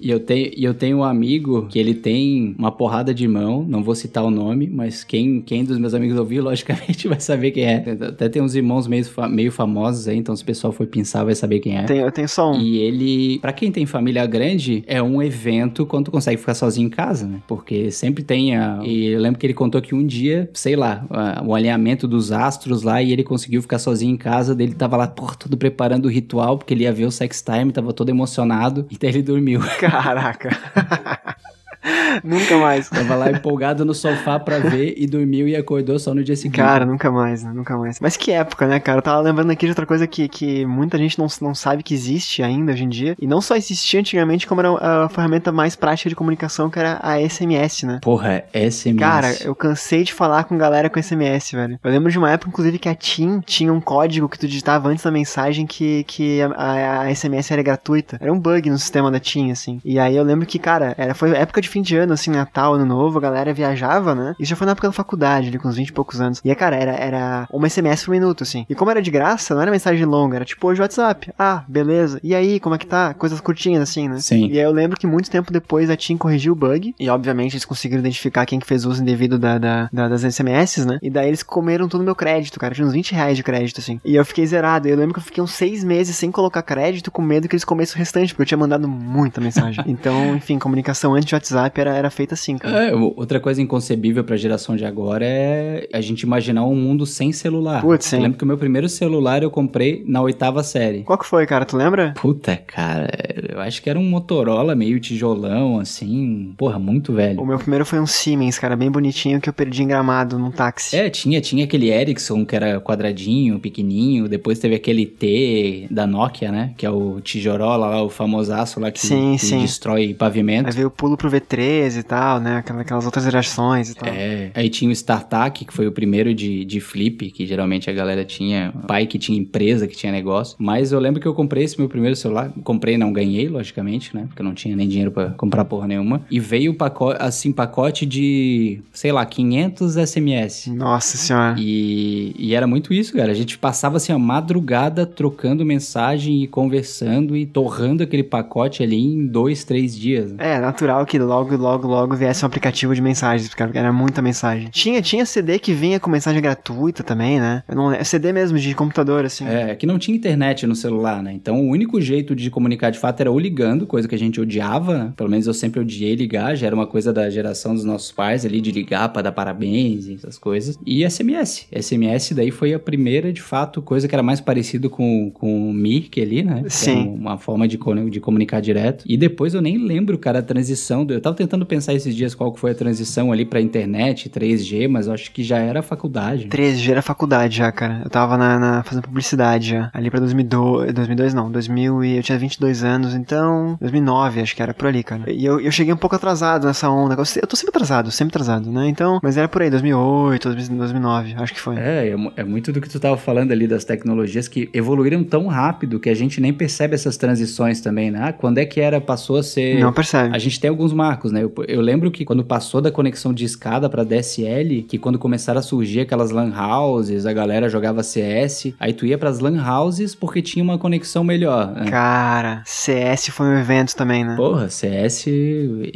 E 0.00 0.10
eu 0.10 0.20
tenho, 0.20 0.50
e 0.56 0.64
eu 0.64 0.74
tenho 0.74 0.98
um 0.98 1.04
amigo 1.04 1.66
que 1.68 1.78
ele 1.78 1.94
tem 1.94 2.54
uma 2.58 2.70
porrada 2.70 3.12
de 3.12 3.26
mão, 3.26 3.64
não 3.68 3.82
vou 3.82 3.94
citar 3.94 4.22
o 4.24 4.30
nome, 4.30 4.68
mas 4.68 5.02
quem, 5.02 5.40
quem 5.40 5.64
dos 5.64 5.78
meus 5.78 5.92
amigos 5.94 6.16
ouvir, 6.18 6.40
logicamente 6.42 7.08
vai 7.08 7.18
saber 7.20 7.50
quem 7.50 7.64
é. 7.64 7.84
Até 8.08 8.28
tem 8.28 8.40
uns 8.40 8.54
irmãos 8.54 8.86
meio, 8.86 9.04
meio 9.30 9.50
famosos 9.50 10.06
aí, 10.08 10.16
então 10.16 10.34
se 10.36 10.42
o 10.42 10.46
pessoal 10.46 10.72
for 10.72 10.86
pensar 10.86 11.24
vai 11.24 11.34
saber 11.34 11.58
quem 11.60 11.76
é. 11.78 11.82
Tenho- 11.82 12.04
eu 12.06 12.12
tenho 12.12 12.28
só 12.28 12.52
um. 12.52 12.60
E 12.60 12.78
ele, 12.78 13.38
pra 13.40 13.52
quem 13.52 13.72
tem 13.72 13.86
família 13.86 14.24
grande, 14.26 14.84
é 14.86 15.02
um 15.02 15.20
evento 15.22 15.84
quando 15.84 16.06
tu 16.06 16.10
consegue 16.10 16.36
ficar 16.38 16.54
sozinho 16.54 16.86
em 16.86 16.90
casa, 16.90 17.26
né? 17.26 17.38
Porque 17.48 17.90
sempre 17.90 18.22
tem 18.22 18.56
a... 18.56 18.80
E 18.84 19.06
eu 19.08 19.20
lembro 19.20 19.38
que 19.38 19.46
ele 19.46 19.54
contou 19.54 19.80
que 19.82 19.94
um 19.94 20.06
dia, 20.06 20.48
sei 20.54 20.76
lá, 20.76 21.04
o 21.44 21.54
alinhamento 21.54 22.06
dos 22.06 22.30
astros 22.30 22.82
lá 22.82 23.02
e 23.02 23.12
ele 23.12 23.24
conseguiu 23.24 23.60
ficar 23.62 23.78
sozinho 23.78 24.14
em 24.14 24.16
casa, 24.16 24.54
dele 24.54 24.74
tava 24.74 24.96
lá, 24.96 25.06
porra, 25.08 25.34
todo 25.36 25.56
preparando 25.56 26.06
o 26.06 26.08
ritual, 26.08 26.56
porque 26.56 26.72
ele 26.72 26.84
ia 26.84 26.92
ver 26.92 27.04
o 27.06 27.10
sex 27.10 27.42
time, 27.42 27.72
tava 27.72 27.92
todo 27.92 28.08
emocionado, 28.10 28.86
e 28.90 28.96
daí 28.96 29.10
ele 29.10 29.22
dormiu. 29.22 29.60
Caraca. 29.90 30.50
Nunca 32.24 32.56
mais. 32.58 32.88
Tava 32.88 33.14
lá 33.14 33.30
empolgado 33.30 33.84
no 33.84 33.94
sofá 33.94 34.38
pra 34.38 34.58
ver 34.58 34.94
e 34.96 35.06
dormiu 35.06 35.46
e 35.48 35.56
acordou 35.56 35.98
só 35.98 36.14
no 36.14 36.22
dia 36.22 36.36
seguinte. 36.36 36.56
Cara, 36.56 36.84
nunca 36.84 37.10
mais, 37.10 37.42
né? 37.42 37.52
Nunca 37.54 37.76
mais. 37.76 37.98
Mas 38.00 38.16
que 38.16 38.30
época, 38.32 38.66
né, 38.66 38.80
cara? 38.80 38.98
Eu 38.98 39.02
tava 39.02 39.20
lembrando 39.20 39.50
aqui 39.50 39.66
de 39.66 39.70
outra 39.72 39.86
coisa 39.86 40.06
que, 40.06 40.28
que 40.28 40.64
muita 40.66 40.98
gente 40.98 41.18
não, 41.18 41.26
não 41.40 41.54
sabe 41.54 41.82
que 41.82 41.94
existe 41.94 42.42
ainda 42.42 42.72
hoje 42.72 42.84
em 42.84 42.88
dia. 42.88 43.16
E 43.20 43.26
não 43.26 43.40
só 43.40 43.56
existia 43.56 44.00
antigamente, 44.00 44.46
como 44.46 44.60
era 44.60 45.04
a 45.04 45.08
ferramenta 45.08 45.52
mais 45.52 45.76
prática 45.76 46.08
de 46.08 46.16
comunicação, 46.16 46.68
que 46.70 46.78
era 46.78 46.98
a 47.02 47.20
SMS, 47.20 47.84
né? 47.84 47.98
Porra, 48.02 48.44
SMS. 48.52 48.98
Cara, 48.98 49.34
eu 49.44 49.54
cansei 49.54 50.02
de 50.04 50.12
falar 50.12 50.44
com 50.44 50.56
galera 50.58 50.88
com 50.90 51.00
SMS, 51.00 51.52
velho. 51.52 51.78
Eu 51.82 51.90
lembro 51.90 52.10
de 52.10 52.18
uma 52.18 52.30
época, 52.30 52.48
inclusive, 52.50 52.78
que 52.78 52.88
a 52.88 52.94
TIM 52.94 53.40
tinha 53.40 53.72
um 53.72 53.80
código 53.80 54.28
que 54.28 54.38
tu 54.38 54.46
digitava 54.48 54.88
antes 54.88 55.04
da 55.04 55.10
mensagem 55.10 55.66
que, 55.66 56.04
que 56.04 56.40
a, 56.42 56.48
a- 56.48 57.00
a 57.02 57.14
SMS 57.14 57.50
era 57.50 57.62
gratuita. 57.62 58.18
Era 58.20 58.32
um 58.32 58.38
bug 58.38 58.68
no 58.70 58.78
sistema 58.78 59.10
da 59.10 59.20
TIM, 59.20 59.50
assim. 59.50 59.80
E 59.84 59.98
aí 59.98 60.16
eu 60.16 60.22
lembro 60.24 60.46
que, 60.46 60.58
cara, 60.58 60.94
era, 60.98 61.14
foi 61.14 61.30
época 61.36 61.60
de 61.60 61.68
fim 61.78 61.82
de 61.82 61.96
ano, 61.96 62.12
assim, 62.12 62.30
Natal, 62.30 62.74
Ano 62.74 62.84
Novo, 62.84 63.18
a 63.18 63.20
galera 63.20 63.52
viajava, 63.54 64.14
né? 64.14 64.34
Isso 64.38 64.50
já 64.50 64.56
foi 64.56 64.64
na 64.66 64.72
época 64.72 64.88
da 64.88 64.92
faculdade, 64.92 65.48
ali, 65.48 65.58
com 65.58 65.68
uns 65.68 65.76
20 65.76 65.88
e 65.88 65.92
poucos 65.92 66.20
anos. 66.20 66.40
E, 66.44 66.54
cara, 66.54 66.76
era, 66.76 66.92
era 66.92 67.48
uma 67.52 67.68
SMS 67.68 68.04
por 68.04 68.10
minuto, 68.12 68.42
assim. 68.42 68.66
E 68.68 68.74
como 68.74 68.90
era 68.90 69.00
de 69.00 69.10
graça, 69.10 69.54
não 69.54 69.62
era 69.62 69.70
mensagem 69.70 70.04
longa, 70.04 70.36
era 70.36 70.44
tipo 70.44 70.66
hoje 70.66 70.80
WhatsApp. 70.80 71.32
Ah, 71.38 71.62
beleza. 71.68 72.18
E 72.22 72.34
aí, 72.34 72.58
como 72.58 72.74
é 72.74 72.78
que 72.78 72.86
tá? 72.86 73.14
Coisas 73.14 73.40
curtinhas, 73.40 73.82
assim, 73.82 74.08
né? 74.08 74.18
Sim. 74.18 74.48
E 74.48 74.52
aí 74.58 74.64
eu 74.64 74.72
lembro 74.72 74.98
que 74.98 75.06
muito 75.06 75.30
tempo 75.30 75.52
depois 75.52 75.88
a 75.90 75.96
TIM 75.96 76.16
corrigiu 76.16 76.52
o 76.52 76.56
bug. 76.56 76.94
E, 76.98 77.08
obviamente, 77.08 77.54
eles 77.54 77.64
conseguiram 77.64 78.00
identificar 78.00 78.44
quem 78.46 78.58
que 78.58 78.66
fez 78.66 78.84
uso 78.84 79.00
indevido 79.02 79.38
da, 79.38 79.58
da, 79.58 79.88
da- 79.92 80.08
das 80.08 80.22
SMS, 80.24 80.84
né? 80.84 80.98
E 81.02 81.10
daí 81.10 81.28
eles 81.28 81.42
comeram 81.42 81.88
todo 81.88 82.00
o 82.00 82.04
meu 82.04 82.14
crédito, 82.16 82.58
cara. 82.58 82.74
Tinha 82.74 82.86
uns 82.86 82.92
20 82.92 83.12
reais 83.12 83.36
de 83.36 83.42
crédito, 83.42 83.80
assim. 83.80 84.00
E 84.04 84.16
eu 84.16 84.24
fiquei 84.24 84.46
zerado. 84.46 84.88
Eu 84.88 84.96
lembro 84.96 85.14
que 85.14 85.20
eu 85.20 85.24
fiquei 85.24 85.42
uns 85.42 85.52
seis 85.52 85.84
meses 85.84 86.16
sem 86.16 86.30
colocar 86.32 86.62
crédito, 86.62 87.10
com 87.10 87.22
medo 87.22 87.48
que 87.48 87.54
eles 87.54 87.64
comessem 87.64 87.94
o 87.94 87.98
restante, 87.98 88.32
porque 88.34 88.42
eu 88.42 88.46
tinha 88.46 88.58
mandado 88.58 88.88
muita 88.88 89.40
mensagem. 89.40 89.84
então, 89.86 90.34
enfim, 90.34 90.58
comunicação 90.58 91.14
antes 91.14 91.28
de 91.28 91.34
WhatsApp 91.58 91.80
era, 91.80 91.94
era 91.96 92.10
feita 92.10 92.34
assim, 92.34 92.56
cara. 92.58 92.84
É, 92.88 92.94
outra 92.94 93.40
coisa 93.40 93.60
inconcebível 93.60 94.24
pra 94.24 94.36
geração 94.36 94.76
de 94.76 94.84
agora 94.84 95.24
é 95.24 95.88
a 95.92 96.00
gente 96.00 96.22
imaginar 96.22 96.64
um 96.64 96.74
mundo 96.74 97.06
sem 97.06 97.32
celular. 97.32 97.80
Putz, 97.82 98.06
sim. 98.06 98.16
Eu 98.16 98.22
lembro 98.22 98.38
que 98.38 98.44
o 98.44 98.46
meu 98.46 98.56
primeiro 98.58 98.88
celular 98.88 99.42
eu 99.42 99.50
comprei 99.50 100.04
na 100.06 100.20
oitava 100.22 100.62
série. 100.62 101.02
Qual 101.02 101.18
que 101.18 101.26
foi, 101.26 101.46
cara? 101.46 101.64
Tu 101.64 101.76
lembra? 101.76 102.14
Puta, 102.16 102.56
cara, 102.56 103.08
eu 103.48 103.60
acho 103.60 103.82
que 103.82 103.90
era 103.90 103.98
um 103.98 104.08
Motorola 104.08 104.74
meio 104.74 104.98
tijolão, 105.00 105.78
assim. 105.78 106.54
Porra, 106.56 106.78
muito 106.78 107.12
velho. 107.12 107.40
O 107.40 107.46
meu 107.46 107.58
primeiro 107.58 107.84
foi 107.84 108.00
um 108.00 108.06
Siemens, 108.06 108.58
cara, 108.58 108.76
bem 108.76 108.90
bonitinho, 108.90 109.40
que 109.40 109.48
eu 109.48 109.52
perdi 109.52 109.82
em 109.82 109.88
gramado 109.88 110.38
num 110.38 110.50
táxi. 110.50 110.96
É, 110.96 111.10
tinha, 111.10 111.40
tinha 111.40 111.64
aquele 111.64 111.90
Ericsson 111.90 112.44
que 112.44 112.56
era 112.56 112.80
quadradinho, 112.80 113.58
pequenininho. 113.58 114.28
Depois 114.28 114.58
teve 114.58 114.74
aquele 114.74 115.06
T 115.06 115.86
da 115.90 116.06
Nokia, 116.06 116.50
né? 116.50 116.72
Que 116.76 116.86
é 116.86 116.90
o 116.90 117.20
tijorola 117.20 117.86
lá, 117.86 118.02
o 118.02 118.08
famosaço 118.08 118.80
lá 118.80 118.90
que, 118.90 119.00
Sim, 119.00 119.36
que 119.38 119.44
sim. 119.46 119.60
destrói 119.60 119.98
Aí 120.08 120.14
pavimento. 120.14 120.72
veio 120.72 120.88
o 120.88 120.90
pulo 120.90 121.16
pro 121.16 121.28
V13 121.48 121.98
e 121.98 122.02
tal, 122.02 122.40
né? 122.40 122.56
Aquela- 122.58 122.78
Aquelas 122.82 123.04
outras 123.04 123.24
gerações 123.24 123.90
e 123.90 123.94
tal. 123.94 124.08
É, 124.08 124.50
aí 124.54 124.68
tinha 124.70 124.88
o 124.88 124.92
StarTAC, 124.92 125.64
que 125.64 125.72
foi 125.72 125.86
o 125.86 125.92
primeiro 125.92 126.32
de, 126.34 126.64
de 126.64 126.80
flip, 126.80 127.30
que 127.30 127.46
geralmente 127.46 127.90
a 127.90 127.92
galera 127.92 128.24
tinha, 128.24 128.72
pai 128.86 129.06
que 129.06 129.18
tinha 129.18 129.38
empresa, 129.38 129.86
que 129.86 129.96
tinha 129.96 130.12
negócio. 130.12 130.56
Mas 130.58 130.92
eu 130.92 130.98
lembro 131.00 131.20
que 131.20 131.26
eu 131.26 131.34
comprei 131.34 131.64
esse 131.64 131.78
meu 131.78 131.88
primeiro 131.88 132.14
celular, 132.16 132.50
comprei 132.64 132.96
não 132.96 133.12
ganhei, 133.12 133.48
logicamente, 133.48 134.14
né? 134.14 134.24
Porque 134.28 134.40
eu 134.42 134.44
não 134.44 134.54
tinha 134.54 134.74
nem 134.76 134.88
dinheiro 134.88 135.10
pra 135.10 135.30
comprar 135.30 135.64
porra 135.64 135.86
nenhuma. 135.86 136.22
E 136.30 136.38
veio 136.40 136.72
o 136.72 136.74
pacote, 136.74 137.18
assim, 137.20 137.52
pacote 137.52 138.06
de, 138.06 138.80
sei 138.92 139.12
lá, 139.12 139.24
500 139.26 139.96
SMS. 139.96 140.70
Nossa 140.70 141.16
senhora. 141.16 141.56
E, 141.58 142.34
e 142.38 142.54
era 142.54 142.66
muito 142.66 142.92
isso, 142.94 143.12
cara. 143.14 143.32
A 143.32 143.34
gente 143.34 143.58
passava 143.58 143.96
assim 143.96 144.12
a 144.12 144.18
madrugada 144.18 145.04
trocando 145.06 145.64
mensagem 145.64 146.42
e 146.42 146.46
conversando 146.46 147.36
e 147.36 147.44
torrando 147.46 148.02
aquele 148.02 148.22
pacote 148.22 148.82
ali 148.82 148.96
em 148.96 149.26
dois, 149.26 149.64
três 149.64 149.96
dias. 149.96 150.34
É, 150.38 150.58
natural 150.60 151.04
que 151.06 151.18
logo, 151.18 151.37
logo, 151.56 151.86
logo 151.86 152.14
viesse 152.16 152.44
um 152.44 152.46
aplicativo 152.46 152.94
de 152.94 153.00
mensagens, 153.02 153.48
porque 153.48 153.76
era 153.78 153.92
muita 153.92 154.20
mensagem. 154.22 154.68
Tinha, 154.70 155.00
tinha 155.02 155.24
CD 155.26 155.58
que 155.58 155.72
vinha 155.72 155.98
com 156.00 156.10
mensagem 156.10 156.40
gratuita 156.40 157.02
também, 157.02 157.38
né? 157.40 157.62
Eu 157.68 157.76
não, 157.76 157.92
é 157.92 158.02
CD 158.04 158.32
mesmo, 158.32 158.58
de 158.58 158.74
computador, 158.74 159.24
assim. 159.24 159.46
É, 159.46 159.74
que 159.74 159.86
não 159.86 159.98
tinha 159.98 160.16
internet 160.16 160.66
no 160.66 160.74
celular, 160.74 161.22
né? 161.22 161.32
Então 161.32 161.60
o 161.60 161.68
único 161.70 162.00
jeito 162.00 162.34
de 162.34 162.50
comunicar 162.50 162.90
de 162.90 162.98
fato 162.98 163.20
era 163.20 163.30
ou 163.30 163.38
ligando, 163.38 163.86
coisa 163.86 164.08
que 164.08 164.14
a 164.14 164.18
gente 164.18 164.40
odiava, 164.40 164.98
né? 164.98 165.12
Pelo 165.16 165.28
menos 165.30 165.46
eu 165.46 165.54
sempre 165.54 165.80
odiei 165.80 166.14
ligar, 166.14 166.54
já 166.56 166.66
era 166.66 166.74
uma 166.74 166.86
coisa 166.86 167.12
da 167.12 167.28
geração 167.30 167.74
dos 167.74 167.84
nossos 167.84 168.10
pais 168.12 168.44
ali, 168.44 168.60
de 168.60 168.70
ligar 168.72 169.08
pra 169.10 169.22
dar 169.22 169.32
parabéns 169.32 170.06
e 170.06 170.14
essas 170.14 170.38
coisas. 170.38 170.78
E 170.86 171.08
SMS. 171.08 171.66
SMS 171.72 172.32
daí 172.34 172.50
foi 172.50 172.74
a 172.74 172.78
primeira, 172.78 173.32
de 173.32 173.42
fato, 173.42 173.80
coisa 173.82 174.06
que 174.08 174.14
era 174.14 174.22
mais 174.22 174.40
parecido 174.40 174.88
com, 174.90 175.30
com 175.32 175.70
o 175.70 175.72
Mirk 175.72 176.20
ali, 176.20 176.42
né? 176.42 176.62
Que 176.64 176.70
Sim. 176.70 177.08
uma 177.08 177.38
forma 177.38 177.66
de, 177.66 177.78
de 178.10 178.20
comunicar 178.20 178.60
direto. 178.60 179.04
E 179.06 179.16
depois 179.16 179.54
eu 179.54 179.60
nem 179.62 179.78
lembro, 179.78 180.18
cara, 180.18 180.38
a 180.40 180.42
transição. 180.42 181.04
do- 181.04 181.14
Eu 181.14 181.18
tava 181.28 181.36
tentando 181.36 181.66
pensar 181.66 181.94
esses 181.94 182.14
dias 182.14 182.34
qual 182.34 182.52
que 182.52 182.58
foi 182.60 182.70
a 182.70 182.74
transição 182.74 183.30
ali 183.32 183.44
pra 183.44 183.60
internet, 183.60 184.28
3G, 184.30 184.88
mas 184.88 185.06
eu 185.06 185.12
acho 185.12 185.30
que 185.30 185.42
já 185.42 185.58
era 185.58 185.82
faculdade. 185.82 186.46
13 186.46 186.90
era 186.90 187.02
faculdade 187.02 187.56
já, 187.56 187.70
cara. 187.70 188.00
Eu 188.04 188.10
tava 188.10 188.36
na, 188.36 188.58
na- 188.58 188.82
fazendo 188.82 189.04
publicidade 189.04 189.70
já. 189.70 189.90
Ali 189.92 190.10
pra 190.10 190.20
2002, 190.20 190.92
2002 190.92 191.34
não, 191.34 191.50
2000 191.50 192.04
e 192.04 192.16
eu 192.16 192.22
tinha 192.22 192.38
22 192.38 192.82
anos, 192.84 193.14
então 193.14 193.76
2009 193.80 194.40
acho 194.40 194.56
que 194.56 194.62
era 194.62 194.72
por 194.74 194.86
ali, 194.88 195.02
cara. 195.02 195.30
E 195.30 195.44
eu, 195.44 195.60
eu 195.60 195.70
cheguei 195.70 195.92
um 195.92 195.96
pouco 195.96 196.16
atrasado 196.16 196.66
nessa 196.66 196.88
onda. 196.88 197.14
Eu 197.14 197.46
tô 197.46 197.56
sempre 197.56 197.70
atrasado, 197.70 198.10
sempre 198.10 198.30
atrasado, 198.30 198.70
né? 198.70 198.88
Então, 198.88 199.20
mas 199.22 199.36
era 199.36 199.48
por 199.48 199.62
aí, 199.62 199.70
2008, 199.70 200.54
2009, 200.54 201.34
acho 201.38 201.54
que 201.54 201.60
foi. 201.60 201.76
É, 201.76 202.08
é, 202.08 202.16
é 202.40 202.44
muito 202.44 202.72
do 202.72 202.80
que 202.80 202.88
tu 202.88 202.98
tava 202.98 203.16
falando 203.16 203.52
ali 203.52 203.66
das 203.66 203.84
tecnologias 203.84 204.48
que 204.48 204.68
evoluíram 204.72 205.22
tão 205.24 205.46
rápido 205.46 206.00
que 206.00 206.08
a 206.08 206.14
gente 206.14 206.40
nem 206.40 206.52
percebe 206.52 206.94
essas 206.94 207.16
transições 207.16 207.80
também, 207.80 208.10
né? 208.10 208.20
Ah, 208.22 208.32
quando 208.32 208.58
é 208.58 208.64
que 208.64 208.80
era, 208.80 209.00
passou 209.00 209.36
a 209.36 209.42
ser... 209.42 209.78
Não 209.80 209.92
percebe. 209.92 210.34
A 210.34 210.38
gente 210.38 210.58
tem 210.60 210.68
alguns 210.70 210.92
marcos, 210.92 211.17
né? 211.24 211.42
Eu, 211.42 211.52
eu 211.66 211.80
lembro 211.80 212.10
que 212.10 212.24
quando 212.24 212.44
passou 212.44 212.80
da 212.80 212.90
conexão 212.90 213.32
de 213.32 213.44
escada 213.44 213.88
pra 213.88 214.04
DSL, 214.04 214.82
que 214.82 214.98
quando 214.98 215.18
começaram 215.18 215.58
a 215.58 215.62
surgir 215.62 216.00
aquelas 216.00 216.30
lan 216.30 216.52
houses, 216.54 217.26
a 217.26 217.32
galera 217.32 217.68
jogava 217.68 218.02
CS, 218.02 218.74
aí 218.78 218.92
tu 218.92 219.04
ia 219.04 219.18
pras 219.18 219.40
lan 219.40 219.60
houses 219.60 220.14
porque 220.14 220.40
tinha 220.40 220.62
uma 220.62 220.78
conexão 220.78 221.24
melhor. 221.24 221.72
Né? 221.72 221.90
Cara, 221.90 222.62
CS 222.64 223.28
foi 223.28 223.46
um 223.46 223.58
evento 223.58 223.96
também, 223.96 224.24
né? 224.24 224.36
Porra, 224.36 224.68
CS, 224.68 225.26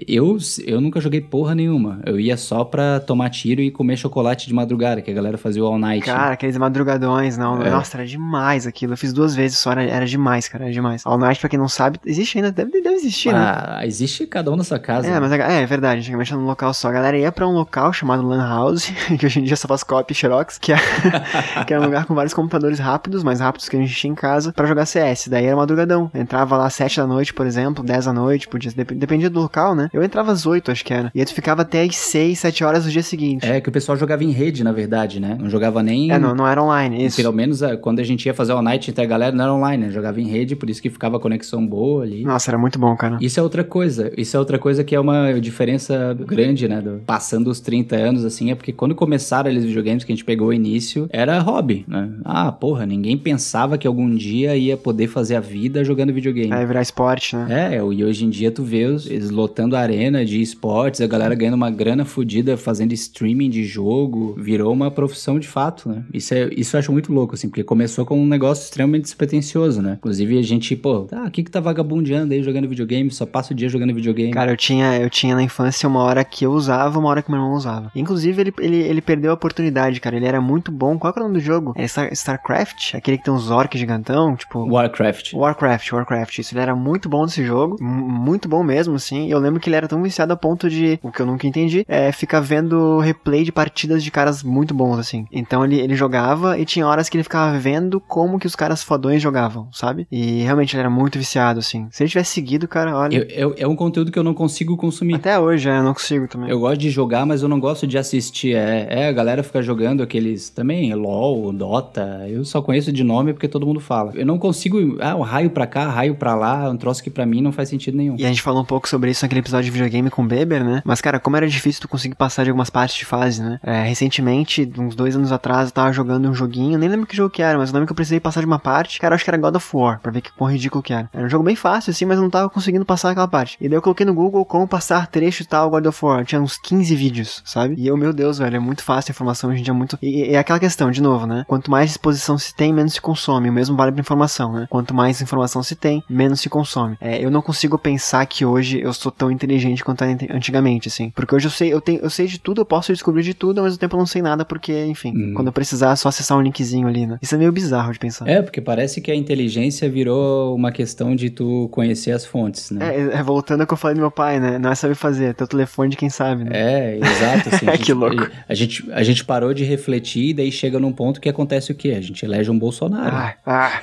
eu, 0.09 0.37
eu 0.66 0.81
nunca 0.81 1.01
joguei 1.01 1.20
porra 1.20 1.55
nenhuma. 1.55 2.01
Eu 2.05 2.18
ia 2.18 2.37
só 2.37 2.64
pra 2.64 2.99
tomar 2.99 3.31
tiro 3.31 3.61
e 3.61 3.70
comer 3.70 3.97
chocolate 3.97 4.49
de 4.49 4.55
madrugada, 4.55 5.01
que 5.01 5.11
a 5.11 5.14
galera 5.14 5.39
fazia 5.39 5.62
o 5.62 5.66
all 5.66 5.79
night. 5.79 6.05
Cara, 6.05 6.33
aqueles 6.33 6.57
madrugadões, 6.57 7.37
não. 7.37 7.62
É. 7.62 7.70
Nossa, 7.70 7.99
era 7.99 8.07
demais 8.07 8.66
aquilo. 8.66 8.95
Eu 8.95 8.97
fiz 8.97 9.12
duas 9.12 9.35
vezes 9.35 9.59
só, 9.59 9.73
era, 9.73 9.85
era 9.85 10.07
demais, 10.07 10.49
cara, 10.49 10.64
era 10.64 10.73
demais. 10.73 11.03
All 11.05 11.18
Night, 11.18 11.41
pra 11.41 11.49
quem 11.49 11.59
não 11.59 11.68
sabe, 11.68 11.99
existe 12.05 12.39
ainda, 12.39 12.51
deve, 12.51 12.81
deve 12.81 12.97
existir, 12.97 13.33
né? 13.33 13.39
ah, 13.39 13.87
existe 13.87 14.27
cada 14.27 14.51
um 14.51 14.57
na 14.57 14.64
sua 14.64 14.79
casa. 14.79 15.09
É, 15.09 15.12
mas 15.21 15.33
a- 15.33 15.37
é, 15.37 15.63
é 15.63 15.67
verdade, 15.67 16.01
antigamente 16.01 16.33
era 16.33 16.41
num 16.41 16.47
local 16.47 16.73
só. 16.75 16.89
A 16.89 16.93
galera 16.93 17.17
ia 17.19 17.31
pra 17.33 17.47
um 17.47 17.53
local 17.53 17.93
chamado 17.93 18.27
Lan 18.27 18.47
House, 18.47 18.93
que 19.19 19.27
hoje 19.27 19.41
em 19.41 19.45
dia 19.45 19.57
só 19.57 19.67
faz 19.69 19.83
copy 19.83 20.13
e 20.13 20.15
xerox, 20.15 20.59
que 20.59 20.73
é, 20.73 20.77
que 21.67 21.75
é 21.75 21.79
um 21.81 21.85
lugar 21.85 22.05
com 22.07 22.15
vários 22.15 22.35
computadores 22.35 22.79
rápidos, 22.79 23.23
mais 23.23 23.41
rápidos 23.41 23.69
que 23.69 23.77
a 23.77 23.81
gente 23.81 23.95
tinha 23.95 24.11
em 24.13 24.15
casa, 24.15 24.53
pra 24.53 24.67
jogar 24.67 24.87
CS. 24.87 25.29
Daí 25.29 25.45
era 25.47 25.57
madrugadão. 25.57 26.11
Entrava 26.15 26.57
lá 26.57 26.67
às 26.67 26.75
7 26.75 26.99
da 26.99 27.07
noite, 27.07 27.33
por 27.35 27.47
exemplo, 27.47 27.85
10 27.85 28.07
da 28.07 28.13
noite, 28.13 28.49
podia, 28.49 28.71
dep- 28.75 28.93
dependia 28.93 29.31
do 29.31 29.41
local, 29.41 29.75
né? 29.75 29.89
Eu 29.93 30.03
entrava 30.03 30.33
às 30.33 30.47
8, 30.47 30.71
acho 30.71 30.85
que 30.85 30.93
era. 30.93 31.11
E 31.15 31.21
aí 31.21 31.27
tu 31.27 31.35
ficava 31.35 31.63
até 31.63 31.83
às 31.83 31.97
6, 31.97 32.39
7 32.39 32.65
horas 32.65 32.85
do 32.85 32.91
dia 32.91 33.03
seguinte. 33.03 33.47
É 33.47 33.61
que 33.61 33.69
o 33.69 33.73
pessoal 33.73 33.97
jogava 33.97 34.23
em 34.25 34.31
rede, 34.31 34.63
na 34.65 34.73
verdade, 34.73 35.21
né? 35.21 35.37
Não 35.41 35.49
jogava 35.51 35.83
nem. 35.83 36.11
É, 36.13 36.19
não, 36.19 36.35
não 36.35 36.47
era 36.47 36.63
online, 36.63 37.05
isso. 37.05 37.17
Pelo 37.17 37.33
menos 37.33 37.63
ah, 37.63 37.77
quando 37.77 38.01
a 38.01 38.05
gente 38.05 38.27
ia 38.27 38.35
fazer 38.35 38.53
o 38.53 38.63
night 38.63 38.91
entre 38.91 39.03
a 39.05 39.07
galera, 39.07 39.35
não 39.35 39.45
era 39.45 39.53
online, 39.55 39.87
né? 39.87 39.91
Jogava 39.93 40.21
em 40.21 40.27
rede, 40.27 40.57
por 40.57 40.69
isso 40.71 40.81
que 40.83 40.91
ficava 40.91 41.17
a 41.17 41.21
conexão 41.21 41.67
boa 41.67 42.03
ali. 42.05 42.25
Nossa, 42.25 42.51
era 42.51 42.59
muito 42.59 42.79
bom, 42.79 42.97
cara. 42.97 43.19
Isso 43.21 43.39
é 43.39 43.43
outra 43.43 43.65
coisa. 43.65 44.11
Isso 44.17 44.37
é 44.37 44.41
outra 44.41 44.59
coisa 44.59 44.83
que 44.85 44.95
é 44.95 45.01
uma 45.03 45.41
diferença 45.41 46.17
grande, 46.27 46.69
né? 46.69 46.81
do- 46.81 47.01
passando 47.07 47.49
os 47.49 47.61
30 47.61 47.97
anos, 47.97 48.25
assim, 48.25 48.51
é 48.51 48.55
porque 48.55 48.73
quando 48.73 48.95
começaram 48.95 49.51
os 49.55 49.65
videogames 49.65 50.05
que 50.05 50.13
a 50.13 50.15
gente 50.15 50.25
pegou 50.25 50.49
o 50.49 50.53
início, 50.53 51.07
era 51.11 51.39
hobby, 51.41 51.85
né? 51.87 52.11
Ah, 52.25 52.51
porra, 52.53 52.87
ninguém 52.87 53.17
pensava 53.17 53.77
que 53.79 53.87
algum 53.87 54.15
dia 54.15 54.57
ia 54.57 54.77
poder 54.77 55.07
fazer 55.09 55.37
a 55.37 55.41
vida 55.41 55.85
jogando 55.85 56.13
videogame. 56.13 56.53
Aí 56.53 56.65
virar 56.67 56.83
esporte, 56.83 57.37
né? 57.37 57.75
É, 57.75 57.77
e 57.77 58.05
hoje 58.05 58.25
em 58.25 58.31
dia 58.31 58.51
tu 58.51 58.63
vê 58.63 58.83
eles 58.83 59.31
lotando 59.31 59.77
a 59.77 59.81
arena 59.81 60.25
de 60.25 60.41
esportes, 60.41 61.01
a 61.01 61.07
galera 61.07 61.35
ganhando 61.35 61.55
uma 61.55 61.71
grana 61.71 62.05
fodida 62.05 62.57
fazendo 62.57 62.93
streaming 62.93 63.51
de 63.51 63.65
jogo, 63.65 64.35
virou 64.39 64.73
uma 64.73 64.91
profissão 64.91 65.39
de 65.39 65.47
fato, 65.49 65.89
né? 65.89 66.03
Isso, 66.13 66.35
é, 66.35 66.51
isso 66.57 66.77
eu 66.77 66.79
acho 66.81 66.93
muito 66.93 67.13
louco, 67.13 67.35
assim, 67.35 67.49
porque 67.49 67.63
começou 67.63 68.05
com 68.05 68.19
um 68.19 68.27
negócio 68.27 68.65
extremamente 68.65 69.03
despretensioso, 69.05 69.81
né? 69.83 69.95
Inclusive 69.99 70.39
a 70.39 70.43
gente, 70.43 70.75
pô, 70.77 71.07
ah, 71.13 71.25
o 71.27 71.31
que 71.31 71.43
que 71.43 71.51
tá 71.51 71.61
vagabundeando 71.61 72.33
aí 72.35 72.43
jogando 72.43 72.69
videogame? 72.69 73.11
Só 73.11 73.27
passa 73.27 73.53
o 73.53 73.57
dia 73.57 73.69
jogando 73.69 73.95
videogame. 73.95 74.31
Cara, 74.33 74.53
eu 74.53 74.57
tinha, 74.57 74.91
eu 74.99 75.11
tinha 75.11 75.34
na 75.34 75.43
infância 75.43 75.88
uma 75.88 76.01
hora 76.01 76.24
que 76.24 76.45
eu 76.45 76.53
usava, 76.53 76.99
uma 76.99 77.09
hora 77.09 77.22
que 77.22 77.30
meu 77.30 77.40
irmão 77.40 77.55
usava. 77.55 77.90
Inclusive, 77.95 78.40
ele, 78.40 78.55
ele, 78.59 78.76
ele 78.78 79.01
perdeu 79.01 79.30
a 79.30 79.34
oportunidade, 79.34 80.01
cara. 80.01 80.16
Ele 80.16 80.26
era 80.26 80.40
muito 80.40 80.70
bom. 80.72 80.99
Qual 80.99 81.12
que 81.12 81.18
é 81.18 81.22
o 81.22 81.26
nome 81.26 81.38
do 81.38 81.45
jogo? 81.45 81.72
É 81.76 81.86
Star, 81.86 82.12
StarCraft? 82.12 82.95
Aquele 82.95 83.18
que 83.18 83.24
tem 83.24 83.32
uns 83.32 83.51
orcs 83.51 83.78
gigantão, 83.78 84.34
tipo... 84.36 84.66
Warcraft. 84.70 85.32
Warcraft, 85.34 85.93
Warcraft, 85.93 86.38
isso. 86.38 86.55
Ele 86.55 86.61
era 86.62 86.74
muito 86.74 87.09
bom 87.09 87.24
nesse 87.24 87.45
jogo, 87.45 87.76
muito 87.82 88.49
bom 88.49 88.62
mesmo, 88.62 88.95
assim. 88.95 89.26
E 89.26 89.30
eu 89.30 89.38
lembro 89.38 89.61
que 89.61 89.68
ele 89.68 89.76
era 89.76 89.88
tão 89.88 90.03
viciado 90.03 90.32
a 90.32 90.36
ponto 90.36 90.68
de, 90.68 90.99
o 91.03 91.11
que 91.11 91.20
eu 91.20 91.26
nunca 91.26 91.47
entendi, 91.47 91.84
é 91.88 92.11
ficar 92.12 92.40
vendo 92.40 92.99
replay 92.99 93.45
de 93.45 93.53
partidas 93.53 94.03
de 94.03 94.11
caras 94.11 94.43
muito 94.43 94.74
bons, 94.74 94.99
assim. 94.99 95.26
Então 95.32 95.64
ele, 95.64 95.78
ele 95.80 95.95
jogava 95.95 96.59
e 96.59 96.64
tinha 96.64 96.86
horas 96.86 97.09
que 97.09 97.16
ele 97.16 97.22
ficava 97.24 97.57
vendo 97.59 98.01
como 98.01 98.38
que 98.38 98.47
os 98.47 98.57
caras 98.57 98.82
fodões 98.82 99.20
jogavam, 99.22 99.68
sabe? 99.72 100.07
E 100.11 100.43
realmente 100.43 100.74
ele 100.74 100.80
era 100.80 100.90
muito 100.90 101.18
viciado, 101.18 101.59
assim. 101.59 101.88
Se 101.90 102.03
ele 102.03 102.11
tivesse 102.11 102.32
seguido, 102.32 102.66
cara, 102.68 102.97
olha. 102.97 103.16
Eu- 103.16 103.51
eu- 103.51 103.55
é 103.59 103.66
um 103.66 103.76
conteúdo 103.76 104.11
que 104.11 104.18
eu 104.18 104.22
não 104.24 104.34
consigo 104.34 104.72
consumir. 104.77 105.14
Até 105.14 105.39
hoje, 105.39 105.68
é, 105.68 105.79
eu 105.79 105.83
não 105.83 105.95
consigo 105.95 106.27
também. 106.29 106.51
Eu 106.51 106.61
gosto 106.61 106.79
de 106.79 106.91
jogar, 106.91 107.27
mas 107.27 107.43
eu 107.43 107.49
não 107.49 107.61
gosto 107.61 107.87
de 107.87 107.99
assistir. 107.99 108.55
É, 108.55 108.87
é, 108.89 109.09
a 109.09 109.12
galera 109.12 109.43
fica 109.43 109.62
jogando 109.62 110.03
aqueles 110.03 110.51
também, 110.51 110.93
LOL, 110.95 111.53
Dota. 111.53 112.27
Eu 112.29 112.45
só 112.45 112.61
conheço 112.62 112.93
de 112.93 113.05
nome 113.05 113.33
porque 113.33 113.49
todo 113.49 113.66
mundo 113.66 113.81
fala. 113.81 114.12
Eu 114.14 114.27
não 114.27 114.39
consigo. 114.39 114.99
Ah, 115.01 115.16
um 115.16 115.23
raio 115.23 115.51
pra 115.51 115.66
cá, 115.66 115.89
raio 115.89 116.14
pra 116.14 116.35
lá. 116.35 116.68
Um 116.70 116.77
troço 116.77 117.03
que 117.03 117.11
pra 117.11 117.27
mim 117.27 117.41
não 117.41 117.53
faz 117.53 117.68
sentido 117.68 117.97
nenhum. 117.97 118.16
E 118.18 118.25
a 118.25 118.29
gente 118.29 118.43
falou 118.43 118.62
um 118.62 118.66
pouco 118.66 118.89
sobre 118.89 119.11
isso 119.11 119.25
naquele 119.25 119.41
episódio 119.41 119.64
de 119.64 119.70
videogame 119.70 120.11
com 120.11 120.23
o 120.23 120.27
Beber, 120.27 120.64
né? 120.64 120.83
Mas, 120.85 121.01
cara, 121.01 121.18
como 121.18 121.37
era 121.37 121.49
difícil 121.49 121.83
tu 121.83 121.89
conseguir 121.89 122.14
passar 122.14 122.45
de 122.45 122.51
algumas 122.51 122.70
partes 122.70 122.97
de 122.97 123.05
fase, 123.05 123.43
né? 123.43 123.59
É, 123.62 123.83
recentemente, 123.83 124.70
uns 124.79 124.95
dois 124.95 125.16
anos 125.16 125.33
atrás, 125.33 125.68
eu 125.68 125.75
tava 125.75 125.93
jogando 125.93 126.29
um 126.29 126.35
joguinho, 126.35 126.79
nem 126.79 126.89
lembro 126.89 127.07
que 127.07 127.16
jogo 127.16 127.31
que 127.31 127.43
era, 127.43 127.59
mas 127.59 127.70
eu 127.70 127.75
lembro 127.75 127.87
que 127.87 127.93
eu 127.93 127.97
precisei 127.97 128.20
passar 128.20 128.41
de 128.41 128.47
uma 128.47 128.59
parte. 128.59 129.01
Cara, 129.01 129.14
acho 129.14 129.25
que 129.25 129.31
era 129.31 129.37
God 129.37 129.57
of 129.57 129.77
War, 129.77 130.01
pra 130.01 130.11
ver 130.11 130.20
que 130.20 130.33
quão 130.33 130.51
ridículo 130.51 130.83
que 130.83 130.93
era. 130.93 131.09
Era 131.12 131.27
um 131.27 131.29
jogo 131.29 131.45
bem 131.45 131.57
fácil, 131.57 131.91
assim, 131.91 132.05
mas 132.05 132.16
eu 132.16 132.23
não 132.23 132.31
tava 132.31 132.49
conseguindo 132.49 132.85
passar 132.85 133.11
aquela 133.11 133.29
parte. 133.29 133.57
E 133.61 133.68
daí 133.68 133.77
eu 133.77 133.83
coloquei 133.83 134.07
no 134.07 134.14
Google 134.14 134.45
como 134.63 134.69
passar 134.69 135.09
trecho 135.09 135.47
tal, 135.47 135.71
God 135.71 135.87
of 135.87 136.05
War. 136.05 136.25
Tinha 136.25 136.41
uns 136.41 136.57
15 136.57 136.95
vídeos, 136.95 137.43
sabe? 137.45 137.75
E 137.77 137.87
eu, 137.87 137.97
meu 137.97 138.13
Deus, 138.13 138.39
velho, 138.39 138.57
é 138.57 138.61
muito 138.61 138.83
fácil 138.85 139.11
a 139.11 139.13
informação 139.13 139.51
hoje 139.51 139.61
em 139.61 139.63
dia, 139.65 139.73
é 139.73 139.77
muito. 139.77 139.99
E, 140.01 140.35
é 140.35 140.39
aquela 140.39 140.61
questão, 140.61 140.91
de 140.91 141.03
novo, 141.03 141.27
né? 141.27 141.45
Quanto 141.49 141.71
mais 141.71 141.91
exposição 141.91 142.39
se 142.39 142.55
tem, 142.55 142.73
menos 142.73 142.95
se 142.95 143.01
consome. 143.01 143.51
O 143.51 143.53
mesmo 143.53 143.77
vale 143.77 143.91
pra 143.91 144.01
informação, 144.01 144.53
né? 144.53 144.67
Quanto 144.71 144.95
mais 144.95 145.21
informação 145.21 145.63
se 145.63 145.75
tem, 145.75 146.03
menos 146.09 146.41
se 146.41 146.49
consome. 146.49 146.97
É, 147.01 147.25
eu 147.25 147.31
não 147.31 147.43
consigo 147.43 147.77
pensar 147.77 148.25
que 148.27 148.45
hoje 148.45 148.81
eu 148.81 148.93
sou 148.93 149.11
tão 149.11 149.31
inteligente 149.31 149.83
quanto 149.83 150.03
antigamente, 150.03 150.89
assim. 150.89 151.11
Porque 151.11 151.35
hoje 151.35 151.47
eu 151.47 151.51
sei, 151.51 151.73
eu, 151.73 151.81
tenho, 151.81 152.01
eu 152.01 152.11
sei 152.11 152.27
de 152.27 152.39
tudo, 152.39 152.61
eu 152.61 152.65
posso 152.65 152.93
descobrir 152.93 153.23
de 153.23 153.35
tudo, 153.35 153.59
ao 153.59 153.65
mesmo 153.65 153.79
tempo 153.79 153.97
eu 153.97 153.99
não 153.99 154.07
sei 154.07 154.23
nada, 154.23 154.45
porque, 154.45 154.85
enfim, 154.85 155.13
hum. 155.15 155.33
quando 155.35 155.49
eu 155.49 155.53
precisar, 155.53 155.93
é 155.93 155.97
só 155.97 156.09
acessar 156.09 156.39
um 156.39 156.43
linkzinho 156.43 156.87
ali, 156.87 157.07
né? 157.07 157.19
Isso 157.21 157.35
é 157.35 157.39
meio 157.39 157.51
bizarro 157.51 157.93
de 157.93 157.99
pensar. 157.99 158.29
É, 158.29 158.41
porque 158.41 158.61
parece 158.61 159.01
que 159.01 159.11
a 159.11 159.15
inteligência 159.15 159.91
virou 159.91 160.55
uma 160.55 160.71
questão 160.71 161.17
de 161.17 161.31
tu 161.31 161.69
conhecer 161.73 162.13
as 162.13 162.25
fontes, 162.25 162.71
né? 162.71 162.97
É, 162.97 163.19
é 163.19 163.23
voltando 163.23 163.63
ao 163.63 163.67
que 163.67 163.73
eu 163.73 163.79
falei 163.79 163.97
do 163.97 164.01
meu 164.01 164.11
pai, 164.11 164.39
né? 164.39 164.52
Não 164.59 164.71
é 164.71 164.75
saber 164.75 164.95
fazer, 164.95 165.27
é 165.27 165.33
teu 165.33 165.47
telefone 165.47 165.91
de 165.91 165.97
quem 165.97 166.11
sabe, 166.11 166.45
né? 166.45 166.51
É, 166.53 166.99
exato. 166.99 167.49
Assim, 167.49 167.67
é, 167.71 167.77
que 167.77 167.93
louco. 167.93 168.29
A 168.49 168.55
gente, 168.55 168.91
a 168.93 169.03
gente 169.03 169.25
parou 169.25 169.53
de 169.53 169.65
refletir 169.65 170.31
e 170.31 170.35
daí 170.35 170.53
chega 170.53 170.79
num 170.79 170.93
ponto 170.93 171.21
que 171.21 171.29
acontece 171.29 171.73
o 171.73 171.75
quê? 171.75 171.91
A 171.91 172.01
gente 172.01 172.25
elege 172.25 172.51
um 172.51 172.59
Bolsonaro. 172.59 173.15
Ah, 173.15 173.35
ah. 173.47 173.81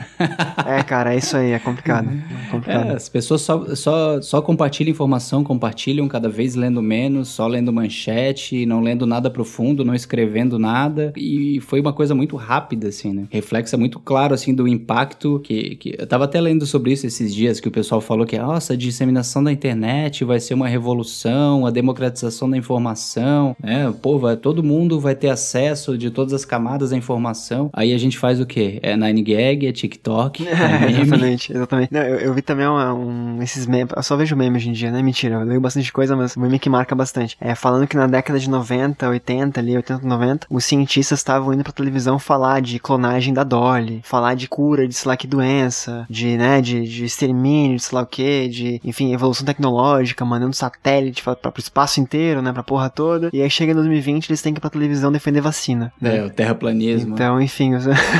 é, 0.67 0.83
cara, 0.83 1.13
é 1.13 1.17
isso 1.17 1.35
aí, 1.35 1.51
é 1.51 1.59
complicado. 1.59 2.09
É 2.39 2.51
complicado. 2.51 2.91
É, 2.91 2.95
as 2.95 3.09
pessoas 3.09 3.41
só, 3.41 3.75
só, 3.75 4.21
só 4.21 4.41
compartilham 4.41 4.91
informação, 4.91 5.43
compartilham 5.43 6.07
cada 6.07 6.29
vez 6.29 6.55
lendo 6.55 6.81
menos, 6.81 7.27
só 7.27 7.47
lendo 7.47 7.71
manchete, 7.71 8.65
não 8.65 8.81
lendo 8.81 9.05
nada 9.05 9.29
profundo, 9.29 9.85
não 9.85 9.93
escrevendo 9.93 10.57
nada. 10.57 11.13
E 11.15 11.59
foi 11.61 11.79
uma 11.79 11.93
coisa 11.93 12.15
muito 12.15 12.35
rápida, 12.35 12.87
assim, 12.87 13.13
né? 13.13 13.27
Reflexo 13.29 13.75
é 13.75 13.77
muito 13.77 13.99
claro, 13.99 14.33
assim, 14.33 14.53
do 14.53 14.67
impacto 14.67 15.39
que, 15.43 15.75
que... 15.75 15.95
Eu 15.97 16.07
tava 16.07 16.25
até 16.25 16.41
lendo 16.41 16.65
sobre 16.65 16.91
isso 16.91 17.05
esses 17.05 17.33
dias, 17.33 17.59
que 17.59 17.67
o 17.67 17.71
pessoal 17.71 18.01
falou 18.01 18.25
que, 18.25 18.37
nossa, 18.37 18.73
a 18.73 18.75
disseminação 18.75 19.43
da 19.43 19.51
internet 19.51 20.23
vai 20.23 20.39
ser 20.39 20.55
uma 20.59 20.67
revolução, 20.67 21.65
a 21.65 21.71
democratização 21.71 22.49
da 22.49 22.57
informação, 22.57 23.55
né? 23.61 23.93
Pô, 24.01 24.19
vai, 24.19 24.35
todo 24.35 24.63
mundo 24.63 24.99
vai 24.99 25.15
ter 25.15 25.29
acesso 25.29 25.97
de 25.97 26.09
todas 26.09 26.33
as 26.33 26.45
camadas 26.45 26.89
da 26.91 26.97
informação. 26.97 27.69
Aí 27.73 27.93
a 27.93 27.97
gente 27.97 28.17
faz 28.17 28.39
o 28.39 28.45
quê? 28.45 28.79
É 28.83 28.95
9gag, 28.95 29.67
é 29.67 29.71
TikTok, 29.71 30.45
é 30.47 30.91
exatamente, 30.91 31.53
exatamente. 31.53 31.93
Não, 31.93 32.01
eu, 32.01 32.19
eu, 32.19 32.33
vi 32.33 32.41
também 32.41 32.67
um, 32.67 33.37
um, 33.37 33.41
esses 33.41 33.65
memes, 33.65 33.93
eu 33.95 34.03
só 34.03 34.15
vejo 34.15 34.35
meme 34.35 34.57
hoje 34.57 34.69
em 34.69 34.73
dia, 34.73 34.91
né? 34.91 35.01
Mentira, 35.01 35.35
eu 35.35 35.43
leio 35.43 35.61
bastante 35.61 35.91
coisa, 35.91 36.15
mas 36.15 36.35
o 36.35 36.39
meme 36.39 36.59
que 36.59 36.69
marca 36.69 36.93
bastante. 36.95 37.37
É, 37.39 37.55
falando 37.55 37.87
que 37.87 37.95
na 37.95 38.07
década 38.07 38.39
de 38.39 38.49
90, 38.49 39.07
80 39.07 39.59
ali, 39.59 39.75
80, 39.75 40.05
90, 40.05 40.47
os 40.49 40.65
cientistas 40.65 41.19
estavam 41.19 41.53
indo 41.53 41.63
pra 41.63 41.71
televisão 41.71 42.19
falar 42.19 42.61
de 42.61 42.79
clonagem 42.79 43.33
da 43.33 43.43
Dolly, 43.43 44.01
falar 44.03 44.35
de 44.35 44.47
cura 44.47 44.87
de 44.87 44.93
sei 44.93 45.09
lá 45.09 45.17
que 45.17 45.27
doença, 45.27 46.05
de, 46.09 46.37
né, 46.37 46.61
de, 46.61 46.83
de 46.83 47.05
extermínio, 47.05 47.77
de 47.77 47.83
sei 47.83 47.95
lá 47.95 48.01
o 48.01 48.05
que, 48.05 48.47
de, 48.47 48.81
enfim, 48.83 49.13
evolução 49.13 49.45
tecnológica, 49.45 50.25
mandando 50.25 50.48
satélite 50.53 51.23
pra, 51.23 51.35
pra, 51.35 51.51
pro 51.51 51.61
espaço 51.61 51.99
inteiro, 51.99 52.41
né, 52.41 52.51
pra 52.51 52.63
porra 52.63 52.89
toda. 52.89 53.29
E 53.33 53.41
aí 53.41 53.49
chega 53.49 53.71
em 53.71 53.75
2020, 53.75 54.29
eles 54.29 54.41
têm 54.41 54.53
que 54.53 54.59
ir 54.59 54.61
pra 54.61 54.69
televisão 54.69 55.11
defender 55.11 55.41
vacina. 55.41 55.91
Né? 56.01 56.17
É, 56.17 56.25
o 56.25 56.29
terraplanismo. 56.29 57.13
Então, 57.13 57.41
enfim, 57.41 57.71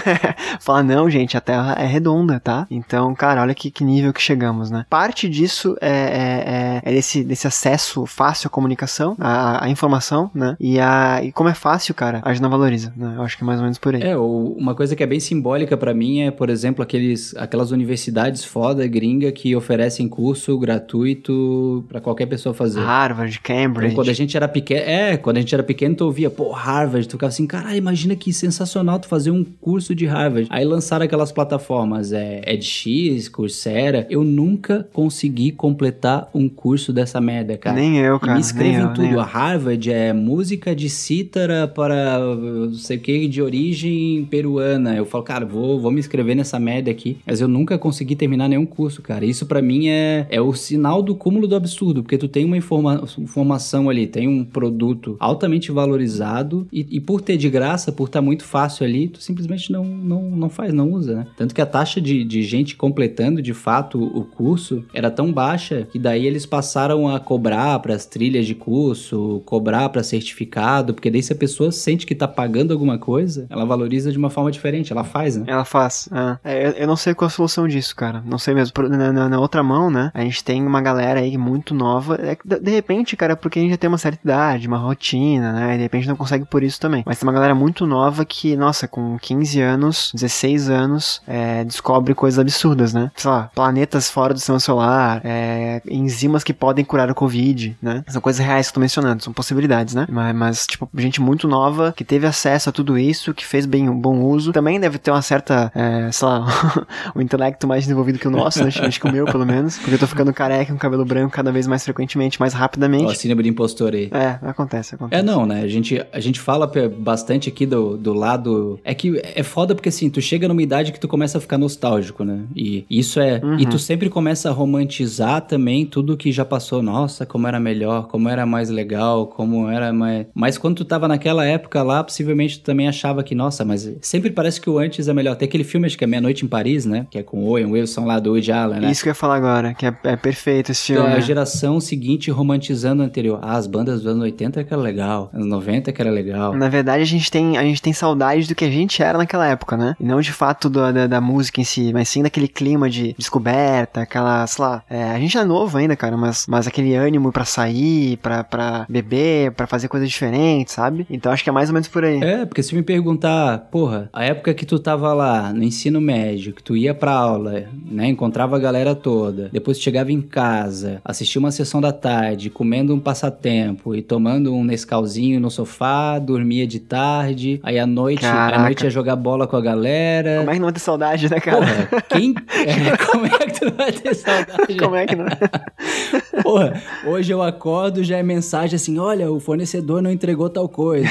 fala, 0.59 0.83
não, 0.83 1.09
gente, 1.09 1.37
a 1.37 1.41
Terra 1.41 1.75
é 1.79 1.85
redonda, 1.85 2.39
tá? 2.39 2.67
Então, 2.69 3.13
cara, 3.13 3.41
olha 3.41 3.53
que, 3.53 3.71
que 3.71 3.83
nível 3.83 4.13
que 4.13 4.21
chegamos, 4.21 4.69
né? 4.69 4.85
Parte 4.89 5.29
disso 5.29 5.75
é, 5.81 5.89
é, 5.89 5.91
é, 5.91 6.81
é 6.83 6.93
desse, 6.93 7.23
desse 7.23 7.47
acesso 7.47 8.05
fácil 8.05 8.47
à 8.47 8.49
comunicação, 8.49 9.15
à, 9.19 9.65
à 9.65 9.69
informação, 9.69 10.29
né? 10.33 10.55
E, 10.59 10.79
a, 10.79 11.21
e 11.23 11.31
como 11.31 11.49
é 11.49 11.53
fácil, 11.53 11.93
cara, 11.93 12.21
a 12.23 12.33
gente 12.33 12.41
não 12.41 12.49
valoriza, 12.49 12.93
né? 12.95 13.15
Eu 13.17 13.23
acho 13.23 13.37
que 13.37 13.43
é 13.43 13.45
mais 13.45 13.59
ou 13.59 13.63
menos 13.63 13.77
por 13.77 13.95
aí. 13.95 14.01
É, 14.01 14.17
uma 14.17 14.75
coisa 14.75 14.95
que 14.95 15.03
é 15.03 15.07
bem 15.07 15.19
simbólica 15.19 15.77
para 15.77 15.93
mim 15.93 16.21
é, 16.21 16.31
por 16.31 16.49
exemplo, 16.49 16.83
aqueles, 16.83 17.35
aquelas 17.35 17.71
universidades 17.71 18.43
foda, 18.43 18.85
gringa, 18.87 19.31
que 19.31 19.55
oferecem 19.55 20.07
curso 20.07 20.57
gratuito 20.57 21.85
para 21.87 22.01
qualquer 22.01 22.18
pessoa 22.27 22.53
fazer. 22.53 22.81
Harvard, 22.81 23.39
Cambridge. 23.39 23.87
Então, 23.87 23.95
quando 23.95 24.09
a 24.09 24.13
gente 24.13 24.35
era 24.35 24.47
pequeno, 24.47 24.81
é, 24.81 25.17
quando 25.17 25.37
a 25.37 25.39
gente 25.41 25.53
era 25.53 25.63
pequeno, 25.63 25.95
tu 25.95 26.05
ouvia, 26.05 26.29
pô, 26.29 26.51
Harvard, 26.51 27.07
tu 27.07 27.11
ficava 27.11 27.29
assim, 27.29 27.45
caralho, 27.47 27.77
imagina 27.77 28.15
que 28.15 28.31
sensacional 28.33 28.99
tu 28.99 29.07
fazer 29.07 29.31
um 29.31 29.43
curso 29.43 29.93
de 29.95 30.05
Harvard. 30.05 30.47
Aí 30.49 30.65
lançaram 30.65 31.05
aquelas 31.05 31.31
plataformas, 31.31 32.11
é, 32.11 32.41
EdX, 32.45 33.29
Coursera. 33.29 34.07
Eu 34.09 34.23
nunca 34.23 34.87
consegui 34.93 35.51
completar 35.51 36.29
um 36.33 36.47
curso 36.47 36.91
dessa 36.93 37.19
merda, 37.19 37.57
cara. 37.57 37.75
Nem 37.75 37.97
eu, 37.97 38.19
cara. 38.19 38.33
E 38.33 38.35
me 38.35 38.41
escrevem 38.41 38.79
eu, 38.79 38.93
tudo. 38.93 39.19
A 39.19 39.23
Harvard 39.23 39.91
é 39.91 40.13
música 40.13 40.75
de 40.75 40.89
cítara 40.89 41.67
para 41.67 42.19
não 42.19 42.73
sei 42.73 42.97
o 42.97 42.99
que, 42.99 43.27
de 43.27 43.41
origem 43.41 44.25
peruana. 44.29 44.95
Eu 44.95 45.05
falo, 45.05 45.23
cara, 45.23 45.45
vou, 45.45 45.79
vou 45.79 45.91
me 45.91 45.99
inscrever 45.99 46.35
nessa 46.35 46.59
merda 46.59 46.91
aqui. 46.91 47.17
Mas 47.25 47.41
eu 47.41 47.47
nunca 47.47 47.77
consegui 47.77 48.15
terminar 48.15 48.47
nenhum 48.47 48.65
curso, 48.65 49.01
cara. 49.01 49.25
Isso 49.25 49.45
para 49.45 49.61
mim 49.61 49.87
é, 49.87 50.27
é 50.29 50.41
o 50.41 50.53
sinal 50.53 51.01
do 51.01 51.15
cúmulo 51.15 51.47
do 51.47 51.55
absurdo, 51.55 52.03
porque 52.09 52.17
tu 52.17 52.27
tem 52.27 52.43
uma 52.43 52.57
informa 52.57 53.03
informação 53.19 53.87
ali, 53.87 54.07
tem 54.07 54.27
um 54.27 54.43
produto 54.43 55.15
altamente 55.19 55.71
valorizado 55.71 56.67
e, 56.73 56.87
e 56.89 56.99
por 56.99 57.21
ter 57.21 57.37
de 57.37 57.47
graça, 57.51 57.91
por 57.91 58.05
estar 58.05 58.17
tá 58.17 58.25
muito 58.25 58.43
fácil 58.43 58.83
ali, 58.83 59.09
tu 59.09 59.21
simplesmente 59.21 59.71
não, 59.71 59.83
não, 59.83 60.23
não 60.23 60.49
faz, 60.49 60.73
não 60.73 60.91
usa, 60.91 61.17
né? 61.17 61.27
Tanto 61.37 61.53
que 61.53 61.61
a 61.61 61.67
taxa 61.67 62.01
de, 62.01 62.23
de 62.23 62.41
gente 62.41 62.75
completando 62.75 63.43
de 63.43 63.53
fato 63.53 64.01
o 64.01 64.23
curso 64.23 64.83
era 64.91 65.11
tão 65.11 65.31
baixa 65.31 65.87
que 65.91 65.99
daí 65.99 66.25
eles 66.25 66.47
passaram 66.47 67.07
a 67.07 67.19
cobrar 67.19 67.77
para 67.77 67.93
as 67.93 68.07
trilhas 68.07 68.47
de 68.47 68.55
curso, 68.55 69.43
cobrar 69.45 69.87
para 69.89 70.01
certificado, 70.01 70.95
porque 70.95 71.11
daí 71.11 71.21
se 71.21 71.33
a 71.33 71.35
pessoa 71.35 71.71
sente 71.71 72.07
que 72.07 72.15
tá 72.15 72.27
pagando 72.27 72.73
alguma 72.73 72.97
coisa, 72.97 73.45
ela 73.51 73.65
valoriza 73.65 74.11
de 74.11 74.17
uma 74.17 74.31
forma 74.31 74.49
diferente, 74.49 74.91
ela 74.91 75.03
faz, 75.03 75.37
né? 75.37 75.43
Ela 75.47 75.63
faz. 75.63 76.09
É. 76.43 76.69
É, 76.69 76.83
eu 76.83 76.87
não 76.87 76.95
sei 76.95 77.13
qual 77.13 77.27
a 77.27 77.29
solução 77.29 77.67
disso, 77.67 77.95
cara. 77.95 78.23
Não 78.25 78.39
sei 78.39 78.55
mesmo. 78.55 78.73
Na, 78.89 79.13
na, 79.13 79.29
na, 79.29 79.39
outra 79.39 79.61
mão, 79.61 79.91
né? 79.91 80.09
A 80.11 80.21
gente 80.21 80.43
tem 80.43 80.65
uma 80.65 80.81
galera 80.81 81.19
aí 81.19 81.37
muito 81.37 81.75
nova. 81.75 81.98
É, 82.19 82.37
de, 82.43 82.59
de, 82.59 82.71
repente, 82.71 83.15
cara, 83.15 83.35
porque 83.35 83.59
a 83.59 83.61
gente 83.61 83.71
já 83.71 83.77
tem 83.77 83.87
uma 83.87 83.97
certa 83.97 84.19
idade, 84.23 84.67
uma 84.67 84.77
rotina, 84.77 85.51
né? 85.51 85.73
E 85.73 85.77
de 85.77 85.83
repente 85.83 86.07
não 86.07 86.15
consegue 86.15 86.45
por 86.45 86.63
isso 86.63 86.79
também. 86.79 87.03
Mas 87.05 87.19
tem 87.19 87.27
uma 87.27 87.33
galera 87.33 87.55
muito 87.55 87.85
nova 87.85 88.25
que, 88.25 88.55
nossa, 88.55 88.87
com 88.87 89.17
15 89.19 89.61
anos, 89.61 90.11
16 90.13 90.69
anos, 90.69 91.21
é, 91.27 91.63
descobre 91.63 92.13
coisas 92.13 92.39
absurdas, 92.39 92.93
né? 92.93 93.11
Sei 93.15 93.29
lá, 93.29 93.49
planetas 93.53 94.09
fora 94.09 94.33
do 94.33 94.39
sistema 94.39 94.59
solar, 94.59 95.21
é, 95.23 95.81
enzimas 95.89 96.43
que 96.43 96.53
podem 96.53 96.85
curar 96.85 97.09
o 97.09 97.15
Covid, 97.15 97.77
né? 97.81 98.03
São 98.07 98.21
coisas 98.21 98.45
reais 98.45 98.67
que 98.67 98.71
eu 98.71 98.75
tô 98.75 98.79
mencionando, 98.79 99.23
são 99.23 99.33
possibilidades, 99.33 99.93
né? 99.93 100.05
Mas, 100.09 100.35
mas, 100.35 100.67
tipo, 100.67 100.89
gente 100.95 101.21
muito 101.21 101.47
nova 101.47 101.93
que 101.95 102.03
teve 102.03 102.25
acesso 102.25 102.69
a 102.69 102.71
tudo 102.71 102.97
isso, 102.97 103.33
que 103.33 103.45
fez 103.45 103.65
bem 103.65 103.89
um 103.89 103.99
bom 103.99 104.21
uso, 104.21 104.51
também 104.51 104.79
deve 104.79 104.97
ter 104.97 105.11
uma 105.11 105.21
certa, 105.21 105.71
é, 105.75 106.11
sei 106.11 106.27
lá, 106.27 106.45
um 107.15 107.21
intelecto 107.21 107.67
mais 107.67 107.83
desenvolvido 107.83 108.19
que 108.19 108.27
o 108.27 108.31
nosso, 108.31 108.63
né? 108.63 108.69
Acho 108.69 108.99
que 108.99 109.07
o 109.07 109.11
meu, 109.11 109.25
pelo 109.25 109.45
menos. 109.45 109.77
Porque 109.77 109.95
eu 109.95 109.99
tô 109.99 110.07
ficando 110.07 110.33
careca 110.33 110.71
com 110.71 110.77
cabelo 110.77 111.05
branco 111.05 111.33
cada 111.33 111.51
vez 111.51 111.67
mais 111.67 111.83
frequentemente, 111.89 112.39
mais 112.39 112.53
rapidamente. 112.53 113.05
Ó, 113.05 113.13
síndrome 113.13 113.43
de 113.43 113.49
impostor 113.49 113.93
aí. 113.93 114.09
É, 114.11 114.39
acontece, 114.47 114.95
acontece. 114.95 115.21
É, 115.21 115.23
não, 115.23 115.45
né? 115.45 115.61
A 115.61 115.67
gente, 115.67 116.03
a 116.11 116.19
gente 116.19 116.39
fala 116.39 116.69
bastante 116.97 117.49
aqui 117.49 117.65
do, 117.65 117.97
do 117.97 118.13
lado. 118.13 118.79
É 118.83 118.93
que 118.93 119.19
é 119.23 119.43
foda 119.43 119.73
porque 119.73 119.89
assim, 119.89 120.09
tu 120.09 120.21
chega 120.21 120.47
numa 120.47 120.61
idade 120.61 120.91
que 120.91 120.99
tu 120.99 121.07
começa 121.07 121.37
a 121.37 121.41
ficar 121.41 121.57
nostálgico, 121.57 122.23
né? 122.23 122.41
E 122.55 122.85
isso 122.89 123.19
é. 123.19 123.41
Uhum. 123.43 123.59
E 123.59 123.65
tu 123.65 123.79
sempre 123.79 124.09
começa 124.09 124.49
a 124.49 124.51
romantizar 124.51 125.41
também 125.41 125.85
tudo 125.85 126.15
que 126.15 126.31
já 126.31 126.45
passou. 126.45 126.81
Nossa, 126.81 127.25
como 127.25 127.47
era 127.47 127.59
melhor, 127.59 128.07
como 128.07 128.29
era 128.29 128.45
mais 128.45 128.69
legal, 128.69 129.27
como 129.27 129.67
era 129.67 129.91
mais. 129.91 130.27
Mas 130.33 130.57
quando 130.57 130.77
tu 130.77 130.85
tava 130.85 131.07
naquela 131.07 131.45
época 131.45 131.81
lá, 131.83 132.03
possivelmente 132.03 132.59
tu 132.59 132.63
também 132.63 132.87
achava 132.87 133.23
que, 133.23 133.33
nossa, 133.33 133.65
mas 133.65 133.89
sempre 134.01 134.29
parece 134.29 134.61
que 134.61 134.69
o 134.69 134.77
antes 134.77 135.07
é 135.07 135.13
melhor. 135.13 135.35
Tem 135.35 135.47
aquele 135.47 135.63
filme, 135.63 135.87
acho 135.87 135.97
que 135.97 136.03
é 136.03 136.07
Meia 136.07 136.21
Noite 136.21 136.45
em 136.45 136.47
Paris, 136.47 136.85
né? 136.85 137.07
Que 137.09 137.17
é 137.17 137.23
com 137.23 137.43
o 137.43 137.47
Owen 137.49 137.65
Wilson 137.65 138.05
lá 138.05 138.19
do 138.19 138.31
Woody 138.31 138.51
Allen, 138.51 138.79
né? 138.79 138.91
Isso 138.91 139.03
que 139.03 139.09
eu 139.09 139.11
ia 139.11 139.15
falar 139.15 139.35
agora, 139.35 139.73
que 139.73 139.85
é, 139.85 139.93
é 140.03 140.15
perfeito 140.15 140.71
esse 140.71 140.87
filme. 140.87 141.01
Então, 141.01 141.17
a 141.17 141.19
geração 141.19 141.68
seguinte 141.81 142.31
romantizando 142.31 143.03
o 143.03 143.05
anterior. 143.05 143.39
Ah, 143.41 143.57
as 143.57 143.67
bandas 143.67 144.01
dos 144.01 144.07
anos 144.07 144.23
80 144.23 144.63
que 144.63 144.73
era 144.73 144.81
legal, 144.81 145.29
anos 145.33 145.47
90 145.47 145.91
que 145.91 146.01
era 146.01 146.09
legal. 146.09 146.55
Na 146.55 146.69
verdade, 146.69 147.03
a 147.03 147.05
gente 147.05 147.29
tem, 147.29 147.57
a 147.57 147.63
gente 147.63 147.81
tem 147.81 147.91
saudade 147.91 148.47
do 148.47 148.55
que 148.55 148.63
a 148.63 148.71
gente 148.71 149.03
era 149.03 149.17
naquela 149.17 149.45
época, 149.47 149.75
né? 149.75 149.95
E 149.99 150.03
não 150.03 150.21
de 150.21 150.31
fato 150.31 150.69
do, 150.69 150.93
da, 150.93 151.07
da 151.07 151.21
música 151.21 151.59
em 151.59 151.63
si, 151.65 151.91
mas 151.91 152.07
sim 152.07 152.23
daquele 152.23 152.47
clima 152.47 152.89
de 152.89 153.13
descoberta, 153.17 154.01
aquela, 154.01 154.47
sei 154.47 154.63
lá, 154.63 154.83
é, 154.89 155.03
a 155.03 155.19
gente 155.19 155.37
é 155.37 155.43
novo 155.43 155.77
ainda, 155.77 155.95
cara, 155.95 156.15
mas, 156.15 156.45
mas 156.47 156.67
aquele 156.67 156.95
ânimo 156.95 157.31
para 157.31 157.45
sair, 157.45 158.17
para 158.17 158.43
pra 158.43 158.85
beber, 158.87 159.51
para 159.51 159.67
fazer 159.67 159.87
coisas 159.87 160.09
diferentes, 160.09 160.73
sabe? 160.73 161.05
Então 161.09 161.31
acho 161.31 161.43
que 161.43 161.49
é 161.49 161.53
mais 161.53 161.69
ou 161.69 161.73
menos 161.73 161.87
por 161.87 162.03
aí. 162.03 162.21
É, 162.21 162.45
porque 162.45 162.63
se 162.63 162.75
me 162.75 162.83
perguntar, 162.83 163.69
porra, 163.71 164.09
a 164.13 164.23
época 164.23 164.53
que 164.53 164.65
tu 164.65 164.79
tava 164.79 165.13
lá 165.13 165.51
no 165.53 165.63
ensino 165.63 165.99
médio, 165.99 166.53
que 166.53 166.63
tu 166.63 166.75
ia 166.75 166.93
pra 166.93 167.11
aula, 167.11 167.65
né, 167.85 168.07
encontrava 168.07 168.55
a 168.55 168.59
galera 168.59 168.95
toda, 168.95 169.49
depois 169.51 169.79
chegava 169.79 170.11
em 170.11 170.21
casa, 170.21 171.01
assistia 171.03 171.39
uma 171.39 171.51
sessão 171.59 171.81
da 171.81 171.91
tarde, 171.91 172.49
comendo 172.49 172.95
um 172.95 172.99
passatempo 172.99 173.93
e 173.93 174.01
tomando 174.01 174.53
um 174.55 174.63
Nescauzinho 174.63 175.39
no 175.41 175.51
sofá, 175.51 176.17
dormia 176.17 176.65
de 176.65 176.79
tarde, 176.79 177.59
aí 177.63 177.77
à 177.77 177.85
noite, 177.85 178.25
à 178.25 178.59
noite 178.59 178.85
ia 178.85 178.89
jogar 178.89 179.17
bola 179.17 179.45
com 179.45 179.57
a 179.57 179.61
galera. 179.61 180.37
Como 180.39 180.51
é 180.51 180.53
que 180.53 180.59
não 180.59 180.65
vai 180.67 180.73
ter 180.73 180.79
saudade, 180.79 181.29
né, 181.29 181.39
cara? 181.39 181.57
Porra, 181.57 182.01
quem... 182.09 182.33
É, 182.59 182.97
como 182.97 183.25
é 183.25 183.29
que 183.29 183.59
tu 183.59 183.65
não 183.65 183.71
vai 183.71 183.91
ter 183.91 184.13
saudade? 184.13 184.77
como 184.77 184.95
é 184.95 185.05
que 185.05 185.15
não? 185.15 185.25
Porra, 186.43 186.81
hoje 187.05 187.31
eu 187.31 187.41
acordo, 187.41 188.03
já 188.03 188.17
é 188.17 188.23
mensagem 188.23 188.75
assim: 188.75 188.97
olha, 188.97 189.31
o 189.31 189.39
fornecedor 189.39 190.01
não 190.01 190.11
entregou 190.11 190.49
tal 190.49 190.67
coisa. 190.67 191.09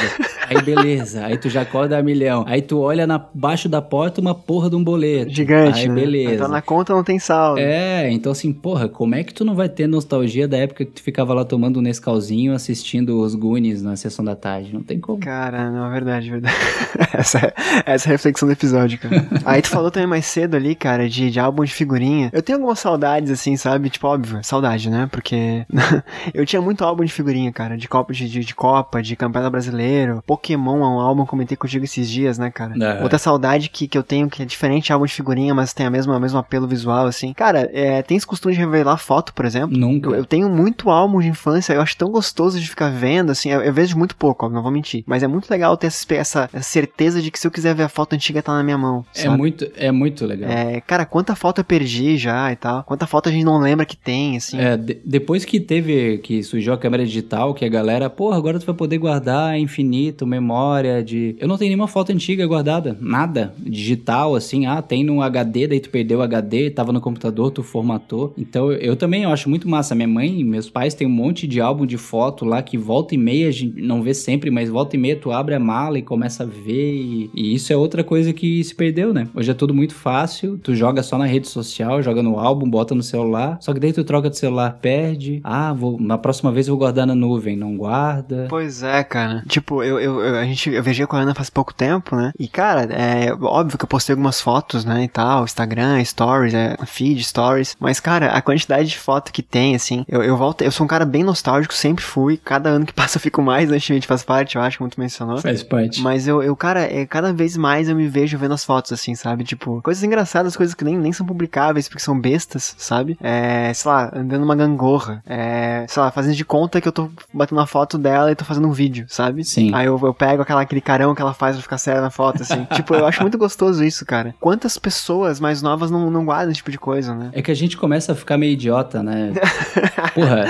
Aí 0.49 0.63
beleza, 0.63 1.27
aí 1.27 1.37
tu 1.37 1.51
já 1.51 1.61
acorda 1.61 1.99
a 1.99 2.03
milhão. 2.03 2.43
Aí 2.47 2.63
tu 2.63 2.81
olha 2.81 3.07
na 3.07 3.19
baixo 3.19 3.69
da 3.69 3.83
porta 3.83 4.21
uma 4.21 4.35
porra 4.35 4.71
de 4.71 4.77
um 4.77 4.83
boleto. 4.83 5.31
Gigante. 5.31 5.81
Aí 5.81 5.89
né? 5.89 5.95
beleza. 5.95 6.35
Então 6.35 6.49
na 6.49 6.63
conta 6.63 6.95
não 6.95 7.05
tem 7.05 7.19
saldo. 7.19 7.61
É, 7.61 8.11
então 8.11 8.33
assim, 8.33 8.53
porra, 8.53 8.89
como 8.89 9.15
é 9.15 9.23
que 9.23 9.35
tu 9.35 9.45
não 9.45 9.55
vai 9.55 9.69
ter 9.69 9.87
nostalgia 9.87 10.49
da 10.49 10.57
época 10.57 10.87
que 10.87 10.93
tu 10.93 11.03
ficava 11.03 11.35
lá 11.35 11.45
tomando 11.45 11.79
um 11.79 11.83
Nescauzinho 11.83 12.55
assistindo 12.55 13.21
os 13.21 13.35
Goonies 13.35 13.83
na 13.83 13.95
sessão 13.95 14.25
da 14.25 14.35
tarde? 14.35 14.73
Não 14.73 14.83
tem 14.83 14.99
como. 14.99 15.19
Cara, 15.21 15.71
não, 15.71 15.87
é 15.87 15.91
verdade, 15.91 16.29
é 16.29 16.31
verdade. 16.31 16.57
essa, 17.13 17.53
essa 17.85 18.09
é 18.09 18.11
a 18.11 18.13
reflexão 18.13 18.49
do 18.49 18.53
episódio, 18.53 18.99
cara. 18.99 19.27
Aí 19.45 19.61
tu 19.61 19.69
falou 19.69 19.91
também 19.91 20.09
mais 20.09 20.25
cedo 20.25 20.57
ali, 20.57 20.75
cara, 20.75 21.09
de, 21.09 21.31
de 21.31 21.39
álbum 21.39 21.65
de 21.65 21.73
figurinha. 21.73 22.31
Eu 22.33 22.43
tenho 22.43 22.59
algumas 22.59 22.79
saudades, 22.79 23.31
assim, 23.31 23.57
sabe? 23.57 23.91
Tipo, 23.91 24.07
óbvio, 24.07 24.43
saudade, 24.43 24.89
né? 24.89 25.09
Porque 25.19 25.67
eu 26.33 26.47
tinha 26.47 26.63
muito 26.63 26.85
álbum 26.85 27.05
de 27.05 27.13
figurinha, 27.13 27.51
cara, 27.51 27.77
de 27.77 27.89
Copa, 27.89 28.13
de, 28.13 28.29
de, 28.29 28.41
de 28.41 28.55
Copa, 28.55 29.03
de 29.03 29.17
Campeonato 29.17 29.51
Brasileiro. 29.51 30.23
Pokémon 30.25 30.77
é 30.77 30.87
um 30.87 31.01
álbum, 31.01 31.27
comentei 31.27 31.57
contigo 31.57 31.85
esses 31.85 32.09
dias, 32.09 32.39
né, 32.39 32.53
cara? 32.53 32.75
É. 32.81 33.03
Outra 33.03 33.19
saudade 33.19 33.69
que, 33.69 33.89
que 33.89 33.99
eu 33.99 34.05
tenho, 34.05 34.31
que 34.31 34.43
é 34.43 34.45
diferente 34.45 34.87
de 34.87 34.93
álbum 34.93 35.07
de 35.07 35.13
figurinha, 35.13 35.53
mas 35.53 35.73
tem 35.73 35.87
a 35.87 35.91
mesma, 35.91 36.17
o 36.17 36.21
mesmo 36.21 36.39
apelo 36.39 36.69
visual, 36.69 37.07
assim. 37.07 37.33
Cara, 37.35 37.69
é, 37.73 38.01
tem 38.01 38.17
esse 38.17 38.27
costume 38.27 38.55
de 38.55 38.61
revelar 38.61 38.97
foto, 38.97 39.35
por 39.35 39.45
exemplo. 39.45 39.77
Nunca. 39.77 40.11
Eu, 40.11 40.15
eu 40.15 40.25
tenho 40.25 40.49
muito 40.49 40.89
álbum 40.89 41.21
de 41.21 41.27
infância, 41.27 41.73
eu 41.73 41.81
acho 41.81 41.97
tão 41.97 42.11
gostoso 42.13 42.61
de 42.61 42.69
ficar 42.69 42.91
vendo, 42.91 43.33
assim, 43.33 43.51
eu, 43.51 43.61
eu 43.61 43.73
vejo 43.73 43.99
muito 43.99 44.15
pouco, 44.15 44.47
ó, 44.47 44.49
não 44.49 44.63
vou 44.63 44.71
mentir. 44.71 45.03
Mas 45.05 45.25
é 45.25 45.27
muito 45.27 45.51
legal 45.51 45.77
ter 45.77 45.89
essa, 45.89 46.15
essa, 46.15 46.51
certeza 46.63 47.21
de 47.21 47.33
que 47.33 47.41
se 47.41 47.47
eu 47.47 47.51
quiser 47.51 47.75
ver 47.75 47.83
a 47.83 47.89
foto 47.89 48.13
antiga, 48.13 48.41
tá 48.41 48.53
na 48.53 48.63
minha 48.63 48.79
mão. 48.79 49.05
É 49.17 49.23
sabe? 49.23 49.37
muito, 49.37 49.67
é 49.77 49.91
muito 49.91 50.25
legal. 50.25 50.49
É, 50.49 50.81
cara, 50.81 51.05
quanta 51.05 51.35
foto 51.35 51.61
eu 51.61 51.65
perdi 51.65 52.17
já 52.17 52.53
e 52.53 52.57
tal. 52.57 52.85
Quanta 52.85 53.05
foto 53.05 53.29
a 53.29 53.33
gente 53.33 53.45
não 53.45 53.59
lembra 53.59 53.85
que 53.85 53.97
tem, 53.97 54.37
assim. 54.37 54.61
É, 54.61 54.77
de- 54.77 55.01
depois 55.09 55.43
que 55.43 55.59
teve, 55.59 56.19
que 56.19 56.43
surgiu 56.43 56.75
a 56.75 56.77
câmera 56.77 57.03
digital, 57.03 57.55
que 57.55 57.65
a 57.65 57.69
galera, 57.69 58.11
porra, 58.11 58.37
agora 58.37 58.61
tu 58.61 58.67
vai 58.67 58.75
poder 58.75 58.99
guardar 58.99 59.59
infinito, 59.59 60.27
memória 60.27 61.03
de... 61.03 61.35
Eu 61.39 61.49
não 61.49 61.57
tenho 61.57 61.71
nenhuma 61.71 61.89
foto 61.89 62.13
antiga 62.13 62.47
guardada, 62.47 62.95
nada, 63.01 63.55
digital, 63.59 64.35
assim, 64.35 64.67
ah, 64.67 64.83
tem 64.83 65.03
no 65.03 65.23
HD, 65.23 65.67
daí 65.67 65.81
tu 65.81 65.89
perdeu 65.89 66.19
o 66.19 66.23
HD, 66.23 66.69
tava 66.69 66.93
no 66.93 67.01
computador, 67.01 67.51
tu 67.51 67.63
formatou. 67.63 68.35
Então, 68.37 68.71
eu, 68.71 68.97
também 68.97 69.23
eu 69.23 69.31
acho 69.31 69.49
muito 69.49 69.67
massa. 69.67 69.95
Minha 69.95 70.07
mãe 70.07 70.41
e 70.41 70.45
meus 70.45 70.69
pais 70.69 70.93
têm 70.93 71.07
um 71.07 71.11
monte 71.11 71.47
de 71.47 71.59
álbum 71.59 71.87
de 71.87 71.97
foto 71.97 72.45
lá, 72.45 72.61
que 72.61 72.77
volta 72.77 73.15
e 73.15 73.19
meia, 73.19 73.49
a 73.49 73.51
gente 73.51 73.81
não 73.81 74.03
vê 74.03 74.13
sempre, 74.13 74.51
mas 74.51 74.69
volta 74.69 74.95
e 74.95 74.99
meia 74.99 75.17
tu 75.17 75.33
abre 75.33 75.55
a 75.55 75.59
mala 75.59 75.99
e 75.99 76.03
começa 76.03 76.43
a 76.43 76.47
ver, 76.47 76.95
e, 76.95 77.31
e 77.35 77.55
isso 77.55 77.73
é 77.73 77.77
outra 77.77 78.05
coisa 78.05 78.35
que 78.35 78.63
se 78.63 78.75
perdeu, 78.75 79.15
né? 79.15 79.27
Hoje 79.35 79.51
é 79.51 79.55
tudo 79.55 79.73
muito 79.73 79.95
fácil, 79.95 80.59
tu 80.63 80.75
joga 80.75 81.03
só 81.03 81.17
na 81.17 81.25
rede 81.25 81.49
social, 81.49 82.03
joga 82.03 82.23
no 82.23 82.39
álbum, 82.39 82.69
bota 82.69 82.95
no 82.95 83.03
celular, 83.03 83.57
só 83.63 83.73
que 83.73 83.81
daí 83.81 83.95
tu 83.95 84.05
troca 84.05 84.29
de 84.29 84.37
celular, 84.37 84.79
perde. 84.89 85.41
Ah, 85.45 85.73
vou, 85.73 85.99
na 86.01 86.17
próxima 86.17 86.51
vez 86.51 86.67
eu 86.67 86.73
vou 86.73 86.79
guardar 86.79 87.07
na 87.07 87.15
nuvem, 87.15 87.57
não 87.57 87.77
guarda. 87.77 88.47
Pois 88.49 88.83
é, 88.83 89.03
cara. 89.05 89.43
Tipo, 89.49 89.83
eu, 89.83 90.01
eu, 90.01 90.21
eu- 90.23 90.37
a 90.39 90.45
gente, 90.45 90.71
eu 90.71 90.83
viajei 90.83 91.07
com 91.07 91.17
a 91.17 91.21
Ana 91.21 91.35
faz 91.35 91.51
pouco 91.51 91.75
tempo, 91.75 92.17
né? 92.17 92.33
E, 92.39 92.49
cara, 92.49 92.83
é 92.93 93.33
óbvio 93.41 93.77
que 93.79 93.85
eu 93.85 93.89
postei 93.89 94.15
algumas 94.15 94.41
fotos, 94.41 94.85
né, 94.85 95.05
e 95.05 95.09
tal, 95.09 95.45
Instagram, 95.45 96.03
Stories, 96.05 96.55
é, 96.55 96.77
feed, 96.87 97.23
Stories. 97.25 97.77
Mas, 97.79 98.01
cara, 98.01 98.29
a 98.33 98.41
quantidade 98.41 98.89
de 98.89 98.99
foto 98.99 99.33
que 99.33 99.43
tem, 99.43 99.75
assim, 99.75 100.05
eu, 100.09 100.23
eu 100.23 100.37
volto, 100.37 100.63
eu 100.63 100.71
sou 100.71 100.85
um 100.85 100.89
cara 100.89 101.05
bem 101.05 101.23
nostálgico, 101.23 101.75
sempre 101.75 102.05
fui. 102.05 102.37
Cada 102.37 102.71
ano 102.71 102.87
que 102.87 102.93
passa 102.95 103.19
eu 103.19 103.21
fico 103.21 103.43
mais, 103.43 103.69
né, 103.69 103.77
a 103.77 103.79
gente 103.79 104.07
faz 104.07 104.23
parte, 104.23 104.57
eu 104.57 104.63
acho, 104.63 104.79
como 104.79 104.91
tu 104.91 104.99
mencionou. 105.01 105.39
Faz 105.39 105.63
parte. 105.63 106.01
Mas 106.01 106.27
eu, 106.27 106.43
eu, 106.43 106.55
cara, 106.57 106.81
é, 106.83 107.05
cada 107.07 107.33
vez 107.33 107.57
mais 107.57 107.89
eu 107.89 107.97
me 107.97 108.09
vejo 108.09 108.39
vendo 108.39 108.55
as 108.55 108.65
fotos, 108.65 108.93
assim, 108.93 109.15
sabe? 109.15 109.45
Tipo, 109.45 109.81
coisas 109.83 110.03
engraçadas, 110.03 110.57
coisas 110.57 110.75
que 110.75 110.85
nem, 110.85 110.97
nem 110.97 111.13
são 111.13 111.27
publicáveis 111.27 111.89
porque 111.89 112.03
são 112.03 112.19
bestas, 112.19 112.75
sabe? 112.79 113.19
É, 113.21 113.73
sei 113.75 113.91
lá, 113.91 114.11
andando 114.15 114.41
numa 114.41 114.55
gangorra. 114.79 115.23
É, 115.27 115.85
sei 115.89 116.01
lá, 116.01 116.11
fazendo 116.11 116.37
de 116.37 116.45
conta 116.45 116.81
que 116.81 116.87
eu 116.87 116.93
tô 116.93 117.11
batendo 117.33 117.59
uma 117.59 117.67
foto 117.67 117.99
dela 117.99 118.31
e 118.31 118.37
tô 118.37 118.45
fazendo 118.45 118.69
um 118.69 118.73
vídeo, 118.73 119.07
sabe? 119.09 119.45
Sim. 119.45 119.75
Aí 119.75 119.87
eu, 119.87 119.99
eu 120.01 120.15
pego 120.15 120.43
aquela, 120.43 120.63
aquele 120.63 120.81
carão 120.81 121.15
que 121.15 121.21
ela 121.21 121.35
faz 121.35 121.57
pra 121.57 121.63
ficar 121.63 121.79
séria 121.79 122.01
na 122.01 122.11
foto, 122.11 122.43
assim. 122.43 122.65
tipo, 122.73 122.95
eu 122.95 123.05
acho 123.05 123.21
muito 123.21 123.37
gostoso 123.37 123.85
isso, 123.85 124.07
cara. 124.07 124.35
Quantas 124.41 124.79
pessoas 124.79 125.41
mais 125.41 125.61
novas 125.61 125.91
não, 125.91 126.11
não 126.11 126.25
guardam 126.25 126.51
esse 126.51 126.59
tipo 126.59 126.71
de 126.71 126.79
coisa, 126.79 127.15
né? 127.15 127.31
É 127.33 127.43
que 127.43 127.51
a 127.51 127.55
gente 127.55 127.77
começa 127.77 128.13
a 128.13 128.15
ficar 128.15 128.39
meio 128.39 128.53
idiota, 128.53 129.03
né? 129.03 129.33
Porra. 130.15 130.47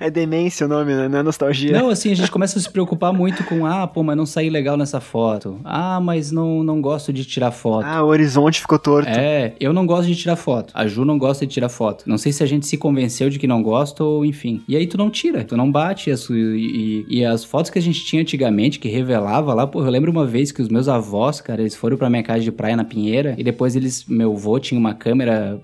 É 0.00 0.10
demência 0.10 0.66
o 0.66 0.68
nome, 0.68 0.94
né? 0.94 1.08
Não 1.08 1.18
é 1.18 1.22
nostalgia. 1.22 1.72
Não, 1.72 1.88
assim, 1.88 2.10
a 2.12 2.14
gente 2.14 2.30
começa 2.30 2.58
a 2.58 2.62
se 2.62 2.70
preocupar 2.70 3.12
muito 3.12 3.44
com, 3.44 3.64
ah, 3.66 3.86
pô, 3.86 4.02
mas 4.02 4.16
não 4.16 4.26
saí 4.26 4.50
legal 4.50 4.76
nessa 4.76 5.00
foto. 5.00 5.58
Ah, 5.64 6.00
mas 6.00 6.30
não, 6.30 6.62
não 6.62 6.80
gosto 6.80 7.12
de 7.12 7.24
tirar 7.24 7.50
foto. 7.50 7.84
Ah, 7.86 8.02
o 8.02 8.06
horizonte 8.08 8.60
ficou 8.60 8.78
torto. 8.78 9.08
É, 9.08 9.54
eu 9.60 9.72
não 9.72 9.86
gosto 9.86 10.06
de 10.08 10.14
tirar 10.16 10.36
foto. 10.36 10.72
A 10.74 10.86
Ju 10.86 11.04
não 11.04 11.18
gosta 11.18 11.46
de 11.46 11.52
tirar 11.52 11.68
foto. 11.68 12.04
Não 12.06 12.18
sei 12.18 12.32
se 12.32 12.42
a 12.42 12.46
gente 12.46 12.66
se 12.66 12.76
convenceu 12.76 13.30
de 13.30 13.38
que 13.38 13.46
não 13.46 13.62
gosta 13.62 14.02
ou 14.04 14.24
enfim. 14.24 14.62
E 14.68 14.76
aí 14.76 14.86
tu 14.86 14.96
não 14.98 15.10
tira, 15.10 15.44
tu 15.44 15.56
não 15.56 15.70
bate. 15.70 16.10
As, 16.10 16.28
e, 16.30 17.04
e- 17.08 17.24
as 17.24 17.44
fotos 17.44 17.70
que 17.70 17.78
a 17.78 17.82
gente 17.82 18.04
tinha 18.04 18.22
antigamente, 18.22 18.78
que 18.78 18.88
revelava 18.88 19.52
lá, 19.54 19.66
pô, 19.66 19.82
eu 19.84 19.90
lembro 19.90 20.10
uma 20.10 20.24
vez 20.26 20.52
que 20.52 20.62
os 20.62 20.68
meus 20.68 20.88
avós, 20.88 21.40
cara, 21.40 21.60
eles 21.60 21.74
foram 21.74 21.96
pra 21.96 22.08
minha 22.10 22.22
casa 22.22 22.40
de 22.40 22.52
praia 22.52 22.76
na 22.76 22.84
Pinheira 22.84 23.34
e 23.38 23.42
depois 23.44 23.74
eles, 23.76 24.04
meu 24.06 24.32
avô 24.32 24.58
tinha 24.58 24.78
uma 24.78 24.94
câmera 24.94 25.58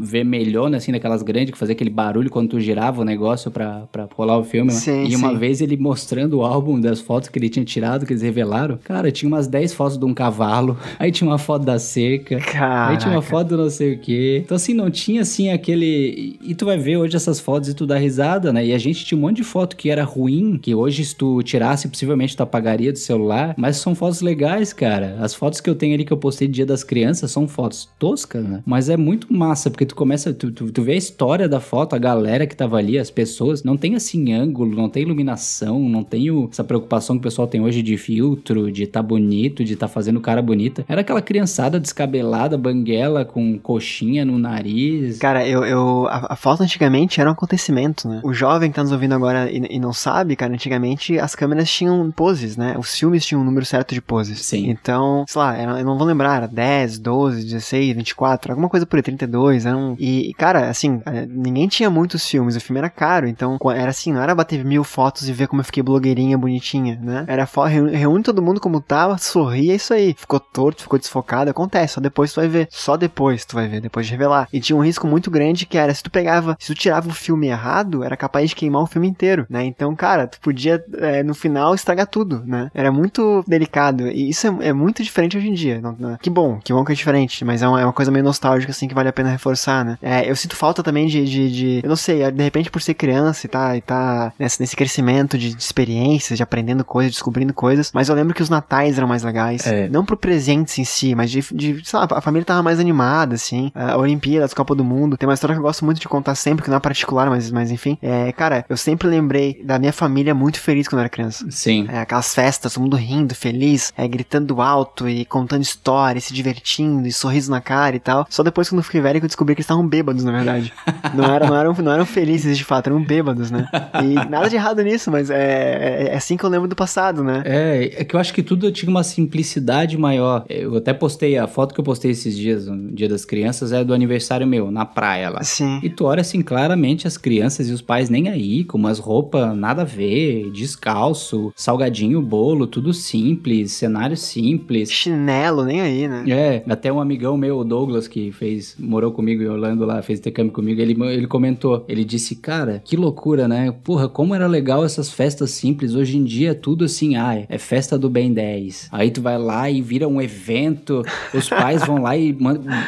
vermelhona, 0.00 0.76
assim, 0.76 0.92
daquelas 0.92 1.22
grandes, 1.22 1.52
que 1.52 1.58
fazia 1.58 1.74
aquele 1.74 1.90
barulho 1.90 2.30
quando 2.30 2.50
tu 2.50 2.60
girava 2.60 3.02
o 3.02 3.04
negócio 3.04 3.50
pra, 3.50 3.84
pra 3.90 4.08
rolar 4.14 4.38
o 4.38 4.44
filme. 4.44 4.72
né? 4.72 4.78
Sim, 4.78 5.06
e 5.06 5.16
uma 5.16 5.30
sim. 5.30 5.36
vez 5.36 5.60
ele 5.60 5.76
mostrando 5.76 6.38
o 6.38 6.42
álbum 6.42 6.80
das 6.80 7.00
fotos 7.00 7.28
que 7.28 7.38
ele 7.38 7.48
tinha 7.48 7.64
tirado, 7.64 8.06
que 8.06 8.12
eles 8.12 8.22
revelaram, 8.22 8.78
cara, 8.82 9.10
tinha 9.10 9.28
umas 9.28 9.46
10 9.46 9.74
fotos 9.74 9.98
de 9.98 10.04
um 10.04 10.14
cavalo, 10.14 10.76
aí 10.98 11.10
tinha 11.10 11.28
uma 11.28 11.38
foto 11.38 11.64
da 11.64 11.78
cerca, 11.78 12.38
Caraca. 12.38 12.92
Aí 12.92 12.96
tinha 12.96 13.12
uma 13.12 13.22
foto 13.22 13.48
do 13.48 13.56
não 13.56 13.70
sei 13.70 13.94
o 13.94 13.98
quê. 13.98 14.42
Então, 14.44 14.56
assim, 14.56 14.74
não 14.74 14.90
tinha, 14.90 15.22
assim, 15.22 15.50
aquele... 15.50 16.38
E 16.42 16.54
tu 16.54 16.64
vai 16.64 16.76
ver 16.78 16.96
hoje 16.96 17.16
essas 17.16 17.40
fotos 17.40 17.68
e 17.68 17.74
tu 17.74 17.86
dá 17.86 17.96
risada, 17.96 18.52
né? 18.52 18.64
E 18.64 18.72
a 18.72 18.78
gente 18.78 19.04
tinha 19.04 19.18
um 19.18 19.20
monte 19.20 19.36
de 19.36 19.44
foto 19.44 19.76
que 19.76 19.90
era 19.90 20.04
ruim, 20.04 20.58
que 20.60 20.74
hoje 20.74 21.04
se 21.04 21.14
tu 21.14 21.42
tirasse, 21.42 21.88
possivelmente 21.88 22.36
tu 22.36 22.42
apagaria 22.42 22.92
do 22.92 22.98
celular. 22.98 23.54
Mas 23.56 23.76
são 23.76 23.94
fotos 23.94 24.20
legais, 24.20 24.72
cara. 24.72 25.16
As 25.20 25.34
fotos 25.34 25.60
que 25.60 25.68
eu 25.68 25.74
tenho 25.74 25.94
ali 25.94 26.04
que 26.04 26.12
eu 26.12 26.16
postei 26.16 26.48
Dia 26.48 26.66
das 26.66 26.82
Crianças 26.84 27.30
são 27.30 27.46
fotos 27.46 27.88
toscas, 27.98 28.44
né? 28.44 28.62
Mas 28.64 28.88
é 28.88 28.96
muito 28.96 29.32
massa, 29.32 29.70
porque 29.70 29.86
tu 29.88 29.94
começa... 29.96 30.32
Tu, 30.32 30.52
tu, 30.52 30.70
tu 30.70 30.82
vê 30.82 30.92
a 30.92 30.96
história 30.96 31.48
da 31.48 31.60
foto, 31.60 31.94
a 31.96 31.98
galera 31.98 32.46
que 32.46 32.54
tava 32.54 32.76
ali, 32.76 32.98
as 32.98 33.10
pessoas. 33.10 33.64
Não 33.64 33.76
tem, 33.76 33.94
assim, 33.96 34.32
ângulo, 34.32 34.76
não 34.76 34.88
tem 34.88 35.02
iluminação, 35.02 35.80
não 35.88 36.04
tem 36.04 36.30
o- 36.30 36.48
essa 36.52 36.62
preocupação 36.62 37.16
que 37.16 37.20
o 37.20 37.22
pessoal 37.22 37.48
tem 37.48 37.60
hoje 37.60 37.82
de 37.82 37.96
filtro, 37.96 38.70
de 38.70 38.86
tá 38.86 39.02
bonito, 39.02 39.64
de 39.64 39.74
tá 39.74 39.88
fazendo 39.88 40.20
cara 40.20 40.40
bonita. 40.42 40.84
Era 40.88 41.00
aquela 41.00 41.22
criançada 41.22 41.80
descabelada, 41.80 42.56
banguela, 42.58 43.24
com 43.24 43.58
coxinha 43.58 44.24
no 44.24 44.38
nariz. 44.38 45.18
Cara, 45.18 45.46
eu, 45.46 45.64
eu 45.64 46.06
a, 46.08 46.32
a 46.34 46.36
foto 46.36 46.62
antigamente 46.62 47.20
era 47.20 47.28
um 47.28 47.32
acontecimento, 47.32 48.08
né? 48.08 48.20
O 48.22 48.32
jovem 48.32 48.70
que 48.70 48.76
tá 48.76 48.82
nos 48.82 48.92
ouvindo 48.92 49.14
agora 49.14 49.50
e, 49.50 49.76
e 49.76 49.80
não 49.80 49.92
sabe, 49.92 50.36
cara, 50.36 50.52
antigamente 50.52 51.18
as 51.18 51.34
câmeras 51.34 51.70
tinham 51.70 52.10
poses, 52.10 52.56
né? 52.56 52.76
Os 52.78 52.94
filmes 52.98 53.24
tinham 53.24 53.40
um 53.40 53.44
número 53.44 53.64
certo 53.64 53.94
de 53.94 54.00
poses. 54.02 54.40
Sim. 54.44 54.68
Então, 54.70 55.24
sei 55.26 55.40
lá, 55.40 55.78
eu 55.80 55.84
não 55.84 55.96
vou 55.96 56.06
lembrar, 56.06 56.36
era 56.36 56.48
10, 56.48 56.98
12, 56.98 57.44
16, 57.44 57.96
24, 57.96 58.52
alguma 58.52 58.68
coisa 58.68 58.84
por 58.84 58.96
aí, 58.96 59.02
32, 59.02 59.64
era 59.66 59.76
um... 59.78 59.96
E, 59.98 60.32
cara, 60.36 60.68
assim, 60.68 61.00
eh, 61.06 61.26
ninguém 61.28 61.68
tinha 61.68 61.88
muitos 61.90 62.26
filmes, 62.26 62.56
o 62.56 62.60
filme 62.60 62.78
era 62.78 62.90
caro, 62.90 63.28
então 63.28 63.58
era 63.74 63.90
assim, 63.90 64.12
não 64.12 64.22
era 64.22 64.34
bater 64.34 64.64
mil 64.64 64.84
fotos 64.84 65.28
e 65.28 65.32
ver 65.32 65.46
como 65.46 65.60
eu 65.60 65.64
fiquei 65.64 65.82
blogueirinha, 65.82 66.36
bonitinha, 66.36 66.98
né? 67.02 67.24
Era 67.26 67.48
reúne, 67.90 68.22
todo 68.22 68.42
mundo 68.42 68.60
como 68.60 68.80
tava, 68.80 69.18
sorria, 69.18 69.72
é 69.72 69.76
isso 69.76 69.94
aí. 69.94 70.14
Ficou 70.18 70.40
torto, 70.40 70.82
ficou 70.82 70.98
desfocado, 70.98 71.50
acontece, 71.50 71.94
só 71.94 72.00
depois 72.00 72.32
tu 72.32 72.40
vai 72.40 72.48
ver. 72.48 72.68
Só 72.70 72.96
depois 72.96 73.44
tu 73.44 73.54
vai 73.54 73.68
ver, 73.68 73.80
depois 73.80 74.06
de 74.06 74.12
revelar. 74.12 74.48
E 74.52 74.60
tinha 74.60 74.76
um 74.76 74.82
risco 74.82 75.06
muito 75.06 75.30
grande 75.30 75.66
que 75.66 75.78
era, 75.78 75.94
se 75.94 76.02
tu 76.02 76.10
pegava, 76.10 76.56
se 76.58 76.66
tu 76.66 76.74
tirava 76.74 77.08
o 77.08 77.14
filme 77.14 77.48
errado, 77.48 78.02
era 78.04 78.16
capaz 78.16 78.50
de 78.50 78.56
queimar 78.56 78.82
o 78.82 78.86
filme 78.86 79.08
inteiro, 79.08 79.46
né? 79.48 79.64
Então, 79.64 79.94
cara, 79.94 80.26
tu 80.26 80.40
podia, 80.40 80.82
é, 80.98 81.22
no 81.22 81.34
final, 81.34 81.74
estragar 81.74 82.06
tudo, 82.06 82.42
né? 82.44 82.70
Era 82.74 82.90
muito 82.90 83.44
delicado. 83.46 84.08
E 84.08 84.30
isso 84.30 84.46
é, 84.46 84.68
é 84.68 84.72
muito 84.72 85.02
diferente 85.02 85.36
hoje 85.36 85.48
em 85.48 85.54
dia. 85.54 85.80
Que 86.20 86.30
bom, 86.30 86.58
que 86.62 86.72
bom 86.72 86.84
que 86.84 86.92
é 86.92 86.94
diferente, 86.94 87.44
mas 87.44 87.62
é 87.62 87.68
uma, 87.68 87.80
é 87.80 87.84
uma 87.84 87.92
coisa 87.92 88.10
meio 88.10 88.24
nostálgica, 88.24 88.70
assim, 88.70 88.88
que 88.88 88.94
vale 88.94 89.08
a 89.08 89.12
pena 89.12 89.30
reforçar, 89.30 89.67
né? 89.84 89.98
É, 90.02 90.30
eu 90.30 90.36
sinto 90.36 90.56
falta 90.56 90.82
também 90.82 91.06
de, 91.06 91.24
de, 91.24 91.50
de- 91.50 91.80
eu 91.82 91.88
não 91.88 91.96
sei, 91.96 92.30
de 92.30 92.42
repente 92.42 92.70
por 92.70 92.80
ser 92.82 92.94
criança 92.94 93.46
e 93.46 93.48
tá, 93.48 93.76
e 93.76 93.80
tá 93.80 94.32
nesse, 94.38 94.60
nesse 94.60 94.76
crescimento 94.76 95.36
de, 95.38 95.54
de 95.54 95.62
experiências, 95.62 96.36
de 96.36 96.42
aprendendo 96.42 96.84
coisas, 96.84 97.12
descobrindo 97.12 97.52
coisas, 97.52 97.90
mas 97.92 98.08
eu 98.08 98.14
lembro 98.14 98.34
que 98.34 98.42
os 98.42 98.50
natais 98.50 98.98
eram 98.98 99.08
mais 99.08 99.22
legais. 99.22 99.66
É. 99.66 99.88
Não 99.88 100.04
pro 100.04 100.16
presentes 100.16 100.78
em 100.78 100.84
si, 100.84 101.14
mas 101.14 101.30
de, 101.30 101.40
de, 101.52 101.80
sei 101.84 101.98
lá, 101.98 102.08
a 102.10 102.20
família 102.20 102.44
tava 102.44 102.62
mais 102.62 102.78
animada, 102.80 103.34
assim. 103.34 103.70
A 103.74 103.96
Olimpíadas, 103.96 104.54
Copa 104.54 104.74
do 104.74 104.84
Mundo. 104.84 105.16
Tem 105.16 105.28
uma 105.28 105.34
história 105.34 105.54
que 105.54 105.58
eu 105.60 105.62
gosto 105.64 105.84
muito 105.84 106.00
de 106.00 106.08
contar 106.08 106.34
sempre, 106.34 106.64
que 106.64 106.70
não 106.70 106.76
é 106.76 106.80
particular, 106.80 107.28
mas, 107.30 107.50
mas 107.50 107.70
enfim. 107.70 107.96
É, 108.02 108.32
cara, 108.32 108.64
eu 108.68 108.76
sempre 108.76 109.08
lembrei 109.08 109.60
da 109.64 109.78
minha 109.78 109.92
família 109.92 110.34
muito 110.34 110.60
feliz 110.60 110.86
quando 110.88 110.98
eu 111.00 111.02
era 111.02 111.08
criança. 111.08 111.46
Sim. 111.50 111.86
É, 111.88 112.00
aquelas 112.00 112.34
festas, 112.34 112.72
todo 112.74 112.82
mundo 112.82 112.96
rindo, 112.96 113.34
feliz, 113.34 113.92
é, 113.96 114.06
gritando 114.06 114.60
alto 114.60 115.08
e 115.08 115.24
contando 115.24 115.62
histórias, 115.62 116.24
se 116.24 116.34
divertindo 116.34 117.06
e 117.06 117.12
sorriso 117.12 117.50
na 117.50 117.60
cara 117.60 117.96
e 117.96 118.00
tal. 118.00 118.26
Só 118.28 118.42
depois, 118.42 118.68
quando 118.68 118.78
eu 118.80 118.84
fiquei 118.84 119.00
velho, 119.00 119.20
que 119.20 119.24
eu 119.26 119.28
descobri 119.28 119.54
que 119.58 119.62
estavam 119.62 119.84
bêbados, 119.84 120.22
na 120.22 120.30
verdade. 120.30 120.72
não, 121.12 121.24
eram, 121.24 121.48
não, 121.48 121.56
eram, 121.56 121.74
não 121.74 121.92
eram 121.92 122.06
felizes 122.06 122.56
de 122.56 122.62
fato, 122.62 122.86
eram 122.86 123.02
bêbados. 123.02 123.50
né? 123.50 123.68
E 124.04 124.14
nada 124.30 124.48
de 124.48 124.54
errado 124.54 124.80
nisso, 124.82 125.10
mas 125.10 125.30
é, 125.30 126.06
é, 126.06 126.08
é 126.12 126.16
assim 126.16 126.36
que 126.36 126.44
eu 126.44 126.48
lembro 126.48 126.68
do 126.68 126.76
passado, 126.76 127.24
né? 127.24 127.42
É, 127.44 128.02
é 128.02 128.04
que 128.04 128.14
eu 128.14 128.20
acho 128.20 128.32
que 128.32 128.40
tudo 128.40 128.70
tinha 128.70 128.88
uma 128.88 129.02
simplicidade 129.02 129.98
maior. 129.98 130.44
Eu 130.48 130.76
até 130.76 130.94
postei, 130.94 131.36
a 131.36 131.48
foto 131.48 131.74
que 131.74 131.80
eu 131.80 131.84
postei 131.84 132.12
esses 132.12 132.36
dias, 132.36 132.68
no 132.68 132.92
Dia 132.92 133.08
das 133.08 133.24
Crianças, 133.24 133.72
é 133.72 133.82
do 133.82 133.92
aniversário 133.92 134.46
meu, 134.46 134.70
na 134.70 134.86
praia 134.86 135.28
lá. 135.28 135.42
Sim. 135.42 135.80
E 135.82 135.90
tu 135.90 136.04
olha 136.04 136.20
assim, 136.20 136.40
claramente 136.40 137.08
as 137.08 137.16
crianças 137.16 137.68
e 137.68 137.72
os 137.72 137.82
pais 137.82 138.08
nem 138.08 138.28
aí, 138.28 138.62
com 138.62 138.78
umas 138.78 139.00
roupas 139.00 139.56
nada 139.56 139.82
a 139.82 139.84
ver, 139.84 140.52
descalço, 140.52 141.52
salgadinho, 141.56 142.22
bolo, 142.22 142.68
tudo 142.68 142.94
simples, 142.94 143.72
cenário 143.72 144.16
simples. 144.16 144.92
Chinelo, 144.92 145.64
nem 145.64 145.80
aí, 145.80 146.06
né? 146.06 146.24
É, 146.28 146.62
até 146.68 146.92
um 146.92 147.00
amigão 147.00 147.36
meu, 147.36 147.58
o 147.58 147.64
Douglas, 147.64 148.06
que 148.06 148.30
fez, 148.30 148.76
morou 148.78 149.10
comigo 149.10 149.47
Orlando 149.48 149.84
lá, 149.84 150.02
fez 150.02 150.18
intercâmbio 150.18 150.52
comigo, 150.52 150.80
ele, 150.80 150.96
ele 151.12 151.26
comentou, 151.26 151.84
ele 151.88 152.04
disse, 152.04 152.36
cara, 152.36 152.82
que 152.84 152.96
loucura, 152.96 153.48
né? 153.48 153.72
Porra, 153.84 154.08
como 154.08 154.34
era 154.34 154.46
legal 154.46 154.84
essas 154.84 155.10
festas 155.10 155.50
simples, 155.50 155.94
hoje 155.94 156.16
em 156.16 156.24
dia 156.24 156.50
é 156.50 156.54
tudo 156.54 156.84
assim, 156.84 157.16
ah, 157.16 157.44
é 157.48 157.58
festa 157.58 157.98
do 157.98 158.08
Ben 158.10 158.32
10. 158.32 158.88
Aí 158.92 159.10
tu 159.10 159.20
vai 159.22 159.38
lá 159.38 159.70
e 159.70 159.80
vira 159.80 160.08
um 160.08 160.20
evento, 160.20 161.02
os 161.34 161.48
pais 161.48 161.84
vão 161.84 162.02
lá 162.02 162.16
e 162.16 162.36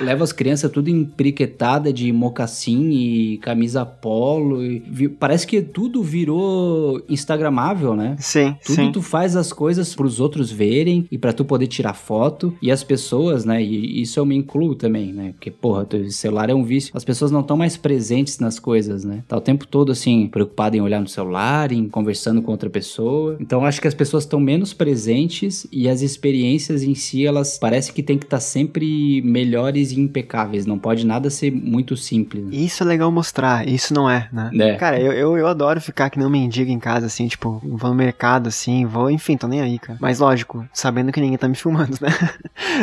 levam 0.01 0.25
as 0.25 0.33
crianças 0.33 0.71
tudo 0.71 0.89
empriquetada 0.89 1.93
de 1.93 2.13
mocassim 2.13 2.91
e 2.91 3.39
camisa 3.39 3.85
polo, 3.85 4.65
e, 4.65 5.09
parece 5.09 5.47
que 5.47 5.63
tudo 5.63 6.03
virou 6.03 7.03
instagramável, 7.09 7.95
né? 7.95 8.17
Sim, 8.19 8.57
Tudo 8.65 8.77
sim. 8.77 8.93
tu 8.93 9.03
faz 9.03 9.37
as 9.37 9.53
coisas 9.53 9.95
pros 9.95 10.21
outros 10.21 10.51
verem 10.51 11.07
e 11.11 11.19
para 11.19 11.33
tu 11.33 11.45
poder 11.45 11.67
tirar 11.67 11.95
foto, 11.95 12.55
e 12.61 12.71
as 12.71 12.83
pessoas, 12.83 13.45
né, 13.45 13.63
e 13.63 14.03
isso 14.03 14.19
eu 14.19 14.27
me 14.27 14.37
incluo 14.37 14.75
também, 14.75 15.13
né? 15.13 15.33
Porque, 15.33 15.51
porra, 15.51 15.87
o 15.93 16.11
celular 16.11 16.50
é 16.51 16.55
um 16.55 16.63
vício. 16.63 16.93
As 16.95 17.05
pessoas 17.05 17.31
não 17.31 17.41
estão 17.41 17.57
mais 17.57 17.77
presentes 17.77 18.39
nas 18.39 18.59
coisas, 18.59 19.05
né? 19.05 19.23
Tá 19.27 19.37
o 19.37 19.41
tempo 19.41 19.67
todo, 19.67 19.93
assim, 19.93 20.29
preocupado 20.29 20.77
em 20.77 20.81
olhar 20.81 21.01
no 21.01 21.09
celular, 21.09 21.73
em 21.73 21.89
conversando 21.89 22.43
com 22.43 22.51
outra 22.53 22.71
pessoa. 22.71 23.37
Então, 23.41 23.65
acho 23.65 23.81
que 23.81 23.89
as 23.89 23.95
pessoas 23.95 24.25
estão 24.25 24.41
menos 24.41 24.73
presentes 24.73 25.67
e 25.73 25.89
as 25.89 26.03
experiências 26.03 26.83
em 26.83 26.95
si, 26.95 27.27
elas 27.27 27.59
parece 27.59 27.93
que 27.93 28.03
tem 28.03 28.19
que 28.19 28.25
estar 28.25 28.37
tá 28.37 28.41
sempre 28.41 29.21
melhores 29.23 29.93
e 29.93 30.01
impecáveis. 30.01 30.67
Não 30.67 30.79
pode 30.79 31.05
nada 31.05 31.31
ser 31.31 31.51
muito 31.51 31.97
simples. 31.97 32.45
Né? 32.45 32.51
Isso 32.53 32.83
é 32.83 32.87
legal 32.87 33.11
mostrar, 33.11 33.67
isso 33.67 33.93
não 33.93 34.09
é, 34.09 34.29
né? 34.33 34.51
É. 34.55 34.75
Cara, 34.77 35.01
eu, 35.01 35.13
eu, 35.13 35.37
eu 35.37 35.47
adoro 35.47 35.81
ficar 35.81 36.11
que 36.11 36.21
um 36.21 36.29
mendigo 36.31 36.71
em 36.71 36.79
casa, 36.79 37.07
assim, 37.07 37.27
tipo, 37.27 37.61
vou 37.65 37.91
no 37.91 37.97
mercado, 37.97 38.49
assim, 38.49 38.85
vou, 38.85 39.11
enfim, 39.11 39.37
tô 39.37 39.49
nem 39.49 39.61
aí, 39.61 39.79
cara. 39.79 39.99
Mas 40.01 40.19
lógico, 40.19 40.67
sabendo 40.73 41.13
que 41.13 41.21
ninguém 41.21 41.39
tá 41.39 41.49
me 41.49 41.55
filmando, 41.57 41.97
né? 42.01 42.11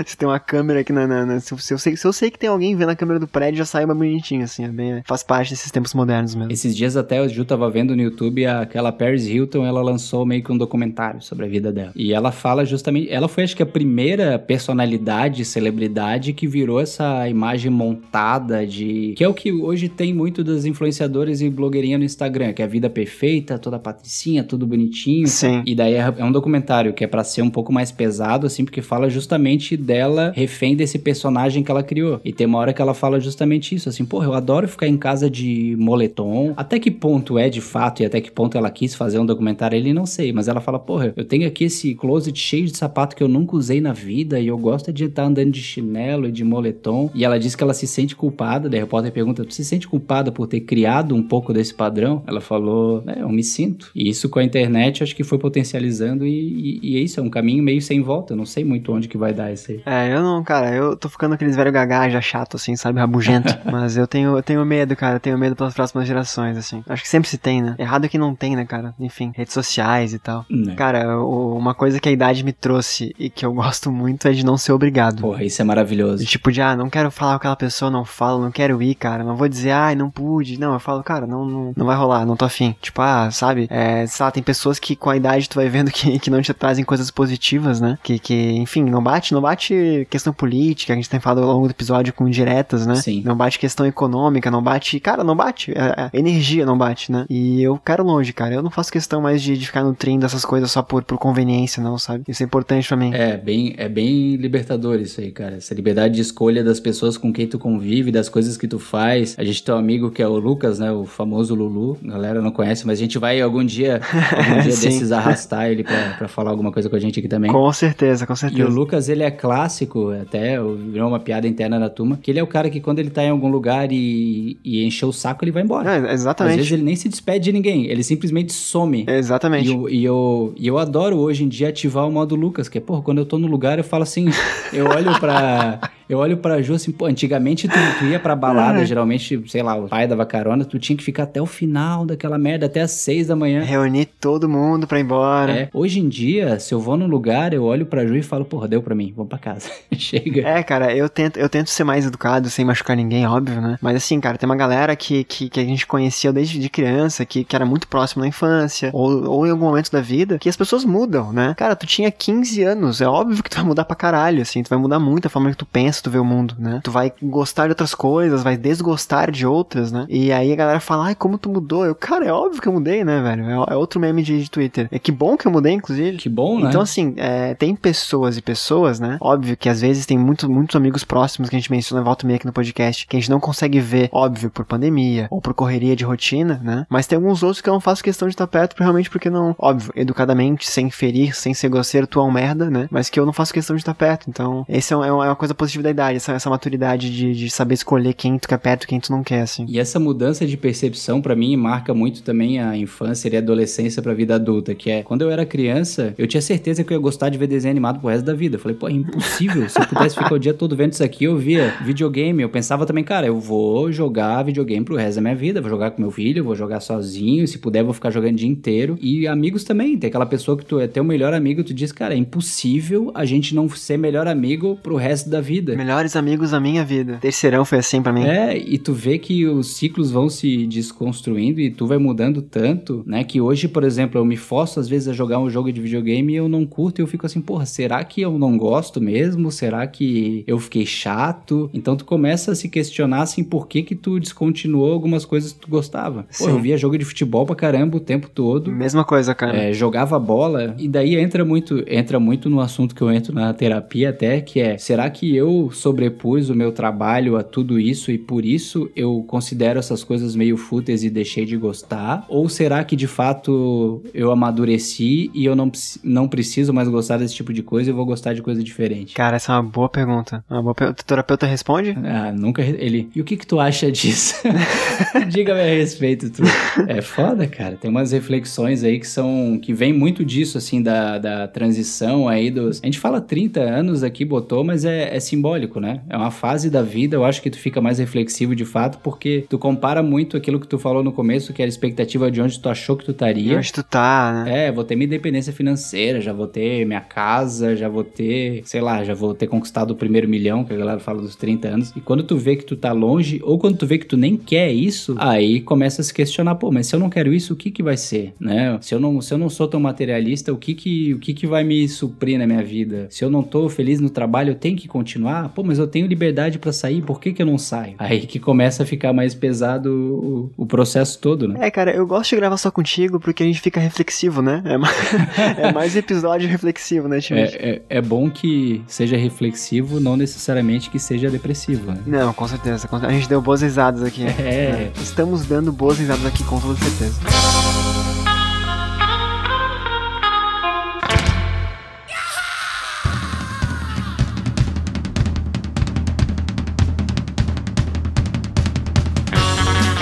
se 0.05 0.17
tem 0.17 0.27
uma 0.27 0.39
câmera 0.39 0.81
aqui 0.81 0.91
na. 0.91 1.07
na, 1.07 1.25
na 1.25 1.39
se, 1.39 1.57
se, 1.57 1.73
eu 1.73 1.77
sei, 1.77 1.95
se 1.95 2.05
eu 2.05 2.13
sei 2.13 2.31
que 2.31 2.39
tem 2.39 2.49
alguém 2.49 2.75
vendo 2.75 2.89
a 2.89 2.95
câmera 2.95 3.19
do 3.19 3.27
prédio, 3.27 3.46
já 3.55 3.65
sai 3.65 3.85
uma 3.85 3.95
bonitinha, 3.95 4.45
assim, 4.45 4.65
é 4.65 4.69
bem, 4.69 5.01
faz 5.05 5.23
parte 5.23 5.51
desses 5.51 5.71
tempos 5.71 5.93
modernos 5.93 6.35
mesmo. 6.35 6.51
Esses 6.51 6.75
dias 6.75 6.97
até 6.97 7.21
o 7.21 7.27
Ju 7.27 7.45
tava 7.45 7.69
vendo 7.69 7.95
no 7.95 8.01
YouTube 8.01 8.45
aquela 8.45 8.91
Paris 8.91 9.27
Hilton, 9.27 9.65
ela 9.65 9.81
lançou 9.81 10.25
meio 10.25 10.43
que 10.43 10.51
um 10.51 10.57
documentário 10.57 11.21
sobre 11.21 11.45
a 11.45 11.47
vida 11.47 11.71
dela. 11.71 11.91
E 11.95 12.13
ela 12.13 12.31
fala 12.31 12.65
justamente. 12.65 13.09
Ela 13.09 13.27
foi, 13.27 13.43
acho 13.43 13.55
que, 13.55 13.63
a 13.63 13.65
primeira 13.65 14.37
personalidade, 14.39 15.45
celebridade 15.45 16.33
que 16.33 16.47
virou 16.47 16.79
essa 16.79 17.27
imagem 17.29 17.71
montada 17.71 18.65
de. 18.65 19.13
que 19.15 19.23
é 19.23 19.27
o 19.27 19.33
que 19.33 19.51
hoje 19.51 19.89
tem 19.89 20.13
muito 20.13 20.43
dos 20.43 20.65
influenciadores 20.65 21.41
e 21.41 21.49
blogueirinha 21.49 21.97
no 21.97 22.03
Instagram, 22.03 22.53
que 22.53 22.61
é 22.61 22.65
a 22.65 22.67
vida 22.67 22.89
perfeita, 22.89 23.57
toda 23.57 23.79
patricinha, 23.79 24.43
tudo 24.43 24.65
bonitinho. 24.65 25.27
Sim. 25.27 25.63
E 25.65 25.75
daí 25.75 25.93
é, 25.93 26.13
é 26.17 26.23
um 26.23 26.31
documentário 26.31 26.93
que 26.93 27.03
é 27.03 27.07
para 27.07 27.23
ser 27.23 27.41
um 27.41 27.49
pouco 27.49 27.71
mais 27.71 27.91
pesado, 27.91 28.47
assim, 28.47 28.63
porque 28.63 28.81
fala 28.81 29.09
justamente 29.09 29.77
dela 29.77 30.31
refém 30.35 30.75
desse 30.75 30.99
personagem 30.99 31.63
que 31.63 31.71
ela 31.71 31.83
criou. 31.83 32.19
E 32.23 32.33
tem 32.33 32.47
uma 32.47 32.59
hora 32.59 32.73
que 32.73 32.81
ela 32.81 32.93
fala 32.93 33.19
justamente 33.19 33.36
isso, 33.75 33.89
assim, 33.89 34.05
porra, 34.05 34.25
eu 34.25 34.33
adoro 34.33 34.67
ficar 34.67 34.87
em 34.87 34.97
casa 34.97 35.29
de 35.29 35.75
moletom. 35.79 36.53
Até 36.55 36.79
que 36.79 36.91
ponto 36.91 37.37
é 37.37 37.49
de 37.49 37.61
fato 37.61 38.01
e 38.01 38.05
até 38.05 38.21
que 38.21 38.31
ponto 38.31 38.57
ela 38.57 38.69
quis 38.69 38.95
fazer 38.95 39.19
um 39.19 39.25
documentário, 39.25 39.75
ele 39.75 39.93
não 39.93 40.05
sei, 40.05 40.31
mas 40.31 40.47
ela 40.47 40.61
fala, 40.61 40.79
porra, 40.79 41.13
eu 41.15 41.25
tenho 41.25 41.47
aqui 41.47 41.65
esse 41.65 41.93
closet 41.95 42.37
cheio 42.37 42.65
de 42.65 42.77
sapato 42.77 43.15
que 43.15 43.23
eu 43.23 43.27
nunca 43.27 43.55
usei 43.55 43.81
na 43.81 43.93
vida 43.93 44.39
e 44.39 44.47
eu 44.47 44.57
gosto 44.57 44.91
de 44.91 45.05
estar 45.05 45.23
andando 45.23 45.51
de 45.51 45.61
chinelo 45.61 46.27
e 46.27 46.31
de 46.31 46.43
moletom. 46.43 47.09
E 47.13 47.25
ela 47.25 47.39
diz 47.39 47.55
que 47.55 47.63
ela 47.63 47.73
se 47.73 47.87
sente 47.87 48.15
culpada, 48.15 48.69
daí 48.69 48.79
a 48.79 48.83
repórter 48.83 49.11
pergunta, 49.11 49.45
se 49.49 49.63
sente 49.63 49.87
culpada 49.87 50.31
por 50.31 50.47
ter 50.47 50.61
criado 50.61 51.15
um 51.15 51.23
pouco 51.23 51.53
desse 51.53 51.73
padrão? 51.73 52.23
Ela 52.25 52.41
falou, 52.41 53.03
é, 53.07 53.21
eu 53.21 53.29
me 53.29 53.43
sinto. 53.43 53.91
E 53.95 54.09
isso 54.09 54.29
com 54.29 54.39
a 54.39 54.43
internet 54.43 55.03
acho 55.03 55.15
que 55.15 55.23
foi 55.23 55.37
potencializando 55.37 56.25
e, 56.25 56.79
e, 56.81 56.93
e 56.93 56.97
é 56.97 56.99
isso, 56.99 57.19
é 57.19 57.23
um 57.23 57.29
caminho 57.29 57.63
meio 57.63 57.81
sem 57.81 58.01
volta, 58.01 58.33
eu 58.33 58.37
não 58.37 58.45
sei 58.45 58.63
muito 58.63 58.91
onde 58.91 59.07
que 59.07 59.17
vai 59.17 59.33
dar 59.33 59.51
isso 59.51 59.71
aí. 59.71 59.81
É, 59.85 60.13
eu 60.13 60.21
não, 60.21 60.43
cara, 60.43 60.73
eu 60.73 60.95
tô 60.95 61.09
ficando 61.09 61.33
aqueles 61.33 61.55
velho 61.55 61.71
gagá 61.71 62.07
já 62.09 62.21
chato, 62.21 62.55
assim, 62.55 62.75
sabe, 62.75 62.99
rabugento. 62.99 63.26
mas 63.71 63.97
eu 63.97 64.07
tenho, 64.07 64.35
eu 64.37 64.43
tenho 64.43 64.65
medo, 64.65 64.95
cara, 64.95 65.15
eu 65.15 65.19
tenho 65.19 65.37
medo 65.37 65.55
pelas 65.55 65.73
próximas 65.73 66.07
gerações, 66.07 66.57
assim. 66.57 66.83
Acho 66.87 67.03
que 67.03 67.09
sempre 67.09 67.29
se 67.29 67.37
tem, 67.37 67.61
né? 67.61 67.75
Errado 67.77 68.05
é 68.05 68.07
que 68.09 68.17
não 68.17 68.35
tem, 68.35 68.55
né, 68.55 68.65
cara? 68.65 68.93
Enfim, 68.99 69.31
redes 69.35 69.53
sociais 69.53 70.13
e 70.13 70.19
tal. 70.19 70.45
Né. 70.49 70.75
Cara, 70.75 71.19
o- 71.19 71.57
uma 71.57 71.73
coisa 71.73 71.99
que 71.99 72.07
a 72.09 72.11
idade 72.11 72.43
me 72.43 72.51
trouxe 72.53 73.13
e 73.19 73.29
que 73.29 73.45
eu 73.45 73.53
gosto 73.53 73.91
muito 73.91 74.27
é 74.27 74.31
de 74.31 74.45
não 74.45 74.57
ser 74.57 74.71
obrigado. 74.71 75.21
Porra, 75.21 75.43
isso 75.43 75.61
é 75.61 75.65
maravilhoso. 75.65 76.17
De 76.23 76.25
tipo 76.25 76.51
de, 76.51 76.61
ah, 76.61 76.75
não 76.75 76.89
quero 76.89 77.09
falar 77.11 77.31
com 77.33 77.37
aquela 77.37 77.55
pessoa, 77.55 77.91
não 77.91 78.05
falo, 78.05 78.41
não 78.41 78.51
quero 78.51 78.81
ir, 78.81 78.95
cara. 78.95 79.23
Não 79.23 79.35
vou 79.35 79.47
dizer, 79.47 79.71
ai, 79.71 79.95
não 79.95 80.09
pude. 80.09 80.59
Não, 80.59 80.73
eu 80.73 80.79
falo, 80.79 81.03
cara, 81.03 81.25
não, 81.27 81.45
não, 81.45 81.73
não 81.75 81.85
vai 81.85 81.95
rolar, 81.95 82.25
não 82.25 82.35
tô 82.35 82.45
afim. 82.45 82.75
Tipo, 82.81 83.01
ah, 83.01 83.29
sabe? 83.31 83.67
É, 83.69 84.05
sei 84.07 84.23
lá, 84.23 84.31
tem 84.31 84.43
pessoas 84.43 84.79
que 84.79 84.95
com 84.95 85.09
a 85.09 85.17
idade 85.17 85.49
tu 85.49 85.55
vai 85.55 85.69
vendo 85.69 85.89
que, 85.91 86.19
que 86.19 86.29
não 86.29 86.41
te 86.41 86.53
trazem 86.53 86.83
coisas 86.85 87.09
positivas, 87.11 87.79
né? 87.81 87.97
Que, 88.03 88.19
que, 88.19 88.51
enfim, 88.53 88.83
não 88.83 89.01
bate, 89.03 89.33
não 89.33 89.41
bate 89.41 90.07
questão 90.09 90.33
política, 90.33 90.93
a 90.93 90.95
gente 90.95 91.09
tem 91.09 91.19
falado 91.19 91.43
ao 91.43 91.51
longo 91.53 91.67
do 91.67 91.71
episódio 91.71 92.13
com 92.13 92.29
diretas, 92.29 92.85
né? 92.85 92.95
Sim. 92.95 93.16
Não 93.25 93.35
bate 93.35 93.59
questão 93.59 93.85
econômica, 93.85 94.49
não 94.51 94.61
bate, 94.61 94.99
cara, 94.99 95.23
não 95.23 95.35
bate. 95.35 95.71
É, 95.71 96.09
é, 96.13 96.17
energia 96.19 96.65
não 96.65 96.77
bate, 96.77 97.11
né? 97.11 97.25
E 97.29 97.61
eu 97.61 97.77
quero 97.77 98.03
longe, 98.03 98.33
cara. 98.33 98.55
Eu 98.55 98.61
não 98.63 98.71
faço 98.71 98.91
questão 98.91 99.21
mais 99.21 99.41
de, 99.41 99.57
de 99.57 99.65
ficar 99.65 99.83
nutrindo 99.83 100.25
essas 100.25 100.45
coisas 100.45 100.71
só 100.71 100.81
por, 100.81 101.03
por 101.03 101.17
conveniência, 101.17 101.81
não, 101.81 101.97
sabe? 101.97 102.23
Isso 102.27 102.43
é 102.43 102.45
importante 102.45 102.87
pra 102.87 102.97
mim. 102.97 103.13
É, 103.13 103.37
bem, 103.37 103.73
é 103.77 103.87
bem 103.89 104.35
libertador 104.35 104.99
isso 104.99 105.21
aí, 105.21 105.31
cara. 105.31 105.55
Essa 105.57 105.73
liberdade 105.73 106.15
de 106.15 106.21
escolha 106.21 106.63
das 106.63 106.79
pessoas 106.79 107.17
com 107.17 107.31
quem 107.31 107.47
tu 107.47 107.59
convive, 107.59 108.11
das 108.11 108.29
coisas 108.29 108.57
que 108.57 108.67
tu 108.67 108.79
faz. 108.79 109.35
A 109.37 109.43
gente 109.43 109.63
tem 109.63 109.73
um 109.73 109.77
amigo 109.77 110.11
que 110.11 110.21
é 110.21 110.27
o 110.27 110.37
Lucas, 110.37 110.79
né? 110.79 110.91
O 110.91 111.05
famoso 111.05 111.55
Lulu. 111.55 111.97
A 112.05 112.11
galera 112.11 112.41
não 112.41 112.51
conhece, 112.51 112.85
mas 112.85 112.99
a 112.99 113.01
gente 113.01 113.17
vai 113.17 113.39
algum 113.41 113.63
dia, 113.63 114.01
algum 114.35 114.61
dia 114.61 114.71
Sim. 114.75 114.87
desses 114.89 115.11
arrastar 115.11 115.69
ele 115.69 115.83
pra, 115.83 116.15
pra 116.17 116.27
falar 116.27 116.51
alguma 116.51 116.71
coisa 116.71 116.89
com 116.89 116.95
a 116.95 116.99
gente 116.99 117.19
aqui 117.19 117.27
também. 117.27 117.51
Com 117.51 117.71
certeza, 117.73 118.25
com 118.25 118.33
E 118.33 118.35
o 118.35 118.37
certeza. 118.37 118.69
Lucas, 118.69 119.09
ele 119.09 119.23
é 119.23 119.31
clássico, 119.31 120.11
até 120.11 120.57
virou 120.61 121.07
uma 121.09 121.19
piada 121.19 121.47
interna 121.47 121.79
na 121.79 121.89
turma, 121.89 122.17
que 122.21 122.31
ele 122.31 122.39
é 122.39 122.43
o 122.43 122.47
cara 122.47 122.69
que 122.69 122.79
quando 122.79 122.99
ele 122.99 123.06
tá 123.11 123.23
em 123.23 123.29
algum 123.29 123.49
lugar 123.49 123.91
e, 123.91 124.57
e 124.63 124.85
encheu 124.85 125.09
o 125.09 125.13
saco, 125.13 125.43
ele 125.43 125.51
vai 125.51 125.63
embora. 125.63 125.91
É, 125.91 125.97
Às 126.07 126.21
exatamente. 126.21 126.57
vezes 126.57 126.71
ele 126.71 126.83
nem 126.83 126.95
se 126.95 127.09
despede 127.09 127.45
de 127.45 127.53
ninguém, 127.53 127.85
ele 127.85 128.03
simplesmente 128.03 128.53
some. 128.53 129.05
Exatamente. 129.07 129.69
E 129.69 129.73
eu, 129.73 129.89
e, 129.89 130.05
eu, 130.05 130.53
e 130.57 130.67
eu 130.67 130.77
adoro 130.77 131.17
hoje 131.17 131.43
em 131.43 131.47
dia 131.47 131.69
ativar 131.69 132.07
o 132.07 132.11
modo 132.11 132.35
Lucas, 132.35 132.67
que 132.69 132.77
é, 132.77 132.81
porra, 132.81 133.01
quando 133.01 133.19
eu 133.19 133.25
tô 133.25 133.37
no 133.37 133.47
lugar, 133.47 133.77
eu 133.77 133.83
falo 133.83 134.03
assim, 134.03 134.27
eu 134.73 134.87
olho 134.87 135.19
pra. 135.19 135.79
Eu 136.09 136.19
olho 136.19 136.37
pra 136.37 136.61
Ju 136.61 136.73
assim, 136.73 136.91
pô, 136.91 137.05
antigamente 137.05 137.67
tu, 137.67 137.77
tu 137.99 138.05
ia 138.05 138.19
pra 138.19 138.35
balada, 138.35 138.85
geralmente, 138.85 139.41
sei 139.47 139.61
lá, 139.61 139.75
o 139.75 139.87
pai 139.87 140.07
dava 140.07 140.25
carona, 140.25 140.63
tu 140.63 140.79
tinha 140.79 140.95
que 140.95 141.03
ficar 141.03 141.23
até 141.23 141.41
o 141.41 141.45
final 141.45 142.05
daquela 142.05 142.37
merda, 142.37 142.65
até 142.65 142.81
as 142.81 142.91
seis 142.91 143.27
da 143.27 143.35
manhã. 143.35 143.63
Reunir 143.63 144.05
todo 144.19 144.47
mundo 144.47 144.87
pra 144.87 144.99
ir 144.99 145.03
embora. 145.03 145.51
É, 145.51 145.69
hoje 145.73 145.99
em 145.99 146.07
dia, 146.07 146.59
se 146.59 146.73
eu 146.73 146.79
vou 146.79 146.95
num 146.97 147.07
lugar, 147.07 147.53
eu 147.53 147.63
olho 147.63 147.85
pra 147.85 148.05
Ju 148.05 148.15
e 148.15 148.23
falo, 148.23 148.45
porra, 148.45 148.67
deu 148.67 148.81
pra 148.81 148.95
mim, 148.95 149.13
vamos 149.15 149.29
pra 149.29 149.37
casa. 149.37 149.69
Chega. 149.97 150.47
É, 150.47 150.63
cara, 150.63 150.95
eu 150.95 151.09
tento, 151.09 151.37
eu 151.37 151.49
tento 151.49 151.69
ser 151.69 151.83
mais 151.83 152.05
educado, 152.05 152.49
sem 152.49 152.63
machucar 152.63 152.95
ninguém, 152.95 153.25
óbvio, 153.27 153.61
né? 153.61 153.77
Mas 153.81 153.97
assim, 153.97 154.19
cara, 154.19 154.37
tem 154.37 154.47
uma 154.47 154.55
galera 154.55 154.95
que, 154.95 155.23
que, 155.23 155.49
que 155.49 155.59
a 155.59 155.65
gente 155.65 155.85
conhecia 155.85 156.31
desde 156.31 156.59
de 156.59 156.69
criança, 156.69 157.25
que, 157.25 157.43
que 157.43 157.55
era 157.55 157.65
muito 157.65 157.87
próximo 157.87 158.21
na 158.21 158.27
infância, 158.27 158.89
ou, 158.93 159.25
ou 159.29 159.47
em 159.47 159.51
algum 159.51 159.65
momento 159.65 159.91
da 159.91 160.01
vida, 160.01 160.37
que 160.39 160.49
as 160.49 160.55
pessoas 160.55 160.85
mudam, 160.85 161.33
né? 161.33 161.53
Cara, 161.57 161.75
tu 161.75 161.85
tinha 161.85 162.09
15 162.09 162.63
anos, 162.63 163.01
é 163.01 163.07
óbvio 163.07 163.43
que 163.43 163.49
tu 163.49 163.57
vai 163.57 163.65
mudar 163.65 163.85
pra 163.85 163.95
caralho, 163.95 164.41
assim, 164.41 164.63
tu 164.63 164.69
vai 164.69 164.79
mudar 164.79 164.99
muito 164.99 165.25
a 165.27 165.29
forma 165.29 165.49
que 165.51 165.57
tu 165.57 165.65
pensa, 165.65 165.96
tu 166.03 166.09
vê 166.09 166.17
o 166.19 166.25
mundo, 166.25 166.55
né? 166.57 166.79
Tu 166.83 166.91
vai 166.91 167.11
gostar 167.21 167.63
de 167.65 167.69
outras 167.71 167.93
coisas, 167.95 168.43
vai 168.43 168.57
desgostar 168.57 169.31
de 169.31 169.45
outras, 169.45 169.91
né? 169.91 170.05
E 170.09 170.31
aí 170.31 170.51
a 170.51 170.55
galera 170.55 170.79
fala, 170.79 171.05
ai, 171.07 171.15
como 171.15 171.37
tu 171.37 171.49
mudou? 171.49 171.85
Eu, 171.85 171.95
cara, 171.95 172.25
é 172.25 172.31
óbvio 172.31 172.61
que 172.61 172.67
eu 172.67 172.73
mudei, 172.73 173.03
né, 173.03 173.21
velho? 173.21 173.45
É, 173.49 173.73
é 173.73 173.75
outro 173.75 173.99
meme 173.99 174.21
de, 174.23 174.41
de 174.43 174.49
Twitter. 174.51 174.87
É 174.91 174.99
que 174.99 175.11
bom 175.11 175.37
que 175.37 175.47
eu 175.47 175.51
mudei, 175.51 175.73
inclusive. 175.73 176.17
Que 176.17 176.29
bom, 176.29 176.59
né? 176.59 176.69
Então, 176.69 176.81
assim, 176.81 177.13
é, 177.17 177.53
tem 177.53 177.75
pessoas 177.75 178.37
e 178.37 178.41
pessoas, 178.41 178.99
né? 178.99 179.17
Óbvio 179.21 179.57
que 179.57 179.69
às 179.69 179.81
vezes 179.81 180.05
tem 180.05 180.17
muito, 180.17 180.49
muitos 180.49 180.75
amigos 180.75 181.03
próximos 181.03 181.49
que 181.49 181.55
a 181.55 181.59
gente 181.59 181.71
menciona 181.71 182.03
volta 182.03 182.25
meia 182.25 182.37
aqui 182.37 182.45
no 182.45 182.53
podcast, 182.53 183.07
que 183.07 183.15
a 183.15 183.19
gente 183.19 183.29
não 183.29 183.39
consegue 183.39 183.79
ver, 183.79 184.09
óbvio, 184.11 184.49
por 184.49 184.65
pandemia 184.65 185.27
ou 185.29 185.41
por 185.41 185.53
correria 185.53 185.95
de 185.95 186.03
rotina, 186.03 186.59
né? 186.63 186.85
Mas 186.89 187.07
tem 187.07 187.15
alguns 187.15 187.43
outros 187.43 187.61
que 187.61 187.69
eu 187.69 187.73
não 187.73 187.81
faço 187.81 188.03
questão 188.03 188.27
de 188.27 188.33
estar 188.33 188.47
perto, 188.47 188.75
realmente 188.79 189.09
porque 189.09 189.29
não, 189.29 189.55
óbvio, 189.57 189.91
educadamente, 189.95 190.69
sem 190.69 190.89
ferir, 190.89 191.35
sem 191.35 191.53
ser 191.53 191.69
grosseiro, 191.69 192.07
tu 192.07 192.19
é 192.19 192.23
um 192.23 192.31
merda, 192.31 192.69
né? 192.69 192.87
Mas 192.91 193.09
que 193.09 193.19
eu 193.19 193.25
não 193.25 193.33
faço 193.33 193.53
questão 193.53 193.75
de 193.75 193.81
estar 193.81 193.93
perto. 193.93 194.29
Então, 194.29 194.65
esse 194.69 194.93
é, 194.93 194.97
um- 194.97 195.03
é 195.03 195.11
uma 195.11 195.35
coisa 195.35 195.53
positiva 195.53 195.83
da 195.87 195.91
idade, 195.91 196.17
essa, 196.17 196.33
essa 196.33 196.49
maturidade 196.49 197.09
de, 197.09 197.33
de 197.33 197.49
saber 197.49 197.75
escolher 197.75 198.13
quem 198.13 198.37
tu 198.37 198.47
quer 198.47 198.57
perto 198.57 198.83
e 198.83 198.87
quem 198.87 198.99
tu 198.99 199.11
não 199.11 199.23
quer, 199.23 199.41
assim. 199.41 199.65
E 199.67 199.79
essa 199.79 199.99
mudança 199.99 200.45
de 200.45 200.57
percepção, 200.57 201.21
para 201.21 201.35
mim, 201.35 201.55
marca 201.55 201.93
muito 201.93 202.21
também 202.21 202.59
a 202.59 202.75
infância 202.75 203.29
e 203.29 203.35
a 203.35 203.39
adolescência 203.39 204.01
pra 204.01 204.13
vida 204.13 204.35
adulta, 204.35 204.75
que 204.75 204.89
é, 204.89 205.03
quando 205.03 205.21
eu 205.21 205.31
era 205.31 205.45
criança, 205.45 206.13
eu 206.17 206.27
tinha 206.27 206.41
certeza 206.41 206.83
que 206.83 206.93
eu 206.93 206.97
ia 206.97 207.01
gostar 207.01 207.29
de 207.29 207.37
ver 207.37 207.47
desenho 207.47 207.71
animado 207.71 207.99
pro 207.99 208.09
resto 208.09 208.25
da 208.25 208.33
vida. 208.33 208.55
Eu 208.55 208.59
falei, 208.59 208.77
pô, 208.77 208.87
é 208.87 208.91
impossível. 208.91 209.67
Se 209.69 209.79
eu 209.79 209.87
pudesse 209.87 210.15
ficar 210.15 210.33
o 210.33 210.39
dia 210.39 210.53
todo 210.53 210.75
vendo 210.75 210.93
isso 210.93 211.03
aqui, 211.03 211.25
eu 211.25 211.37
via 211.37 211.73
videogame. 211.83 212.41
Eu 212.41 212.49
pensava 212.49 212.85
também, 212.85 213.03
cara, 213.03 213.27
eu 213.27 213.39
vou 213.39 213.91
jogar 213.91 214.43
videogame 214.43 214.83
pro 214.83 214.95
resto 214.95 215.15
da 215.15 215.21
minha 215.21 215.35
vida, 215.35 215.61
vou 215.61 215.69
jogar 215.69 215.91
com 215.91 216.01
meu 216.01 216.11
filho, 216.11 216.43
vou 216.43 216.55
jogar 216.55 216.79
sozinho, 216.79 217.47
se 217.47 217.57
puder, 217.57 217.83
vou 217.83 217.93
ficar 217.93 218.11
jogando 218.11 218.33
o 218.33 218.37
dia 218.37 218.49
inteiro. 218.49 218.97
E 219.01 219.27
amigos 219.27 219.63
também, 219.63 219.97
tem 219.97 220.09
aquela 220.09 220.25
pessoa 220.25 220.57
que 220.57 220.65
tu 220.65 220.79
é 220.79 220.87
teu 220.87 221.03
melhor 221.03 221.33
amigo, 221.33 221.63
tu 221.63 221.73
diz, 221.73 221.91
cara, 221.91 222.13
é 222.13 222.17
impossível 222.17 223.11
a 223.13 223.25
gente 223.25 223.55
não 223.55 223.69
ser 223.69 223.97
melhor 223.97 224.27
amigo 224.27 224.77
pro 224.81 224.95
resto 224.95 225.29
da 225.29 225.39
vida. 225.39 225.75
Melhores 225.77 226.15
amigos 226.15 226.51
da 226.51 226.59
minha 226.59 226.83
vida. 226.83 227.17
Terceirão 227.21 227.63
foi 227.63 227.77
assim 227.77 228.01
pra 228.01 228.11
mim. 228.11 228.25
É, 228.25 228.57
e 228.57 228.77
tu 228.77 228.93
vê 228.93 229.17
que 229.17 229.45
os 229.45 229.75
ciclos 229.75 230.11
vão 230.11 230.29
se 230.29 230.65
desconstruindo 230.65 231.61
e 231.61 231.69
tu 231.69 231.85
vai 231.85 231.97
mudando 231.97 232.41
tanto, 232.41 233.03
né? 233.05 233.23
Que 233.23 233.39
hoje, 233.39 233.67
por 233.67 233.83
exemplo, 233.83 234.19
eu 234.19 234.25
me 234.25 234.37
forço 234.37 234.79
às 234.79 234.87
vezes 234.87 235.07
a 235.07 235.13
jogar 235.13 235.39
um 235.39 235.49
jogo 235.49 235.71
de 235.71 235.79
videogame 235.79 236.33
e 236.33 236.35
eu 236.35 236.49
não 236.49 236.65
curto 236.65 236.99
e 236.99 237.01
eu 237.01 237.07
fico 237.07 237.25
assim, 237.25 237.41
porra, 237.41 237.65
será 237.65 238.03
que 238.03 238.21
eu 238.21 238.37
não 238.37 238.57
gosto 238.57 238.99
mesmo? 238.99 239.51
Será 239.51 239.85
que 239.85 240.43
eu 240.47 240.57
fiquei 240.59 240.85
chato? 240.85 241.69
Então 241.73 241.95
tu 241.95 242.05
começa 242.05 242.51
a 242.51 242.55
se 242.55 242.69
questionar 242.69 243.21
assim, 243.21 243.43
por 243.43 243.67
que 243.67 243.83
que 243.83 243.95
tu 243.95 244.19
descontinuou 244.19 244.91
algumas 244.91 245.25
coisas 245.25 245.53
que 245.53 245.59
tu 245.59 245.69
gostava? 245.69 246.25
Pô, 246.37 246.49
eu 246.49 246.59
via 246.59 246.77
jogo 246.77 246.97
de 246.97 247.05
futebol 247.05 247.45
pra 247.45 247.55
caramba 247.55 247.97
o 247.97 247.99
tempo 247.99 248.29
todo. 248.29 248.71
Mesma 248.71 249.03
coisa, 249.03 249.35
cara. 249.35 249.57
É, 249.57 249.73
jogava 249.73 250.19
bola 250.19 250.75
e 250.77 250.87
daí 250.87 251.15
entra 251.15 251.45
muito 251.45 251.83
entra 251.87 252.19
muito 252.19 252.49
no 252.49 252.59
assunto 252.59 252.95
que 252.95 253.01
eu 253.01 253.11
entro 253.11 253.33
na 253.33 253.53
terapia 253.53 254.09
até 254.09 254.41
que 254.41 254.59
é 254.59 254.77
será 254.77 255.09
que 255.09 255.35
eu 255.35 255.66
sobrepus 255.71 256.49
o 256.49 256.55
meu 256.55 256.71
trabalho 256.71 257.37
a 257.37 257.43
tudo 257.43 257.79
isso 257.79 258.11
e 258.11 258.17
por 258.17 258.45
isso 258.45 258.89
eu 258.95 259.23
considero 259.27 259.79
essas 259.79 260.03
coisas 260.03 260.35
meio 260.35 260.57
fúteis 260.57 261.03
e 261.03 261.09
deixei 261.09 261.45
de 261.45 261.57
gostar 261.57 262.25
ou 262.29 262.47
será 262.49 262.83
que 262.83 262.95
de 262.95 263.07
fato 263.07 264.01
eu 264.13 264.31
amadureci 264.31 265.29
e 265.33 265.45
eu 265.45 265.55
não, 265.55 265.71
não 266.03 266.27
preciso 266.27 266.73
mais 266.73 266.87
gostar 266.87 267.17
desse 267.17 267.35
tipo 267.35 267.53
de 267.53 267.63
coisa 267.63 267.89
e 267.89 267.93
vou 267.93 268.05
gostar 268.05 268.33
de 268.33 268.41
coisa 268.41 268.63
diferente 268.63 269.13
Cara, 269.17 269.37
essa 269.37 269.53
é 269.53 269.55
uma 269.55 269.63
boa 269.63 269.89
pergunta. 269.89 270.43
Uma 270.49 270.61
boa 270.61 270.75
per... 270.75 270.89
O 270.89 270.93
terapeuta 270.93 271.45
responde? 271.45 271.97
ah, 272.03 272.31
nunca 272.31 272.61
ele. 272.61 273.09
E 273.15 273.19
o 273.19 273.23
que 273.23 273.35
que 273.35 273.47
tu 273.47 273.59
acha 273.59 273.91
disso? 273.91 274.35
Diga-me 275.27 275.61
a 275.61 275.65
respeito, 275.65 276.29
tu. 276.29 276.43
É 276.87 277.01
foda, 277.01 277.47
cara. 277.47 277.75
Tem 277.75 277.89
umas 277.89 278.11
reflexões 278.11 278.83
aí 278.83 278.99
que 278.99 279.07
são 279.07 279.59
que 279.59 279.73
vem 279.73 279.91
muito 279.91 280.23
disso 280.23 280.57
assim 280.57 280.81
da, 280.81 281.17
da 281.17 281.47
transição 281.47 282.27
aí 282.27 282.51
dos. 282.51 282.79
A 282.81 282.85
gente 282.85 282.99
fala 282.99 283.19
30 283.19 283.59
anos 283.59 284.03
aqui 284.03 284.23
botou, 284.23 284.63
mas 284.63 284.85
é, 284.85 285.15
é 285.15 285.19
simbólico, 285.19 285.56
né? 285.79 286.01
É 286.09 286.15
uma 286.15 286.31
fase 286.31 286.69
da 286.69 286.81
vida. 286.81 287.15
Eu 287.15 287.25
acho 287.25 287.41
que 287.41 287.49
tu 287.49 287.57
fica 287.57 287.81
mais 287.81 287.99
reflexivo 287.99 288.55
de 288.55 288.65
fato 288.65 288.99
porque 288.99 289.45
tu 289.49 289.57
compara 289.57 290.03
muito 290.03 290.37
aquilo 290.37 290.59
que 290.59 290.67
tu 290.67 290.77
falou 290.77 291.03
no 291.03 291.11
começo, 291.11 291.53
que 291.53 291.61
era 291.61 291.67
a 291.67 291.69
expectativa 291.69 292.29
de 292.29 292.41
onde 292.41 292.59
tu 292.59 292.69
achou 292.69 292.95
que 292.95 293.05
tu 293.05 293.11
estaria. 293.11 293.57
onde 293.57 293.71
tu 293.71 293.83
tá, 293.83 294.43
né? 294.45 294.67
É, 294.67 294.71
vou 294.71 294.83
ter 294.83 294.95
minha 294.95 295.05
independência 295.05 295.51
financeira, 295.51 296.21
já 296.21 296.33
vou 296.33 296.47
ter 296.47 296.85
minha 296.85 297.01
casa, 297.01 297.75
já 297.75 297.89
vou 297.89 298.03
ter, 298.03 298.61
sei 298.65 298.81
lá, 298.81 299.03
já 299.03 299.13
vou 299.13 299.33
ter 299.33 299.47
conquistado 299.47 299.91
o 299.91 299.95
primeiro 299.95 300.27
milhão, 300.27 300.63
que 300.63 300.73
a 300.73 300.77
galera 300.77 300.99
fala 300.99 301.21
dos 301.21 301.35
30 301.35 301.67
anos. 301.67 301.93
E 301.95 302.01
quando 302.01 302.23
tu 302.23 302.37
vê 302.37 302.55
que 302.55 302.65
tu 302.65 302.75
tá 302.75 302.91
longe, 302.91 303.39
ou 303.43 303.57
quando 303.57 303.77
tu 303.77 303.87
vê 303.87 303.97
que 303.97 304.05
tu 304.05 304.17
nem 304.17 304.37
quer 304.37 304.71
isso, 304.71 305.15
aí 305.17 305.61
começa 305.61 306.01
a 306.01 306.03
se 306.03 306.13
questionar, 306.13 306.55
pô, 306.55 306.71
mas 306.71 306.87
se 306.87 306.95
eu 306.95 306.99
não 306.99 307.09
quero 307.09 307.33
isso, 307.33 307.53
o 307.53 307.55
que 307.55 307.71
que 307.71 307.83
vai 307.83 307.97
ser, 307.97 308.33
né? 308.39 308.77
Se 308.81 308.93
eu 308.93 308.99
não, 308.99 309.21
se 309.21 309.33
eu 309.33 309.37
não 309.37 309.49
sou 309.49 309.67
tão 309.67 309.79
materialista, 309.79 310.53
o 310.53 310.57
que 310.57 310.73
que, 310.73 311.13
o 311.13 311.19
que 311.19 311.33
que 311.33 311.47
vai 311.47 311.63
me 311.63 311.87
suprir 311.87 312.37
na 312.37 312.45
minha 312.45 312.63
vida? 312.63 313.07
Se 313.09 313.23
eu 313.23 313.29
não 313.29 313.43
tô 313.43 313.69
feliz 313.69 313.99
no 313.99 314.09
trabalho, 314.09 314.51
eu 314.51 314.55
tenho 314.55 314.75
que 314.75 314.87
continuar? 314.87 315.46
Pô, 315.49 315.63
mas 315.63 315.79
eu 315.79 315.87
tenho 315.87 316.07
liberdade 316.07 316.59
pra 316.59 316.71
sair, 316.71 317.01
por 317.01 317.19
que 317.19 317.33
que 317.33 317.41
eu 317.41 317.45
não 317.45 317.57
saio? 317.57 317.95
Aí 317.97 318.25
que 318.25 318.39
começa 318.39 318.83
a 318.83 318.85
ficar 318.85 319.13
mais 319.13 319.33
pesado 319.33 320.51
o, 320.57 320.63
o 320.63 320.65
processo 320.65 321.19
todo, 321.19 321.47
né? 321.47 321.67
É, 321.67 321.71
cara, 321.71 321.91
eu 321.91 322.05
gosto 322.05 322.31
de 322.31 322.35
gravar 322.37 322.57
só 322.57 322.71
contigo 322.71 323.19
porque 323.19 323.43
a 323.43 323.45
gente 323.45 323.61
fica 323.61 323.79
reflexivo, 323.79 324.41
né? 324.41 324.61
É 324.65 324.77
mais, 324.77 324.95
é 325.57 325.71
mais 325.71 325.95
episódio 325.95 326.47
reflexivo, 326.47 327.07
né, 327.07 327.19
Timothy? 327.19 327.55
É, 327.55 327.69
é, 327.69 327.81
é 327.89 328.01
bom 328.01 328.29
que 328.29 328.81
seja 328.87 329.17
reflexivo, 329.17 329.99
não 329.99 330.17
necessariamente 330.17 330.89
que 330.89 330.99
seja 330.99 331.29
depressivo. 331.29 331.91
Né? 331.91 332.01
Não, 332.05 332.33
com 332.33 332.47
certeza. 332.47 332.87
A 332.91 333.11
gente 333.11 333.29
deu 333.29 333.41
boas 333.41 333.61
risadas 333.61 334.03
aqui. 334.03 334.25
É. 334.47 334.91
Estamos 334.95 335.45
dando 335.45 335.71
boas 335.71 335.97
risadas 335.97 336.25
aqui, 336.25 336.43
com 336.43 336.59
toda 336.59 336.75
certeza. 336.75 337.19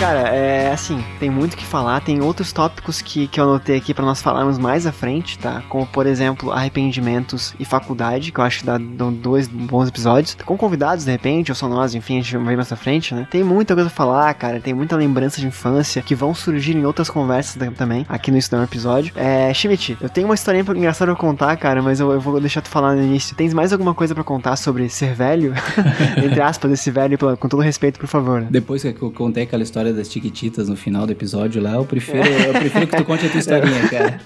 Cara, 0.06 0.36
é 0.36 0.65
assim, 0.76 1.04
tem 1.20 1.30
muito 1.30 1.54
o 1.54 1.58
que 1.58 1.66
falar, 1.66 2.02
tem 2.02 2.22
outros 2.22 2.52
tópicos 2.52 3.02
que, 3.02 3.28
que 3.28 3.40
eu 3.40 3.46
anotei 3.46 3.78
aqui 3.78 3.94
pra 3.94 4.06
nós 4.06 4.22
falarmos 4.22 4.58
mais 4.58 4.86
à 4.86 4.92
frente, 4.92 5.40
tá? 5.40 5.64
Como, 5.70 5.86
por 5.88 6.06
exemplo, 6.06 6.52
arrependimentos 6.52 7.56
e 7.60 7.66
faculdade, 7.66 8.32
que 8.32 8.40
eu 8.40 8.44
acho 8.44 8.60
que 8.60 8.66
dá, 8.66 8.78
dão 8.78 9.12
dois 9.12 9.48
bons 9.48 9.90
episódios. 9.90 10.38
Com 10.46 10.58
convidados, 10.58 11.06
de 11.06 11.12
repente, 11.12 11.52
ou 11.52 11.56
só 11.56 11.68
nós, 11.68 11.96
enfim, 11.96 12.20
a 12.20 12.22
gente 12.22 12.38
vai 12.38 12.56
mais 12.56 12.72
à 12.72 12.76
frente, 12.76 13.16
né? 13.16 13.28
Tem 13.32 13.44
muita 13.44 13.74
coisa 13.74 13.90
pra 13.90 13.96
falar, 13.96 14.34
cara, 14.34 14.60
tem 14.60 14.74
muita 14.74 14.96
lembrança 14.96 15.40
de 15.40 15.48
infância 15.48 16.02
que 16.02 16.14
vão 16.14 16.36
surgir 16.36 16.76
em 16.76 16.86
outras 16.86 17.10
conversas 17.10 17.58
também, 17.76 18.06
aqui 18.08 18.32
no 18.32 18.38
um 18.38 18.64
Episódio. 18.64 19.14
É, 19.16 19.54
Schmidt, 19.54 19.98
eu 20.02 20.10
tenho 20.10 20.28
uma 20.28 20.36
historinha 20.36 20.64
engraçada 20.76 21.12
pra 21.12 21.20
contar, 21.20 21.56
cara, 21.58 21.82
mas 21.82 22.00
eu, 22.00 22.12
eu 22.12 22.20
vou 22.20 22.40
deixar 22.40 22.62
tu 22.62 22.70
falar 22.70 22.96
no 22.96 23.02
início. 23.02 23.36
Tens 23.36 23.54
mais 23.54 23.72
alguma 23.72 23.94
coisa 23.94 24.14
pra 24.14 24.24
contar 24.24 24.56
sobre 24.56 24.90
ser 24.90 25.14
velho? 25.14 25.54
Entre 26.24 26.42
aspas, 26.42 26.72
esse 26.72 26.92
velho, 26.92 27.18
com 27.38 27.48
todo 27.48 27.62
respeito, 27.62 28.00
por 28.00 28.08
favor. 28.08 28.42
né? 28.42 28.48
Depois 28.50 28.82
que 28.82 29.02
eu 29.02 29.12
contei 29.12 29.44
aquela 29.44 29.64
história 29.64 29.94
das 29.94 30.10
Tiquititas 30.10 30.65
no 30.70 30.76
final 30.76 31.06
do 31.06 31.12
episódio 31.12 31.62
lá, 31.62 31.74
eu 31.74 31.86
prefiro, 31.86 32.18
eu 32.26 32.54
prefiro 32.54 32.88
que 32.88 32.98
tu 32.98 33.06
conte 33.06 33.26
a 33.26 33.30
tua 33.30 33.40
historinha, 33.40 33.82
cara. 33.90 34.20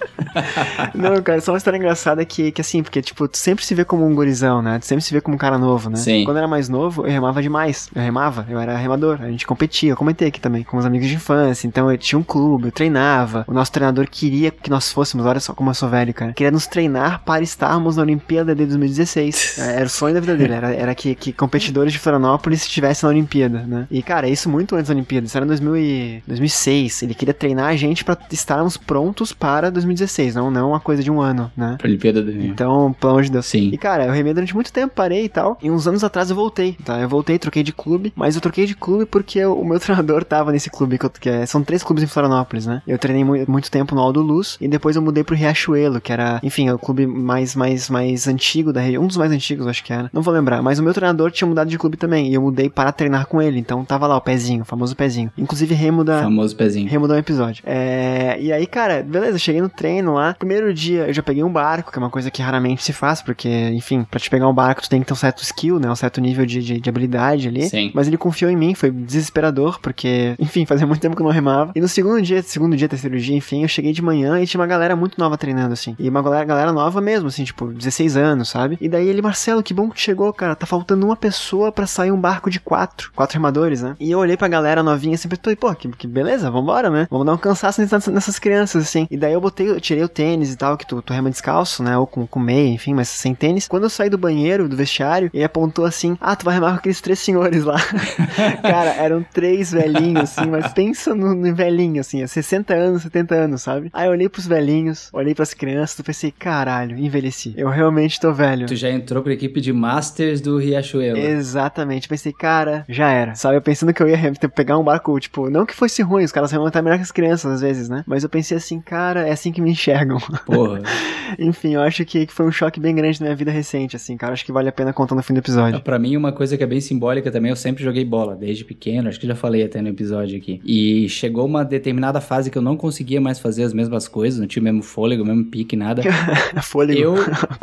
Não, 0.94 1.22
cara, 1.22 1.42
só 1.42 1.52
uma 1.52 1.58
história 1.58 1.78
engraçada 1.78 2.24
que, 2.26 2.52
que 2.52 2.62
assim, 2.62 2.84
porque, 2.84 3.02
tipo, 3.02 3.28
tu 3.28 3.38
sempre 3.38 3.64
se 3.66 3.74
vê 3.76 3.84
como 3.86 4.06
um 4.06 4.14
gurizão, 4.16 4.62
né? 4.62 4.80
Tu 4.80 4.86
sempre 4.86 5.04
se 5.04 5.14
vê 5.14 5.22
como 5.22 5.36
um 5.36 5.38
cara 5.38 5.58
novo, 5.58 5.90
né? 5.90 5.98
Sim. 5.98 6.24
Quando 6.24 6.38
eu 6.38 6.40
era 6.40 6.48
mais 6.48 6.70
novo, 6.70 7.06
eu 7.06 7.12
remava 7.12 7.42
demais. 7.42 7.90
Eu 7.94 8.02
remava, 8.02 8.46
eu 8.50 8.60
era 8.60 8.78
remador. 8.78 9.20
A 9.22 9.30
gente 9.30 9.46
competia, 9.48 9.92
eu 9.92 9.98
comentei 9.98 10.28
aqui 10.28 10.40
também, 10.40 10.64
com 10.64 10.78
os 10.78 10.86
amigos 10.86 11.08
de 11.08 11.16
infância. 11.16 11.68
Então 11.68 11.92
eu 11.92 11.98
tinha 11.98 12.18
um 12.20 12.24
clube, 12.24 12.66
eu 12.68 12.72
treinava. 12.72 13.44
O 13.48 13.54
nosso 13.54 13.72
treinador 13.72 14.08
queria 14.10 14.52
que 14.52 14.70
nós 14.70 14.92
fôssemos, 14.92 15.26
olha 15.26 15.40
só 15.40 15.54
como 15.54 15.70
eu 15.70 15.74
sou 15.74 15.90
velho, 15.90 16.14
cara. 16.14 16.34
Queria 16.34 16.52
nos 16.52 16.68
treinar 16.68 17.22
para 17.26 17.44
estarmos 17.44 17.96
na 17.98 18.04
Olimpíada 18.04 18.54
de 18.56 18.66
2016. 18.66 19.60
É, 19.60 19.76
Era 19.78 19.86
o 19.86 19.90
sonho 19.90 20.14
da 20.14 20.20
vida 20.20 20.36
dele, 20.36 20.54
era, 20.54 20.74
era 20.74 20.96
que, 20.96 21.14
que 21.16 21.34
competidores 21.34 21.92
de 21.92 22.00
Florianópolis 22.00 22.62
estivessem 22.62 23.08
na 23.08 23.12
Olimpíada, 23.12 23.60
né? 23.68 23.88
E, 23.92 24.02
cara, 24.02 24.28
isso 24.28 24.50
muito 24.50 24.76
antes 24.76 24.88
da 24.88 24.94
Olimpíada, 24.94 25.26
isso 25.28 25.36
era 25.38 25.46
em 25.46 25.48
2000 25.48 25.78
e- 25.78 26.24
2006. 26.30 27.04
Ele 27.04 27.14
queria 27.14 27.34
treinar 27.34 27.68
a 27.68 27.76
gente 27.76 28.04
para 28.04 28.18
estarmos 28.32 28.78
prontos 28.78 29.34
para 29.34 29.70
2016, 29.70 30.36
não, 30.36 30.50
não 30.50 30.70
uma 30.70 30.80
coisa 30.80 31.04
de 31.04 31.12
um 31.12 31.20
ano, 31.22 31.52
né? 31.56 31.76
Pra 31.78 31.88
Olimpíada 31.88 32.22
do 32.22 32.32
Então, 32.32 32.94
pelo 32.94 33.12
amor 33.12 33.24
de 33.24 33.32
Deus. 33.32 33.46
Sim. 33.46 33.70
E 33.74 33.78
cara, 33.78 34.06
eu 34.06 34.12
remei 34.14 34.34
durante 34.34 34.54
muito 34.54 34.72
tempo, 34.72 34.94
parei 34.96 35.26
e 35.26 35.30
tal. 35.30 35.58
E 35.62 35.70
uns 35.70 35.88
anos 35.88 36.04
atrás 36.04 36.30
eu 36.30 36.36
voltei, 36.36 36.74
tá? 36.86 37.00
Eu 37.00 37.10
voltei, 37.10 37.38
troquei 37.40 37.64
de 37.64 37.74
clube, 37.74 38.14
mas 38.16 38.36
eu 38.36 38.42
troquei 38.42 38.66
de 38.66 38.76
clube 38.76 39.06
porque 39.06 39.44
o 39.46 39.64
meu 39.64 39.80
treinador 39.80 40.24
tava 40.24 40.52
nesse 40.52 40.70
clube, 40.70 40.98
que, 40.98 41.06
eu- 41.06 41.10
que 41.10 41.30
é- 41.30 41.46
são 41.46 41.64
três 41.64 41.84
clubes 41.84 42.04
em 42.04 42.08
Florianópolis, 42.08 42.66
né? 42.66 42.82
Eu 42.88 42.98
treinei 42.98 43.24
mu- 43.24 43.46
muito 43.48 43.70
tempo 43.72 43.96
no 43.96 44.02
Aldo 44.02 44.22
Luz 44.22 44.58
e 44.62 44.68
depois 44.68 44.96
eu 44.96 45.02
mudei 45.02 45.24
pro 45.24 45.36
Riachuelo, 45.36 46.00
que 46.02 46.12
era, 46.12 46.40
enfim, 46.44 46.68
é 46.68 46.74
o 46.74 46.80
clube 46.80 47.06
mais, 47.08 47.56
mais, 47.56 47.90
mais 47.90 48.28
antigo 48.28 48.72
da 48.72 48.82
região, 48.82 49.04
um 49.04 49.08
dos 49.08 49.18
mais 49.18 49.32
antigos, 49.32 49.68
acho 49.68 49.84
que 49.84 49.92
era. 49.94 50.10
Não 50.14 50.22
vou 50.22 50.34
lembrar, 50.34 50.62
mas 50.62 50.80
o 50.80 50.84
meu 50.84 50.94
treinador 50.94 51.32
tinha 51.32 51.48
mudado 51.48 51.70
de 51.70 51.78
clube 51.78 51.98
também 51.98 52.30
e 52.30 52.34
eu 52.34 52.42
mudei 52.42 52.70
para 52.70 52.92
treinar 52.92 53.26
com 53.28 53.42
ele, 53.42 53.60
então 53.60 53.84
tava 53.84 54.06
lá 54.08 54.16
o 54.18 54.22
pezinho, 54.22 54.62
o 54.62 54.66
famoso 54.66 54.96
pezinho. 54.96 55.32
Inclusive 55.38 55.74
remo 55.74 56.04
da, 56.04 56.19
Famoso 56.24 56.56
pezinho. 56.56 56.90
Remudou 56.90 57.16
um 57.16 57.20
episódio. 57.20 57.64
É, 57.66 58.38
e 58.40 58.52
aí, 58.52 58.66
cara, 58.66 59.04
beleza, 59.04 59.38
cheguei 59.38 59.62
no 59.62 59.70
treino 59.70 60.14
lá. 60.14 60.34
Primeiro 60.34 60.74
dia 60.74 61.08
eu 61.08 61.14
já 61.14 61.24
peguei 61.24 61.44
um 61.44 61.52
barco, 61.52 61.92
que 61.92 61.98
é 61.98 62.02
uma 62.02 62.10
coisa 62.10 62.32
que 62.32 62.42
raramente 62.42 62.84
se 62.84 62.94
faz, 62.94 63.22
porque, 63.22 63.50
enfim, 63.74 64.04
pra 64.04 64.20
te 64.20 64.30
pegar 64.30 64.48
um 64.48 64.54
barco 64.54 64.82
tu 64.82 64.90
tem 64.90 65.02
que 65.02 65.08
ter 65.08 65.14
um 65.14 65.18
certo 65.18 65.42
skill, 65.44 65.80
né? 65.80 65.90
Um 65.90 65.96
certo 65.96 66.22
nível 66.22 66.46
de, 66.46 66.62
de, 66.62 66.80
de 66.80 66.90
habilidade 66.90 67.48
ali. 67.48 67.64
Sim. 67.70 67.92
Mas 67.94 68.08
ele 68.08 68.18
confiou 68.18 68.52
em 68.52 68.56
mim, 68.56 68.74
foi 68.74 68.92
desesperador, 68.92 69.80
porque, 69.80 70.36
enfim, 70.40 70.66
fazia 70.66 70.88
muito 70.88 71.02
tempo 71.02 71.16
que 71.16 71.22
eu 71.22 71.26
não 71.26 71.34
remava. 71.34 71.72
E 71.76 71.82
no 71.82 71.88
segundo 71.88 72.22
dia, 72.22 72.42
segundo 72.44 72.76
dia, 72.76 72.88
terceiro 72.88 73.20
dia, 73.20 73.36
enfim, 73.36 73.64
eu 73.64 73.68
cheguei 73.68 73.92
de 73.92 74.02
manhã 74.02 74.40
e 74.42 74.48
tinha 74.48 74.60
uma 74.60 74.68
galera 74.68 74.96
muito 74.96 75.20
nova 75.20 75.38
treinando, 75.38 75.74
assim. 75.74 75.96
E 76.00 76.10
uma 76.10 76.22
galera, 76.22 76.46
galera 76.46 76.72
nova 76.72 77.02
mesmo, 77.02 77.28
assim, 77.28 77.44
tipo, 77.44 77.68
16 77.68 78.18
anos, 78.18 78.50
sabe? 78.50 78.78
E 78.82 78.88
daí 78.88 79.08
ele, 79.08 79.22
Marcelo, 79.22 79.64
que 79.64 79.74
bom 79.74 79.90
que 79.90 79.96
tu 79.96 80.02
chegou, 80.02 80.32
cara. 80.34 80.56
Tá 80.56 80.66
faltando 80.66 81.06
uma 81.06 81.16
pessoa 81.16 81.72
pra 81.72 81.88
sair 81.88 82.12
um 82.12 82.20
barco 82.20 82.50
de 82.50 82.60
quatro. 82.60 83.12
Quatro 83.16 83.36
remadores, 83.36 83.82
né? 83.82 83.96
E 84.00 84.12
eu 84.12 84.20
olhei 84.20 84.38
pra 84.38 84.48
galera 84.48 84.84
novinha 84.84 85.16
assim, 85.16 85.30
falei, 85.30 85.56
pô, 85.56 85.74
que, 85.76 85.88
que 85.90 86.08
beleza, 86.10 86.51
vambora, 86.51 86.89
né? 86.89 87.07
Vamos 87.10 87.26
dar 87.26 87.34
um 87.34 87.38
cansaço 87.38 87.82
nessas, 87.82 88.39
crianças, 88.39 88.84
assim. 88.84 89.07
E 89.10 89.18
daí 89.18 89.34
eu 89.34 89.41
botei, 89.41 89.70
eu 89.70 89.80
tirei 89.80 90.03
o 90.03 90.10
tênis 90.10 90.53
e 90.53 90.57
tal, 90.57 90.78
que 90.78 90.86
tu, 90.86 91.01
tu 91.01 91.14
rema 91.14 91.30
descalço, 91.30 91.84
né? 91.84 91.97
Ou 91.97 92.07
com, 92.07 92.26
com 92.26 92.39
meia, 92.39 92.70
enfim, 92.70 92.93
mas 92.93 93.10
sem 93.10 93.34
tênis. 93.34 93.68
Quando 93.68 93.84
eu 93.84 93.89
saí 93.89 94.10
do 94.10 94.18
banheiro, 94.18 94.68
do 94.68 94.76
vestiário, 94.76 95.30
ele 95.34 95.43
apontou 95.43 95.86
assim: 95.86 96.18
Ah, 96.20 96.36
tu 96.36 96.45
vai 96.45 96.55
remar 96.55 96.72
com 96.72 96.78
aqueles 96.78 97.01
três 97.01 97.20
senhores 97.20 97.64
lá. 97.64 97.78
Cara, 98.62 98.91
eram 98.95 99.26
três 99.34 99.72
velhinhos, 99.72 100.24
assim, 100.24 100.49
mas 100.49 100.74
pensa 100.74 101.14
no, 101.14 101.34
no 101.34 101.55
velhinho, 101.55 102.01
assim, 102.01 102.26
60 102.26 102.74
anos, 102.74 103.03
70 103.03 103.36
anos, 103.36 103.62
sabe? 103.62 103.89
Aí 103.93 104.07
eu 104.07 104.12
olhei 104.12 104.30
pros 104.30 104.47
velhinhos, 104.47 105.10
olhei 105.14 105.36
pras 105.36 105.53
crianças, 105.53 105.99
e 105.99 106.03
pensei, 106.03 106.32
caralho, 106.32 106.98
envelheci. 106.98 107.53
Eu 107.57 107.69
realmente 107.69 108.19
tô 108.19 108.34
velho. 108.34 108.68
Tu 108.68 108.76
já 108.76 108.90
entrou 108.90 109.22
pra 109.23 109.34
equipe 109.34 109.61
de 109.61 109.73
Masters 109.73 110.41
do 110.41 110.57
Riachuelo. 110.57 111.18
Exatamente. 111.18 112.07
Pensei, 112.07 112.34
cara, 112.34 112.86
já 112.88 113.10
era. 113.10 113.36
Sabe, 113.36 113.57
eu 113.57 113.61
pensando 113.61 113.94
que 113.94 114.02
eu 114.02 114.07
ia 114.07 114.31
pegar 114.56 114.77
um 114.77 114.84
barco, 114.84 115.19
tipo, 115.19 115.49
não 115.49 115.65
que 115.65 115.76
fosse 115.76 115.99
ruim, 116.02 116.24
os 116.24 116.32
caras 116.32 116.52
remam 116.52 116.68
até 116.68 116.82
melhor 116.82 116.98
que 116.98 117.04
as 117.04 117.12
crianças, 117.12 117.52
às 117.54 117.62
vezes, 117.62 117.90
né? 117.90 118.04
Mas 118.06 118.24
eu 118.24 118.30
pensei 118.30 118.58
assim, 118.58 118.80
cara, 118.80 119.28
é 119.28 119.32
assim 119.32 119.52
que 119.52 119.62
me 119.62 119.72
enxergam. 119.72 120.20
Porra. 120.46 120.82
Enfim, 121.38 121.76
eu 121.76 121.82
acho 121.82 122.04
que 122.06 122.28
foi 122.28 122.46
um 122.46 122.52
choque 122.52 122.80
bem 122.80 122.96
grande 122.96 123.20
na 123.20 123.28
minha 123.28 123.36
vida 123.36 123.52
recente, 123.52 123.96
assim, 123.96 124.18
cara. 124.18 124.34
Acho 124.34 124.46
que 124.46 124.52
vale 124.52 124.70
a 124.70 124.72
pena 124.72 124.92
contar 124.94 125.16
no 125.16 125.24
fim 125.24 125.34
do 125.34 125.40
episódio. 125.40 125.82
Pra 125.82 126.00
mim, 126.00 126.16
uma 126.18 126.32
coisa 126.32 126.58
que 126.58 126.64
é 126.64 126.68
bem 126.68 126.82
simbólica 126.82 127.32
também, 127.32 127.50
eu 127.50 127.56
sempre 127.56 127.84
joguei 127.84 128.04
bola, 128.04 128.36
desde 128.36 128.66
pequeno, 128.66 129.10
acho 129.10 129.20
que 129.20 129.28
já 129.28 129.36
falei 129.36 129.64
até 129.64 129.82
no 129.82 129.90
episódio 129.90 130.38
aqui. 130.38 130.62
E 130.66 131.08
chegou 131.10 131.46
uma 131.46 131.64
determinada 131.64 132.20
fase 132.20 132.50
que 132.50 132.58
eu 132.58 132.62
não 132.62 132.76
conseguia 132.76 133.22
mais 133.22 133.40
fazer 133.40 133.64
as 133.64 133.74
mesmas 133.74 134.08
coisas, 134.08 134.40
não 134.40 134.48
tinha 134.48 134.62
o 134.62 134.64
mesmo 134.64 134.84
fôlego, 134.84 135.24
o 135.24 135.26
mesmo 135.26 135.46
pique, 135.46 135.76
nada. 135.76 136.02
fôlego? 136.62 137.00
Eu... 137.00 137.16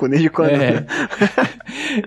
Desde 0.17 0.31
quando? 0.31 0.51
É. 0.51 0.87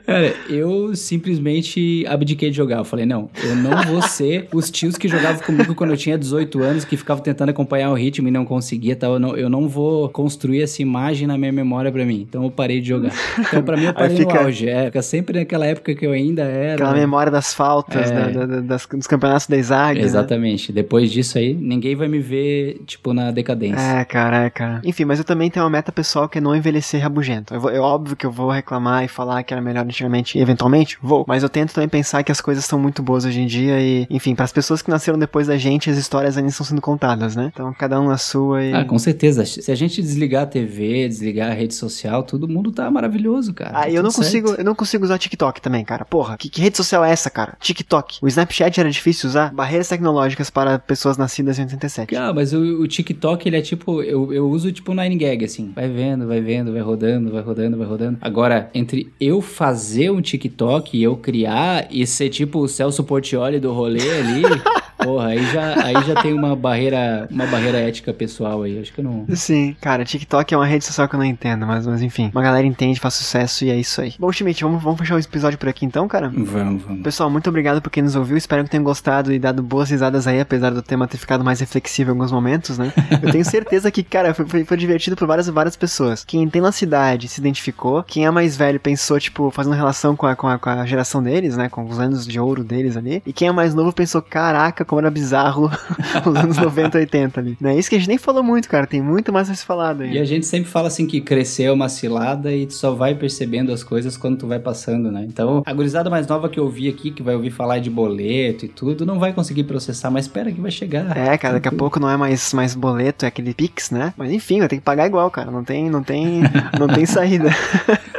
Cara, 0.06 0.34
eu 0.50 0.96
simplesmente 0.96 2.06
abdiquei 2.08 2.50
de 2.50 2.58
jogar. 2.58 2.78
Eu 2.78 2.86
falei, 2.86 3.06
não, 3.06 3.30
eu 3.44 3.56
não 3.56 3.84
vou 3.84 4.02
ser 4.02 4.48
os 4.54 4.72
tios 4.72 4.98
que 4.98 5.08
jogavam 5.08 5.42
comigo 5.42 5.76
quando 5.76 5.92
eu 5.92 5.98
tinha 5.98 6.09
18 6.18 6.62
anos, 6.62 6.86
que 6.86 6.98
ficavam 6.98 7.24
tentando 7.24 7.50
acompanhar 7.50 7.92
o 7.92 7.94
ritmo 7.94 8.28
e 8.28 8.32
não 8.32 8.46
conseguia 8.46 8.96
tal. 8.96 9.14
Eu 9.14 9.20
não, 9.20 9.38
eu 9.38 9.50
não 9.50 9.68
vou 9.68 10.10
construir 10.10 10.62
essa 10.62 10.82
imagem 10.82 11.28
na 11.28 11.38
minha 11.38 11.52
memória 11.52 11.92
pra 11.92 12.06
mim. 12.06 12.26
Então 12.28 12.44
eu 12.44 12.52
parei 12.52 12.82
de 12.82 12.88
jogar. 12.88 13.12
Então 13.38 13.62
pra 13.64 13.78
mim 13.78 13.86
eu 13.86 13.94
parei 13.96 14.18
fica... 14.18 14.34
no 14.34 14.40
auge. 14.42 14.70
É, 14.70 14.86
fica 14.86 15.02
sempre 15.02 15.40
naquela 15.40 15.66
época 15.66 15.94
que 15.94 16.06
eu 16.06 16.12
ainda 16.12 16.44
era... 16.44 16.74
Aquela 16.76 16.94
memória 16.94 17.32
das 17.32 17.54
faltas, 17.54 18.10
é... 18.10 18.32
da, 18.32 18.46
da, 18.46 18.60
das, 18.62 18.86
dos 18.86 19.08
campeonatos 19.08 19.48
da 19.48 19.58
Isaac. 19.58 20.00
Né? 20.00 20.06
Exatamente. 20.06 20.72
Né? 20.72 20.76
Depois 20.76 21.12
disso 21.12 21.38
aí, 21.38 21.54
ninguém 21.54 21.96
vai 21.96 22.08
me 22.08 22.20
ver, 22.20 22.82
tipo, 22.86 23.14
na 23.14 23.32
decadência. 23.32 23.80
É, 23.80 24.06
cara, 24.06 24.46
é, 24.46 24.50
cara. 24.50 24.82
Enfim, 24.84 25.06
mas 25.06 25.20
eu 25.20 25.26
também 25.26 25.50
tenho 25.50 25.64
uma 25.66 25.70
meta 25.70 25.92
pessoal 25.92 26.28
que 26.28 26.38
é 26.38 26.42
não 26.42 26.56
envelhecer 26.56 27.02
rabugento. 27.02 27.54
Eu, 27.54 27.60
vou, 27.60 27.72
é 27.72 27.80
óbvio 27.80 28.16
que 28.16 28.26
eu 28.26 28.32
vou 28.32 28.50
reclamar 28.50 29.04
e 29.04 29.08
falar 29.08 29.44
que 29.44 29.54
era 29.54 29.62
melhor 29.62 29.84
antigamente, 29.84 30.38
eventualmente, 30.38 30.98
vou. 31.02 31.26
Mas 31.28 31.44
eu 31.44 31.50
tento 31.50 31.74
também 31.74 31.90
pensar 31.90 32.24
que 32.24 32.32
as 32.32 32.42
coisas 32.42 32.66
são 32.66 32.80
muito 32.80 33.02
boas 33.02 33.26
hoje 33.26 33.42
em 33.42 33.48
dia 33.48 33.80
e, 33.80 34.08
enfim, 34.10 34.36
para 34.36 34.46
as 34.46 34.52
pessoas 34.52 34.82
que 34.82 34.90
nasceram 34.90 35.18
depois 35.18 35.48
da 35.48 35.58
gente, 35.58 35.90
histórias 36.00 36.38
ainda 36.38 36.50
estão 36.50 36.66
sendo 36.66 36.82
contadas, 36.82 37.36
né? 37.36 37.52
Então, 37.54 37.74
cada 37.74 38.00
um 38.00 38.08
na 38.08 38.18
sua 38.18 38.64
e... 38.64 38.74
Ah, 38.74 38.86
com 38.86 38.98
certeza. 38.98 39.46
Se 39.46 39.72
a 39.72 39.76
gente 39.76 40.02
desligar 40.02 40.44
a 40.44 40.46
TV, 40.46 41.08
desligar 41.08 41.52
a 41.52 41.54
rede 41.54 41.74
social, 41.74 42.24
todo 42.24 42.48
mundo 42.48 42.72
tá 42.72 42.90
maravilhoso, 42.90 43.54
cara. 43.54 43.72
Ah, 43.72 43.82
tá 43.82 43.90
eu 43.90 44.02
não 44.02 44.12
consigo, 44.12 44.56
eu 44.56 44.64
não 44.64 44.76
consigo 44.76 45.04
usar 45.04 45.18
TikTok 45.18 45.62
também, 45.62 45.84
cara. 45.84 46.06
Porra, 46.06 46.38
que, 46.38 46.50
que 46.50 46.62
rede 46.62 46.78
social 46.78 47.04
é 47.04 47.12
essa, 47.12 47.30
cara? 47.30 47.58
TikTok. 47.60 48.20
O 48.22 48.28
Snapchat 48.28 48.80
era 48.80 48.90
difícil 48.90 49.30
usar. 49.30 49.54
Barreiras 49.54 49.88
tecnológicas 49.88 50.50
para 50.50 50.80
pessoas 50.80 51.18
nascidas 51.18 51.60
em 51.60 51.64
87. 51.64 52.16
Ah, 52.16 52.34
mas 52.34 52.54
o, 52.54 52.60
o 52.60 52.88
TikTok, 52.88 53.48
ele 53.48 53.58
é 53.58 53.62
tipo, 53.62 54.02
eu, 54.02 54.34
eu 54.34 54.50
uso 54.50 54.72
tipo 54.72 54.94
Nine 54.94 55.18
Gag, 55.18 55.46
assim. 55.46 55.72
Vai 55.76 55.90
vendo, 55.90 56.28
vai 56.28 56.42
vendo, 56.42 56.72
vai 56.72 56.82
rodando, 56.82 57.32
vai 57.32 57.42
rodando, 57.42 57.78
vai 57.78 57.88
rodando. 57.88 58.18
Agora, 58.22 58.70
entre 58.74 59.12
eu 59.20 59.42
fazer 59.42 60.12
um 60.12 60.22
TikTok 60.22 60.98
e 60.98 61.04
eu 61.04 61.18
criar 61.18 61.88
e 61.90 62.06
ser 62.06 62.30
tipo 62.30 62.60
o 62.60 62.68
Celso 62.68 63.04
Portioli 63.04 63.60
do 63.60 63.74
rolê 63.74 64.10
ali. 64.20 64.44
Porra, 65.04 65.28
aí 65.28 65.44
já, 65.54 65.86
aí 65.90 66.04
já 66.06 66.22
tem 66.22 66.34
uma 66.34 66.56
barreira, 66.56 67.28
uma 67.30 67.46
barreira 67.46 67.78
ética 67.78 68.14
pessoal 68.14 68.64
aí, 68.64 68.80
acho 68.80 68.94
que 68.94 69.00
eu 69.00 69.04
não... 69.04 69.26
Sim, 69.36 69.76
cara, 69.82 70.06
TikTok 70.06 70.54
é 70.54 70.58
uma 70.58 70.66
rede 70.66 70.86
social 70.86 71.08
que 71.08 71.16
eu 71.16 71.20
não 71.20 71.26
entendo, 71.26 71.66
mas, 71.66 71.86
mas 71.86 72.02
enfim, 72.02 72.30
uma 72.34 72.42
galera 72.42 72.66
entende, 72.66 73.00
faz 73.00 73.16
sucesso 73.16 73.66
e 73.66 73.70
é 73.70 73.76
isso 73.76 74.02
aí. 74.02 74.14
Bom, 74.20 74.32
Schmidt, 74.32 74.64
vamos, 74.64 74.82
vamos 74.82 75.00
fechar 75.00 75.16
o 75.16 75.20
episódio 75.20 75.58
por 75.58 75.70
aqui 75.70 75.86
então, 75.86 76.08
cara? 76.08 76.30
Vamos, 76.30 76.84
vamos. 76.84 77.04
Pessoal, 77.04 77.30
muito 77.30 77.50
obrigado 77.50 77.82
por 77.82 77.90
quem 77.90 78.04
nos 78.04 78.16
ouviu, 78.16 78.38
espero 78.38 78.64
que 78.64 78.70
tenham 78.70 78.84
gostado 78.84 79.32
e 79.32 79.40
dado 79.40 79.62
boas 79.62 79.90
risadas 79.90 80.28
aí, 80.28 80.40
apesar 80.40 80.72
do 80.72 80.82
tema 80.82 81.08
ter 81.08 81.18
ficado 81.18 81.44
mais 81.44 81.60
reflexivo 81.60 82.10
em 82.10 82.14
alguns 82.14 82.32
momentos, 82.32 82.78
né? 82.78 82.94
Eu 83.22 83.32
tenho 83.32 83.46
certeza 83.46 83.92
que, 83.92 84.04
cara, 84.04 84.34
foi, 84.34 84.46
foi, 84.46 84.66
foi 84.66 84.78
divertido 84.78 85.16
por 85.16 85.28
várias 85.28 85.50
várias 85.50 85.76
pessoas. 85.76 86.24
Quem 86.24 86.48
tem 86.50 86.62
na 86.62 86.72
cidade 86.72 87.28
se 87.28 87.40
identificou, 87.40 88.04
quem 88.04 88.26
é 88.26 88.32
mais 88.32 88.56
velho 88.56 88.80
pensou, 88.80 89.20
tipo, 89.20 89.52
fazendo 89.52 89.76
relação 89.76 90.16
com 90.16 90.26
a, 90.26 90.36
com 90.36 90.48
a, 90.48 90.58
com 90.58 90.70
a 90.70 90.86
geração 90.86 91.22
deles, 91.22 91.58
né, 91.58 91.70
com 91.70 91.84
os 91.84 92.00
anos 92.00 92.26
de 92.26 92.40
ouro 92.40 92.64
deles 92.64 92.96
ali, 92.96 93.22
e 93.26 93.34
quem 93.34 93.48
é 93.48 93.52
mais 93.52 93.74
novo 93.74 93.92
pensou, 93.92 94.22
caraca, 94.22 94.86
como 94.86 95.02
era 95.02 95.12
bizarro 95.12 95.70
os 96.26 96.36
anos 96.36 96.58
90, 96.58 96.98
80 96.98 97.40
ali. 97.40 97.58
Não 97.60 97.70
é 97.70 97.78
isso 97.78 97.90
que 97.90 97.96
a 97.96 98.00
gente 98.00 98.08
nem 98.08 98.18
falou 98.18 98.44
muito, 98.44 98.70
cara. 98.70 98.86
Tem 98.88 99.02
muito 99.02 99.32
mais 99.32 99.50
a 99.50 99.56
ser 99.56 99.66
falado 99.66 100.02
aí. 100.02 100.14
E 100.14 100.20
a 100.20 100.26
gente 100.26 100.46
sempre 100.46 100.70
fala 100.70 100.88
assim 100.88 101.06
que 101.06 101.22
crescer 101.22 101.64
é 101.64 101.72
uma 101.72 101.90
cilada 101.90 102.54
e 102.54 102.66
tu 102.66 102.74
só 102.74 102.92
vai 102.92 103.16
percebendo 103.16 103.72
as 103.72 103.84
coisas 103.84 104.18
quando 104.18 104.38
tu 104.38 104.48
vai 104.48 104.60
passando, 104.60 105.12
né? 105.12 105.26
Então, 105.28 105.64
a 105.66 105.74
gurizada 105.74 106.10
mais 106.10 106.28
nova 106.28 106.50
que 106.50 106.60
eu 106.60 106.66
ouvi 106.66 106.90
aqui, 106.90 107.12
que 107.12 107.24
vai 107.24 107.36
ouvir 107.36 107.52
falar 107.52 107.80
de 107.80 107.90
boleto 107.90 108.66
e 108.66 108.68
tudo, 108.68 109.06
não 109.06 109.20
vai 109.20 109.34
conseguir 109.34 109.64
processar, 109.64 110.10
mas 110.10 110.26
espera 110.26 110.52
que 110.52 110.62
vai 110.62 110.72
chegar. 110.72 111.16
É, 111.18 111.38
cara, 111.38 111.56
daqui 111.56 111.68
a 111.68 111.72
pouco 111.72 112.00
não 112.00 112.10
é 112.10 112.18
mais, 112.18 112.54
mais 112.54 112.76
boleto, 112.76 113.26
é 113.26 113.28
aquele 113.28 113.54
Pix, 113.54 113.92
né? 113.92 114.14
Mas 114.16 114.32
enfim, 114.32 114.60
vai 114.60 114.68
ter 114.68 114.78
que 114.78 114.82
pagar 114.82 115.06
igual, 115.06 115.30
cara. 115.30 115.52
Não 115.52 115.64
tem, 115.64 115.90
não 115.90 116.04
tem, 116.04 116.42
não 116.80 116.88
tem 116.88 117.06
saída. 117.08 117.50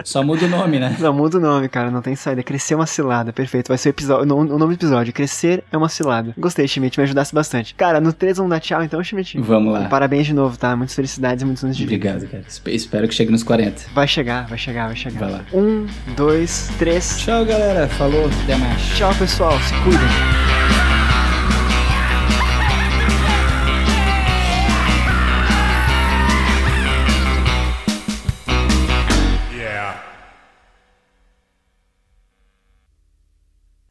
Só 0.04 0.22
muda 0.22 0.46
o 0.46 0.48
nome, 0.48 0.78
né? 0.78 0.96
Só 0.98 1.12
muda 1.12 1.38
o 1.38 1.40
nome, 1.40 1.68
cara. 1.68 1.90
Não 1.90 2.02
tem 2.02 2.16
saída. 2.16 2.42
Crescer 2.42 2.74
é 2.74 2.76
uma 2.76 2.86
cilada. 2.86 3.32
Perfeito. 3.32 3.68
Vai 3.68 3.78
ser 3.78 3.88
o 3.88 3.90
episódio, 3.90 4.24
o 4.24 4.26
nome 4.58 4.58
do 4.58 4.72
episódio. 4.72 5.12
Crescer 5.12 5.64
é 5.70 5.76
uma 5.76 5.88
cilada. 5.88 6.34
Gostei, 6.38 6.66
Schmidt. 6.66 6.98
Me 6.98 7.04
ajudasse 7.04 7.34
bastante. 7.34 7.49
Cara, 7.76 8.00
no 8.00 8.12
3 8.12 8.36
vamos 8.38 8.50
dar 8.50 8.60
tchau 8.60 8.82
então, 8.82 9.02
Schmidt? 9.02 9.38
Vamos 9.40 9.72
lá. 9.72 9.88
Parabéns 9.88 10.26
de 10.26 10.34
novo, 10.34 10.56
tá? 10.56 10.76
Muitas 10.76 10.94
felicidades 10.94 11.42
e 11.42 11.44
muitos 11.44 11.64
anos 11.64 11.76
de 11.76 11.84
vida. 11.84 12.08
Obrigado, 12.08 12.30
cara. 12.30 12.44
Espero 12.74 13.08
que 13.08 13.14
chegue 13.14 13.30
nos 13.30 13.42
40. 13.42 13.82
Vai 13.92 14.06
chegar, 14.06 14.46
vai 14.46 14.58
chegar, 14.58 14.86
vai 14.86 14.96
chegar. 14.96 15.20
Vai 15.20 15.30
lá. 15.30 15.44
Um, 15.52 15.86
dois, 16.16 16.70
três. 16.78 17.18
Tchau, 17.18 17.44
galera. 17.44 17.88
Falou. 17.88 18.28
Até 18.44 18.56
mais. 18.56 18.82
Tchau, 18.96 19.14
pessoal. 19.14 19.58
Se 19.60 19.74
cuidem. 19.82 20.40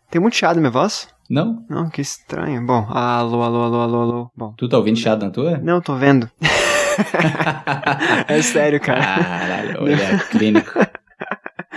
Tem 0.10 0.19
muito 0.19 0.36
chiado 0.36 0.60
minha 0.60 0.72
voz? 0.72 1.07
Não? 1.30 1.64
Não, 1.69 1.88
que 1.91 2.01
estranho. 2.01 2.65
Bom, 2.65 2.88
alô, 2.89 3.43
alô, 3.43 3.64
alô, 3.64 3.81
alô, 3.81 4.01
alô. 4.01 4.31
Bom. 4.35 4.53
Tu 4.57 4.68
tá 4.68 4.77
ouvindo 4.77 4.97
chiado 4.97 5.23
na 5.23 5.31
tua? 5.31 5.60
Não, 5.60 5.80
tô 5.80 5.95
vendo. 5.95 6.27
é 8.27 8.41
sério, 8.41 8.80
cara. 8.81 8.99
Caralho, 8.99 9.84
olha, 9.84 10.18
clínico. 10.31 10.72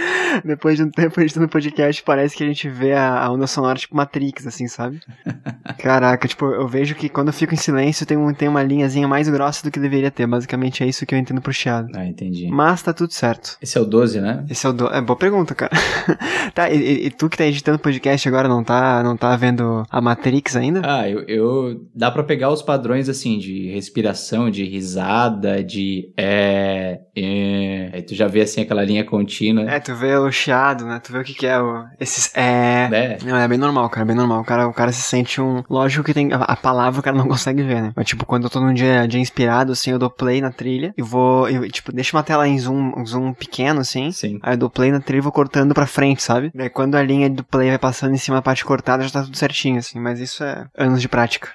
Depois 0.44 0.76
de 0.76 0.84
um 0.84 0.90
tempo 0.90 1.20
editando 1.20 1.48
podcast, 1.48 2.02
parece 2.02 2.36
que 2.36 2.42
a 2.42 2.46
gente 2.46 2.68
vê 2.68 2.92
a, 2.92 3.24
a, 3.24 3.32
onda 3.32 3.46
sonora 3.46 3.78
tipo 3.78 3.96
Matrix, 3.96 4.46
assim, 4.46 4.66
sabe? 4.66 5.00
Caraca, 5.78 6.26
tipo, 6.26 6.46
eu 6.46 6.66
vejo 6.66 6.94
que 6.94 7.08
quando 7.08 7.28
eu 7.28 7.32
fico 7.32 7.54
em 7.54 7.56
silêncio 7.56 8.06
tem, 8.06 8.16
um, 8.16 8.32
tem 8.32 8.48
uma 8.48 8.62
linhazinha 8.62 9.06
mais 9.06 9.28
grossa 9.28 9.62
do 9.64 9.70
que 9.70 9.80
deveria 9.80 10.10
ter. 10.10 10.26
Basicamente 10.26 10.82
é 10.82 10.86
isso 10.86 11.04
que 11.04 11.14
eu 11.14 11.18
entendo 11.18 11.40
pro 11.40 11.52
chiado. 11.52 11.88
Ah, 11.94 12.06
entendi. 12.06 12.48
Mas 12.48 12.82
tá 12.82 12.92
tudo 12.92 13.12
certo. 13.12 13.56
Esse 13.60 13.76
é 13.76 13.80
o 13.80 13.84
12, 13.84 14.20
né? 14.20 14.44
Esse 14.48 14.66
é 14.66 14.70
o 14.70 14.72
12. 14.72 14.94
É 14.94 15.00
boa 15.00 15.16
pergunta, 15.16 15.54
cara. 15.54 15.72
tá, 16.54 16.70
e, 16.70 17.06
e, 17.06 17.10
tu 17.10 17.28
que 17.28 17.36
tá 17.36 17.44
editando 17.44 17.78
podcast 17.78 18.26
agora 18.28 18.48
não 18.48 18.64
tá, 18.64 19.02
não 19.02 19.16
tá 19.16 19.36
vendo 19.36 19.84
a 19.90 20.00
Matrix 20.00 20.56
ainda? 20.56 20.82
Ah, 20.84 21.08
eu, 21.08 21.20
eu. 21.22 21.86
Dá 21.94 22.10
pra 22.10 22.22
pegar 22.22 22.50
os 22.50 22.62
padrões, 22.62 23.08
assim, 23.08 23.38
de 23.38 23.70
respiração, 23.70 24.50
de 24.50 24.64
risada, 24.64 25.62
de. 25.62 26.12
É. 26.16 27.00
é 27.16 27.90
aí 27.92 28.02
tu 28.02 28.14
já 28.14 28.26
vê, 28.26 28.42
assim, 28.42 28.62
aquela 28.62 28.84
linha 28.84 29.04
contínua. 29.04 29.70
É, 29.70 29.80
tu 29.80 29.94
vê 30.02 30.16
o 30.16 30.30
chiado, 30.30 30.84
né? 30.84 31.00
Tu 31.02 31.12
vê 31.12 31.18
o 31.18 31.24
que 31.24 31.34
que 31.34 31.46
é 31.46 31.60
o... 31.60 31.86
Esses... 31.98 32.30
É... 32.34 32.88
é. 32.92 33.18
Não, 33.24 33.36
é 33.36 33.48
bem 33.48 33.58
normal, 33.58 33.88
cara, 33.88 34.04
é 34.04 34.06
bem 34.06 34.16
normal. 34.16 34.40
O 34.40 34.44
cara, 34.44 34.66
o 34.66 34.72
cara 34.72 34.92
se 34.92 35.02
sente 35.02 35.40
um... 35.40 35.62
Lógico 35.70 36.04
que 36.04 36.12
tem... 36.12 36.32
A, 36.32 36.38
a 36.38 36.56
palavra 36.56 37.00
o 37.00 37.02
cara 37.02 37.16
não 37.16 37.26
consegue 37.28 37.62
ver, 37.62 37.82
né? 37.82 37.92
Mas, 37.94 38.06
tipo, 38.06 38.26
quando 38.26 38.44
eu 38.44 38.50
tô 38.50 38.60
num 38.60 38.74
dia, 38.74 39.06
dia 39.06 39.20
inspirado, 39.20 39.72
assim, 39.72 39.90
eu 39.90 39.98
dou 39.98 40.10
play 40.10 40.40
na 40.40 40.50
trilha 40.50 40.92
e 40.96 41.02
vou... 41.02 41.48
Eu, 41.48 41.68
tipo, 41.70 41.92
deixo 41.92 42.16
uma 42.16 42.22
tela 42.22 42.46
em 42.46 42.58
zoom, 42.58 42.92
um 42.96 43.06
zoom 43.06 43.32
pequeno, 43.32 43.80
assim. 43.80 44.10
Sim. 44.12 44.38
Aí 44.42 44.54
eu 44.54 44.58
dou 44.58 44.70
play 44.70 44.90
na 44.90 45.00
trilha 45.00 45.20
e 45.20 45.22
vou 45.22 45.32
cortando 45.32 45.74
pra 45.74 45.86
frente, 45.86 46.22
sabe? 46.22 46.50
Daí 46.54 46.68
quando 46.68 46.96
a 46.96 47.02
linha 47.02 47.30
do 47.30 47.44
play 47.44 47.68
vai 47.68 47.78
passando 47.78 48.14
em 48.14 48.18
cima 48.18 48.36
da 48.38 48.42
parte 48.42 48.64
cortada, 48.64 49.04
já 49.04 49.10
tá 49.10 49.22
tudo 49.22 49.36
certinho, 49.36 49.78
assim. 49.78 49.98
Mas 50.00 50.18
isso 50.20 50.42
é 50.42 50.66
anos 50.76 51.00
de 51.00 51.08
prática. 51.08 51.48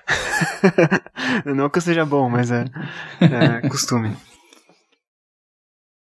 não 1.46 1.70
que 1.70 1.78
eu 1.78 1.82
seja 1.82 2.06
bom, 2.06 2.30
mas 2.30 2.52
é, 2.52 2.66
é 3.20 3.68
costume. 3.68 4.16